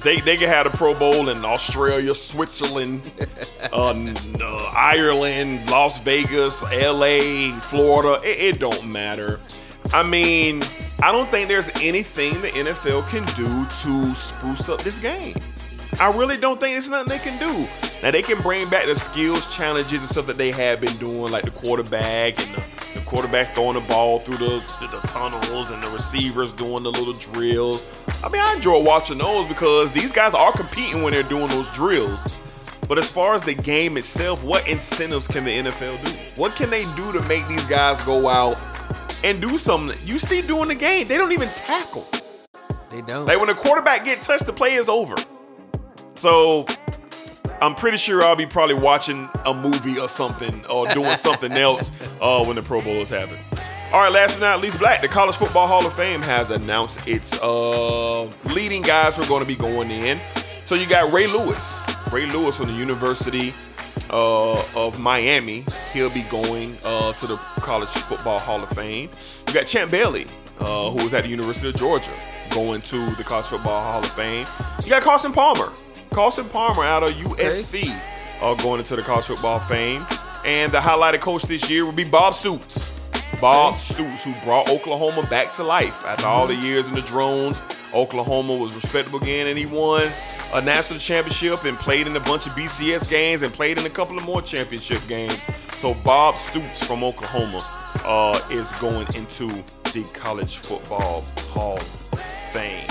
They 0.00 0.20
they 0.20 0.36
can 0.36 0.50
have 0.50 0.70
the 0.70 0.76
Pro 0.76 0.92
Bowl 0.92 1.30
in 1.30 1.42
Australia, 1.42 2.14
Switzerland, 2.14 3.10
uh, 3.72 3.94
uh, 4.42 4.72
Ireland, 4.76 5.70
Las 5.70 6.02
Vegas, 6.04 6.62
L.A., 6.70 7.52
Florida. 7.60 8.22
It, 8.22 8.56
it 8.56 8.58
don't 8.58 8.86
matter. 8.86 9.40
I 9.92 10.02
mean, 10.02 10.62
I 11.02 11.12
don't 11.12 11.28
think 11.28 11.48
there's 11.48 11.70
anything 11.80 12.40
the 12.40 12.48
NFL 12.48 13.08
can 13.08 13.24
do 13.36 13.64
to 13.64 14.14
spruce 14.14 14.68
up 14.68 14.82
this 14.82 14.98
game. 14.98 15.36
I 16.00 16.10
really 16.12 16.36
don't 16.36 16.58
think 16.58 16.74
there's 16.74 16.90
nothing 16.90 17.08
they 17.08 17.18
can 17.18 17.38
do. 17.38 17.66
Now 18.02 18.10
they 18.10 18.22
can 18.22 18.40
bring 18.42 18.68
back 18.68 18.86
the 18.86 18.96
skills 18.96 19.54
challenges 19.54 20.00
and 20.00 20.02
stuff 20.02 20.26
that 20.26 20.36
they 20.36 20.50
have 20.50 20.80
been 20.80 20.96
doing, 20.96 21.30
like 21.30 21.44
the 21.44 21.52
quarterback 21.52 22.38
and 22.38 22.48
the, 22.48 22.98
the 22.98 23.04
quarterback 23.06 23.54
throwing 23.54 23.74
the 23.74 23.80
ball 23.82 24.18
through 24.18 24.38
the, 24.38 24.60
the, 24.80 24.88
the 25.00 25.06
tunnels 25.06 25.70
and 25.70 25.80
the 25.82 25.88
receivers 25.90 26.52
doing 26.52 26.82
the 26.82 26.90
little 26.90 27.12
drills. 27.14 28.04
I 28.24 28.28
mean, 28.28 28.42
I 28.44 28.54
enjoy 28.54 28.82
watching 28.82 29.18
those 29.18 29.48
because 29.48 29.92
these 29.92 30.10
guys 30.10 30.34
are 30.34 30.52
competing 30.52 31.02
when 31.02 31.12
they're 31.12 31.22
doing 31.22 31.48
those 31.48 31.68
drills. 31.70 32.40
But 32.88 32.98
as 32.98 33.10
far 33.10 33.34
as 33.34 33.44
the 33.44 33.54
game 33.54 33.96
itself, 33.96 34.44
what 34.44 34.68
incentives 34.68 35.28
can 35.28 35.44
the 35.44 35.50
NFL 35.50 36.04
do? 36.04 36.40
What 36.40 36.56
can 36.56 36.70
they 36.70 36.82
do 36.96 37.12
to 37.12 37.22
make 37.28 37.46
these 37.46 37.66
guys 37.66 38.02
go 38.04 38.28
out 38.28 38.60
and 39.24 39.40
do 39.40 39.58
something? 39.58 39.98
You 40.04 40.18
see, 40.18 40.42
during 40.42 40.68
the 40.68 40.74
game, 40.74 41.08
they 41.08 41.16
don't 41.16 41.32
even 41.32 41.48
tackle. 41.48 42.06
They 42.90 43.00
don't. 43.02 43.26
Like 43.26 43.38
when 43.38 43.48
the 43.48 43.54
quarterback 43.54 44.04
get 44.04 44.22
touched, 44.22 44.46
the 44.46 44.52
play 44.52 44.74
is 44.74 44.88
over. 44.88 45.16
So 46.14 46.66
I'm 47.60 47.74
pretty 47.74 47.96
sure 47.96 48.22
I'll 48.22 48.36
be 48.36 48.46
probably 48.46 48.76
watching 48.76 49.28
a 49.46 49.54
movie 49.54 49.98
or 49.98 50.06
something 50.06 50.64
or 50.66 50.86
doing 50.88 51.16
something 51.16 51.52
else 51.68 51.90
uh, 52.20 52.44
when 52.44 52.56
the 52.56 52.62
Pro 52.62 52.82
Bowls 52.82 53.08
happen. 53.08 53.36
All 53.92 54.00
right, 54.02 54.12
last 54.12 54.34
but 54.34 54.40
not 54.40 54.60
least, 54.60 54.78
Black, 54.78 55.00
the 55.00 55.08
College 55.08 55.36
Football 55.36 55.66
Hall 55.66 55.86
of 55.86 55.92
Fame 55.94 56.20
has 56.22 56.50
announced 56.50 57.06
its 57.06 57.40
uh, 57.40 58.22
leading 58.54 58.82
guys 58.82 59.16
who 59.16 59.22
are 59.22 59.28
going 59.28 59.42
to 59.42 59.46
be 59.48 59.56
going 59.56 59.90
in. 59.90 60.18
So 60.64 60.74
you 60.74 60.86
got 60.86 61.12
Ray 61.12 61.26
Lewis, 61.26 61.86
Ray 62.12 62.26
Lewis 62.26 62.56
from 62.56 62.66
the 62.66 62.72
University 62.72 63.54
uh, 64.10 64.62
of 64.76 64.98
Miami. 65.00 65.64
He'll 65.92 66.12
be 66.12 66.22
going 66.30 66.74
uh, 66.84 67.12
to 67.14 67.26
the 67.26 67.36
College 67.36 67.88
Football 67.88 68.38
Hall 68.38 68.62
of 68.62 68.68
Fame. 68.70 69.10
You 69.48 69.54
got 69.54 69.66
Champ 69.66 69.90
Bailey, 69.90 70.26
uh, 70.60 70.90
who 70.90 70.96
was 70.96 71.14
at 71.14 71.24
the 71.24 71.28
University 71.28 71.68
of 71.68 71.76
Georgia, 71.76 72.12
going 72.50 72.80
to 72.82 73.10
the 73.16 73.24
College 73.24 73.46
Football 73.46 73.86
Hall 73.86 74.00
of 74.00 74.10
Fame. 74.10 74.44
You 74.82 74.90
got 74.90 75.02
Carson 75.02 75.32
Palmer, 75.32 75.72
Carson 76.10 76.48
Palmer 76.48 76.84
out 76.84 77.02
of 77.02 77.10
USC, 77.10 77.88
uh, 78.42 78.54
going 78.62 78.80
into 78.80 78.96
the 78.96 79.02
College 79.02 79.26
Football 79.26 79.58
Fame. 79.60 80.06
And 80.44 80.70
the 80.70 80.78
highlighted 80.78 81.20
coach 81.20 81.42
this 81.44 81.70
year 81.70 81.86
will 81.86 81.92
be 81.92 82.08
Bob 82.08 82.34
Stoops. 82.34 82.90
Bob 83.40 83.76
Stoops, 83.76 84.24
who 84.24 84.32
brought 84.44 84.70
Oklahoma 84.70 85.26
back 85.28 85.50
to 85.52 85.64
life 85.64 86.04
after 86.04 86.26
all 86.26 86.46
the 86.46 86.54
years 86.54 86.86
in 86.88 86.94
the 86.94 87.02
drones. 87.02 87.62
Oklahoma 87.94 88.54
was 88.54 88.74
respectable 88.74 89.22
again, 89.22 89.46
and 89.46 89.58
he 89.58 89.66
won 89.66 90.02
a 90.52 90.60
national 90.60 90.98
championship 90.98 91.64
and 91.64 91.76
played 91.78 92.06
in 92.06 92.16
a 92.16 92.20
bunch 92.20 92.46
of 92.46 92.52
BCS 92.52 93.10
games 93.10 93.42
and 93.42 93.52
played 93.52 93.78
in 93.78 93.86
a 93.86 93.90
couple 93.90 94.18
of 94.18 94.24
more 94.24 94.42
championship 94.42 95.00
games. 95.08 95.40
So 95.74 95.94
Bob 96.04 96.36
Stoops 96.36 96.86
from 96.86 97.04
Oklahoma 97.04 97.60
uh, 98.04 98.38
is 98.50 98.72
going 98.80 99.06
into 99.16 99.48
the 99.92 100.04
College 100.12 100.56
Football 100.56 101.22
Hall 101.52 101.78
of 101.78 102.18
Fame. 102.18 102.88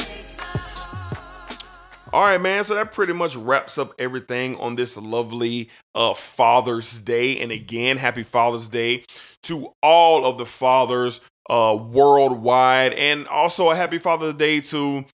All 2.13 2.21
right, 2.21 2.39
man. 2.39 2.63
So 2.63 2.75
that 2.75 2.91
pretty 2.91 3.13
much 3.13 3.35
wraps 3.35 3.80
up 3.80 3.91
everything 3.97 4.55
on 4.57 4.75
this 4.75 4.95
lovely 4.95 5.71
uh, 5.95 6.13
Father's 6.13 6.99
Day. 6.99 7.39
And 7.39 7.51
again, 7.51 7.97
happy 7.97 8.21
Father's 8.21 8.67
Day 8.67 9.03
to 9.43 9.73
all 9.81 10.23
of 10.23 10.38
the 10.38 10.45
fathers 10.45 11.21
uh, 11.49 11.77
worldwide, 11.91 12.93
and 12.93 13.27
also 13.27 13.71
a 13.71 13.75
happy 13.75 13.97
Father's 13.97 14.35
Day 14.35 14.61
to 14.61 15.05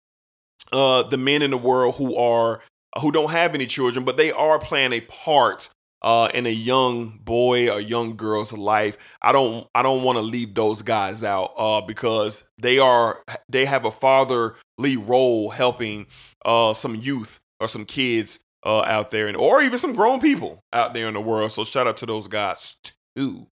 uh, 0.73 1.03
the 1.05 1.17
men 1.19 1.43
in 1.43 1.51
the 1.51 1.59
world 1.59 1.97
who 1.97 2.17
are 2.17 2.63
who 3.01 3.13
don't 3.13 3.31
have 3.31 3.55
any 3.55 3.67
children, 3.67 4.05
but 4.05 4.17
they 4.17 4.33
are 4.33 4.59
playing 4.59 4.93
a 4.93 5.01
part 5.03 5.71
uh, 6.03 6.29
in 6.33 6.47
a 6.47 6.51
young 6.51 7.19
boy 7.25 7.71
or 7.71 7.81
young 7.81 8.17
girl's 8.17 8.53
life. 8.53 8.97
I 9.21 9.33
don't 9.33 9.67
I 9.75 9.83
don't 9.83 10.03
want 10.03 10.17
to 10.17 10.23
leave 10.23 10.55
those 10.55 10.83
guys 10.83 11.25
out 11.25 11.53
uh, 11.57 11.81
because 11.81 12.45
they 12.59 12.79
are 12.79 13.23
they 13.49 13.65
have 13.65 13.85
a 13.85 13.91
fatherly 13.91 14.97
role 14.97 15.51
helping 15.51 16.07
uh, 16.45 16.75
some 16.75 16.95
youth 16.95 17.41
or 17.61 17.69
some 17.69 17.85
kids 17.85 18.41
uh, 18.65 18.83
out 18.83 19.11
there 19.11 19.29
and 19.29 19.37
or 19.37 19.63
even 19.63 19.79
some 19.79 19.95
grown 19.95 20.21
people 20.21 20.63
out 20.73 20.95
there 20.95 21.09
in 21.09 21.15
the 21.15 21.21
world. 21.21 21.53
So 21.53 21.65
shout 21.65 21.87
out 21.87 21.97
to 21.99 22.07
those 22.07 22.29
guys 22.29 22.77
too. 23.17 23.49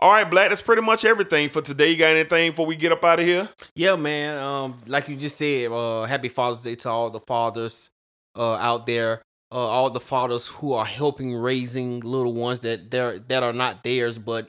All 0.00 0.10
right, 0.12 0.28
Black, 0.28 0.48
that's 0.48 0.62
pretty 0.62 0.80
much 0.80 1.04
everything 1.04 1.50
for 1.50 1.60
today. 1.60 1.90
You 1.90 1.96
got 1.98 2.06
anything 2.16 2.52
before 2.52 2.64
we 2.64 2.74
get 2.74 2.90
up 2.90 3.04
out 3.04 3.20
of 3.20 3.26
here? 3.26 3.50
Yeah, 3.74 3.96
man. 3.96 4.38
Um, 4.38 4.78
like 4.86 5.08
you 5.08 5.16
just 5.16 5.36
said, 5.36 5.70
uh, 5.70 6.04
happy 6.04 6.28
Father's 6.30 6.62
Day 6.62 6.74
to 6.76 6.88
all 6.88 7.10
the 7.10 7.20
fathers 7.20 7.90
uh 8.36 8.54
out 8.54 8.86
there. 8.86 9.20
Uh, 9.52 9.56
all 9.58 9.90
the 9.90 10.00
fathers 10.00 10.46
who 10.48 10.72
are 10.72 10.84
helping 10.86 11.34
raising 11.34 12.00
little 12.00 12.32
ones 12.32 12.60
that 12.60 12.90
they're 12.90 13.18
that 13.18 13.42
are 13.42 13.52
not 13.52 13.82
theirs, 13.84 14.18
but 14.18 14.48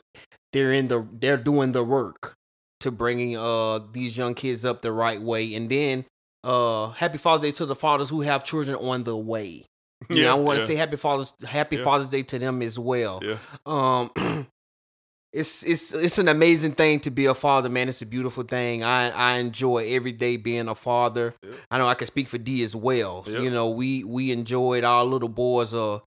they're 0.54 0.72
in 0.72 0.88
the 0.88 1.06
they're 1.12 1.38
doing 1.38 1.72
the 1.74 1.84
work 1.84 2.34
to 2.80 2.92
bringing 2.92 3.36
uh 3.36 3.80
these 3.92 4.18
young 4.18 4.36
kids 4.36 4.64
up 4.64 4.82
the 4.82 4.92
right 4.94 5.22
way. 5.22 5.54
And 5.56 5.70
then 5.70 6.06
uh 6.46 6.90
happy 6.92 7.18
Father's 7.18 7.52
Day 7.52 7.58
to 7.58 7.66
the 7.66 7.76
fathers 7.76 8.10
who 8.10 8.22
have 8.22 8.46
children 8.46 8.78
on 8.78 9.04
the 9.04 9.18
way. 9.18 9.66
You 10.10 10.18
Yeah, 10.18 10.24
know, 10.30 10.32
I 10.38 10.40
want 10.40 10.60
to 10.60 10.64
yeah. 10.64 10.68
say 10.68 10.76
happy 10.76 10.98
Father's 10.98 11.34
Happy 11.46 11.76
Yeah. 11.78 11.84
Father's 11.84 12.10
Day 12.10 12.24
to 12.24 12.40
them 12.40 12.62
as 12.62 12.80
well. 12.80 13.20
Yeah. 13.24 13.38
Um, 13.66 14.12
it's 15.34 15.64
it's 15.64 15.94
it's 15.94 16.18
an 16.18 16.28
amazing 16.28 16.74
thing 16.74 17.00
to 17.02 17.12
be 17.12 17.26
a 17.26 17.34
father, 17.34 17.70
man. 17.70 17.88
It's 17.90 18.02
a 18.02 18.06
beautiful 18.06 18.44
thing. 18.44 18.84
I 18.84 19.10
I 19.12 19.38
enjoy 19.38 19.86
every 19.94 20.12
day 20.12 20.36
being 20.38 20.68
a 20.68 20.76
father. 20.76 21.34
I 21.70 21.78
know 21.78 21.88
I 21.88 21.94
can 21.94 22.08
speak 22.08 22.28
for 22.28 22.38
D 22.38 22.64
as 22.64 22.76
well. 22.76 23.24
Yeah. 23.28 23.40
You 23.40 23.50
know, 23.52 23.70
we 23.70 24.04
we 24.04 24.32
enjoyed 24.32 24.84
our 24.84 25.06
little 25.06 25.30
boys 25.30 25.74
are 25.74 26.02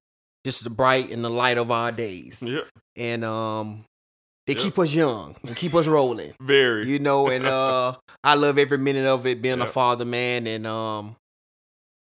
just 0.45 0.65
the 0.65 0.71
bright 0.71 1.11
and 1.11 1.25
the 1.25 1.31
light 1.31 1.57
of 1.57 1.71
our 1.71 1.91
days. 1.91 2.43
Yeah. 2.43 2.61
And 2.97 3.25
um 3.25 3.85
they 4.47 4.53
Yeah. 4.55 4.61
keep 4.63 4.79
us 4.79 4.93
young 4.95 5.37
and 5.47 5.57
keep 5.57 5.75
us 5.75 5.87
rolling. 5.87 6.35
Very. 6.41 6.87
You 6.87 6.99
know, 6.99 7.29
and 7.29 7.47
uh 7.47 7.95
I 8.25 8.35
love 8.35 8.59
every 8.59 8.79
minute 8.79 9.07
of 9.07 9.25
it 9.27 9.41
being 9.41 9.61
a 9.63 9.67
father, 9.67 10.05
man, 10.05 10.47
and 10.47 10.67
um 10.67 11.17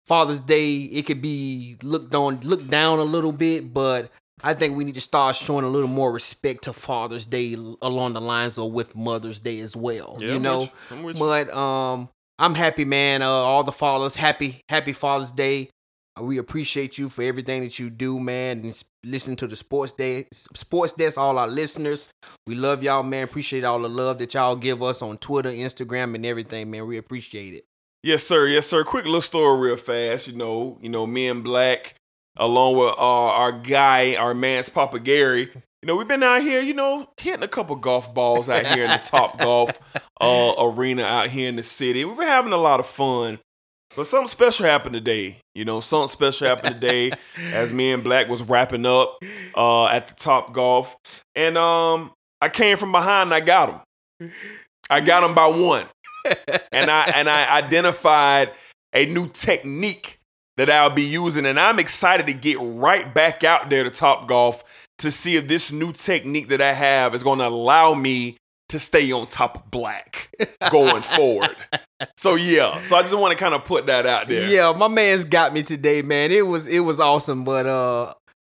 Father's 0.07 0.41
Day, 0.41 0.77
it 0.77 1.05
could 1.05 1.21
be 1.21 1.77
looked 1.83 2.15
on 2.15 2.41
looked 2.41 2.71
down 2.71 2.99
a 3.01 3.05
little 3.05 3.33
bit, 3.33 3.75
but 3.75 4.11
I 4.43 4.55
think 4.55 4.77
we 4.77 4.85
need 4.85 4.95
to 4.95 5.01
start 5.01 5.37
showing 5.37 5.65
a 5.65 5.69
little 5.69 5.89
more 5.89 6.13
respect 6.13 6.65
to 6.65 6.73
Father's 6.73 7.27
Day 7.27 7.55
along 7.83 8.13
the 8.15 8.21
lines 8.21 8.59
of 8.59 8.73
with 8.73 8.95
Mother's 8.97 9.41
Day 9.41 9.61
as 9.61 9.77
well. 9.77 10.17
Yeah, 10.21 10.29
you 10.29 10.35
I'm 10.37 10.43
know, 10.43 10.61
with 10.61 10.71
you. 10.91 10.97
I'm 10.97 11.03
with 11.03 11.17
you. 11.17 11.21
but 11.21 11.55
um, 11.57 12.09
I'm 12.39 12.55
happy, 12.55 12.85
man. 12.85 13.23
Uh, 13.23 13.27
all 13.29 13.65
the 13.65 13.73
fathers, 13.73 14.15
happy, 14.15 14.61
happy 14.69 14.93
Father's 14.93 15.33
Day. 15.33 15.71
Uh, 16.19 16.23
We 16.23 16.39
appreciate 16.39 16.99
you 16.99 17.09
for 17.09 17.23
everything 17.23 17.63
that 17.65 17.79
you 17.79 17.91
do, 17.91 18.21
man. 18.21 18.61
And 18.61 18.85
listen 19.05 19.35
to 19.37 19.47
the 19.49 19.57
sports 19.57 19.93
day, 19.93 20.27
sports 20.33 20.93
desk. 20.93 21.19
All 21.19 21.37
our 21.39 21.49
listeners, 21.49 22.09
we 22.47 22.55
love 22.55 22.83
y'all, 22.83 23.03
man. 23.03 23.25
Appreciate 23.25 23.65
all 23.65 23.81
the 23.81 23.89
love 23.89 24.19
that 24.19 24.35
y'all 24.35 24.55
give 24.57 24.83
us 24.83 25.03
on 25.03 25.19
Twitter, 25.19 25.51
Instagram, 25.51 26.15
and 26.15 26.25
everything, 26.25 26.71
man. 26.71 26.87
We 26.87 26.97
appreciate 26.97 27.55
it. 27.55 27.65
Yes, 28.05 28.23
sir. 28.23 28.47
Yes, 28.47 28.67
sir. 28.69 28.85
Quick 28.85 29.05
little 29.07 29.21
story, 29.21 29.69
real 29.69 29.77
fast. 29.77 30.29
You 30.29 30.37
know, 30.37 30.79
you 30.81 30.89
know, 30.89 31.05
me 31.07 31.27
and 31.27 31.43
Black, 31.43 31.95
along 32.39 32.77
with 32.79 32.95
uh, 32.99 33.33
our 33.33 33.53
guy, 33.53 34.15
our 34.15 34.35
man's 34.35 34.69
Papa 34.69 35.01
Gary. 35.01 35.51
You 35.83 35.87
know, 35.87 35.97
we've 35.97 36.09
been 36.09 36.23
out 36.23 36.43
here, 36.43 36.61
you 36.61 36.75
know, 36.75 37.09
hitting 37.21 37.43
a 37.43 37.49
couple 37.49 37.77
golf 37.77 38.13
balls 38.13 38.49
out 38.49 38.67
here 38.67 38.85
in 38.85 38.91
the 38.91 38.99
Top 38.99 39.39
Golf 39.39 40.11
uh, 40.21 40.55
arena 40.59 41.03
out 41.03 41.29
here 41.29 41.49
in 41.49 41.57
the 41.57 41.63
city. 41.63 42.05
We've 42.05 42.17
been 42.17 42.27
having 42.27 42.53
a 42.53 42.57
lot 42.57 42.81
of 42.81 42.87
fun. 42.87 43.39
But 43.97 44.07
something 44.07 44.29
special 44.29 44.67
happened 44.67 44.95
today. 44.95 45.39
You 45.55 45.65
know, 45.65 45.81
something 45.81 46.09
special 46.09 46.47
happened 46.47 46.75
today 46.75 47.13
as 47.53 47.73
me 47.73 47.93
and 47.93 48.05
Black 48.05 48.29
was 48.29 48.43
wrapping 48.43 48.87
up 48.87 49.19
uh, 49.57 49.87
at 49.87 50.09
the 50.09 50.15
Top 50.15 50.53
Golf, 50.53 50.97
and 51.35 51.57
um, 51.57 52.13
I 52.41 52.49
came 52.49 52.77
from 52.77 52.93
behind 52.93 53.33
and 53.33 53.35
I 53.35 53.41
got 53.41 53.85
him. 54.21 54.31
I 54.91 55.01
got 55.01 55.25
him 55.25 55.35
by 55.35 55.47
one 55.47 55.87
and 56.73 56.91
I 56.91 57.13
and 57.15 57.29
I 57.29 57.59
identified 57.59 58.53
a 58.93 59.07
new 59.07 59.29
technique 59.29 60.18
that 60.59 60.69
I'll 60.69 60.91
be 60.91 61.03
using, 61.03 61.47
and 61.47 61.59
I'm 61.59 61.79
excited 61.79 62.27
to 62.27 62.33
get 62.35 62.59
right 62.61 63.13
back 63.15 63.45
out 63.45 63.71
there 63.71 63.85
to 63.85 63.91
Top 63.91 64.29
Golf 64.29 64.87
to 64.99 65.11
see 65.11 65.37
if 65.37 65.49
this 65.49 65.73
new 65.73 65.93
technique 65.93 66.49
that 66.49 66.61
I 66.61 66.73
have 66.73 67.15
is 67.15 67.23
going 67.23 67.39
to 67.39 67.47
allow 67.47 67.95
me 67.95 68.37
to 68.69 68.79
stay 68.79 69.11
on 69.13 69.29
top 69.29 69.57
of 69.57 69.71
black 69.71 70.31
going 70.71 71.03
forward. 71.03 71.57
So 72.17 72.35
yeah, 72.35 72.83
so 72.83 72.97
I 72.97 73.03
just 73.03 73.17
want 73.17 73.37
to 73.37 73.43
kind 73.43 73.55
of 73.55 73.65
put 73.65 73.87
that 73.87 74.05
out 74.05 74.29
there. 74.29 74.49
Yeah, 74.49 74.73
my 74.77 74.89
man's 74.89 75.25
got 75.25 75.55
me 75.55 75.63
today, 75.63 76.03
man. 76.03 76.33
It 76.33 76.47
was 76.47 76.69
it 76.69 76.81
was 76.81 77.01
awesome, 77.01 77.45
but 77.45 77.67
uh 77.67 78.13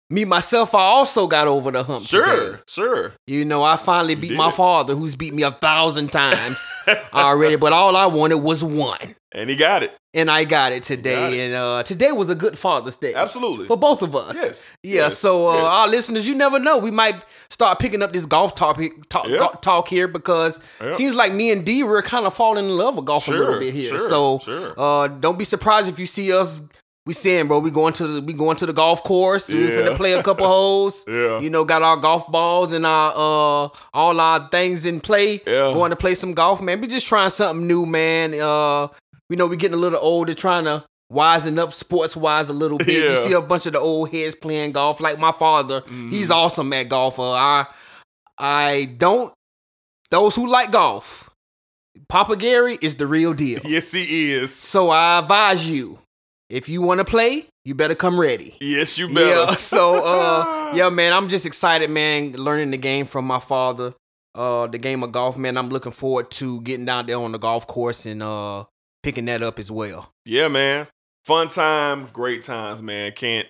me 0.10 0.26
myself, 0.26 0.76
I 0.76 0.82
also 0.82 1.26
got 1.26 1.48
over 1.48 1.72
the 1.72 1.84
hump. 1.84 2.06
Sure, 2.06 2.52
today. 2.52 2.62
sure. 2.68 3.14
You 3.26 3.46
know, 3.46 3.64
I 3.64 3.78
finally 3.78 4.16
beat 4.16 4.34
my 4.34 4.50
it. 4.50 4.54
father, 4.54 4.96
who's 4.96 5.16
beat 5.16 5.34
me 5.34 5.42
a 5.44 5.52
thousand 5.52 6.12
times 6.12 6.72
already. 7.14 7.56
But 7.56 7.74
all 7.74 7.96
I 7.98 8.06
wanted 8.06 8.38
was 8.38 8.64
one, 8.64 9.16
And 9.36 9.50
he 9.50 9.56
got 9.56 9.82
it. 9.84 9.92
and 10.14 10.30
I 10.30 10.44
got 10.44 10.72
it 10.74 10.84
today. 10.84 11.16
Got 11.16 11.34
it. 11.34 11.40
And 11.40 11.54
uh 11.56 11.84
today 11.84 12.12
was 12.12 12.30
a 12.30 12.36
good 12.36 12.58
Father's 12.58 12.98
Day. 12.98 13.14
Absolutely. 13.16 13.66
For 13.66 13.76
both 13.78 14.02
of 14.04 14.16
us. 14.16 14.36
Yes, 14.36 14.72
Yeah. 14.84 14.94
yes, 15.04 15.18
so 15.18 15.50
uh, 15.50 15.56
yes. 15.56 15.64
our 15.66 15.88
listeners, 15.88 16.28
you 16.28 16.36
never 16.36 16.60
know. 16.60 16.78
We 16.78 16.92
might 16.92 17.16
start 17.50 17.80
picking 17.80 18.02
up 18.04 18.14
this 18.14 18.26
golf 18.28 18.54
topic 18.56 18.92
talk, 19.10 19.28
go- 19.28 19.58
talk 19.62 19.88
here 19.88 20.08
because 20.08 20.60
Yeah. 20.82 20.92
seems 20.92 21.16
like 21.16 21.34
me 21.34 21.52
and 21.52 21.66
D 21.66 21.84
were 21.84 22.02
kind 22.04 22.26
of 22.28 22.34
falling 22.36 22.66
in 22.66 22.78
love 22.78 22.96
with 22.96 23.06
golf 23.06 23.28
a 23.28 23.32
little 23.32 23.60
bit 23.60 23.74
here. 23.74 23.90
sure, 23.98 24.10
so 24.10 24.40
sure. 24.40 24.74
uh, 24.78 25.08
don't 25.08 25.38
be 25.40 25.46
surprised 25.46 25.88
if 25.90 25.98
you 26.00 26.06
see 26.06 26.32
us. 26.32 26.62
We 27.06 27.12
saying, 27.14 27.50
bro, 27.50 27.60
we 27.60 27.70
going 27.70 27.92
to 27.96 28.08
the 28.08 28.22
we 28.22 28.32
going 28.32 28.56
to 28.58 28.66
the 28.66 28.72
golf 28.72 29.04
course. 29.04 29.50
We 29.50 29.66
Yeah. 29.66 29.72
finna 29.72 29.96
play 29.98 30.14
a 30.14 30.24
couple 30.24 30.48
holes. 30.58 31.04
Yeah. 31.06 31.40
You 31.42 31.50
know, 31.50 31.66
got 31.66 31.82
our 31.84 31.98
golf 31.98 32.32
balls 32.32 32.72
and 32.72 32.86
our 32.86 33.12
uh 33.12 33.68
all 33.94 34.20
our 34.22 34.48
things 34.48 34.86
in 34.86 35.02
play. 35.02 35.42
Yeah. 35.46 35.74
Going 35.74 35.90
to 35.90 35.98
play 35.98 36.16
some 36.16 36.32
golf, 36.34 36.62
man. 36.62 36.80
We 36.80 36.88
just 36.88 37.06
trying 37.06 37.30
something 37.32 37.68
new, 37.68 37.86
man. 37.86 38.34
Uh, 38.40 38.88
we 39.30 39.36
know 39.36 39.48
we're 39.48 39.56
getting 39.56 39.76
a 39.76 39.82
little 39.82 40.00
older, 40.02 40.34
trying 40.34 40.66
to 40.66 40.84
wisen 41.12 41.60
up 41.60 41.74
sports 41.74 42.16
wise 42.16 42.50
a 42.50 42.54
little 42.54 42.78
bit. 42.90 42.90
You 43.12 43.16
see 43.16 43.34
a 43.34 43.42
bunch 43.42 43.66
of 43.66 43.74
the 43.74 43.80
old 43.80 44.12
heads 44.12 44.36
playing 44.36 44.72
golf, 44.72 45.00
like 45.00 45.20
my 45.20 45.32
father. 45.32 45.82
He's 46.10 46.30
Mm-hmm. 46.30 46.32
awesome 46.32 46.74
at 46.74 46.90
golf. 46.90 47.20
Uh, 47.20 47.32
I 47.34 47.66
I 48.38 48.96
don't. 48.98 49.34
Those 50.12 50.36
who 50.36 50.48
like 50.50 50.72
golf, 50.72 51.30
Papa 52.10 52.36
Gary 52.36 52.78
is 52.82 52.96
the 52.96 53.08
real 53.08 53.34
deal. 53.34 53.60
Yes, 53.66 53.92
he 53.92 54.32
is. 54.34 54.54
So 54.54 54.90
I 54.90 55.20
advise 55.20 55.70
you, 55.70 56.00
if 56.50 56.70
you 56.70 56.82
want 56.82 57.00
to 57.00 57.06
play, 57.06 57.46
you 57.66 57.74
better 57.76 57.96
come 57.96 58.20
ready. 58.20 58.56
Yes, 58.62 58.98
you 58.98 59.08
better. 59.14 59.28
Yeah. 59.28 59.52
So 59.56 60.02
uh 60.06 60.74
yeah, 60.76 60.90
man, 60.90 61.14
I'm 61.14 61.30
just 61.30 61.46
excited, 61.46 61.90
man, 61.90 62.34
learning 62.34 62.72
the 62.72 62.78
game 62.78 63.06
from 63.06 63.26
my 63.26 63.40
father. 63.40 63.94
Uh 64.36 64.68
the 64.68 64.78
game 64.80 65.04
of 65.04 65.12
golf, 65.12 65.38
man. 65.38 65.58
I'm 65.58 65.70
looking 65.70 65.92
forward 65.92 66.30
to 66.32 66.62
getting 66.62 66.86
down 66.86 67.06
there 67.06 67.18
on 67.20 67.32
the 67.32 67.40
golf 67.40 67.66
course 67.68 68.06
and 68.06 68.22
uh 68.24 68.66
picking 69.04 69.26
that 69.26 69.42
up 69.42 69.60
as 69.60 69.70
well. 69.70 70.10
Yeah, 70.26 70.48
man. 70.48 70.88
Fun 71.26 71.48
time, 71.50 72.10
great 72.12 72.42
times, 72.42 72.82
man. 72.82 73.12
Can't 73.12 73.48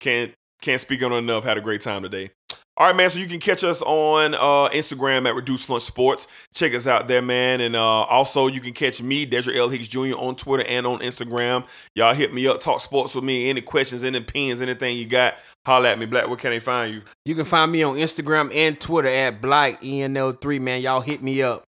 can't 0.00 0.32
can't 0.60 0.80
speak 0.80 1.02
on 1.02 1.12
enough. 1.12 1.44
Had 1.44 1.58
a 1.58 1.62
great 1.62 1.80
time 1.80 2.02
today. 2.02 2.30
All 2.78 2.86
right, 2.86 2.94
man. 2.94 3.10
So 3.10 3.18
you 3.18 3.26
can 3.26 3.40
catch 3.40 3.64
us 3.64 3.82
on 3.82 4.34
uh, 4.34 4.68
Instagram 4.68 5.26
at 5.26 5.34
Reduced 5.34 5.68
Lunch 5.68 5.82
Sports. 5.82 6.28
Check 6.54 6.74
us 6.74 6.86
out 6.86 7.08
there, 7.08 7.20
man. 7.20 7.60
And 7.60 7.74
uh, 7.74 7.80
also, 7.82 8.46
you 8.46 8.60
can 8.60 8.72
catch 8.72 9.02
me, 9.02 9.26
Dedrick 9.26 9.56
L. 9.56 9.68
Hicks 9.68 9.88
Jr. 9.88 10.14
on 10.16 10.36
Twitter 10.36 10.64
and 10.64 10.86
on 10.86 11.00
Instagram. 11.00 11.68
Y'all 11.96 12.14
hit 12.14 12.32
me 12.32 12.46
up, 12.46 12.60
talk 12.60 12.80
sports 12.80 13.16
with 13.16 13.24
me. 13.24 13.50
Any 13.50 13.62
questions, 13.62 14.04
any 14.04 14.18
opinions, 14.18 14.60
anything 14.60 14.96
you 14.96 15.06
got, 15.06 15.38
holla 15.66 15.90
at 15.90 15.98
me. 15.98 16.06
Black, 16.06 16.28
where 16.28 16.36
can 16.36 16.50
they 16.50 16.60
find 16.60 16.94
you? 16.94 17.02
You 17.24 17.34
can 17.34 17.46
find 17.46 17.72
me 17.72 17.82
on 17.82 17.96
Instagram 17.96 18.54
and 18.54 18.78
Twitter 18.78 19.08
at 19.08 19.42
Black 19.42 19.82
ENL3, 19.82 20.60
man. 20.60 20.80
Y'all 20.80 21.00
hit 21.00 21.20
me 21.20 21.42
up. 21.42 21.64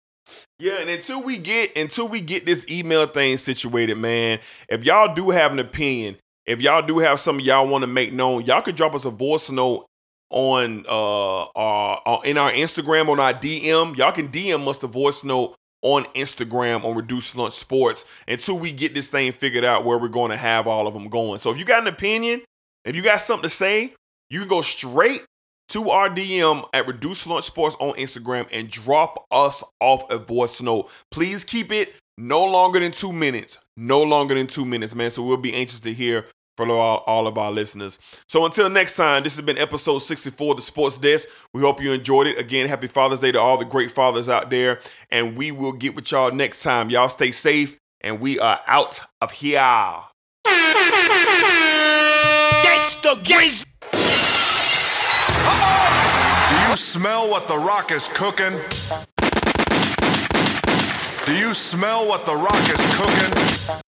Yeah, 0.59 0.81
and 0.81 0.91
until 0.91 1.23
we 1.23 1.39
get 1.39 1.77
until 1.77 2.09
we 2.09 2.21
get 2.21 2.47
this 2.47 2.69
email 2.71 3.07
thing 3.07 3.37
situated, 3.37 3.97
man, 3.97 4.41
if 4.69 4.85
y'all 4.85 5.15
do 5.15 5.31
have 5.31 5.53
an 5.53 5.59
opinion, 5.59 6.17
if 6.47 6.61
y'all 6.61 6.83
do 6.83 6.99
have 6.99 7.21
something 7.21 7.45
y'all 7.45 7.69
want 7.69 7.83
to 7.83 7.89
make 7.89 8.13
known, 8.13 8.45
y'all 8.45 8.63
could 8.63 8.77
drop 8.77 8.95
us 8.95 9.05
a 9.05 9.11
voice 9.11 9.51
note 9.51 9.87
on 10.31 10.85
uh, 10.89 11.43
uh 11.43 11.95
uh, 12.07 12.21
in 12.25 12.39
our 12.39 12.53
Instagram 12.53 13.09
on 13.09 13.21
our 13.21 13.35
DM. 13.35 13.97
Y'all 13.97 14.13
can 14.13 14.29
DM 14.29 14.67
us 14.69 14.79
the 14.79 14.87
voice 14.87 15.25
note 15.25 15.55
on 15.83 16.05
Instagram 16.15 16.85
on 16.85 16.97
Reduced 16.97 17.37
Lunch 17.37 17.55
Sports 17.55 18.05
until 18.27 18.59
we 18.59 18.73
get 18.73 18.95
this 18.95 19.11
thing 19.11 19.33
figured 19.33 19.65
out 19.65 19.85
where 19.85 19.99
we're 19.99 20.09
going 20.09 20.31
to 20.31 20.37
have 20.37 20.67
all 20.67 20.87
of 20.87 20.95
them 20.95 21.09
going. 21.09 21.39
So 21.41 21.51
if 21.51 21.59
you 21.59 21.65
got 21.65 21.83
an 21.83 21.89
opinion, 21.89 22.43
if 22.85 22.97
you 22.97 23.03
got 23.03 23.21
something 23.21 23.45
to 23.45 23.55
say, 23.55 23.93
you 24.31 24.41
can 24.41 24.49
go 24.49 24.63
straight 24.63 25.25
to 25.75 25.91
our 25.91 26.09
DM 26.09 26.65
at 26.73 26.87
Reduced 26.87 27.27
Lunch 27.27 27.47
Sports 27.47 27.77
on 27.81 27.97
Instagram 27.97 28.49
and 28.53 28.71
drop 28.71 29.27
us 29.33 29.65
off 29.81 30.09
a 30.09 30.19
voice 30.19 30.63
note. 30.63 30.89
Please 31.11 31.43
keep 31.43 31.73
it 31.73 31.97
no 32.17 32.45
longer 32.45 32.79
than 32.79 32.93
two 32.93 33.13
minutes. 33.13 33.59
No 33.77 34.01
longer 34.01 34.37
than 34.37 34.47
two 34.47 34.65
minutes, 34.65 34.95
man. 34.95 35.11
So 35.11 35.25
we'll 35.25 35.37
be 35.37 35.53
anxious 35.53 35.81
to 35.81 35.93
hear 35.93 36.27
from 36.57 36.71
all, 36.71 37.03
all 37.09 37.27
of 37.27 37.37
our 37.39 37.51
listeners. 37.51 37.99
So 38.29 38.45
until 38.45 38.71
next 38.71 38.97
time, 38.97 39.25
this 39.25 39.35
has 39.35 39.45
been 39.45 39.59
episode 39.59 39.99
64 39.99 40.53
of 40.53 40.57
the 40.59 40.63
Sports 40.63 40.97
Desk. 40.97 41.29
We 41.53 41.63
hope 41.63 41.83
you 41.83 41.93
enjoyed 41.93 42.29
it. 42.29 42.39
Again, 42.39 42.69
happy 42.69 42.87
Father's 42.87 43.19
Day 43.19 43.33
to 43.33 43.41
all 43.41 43.59
the 43.59 43.65
great 43.65 43.91
fathers 43.91 44.29
out 44.29 44.51
there. 44.51 44.79
And 45.11 45.37
we 45.37 45.51
will 45.51 45.73
get 45.73 45.97
with 45.97 46.13
y'all 46.13 46.31
next 46.31 46.63
time. 46.63 46.89
Y'all 46.89 47.09
stay 47.09 47.33
safe, 47.33 47.77
and 48.01 48.21
we 48.21 48.39
are 48.39 48.61
out 48.69 49.01
of 49.21 49.33
here. 49.33 49.59
Gangsta 52.65 53.17
Grizz. 53.25 53.74
You 56.75 56.79
smell 56.79 57.31
what 57.31 57.47
the 57.47 57.57
rock 57.57 57.93
is 57.93 58.09
cooking? 58.09 58.51
Do 61.25 61.37
you 61.37 61.55
smell 61.55 62.09
what 62.09 62.27
the 62.27 62.35
rock 62.35 62.65
is 62.69 62.83
cooking? 62.99 63.79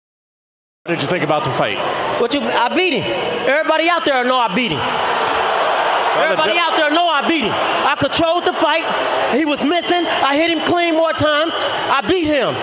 What 0.85 0.95
did 0.95 1.03
you 1.03 1.09
think 1.09 1.25
about 1.25 1.43
the 1.43 1.51
fight? 1.51 1.79
What 2.21 2.33
you? 2.33 2.43
I 2.43 2.73
beat 2.77 2.93
him. 2.93 3.03
Everybody 3.49 3.89
out 3.89 4.05
there 4.05 4.23
know 4.23 4.37
I 4.39 4.55
beat 4.55 4.71
him. 4.71 4.79
Everybody 6.23 6.53
ju- 6.53 6.61
out 6.61 6.77
there 6.77 6.93
know 6.93 7.09
I 7.09 7.27
beat 7.29 7.43
him. 7.43 7.53
I 7.53 7.97
controlled 7.99 8.45
the 8.45 8.53
fight. 8.53 8.87
He 9.37 9.45
was 9.45 9.65
missing. 9.65 10.07
I 10.07 10.37
hit 10.37 10.57
him 10.57 10.65
clean 10.65 10.95
more 10.95 11.13
times. 11.13 11.55
I 11.59 12.07
beat 12.09 12.29
him. 12.29 12.55